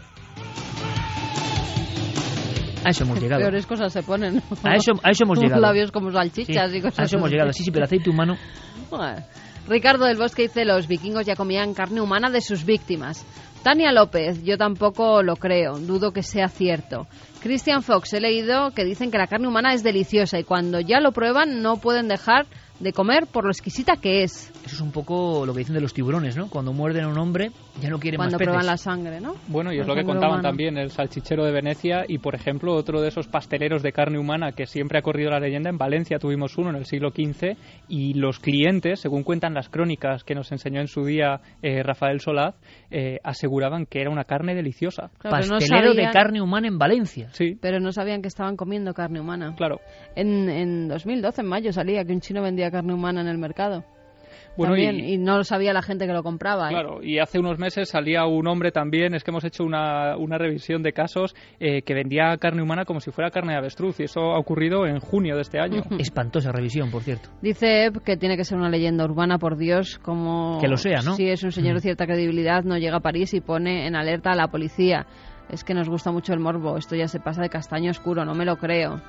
A 2.85 2.91
eso 2.91 3.05
hemos 3.05 3.21
llegado. 3.21 3.41
Peores 3.43 3.67
cosas 3.67 3.93
se 3.93 4.03
ponen. 4.03 4.37
¿no? 4.37 4.43
A 4.63 4.75
eso, 4.75 4.93
a 5.03 5.11
eso 5.11 5.25
hemos 5.25 5.39
llegado. 5.39 5.61
labios 5.61 5.91
como 5.91 6.11
salchichas 6.11 6.71
Sí, 6.71 6.79
y 6.79 6.81
cosas 6.81 6.99
A 6.99 7.03
eso 7.05 7.17
hemos 7.17 7.31
llegado, 7.31 7.53
sí, 7.53 7.65
sí, 7.65 7.71
pero 7.71 7.85
aceite 7.85 8.11
humano. 8.11 8.37
Bueno. 8.91 9.23
Ricardo 9.69 10.07
del 10.07 10.17
Bosque 10.17 10.43
dice, 10.43 10.65
los 10.65 10.89
vikingos 10.89 11.27
ya 11.27 11.37
comían 11.37 11.75
carne 11.75 12.01
humana 12.01 12.31
de 12.31 12.41
sus 12.41 12.65
víctimas. 12.65 13.25
Tania 13.63 13.93
López, 13.93 14.43
yo 14.43 14.57
tampoco 14.57 15.23
lo 15.23 15.37
creo, 15.37 15.79
dudo 15.79 16.13
que 16.13 16.23
sea 16.23 16.49
cierto. 16.49 17.07
Christian 17.43 17.83
Fox, 17.83 18.13
he 18.15 18.21
leído 18.21 18.71
que 18.71 18.85
dicen 18.85 19.11
que 19.11 19.19
la 19.19 19.27
carne 19.27 19.49
humana 19.49 19.75
es 19.75 19.83
deliciosa 19.83 20.39
y 20.39 20.45
cuando 20.45 20.81
ya 20.81 20.99
lo 21.01 21.13
prueban 21.13 21.63
no 21.63 21.77
pueden 21.77 22.09
dejar 22.09 22.47
de 22.81 22.93
comer 22.93 23.27
por 23.27 23.45
lo 23.45 23.51
exquisita 23.51 23.97
que 23.97 24.23
es. 24.23 24.51
Eso 24.65 24.77
es 24.77 24.81
un 24.81 24.93
poco 24.93 25.45
lo 25.45 25.53
que 25.53 25.59
dicen 25.61 25.75
de 25.75 25.83
los 25.83 25.93
tiburones, 25.93 26.37
¿no? 26.37 26.49
Cuando 26.49 26.73
muerden 26.73 27.05
a 27.05 27.09
un 27.09 27.19
hombre, 27.19 27.53
ya 27.81 27.89
no 27.89 27.99
quieren 27.99 28.19
Cuando 28.19 28.33
más 28.35 28.39
peces. 28.39 28.49
prueban 28.49 28.67
la 28.67 28.77
sangre, 28.77 29.21
¿no? 29.21 29.35
Bueno, 29.49 29.73
y 29.73 29.79
es 29.79 29.87
lo 29.87 29.95
que 29.95 30.05
contaban 30.05 30.43
también 30.43 30.77
el 30.77 30.91
salchichero 30.91 31.45
de 31.45 31.53
Venecia 31.53 32.05
y, 32.09 32.19
por 32.19 32.35
ejemplo, 32.35 32.75
otro 32.75 33.01
de 33.01 33.09
esos 33.09 33.27
pasteleros 33.29 33.83
de 33.83 33.93
carne 33.93 34.19
humana 34.19 34.53
que 34.53 34.67
siempre 34.67 34.99
ha 34.99 35.03
corrido 35.03 35.31
la 35.31 35.41
leyenda. 35.41 35.71
En 35.71 35.79
Valencia 35.79 36.19
tuvimos 36.19 36.59
uno 36.59 36.71
en 36.71 36.77
el 36.77 36.85
siglo 36.87 37.11
XV 37.11 37.57
y 37.89 38.15
los 38.15 38.39
clientes, 38.41 39.01
según 39.01 39.23
cuentan 39.23 39.55
las 39.55 39.69
crónicas 39.69 40.25
que 40.25 40.35
nos 40.35 40.51
enseñó 40.53 40.81
en 40.81 40.89
su 40.89 41.05
día 41.05 41.41
eh, 41.63 41.83
Rafael 41.83 42.21
Solaz, 42.21 42.57
eh, 42.91 43.19
aseguraban 43.25 43.87
que 43.87 44.01
era 44.01 44.11
una 44.11 44.25
carne 44.25 44.55
deliciosa. 44.55 45.11
Claro, 45.19 45.37
pero 45.39 45.47
no 45.49 45.59
Pastelero 45.59 45.91
de 45.91 46.03
sabían- 46.03 46.13
carne 46.13 46.43
humana 46.43 46.69
en 46.69 46.79
Valencia. 46.79 47.29
Sí. 47.33 47.57
Pero 47.61 47.81
no 47.81 47.93
sabían 47.93 48.23
que 48.23 48.29
estaban 48.29 48.57
comiendo 48.57 48.93
carne 48.95 49.21
humana. 49.21 49.55
Claro. 49.57 49.81
En, 50.17 50.49
en 50.49 50.89
2012, 50.89 51.41
en 51.43 51.47
mayo, 51.47 51.73
salía 51.73 52.05
que 52.05 52.13
un 52.13 52.21
chino 52.21 52.43
vendía 52.43 52.71
carne 52.71 52.93
humana 52.93 53.21
en 53.21 53.29
el 53.29 53.39
mercado. 53.39 53.85
Bueno, 54.57 54.75
También, 54.75 54.97
y- 54.97 55.15
y... 55.15 55.19
no 55.19 55.37
lo 55.39 55.45
sabía 55.45 55.73
la 55.73 55.81
gente 55.83 56.07
que 56.07 56.13
lo 56.13 56.23
compraba. 56.23 56.67
¿eh? 56.69 56.73
Claro, 56.73 57.03
y 57.03 57.19
hace 57.19 57.39
unos 57.39 57.59
meses 57.59 57.89
salía 57.89 58.27
un 58.27 58.47
hombre 58.47 58.73
también, 58.73 59.15
es 59.15 59.25
que 59.25 59.31
hemos 59.31 59.45
hecho 59.45 59.65
una, 59.65 60.17
una 60.17 60.37
revisión 60.39 60.83
de 60.83 60.93
casos 60.93 61.35
eh, 61.61 61.83
que 61.83 61.95
vendía 61.95 62.37
carne 62.39 62.61
humana 62.63 62.85
como 62.85 63.01
si 63.01 63.11
fuera 63.11 63.31
carne 63.31 63.53
de 63.53 63.59
avestruz 63.59 64.01
y 64.01 64.05
eso 64.05 64.21
ha 64.33 64.39
ocurrido 64.39 64.87
en 64.87 64.99
junio 65.01 65.37
de 65.37 65.43
este 65.43 65.61
año. 65.61 65.83
Espantosa 65.99 66.53
revisión, 66.53 66.91
por 66.91 67.03
cierto. 67.03 67.31
Dice 67.41 67.85
Eb 67.87 68.03
que 68.03 68.17
tiene 68.17 68.37
que 68.37 68.45
ser 68.45 68.59
una 68.59 68.69
leyenda 68.69 69.05
urbana, 69.05 69.39
por 69.39 69.57
Dios, 69.57 69.99
como... 69.99 70.59
Que 70.61 70.69
lo 70.69 70.77
sea, 70.77 71.01
¿no? 71.05 71.15
Si 71.15 71.29
es 71.29 71.43
un 71.43 71.53
señor 71.53 71.75
de 71.75 71.79
Mm. 71.81 71.83
cierta 71.83 72.07
credibilidad, 72.07 72.63
no 72.65 72.77
llega 72.77 72.97
a 72.99 73.01
París 73.01 73.33
y 73.35 73.41
pone 73.41 73.87
en 73.87 73.95
alerta 73.97 74.31
a 74.33 74.37
la 74.37 74.49
policía. 74.49 75.07
Es 75.49 75.65
que 75.65 75.75
nos 75.75 75.89
gusta 75.89 76.13
mucho 76.13 76.33
el 76.33 76.39
morbo, 76.41 76.77
esto 76.77 76.95
ya 76.97 77.09
se 77.09 77.19
pasa 77.19 77.43
de 77.43 77.49
castaño 77.49 77.91
oscuro, 77.91 78.25
no 78.25 78.35
me 78.35 78.45
lo 78.45 78.57
creo. 78.57 79.01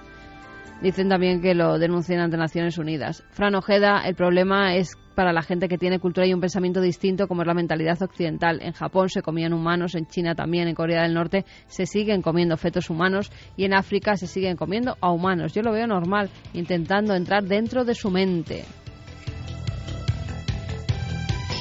Dicen 0.82 1.10
también 1.10 1.42
que 1.42 1.54
lo 1.54 1.78
denuncian 1.78 2.22
ante 2.22 2.38
Naciones 2.38 2.80
Unidas. 2.80 3.24
Fran 3.30 3.54
Ojeda, 3.54 4.02
el 4.04 4.16
problema 4.16 4.76
es 4.76 4.98
para 5.14 5.32
la 5.32 5.44
gente 5.44 5.68
que 5.68 5.78
tiene 5.78 6.00
cultura 6.00 6.26
y 6.26 6.34
un 6.34 6.42
pensamiento 6.42 6.82
distinto, 6.82 7.28
como 7.28 7.44
es 7.44 7.48
la 7.48 7.54
mentalidad 7.54 8.02
occidental. 8.02 8.60
En 8.64 8.74
Japón 8.74 9.10
se 9.10 9.22
comían 9.22 9.54
humanos, 9.54 9.94
en 9.94 10.08
China 10.08 10.34
también, 10.34 10.68
en 10.68 10.74
Corea 10.74 11.04
del 11.04 11.14
Norte 11.14 11.46
se 11.68 11.86
siguen 11.86 12.24
comiendo 12.24 12.58
fetos 12.58 12.90
humanos 12.90 13.32
y 13.56 13.66
en 13.66 13.76
África 13.76 14.18
se 14.18 14.26
siguen 14.26 14.58
comiendo 14.58 14.98
a 15.02 15.12
humanos. 15.12 15.54
Yo 15.54 15.62
lo 15.62 15.72
veo 15.72 15.86
normal, 15.86 16.32
intentando 16.54 17.14
entrar 17.14 17.44
dentro 17.44 17.86
de 17.86 17.94
su 17.94 18.10
mente. 18.10 18.66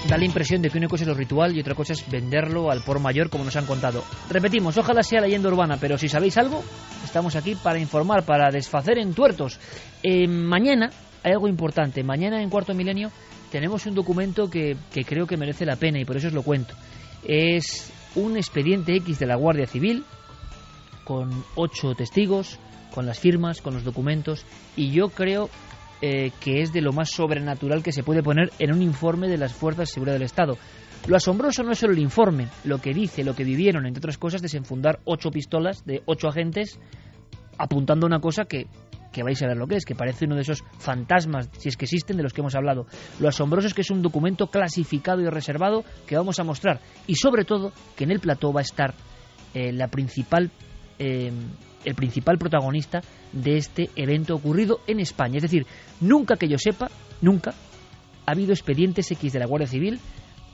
Da 0.09 0.17
la 0.19 0.25
impresión 0.25 0.61
de 0.61 0.71
que 0.71 0.79
una 0.79 0.89
cosa 0.89 1.05
es 1.05 1.09
lo 1.09 1.15
ritual 1.15 1.57
y 1.57 1.61
otra 1.61 1.75
cosa 1.75 1.93
es 1.93 2.09
venderlo 2.11 2.71
al 2.71 2.83
por 2.83 2.99
mayor, 2.99 3.31
como 3.31 3.45
nos 3.45 3.55
han 3.57 3.67
contado. 3.67 4.03
Repetimos, 4.29 4.77
ojalá 4.77 5.03
sea 5.03 5.21
leyenda 5.21 5.49
urbana, 5.49 5.77
pero 5.81 5.99
si 5.99 6.09
sabéis 6.09 6.37
algo, 6.37 6.65
estamos 7.05 7.37
aquí 7.37 7.55
para 7.55 7.79
informar, 7.79 8.25
para 8.25 8.51
desfacer 8.51 8.99
en 8.99 9.15
tuertos. 9.15 9.61
Eh, 10.03 10.27
mañana 10.27 10.91
hay 11.23 11.33
algo 11.33 11.49
importante. 11.49 12.03
Mañana 12.03 12.43
en 12.43 12.51
Cuarto 12.51 12.75
Milenio 12.75 13.11
tenemos 13.53 13.87
un 13.87 13.95
documento 13.95 14.49
que, 14.49 14.77
que 14.93 15.05
creo 15.05 15.27
que 15.27 15.37
merece 15.37 15.65
la 15.65 15.77
pena 15.77 16.01
y 16.01 16.05
por 16.05 16.17
eso 16.17 16.29
os 16.29 16.35
lo 16.35 16.43
cuento. 16.43 16.75
Es 17.23 17.93
un 18.15 18.37
expediente 18.37 18.97
X 18.97 19.19
de 19.19 19.27
la 19.27 19.37
Guardia 19.37 19.67
Civil 19.67 20.05
con 21.05 21.45
ocho 21.57 21.95
testigos, 21.95 22.59
con 22.93 23.07
las 23.07 23.19
firmas, 23.19 23.61
con 23.61 23.75
los 23.75 23.85
documentos 23.85 24.45
y 24.77 24.91
yo 24.91 25.09
creo 25.09 25.51
eh, 26.03 26.31
que 26.41 26.63
es 26.63 26.73
de 26.73 26.81
lo 26.81 26.93
más 26.93 27.11
sobrenatural 27.11 27.83
que 27.83 27.93
se 27.93 28.03
puede 28.03 28.23
poner 28.23 28.51
en 28.59 28.73
un 28.73 28.83
informe 28.83 29.29
de 29.29 29.39
las 29.39 29.53
Fuerzas 29.53 29.89
de 29.89 29.95
Seguridad 29.95 30.15
del 30.15 30.23
Estado. 30.23 30.57
Lo 31.07 31.17
asombroso 31.17 31.63
no 31.63 31.73
es 31.73 31.79
solo 31.79 31.93
el 31.93 31.99
informe, 31.99 32.49
lo 32.65 32.81
que 32.81 32.93
dice, 32.93 33.25
lo 33.25 33.35
que 33.35 33.45
vivieron, 33.45 33.87
entre 33.87 34.01
otras 34.01 34.19
cosas, 34.19 34.43
desenfundar 34.43 35.01
ocho 35.05 35.31
pistolas 35.31 35.85
de 35.85 36.03
ocho 36.07 36.29
agentes 36.29 36.79
apuntando 37.59 38.07
a 38.07 38.09
una 38.09 38.21
cosa 38.21 38.45
que, 38.45 38.67
que 39.13 39.23
vais 39.23 39.41
a 39.43 39.47
ver 39.47 39.57
lo 39.57 39.67
que 39.67 39.77
es, 39.77 39.85
que 39.85 39.95
parece 39.95 40.27
uno 40.27 40.37
de 40.37 40.43
esos 40.43 40.65
fantasmas, 40.79 41.49
si 41.59 41.69
es 41.69 41.77
que 41.77 41.85
existen, 41.85 42.17
de 42.17 42.23
los 42.23 42.33
que 42.33 42.41
hemos 42.41 42.55
hablado. 42.55 42.87
Lo 43.19 43.29
asombroso 43.29 43.67
es 43.67 43.75
que 43.75 43.83
es 43.83 43.91
un 43.91 44.03
documento 44.03 44.49
clasificado 44.49 45.21
y 45.21 45.29
reservado 45.29 45.85
que 46.07 46.17
vamos 46.17 46.39
a 46.39 46.45
mostrar 46.45 46.81
y 47.07 47.17
sobre 47.17 47.45
todo 47.45 47.73
que 47.97 48.05
en 48.05 48.11
el 48.11 48.21
plató 48.21 48.53
va 48.53 48.61
a 48.61 48.63
estar 48.63 48.95
eh, 49.55 49.73
la 49.73 49.89
principal 49.89 50.51
eh, 50.99 51.33
el 51.85 51.95
principal 51.95 52.39
protagonista 52.39 53.01
de 53.33 53.57
este 53.57 53.91
evento 53.97 54.35
ocurrido 54.35 54.81
en 54.87 55.01
España. 55.01 55.37
Es 55.37 55.43
decir, 55.43 55.67
nunca 56.01 56.37
que 56.37 56.49
yo 56.49 56.59
sepa, 56.59 56.91
nunca 57.21 57.55
ha 58.27 58.33
habido 58.33 58.53
expedientes 58.53 59.11
X 59.11 59.33
de 59.33 59.39
la 59.39 59.47
Guardia 59.47 59.67
Civil, 59.67 60.01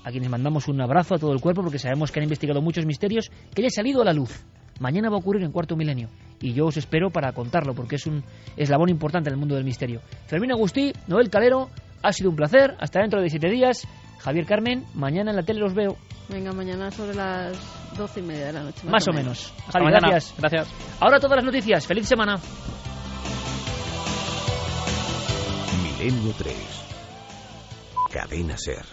a 0.05 0.11
quienes 0.11 0.31
mandamos 0.31 0.69
un 0.69 0.81
abrazo 0.81 1.17
a 1.17 1.19
todo 1.19 1.33
el 1.33 1.41
cuerpo 1.41 1.63
porque 1.63 1.79
sabemos 1.79 2.13
que 2.13 2.21
han 2.21 2.25
investigado 2.25 2.63
muchos 2.63 2.87
misterios, 2.87 3.31
que 3.55 3.63
haya 3.63 3.71
salido 3.71 4.03
a 4.03 4.05
la 4.05 4.13
luz. 4.13 4.45
Mañana 4.79 5.09
va 5.09 5.17
a 5.17 5.21
ocurrir 5.21 5.43
en 5.43 5.53
cuarto 5.53 5.75
milenio 5.75 6.09
y 6.41 6.53
yo 6.53 6.67
os 6.67 6.77
espero 6.77 7.11
para 7.11 7.33
contarlo 7.33 7.75
porque 7.75 7.97
es 7.97 8.07
un 8.07 8.23
eslabón 8.57 8.91
importante 8.91 9.31
en 9.31 9.35
el 9.35 9.41
mundo 9.41 9.55
del 9.55 9.65
misterio. 9.65 10.01
Fermín 10.27 10.53
Agustí, 10.53 10.93
Noel 11.09 11.31
Calero, 11.31 11.71
ha 12.03 12.13
sido 12.13 12.31
un 12.31 12.37
placer. 12.37 12.77
Hasta 12.79 13.01
dentro 13.01 13.21
de 13.21 13.31
siete 13.31 13.51
días. 13.51 13.87
Javier 14.19 14.47
Carmen, 14.47 14.85
mañana 14.95 15.31
en 15.31 15.37
la 15.37 15.43
tele 15.43 15.61
los 15.61 15.75
veo. 15.75 15.97
Venga, 16.29 16.53
mañana 16.53 16.91
sobre 16.91 17.15
las 17.15 17.57
doce 17.97 18.21
y 18.21 18.23
media 18.23 18.47
de 18.47 18.53
la 18.53 18.63
noche. 18.65 18.87
Más 18.89 19.07
o 19.09 19.13
menos. 19.13 19.53
Hasta 19.59 19.73
Javi, 19.73 19.85
mañana. 19.85 20.09
gracias. 20.09 20.35
Gracias. 20.39 20.69
Ahora 21.01 21.21
todas 21.21 21.37
las 21.37 21.45
noticias. 21.45 21.87
Feliz 21.87 22.09
semana. 22.09 22.37
Milenio 25.83 26.33
3. 26.37 26.55
Cadena 28.13 28.57
Ser. 28.57 28.85